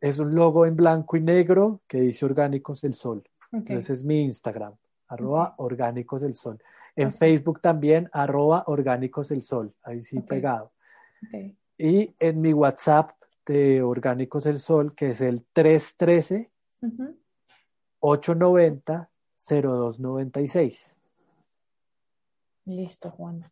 es 0.00 0.18
un 0.20 0.34
logo 0.34 0.64
en 0.64 0.76
blanco 0.76 1.16
y 1.16 1.20
negro 1.20 1.80
que 1.88 2.00
dice 2.00 2.24
Orgánicos 2.24 2.82
del 2.82 2.94
Sol. 2.94 3.24
Ese 3.66 3.92
es 3.92 4.04
mi 4.04 4.22
Instagram, 4.22 4.74
arroba 5.08 5.54
Orgánicos 5.58 6.20
del 6.20 6.34
Sol. 6.34 6.62
En 6.94 7.12
Facebook 7.12 7.60
también, 7.60 8.08
arroba 8.12 8.64
Orgánicos 8.66 9.28
del 9.28 9.42
Sol, 9.42 9.74
ahí 9.82 10.02
sí 10.02 10.20
pegado. 10.20 10.72
Y 11.78 12.14
en 12.18 12.40
mi 12.40 12.52
WhatsApp 12.52 13.10
de 13.44 13.82
Orgánicos 13.82 14.44
del 14.44 14.58
Sol, 14.58 14.94
que 14.94 15.10
es 15.10 15.20
el 15.20 15.44
313 15.52 16.50
890 18.00 19.10
0296. 19.48 20.96
Listo, 22.64 23.10
Juan. 23.12 23.50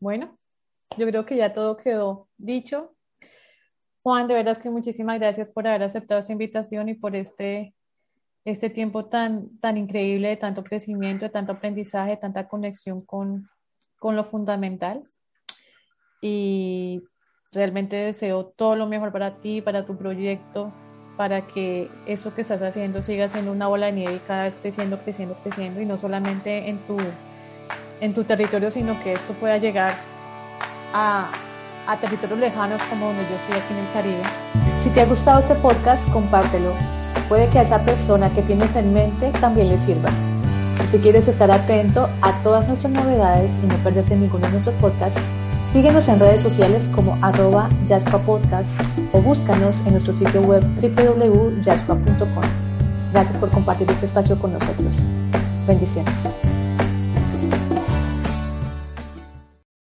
Bueno, 0.00 0.36
yo 0.98 1.06
creo 1.06 1.24
que 1.24 1.36
ya 1.36 1.52
todo 1.52 1.76
quedó 1.76 2.28
dicho. 2.36 2.94
Juan, 4.02 4.26
de 4.26 4.34
verdad 4.34 4.52
es 4.52 4.58
que 4.58 4.70
muchísimas 4.70 5.18
gracias 5.18 5.48
por 5.48 5.66
haber 5.66 5.84
aceptado 5.84 6.20
esta 6.20 6.32
invitación 6.32 6.88
y 6.88 6.94
por 6.94 7.14
este 7.14 7.75
este 8.46 8.70
tiempo 8.70 9.06
tan, 9.06 9.58
tan 9.58 9.76
increíble 9.76 10.28
de 10.28 10.36
tanto 10.36 10.62
crecimiento, 10.62 11.24
de 11.24 11.30
tanto 11.30 11.52
aprendizaje, 11.52 12.12
de 12.12 12.16
tanta 12.16 12.46
conexión 12.46 13.04
con, 13.04 13.50
con 13.98 14.14
lo 14.14 14.22
fundamental. 14.22 15.02
Y 16.20 17.02
realmente 17.52 17.96
deseo 17.96 18.46
todo 18.46 18.76
lo 18.76 18.86
mejor 18.86 19.12
para 19.12 19.38
ti, 19.40 19.60
para 19.60 19.84
tu 19.84 19.98
proyecto, 19.98 20.72
para 21.16 21.48
que 21.48 21.90
eso 22.06 22.34
que 22.34 22.42
estás 22.42 22.62
haciendo 22.62 23.02
siga 23.02 23.28
siendo 23.28 23.50
una 23.50 23.66
bola 23.66 23.86
de 23.86 23.92
nieve 23.92 24.14
y 24.14 24.20
cada 24.20 24.44
vez 24.44 24.54
creciendo, 24.62 24.98
creciendo, 24.98 25.36
creciendo, 25.42 25.80
y 25.80 25.86
no 25.86 25.98
solamente 25.98 26.68
en 26.68 26.78
tu, 26.86 26.96
en 28.00 28.14
tu 28.14 28.22
territorio, 28.22 28.70
sino 28.70 29.02
que 29.02 29.14
esto 29.14 29.32
pueda 29.34 29.58
llegar 29.58 29.92
a, 30.94 31.32
a 31.88 31.96
territorios 31.96 32.38
lejanos 32.38 32.80
como 32.84 33.06
donde 33.06 33.24
yo 33.24 33.34
estoy 33.34 33.60
aquí 33.60 33.72
en 33.72 33.78
el 33.80 33.92
Caribe. 33.92 34.22
Si 34.78 34.88
te 34.90 35.00
ha 35.00 35.06
gustado 35.06 35.40
este 35.40 35.56
podcast, 35.56 36.08
compártelo 36.12 36.72
puede 37.28 37.48
que 37.48 37.58
a 37.58 37.62
esa 37.62 37.80
persona 37.80 38.30
que 38.30 38.42
tienes 38.42 38.76
en 38.76 38.92
mente 38.92 39.30
también 39.40 39.68
le 39.68 39.78
sirva. 39.78 40.10
Si 40.90 40.98
quieres 40.98 41.26
estar 41.26 41.50
atento 41.50 42.08
a 42.22 42.32
todas 42.42 42.68
nuestras 42.68 42.92
novedades 42.92 43.52
y 43.62 43.66
no 43.66 43.74
perderte 43.78 44.16
ninguno 44.16 44.46
de 44.46 44.52
nuestros 44.52 44.74
podcasts, 44.76 45.20
síguenos 45.72 46.06
en 46.08 46.20
redes 46.20 46.42
sociales 46.42 46.88
como 46.94 47.18
arroba 47.22 47.68
Podcast 48.24 48.80
o 49.12 49.20
búscanos 49.20 49.82
en 49.86 49.92
nuestro 49.92 50.12
sitio 50.12 50.42
web 50.42 50.62
www.jaspa.com. 50.80 52.44
Gracias 53.12 53.36
por 53.38 53.50
compartir 53.50 53.90
este 53.90 54.06
espacio 54.06 54.38
con 54.38 54.52
nosotros. 54.52 55.10
Bendiciones. 55.66 56.45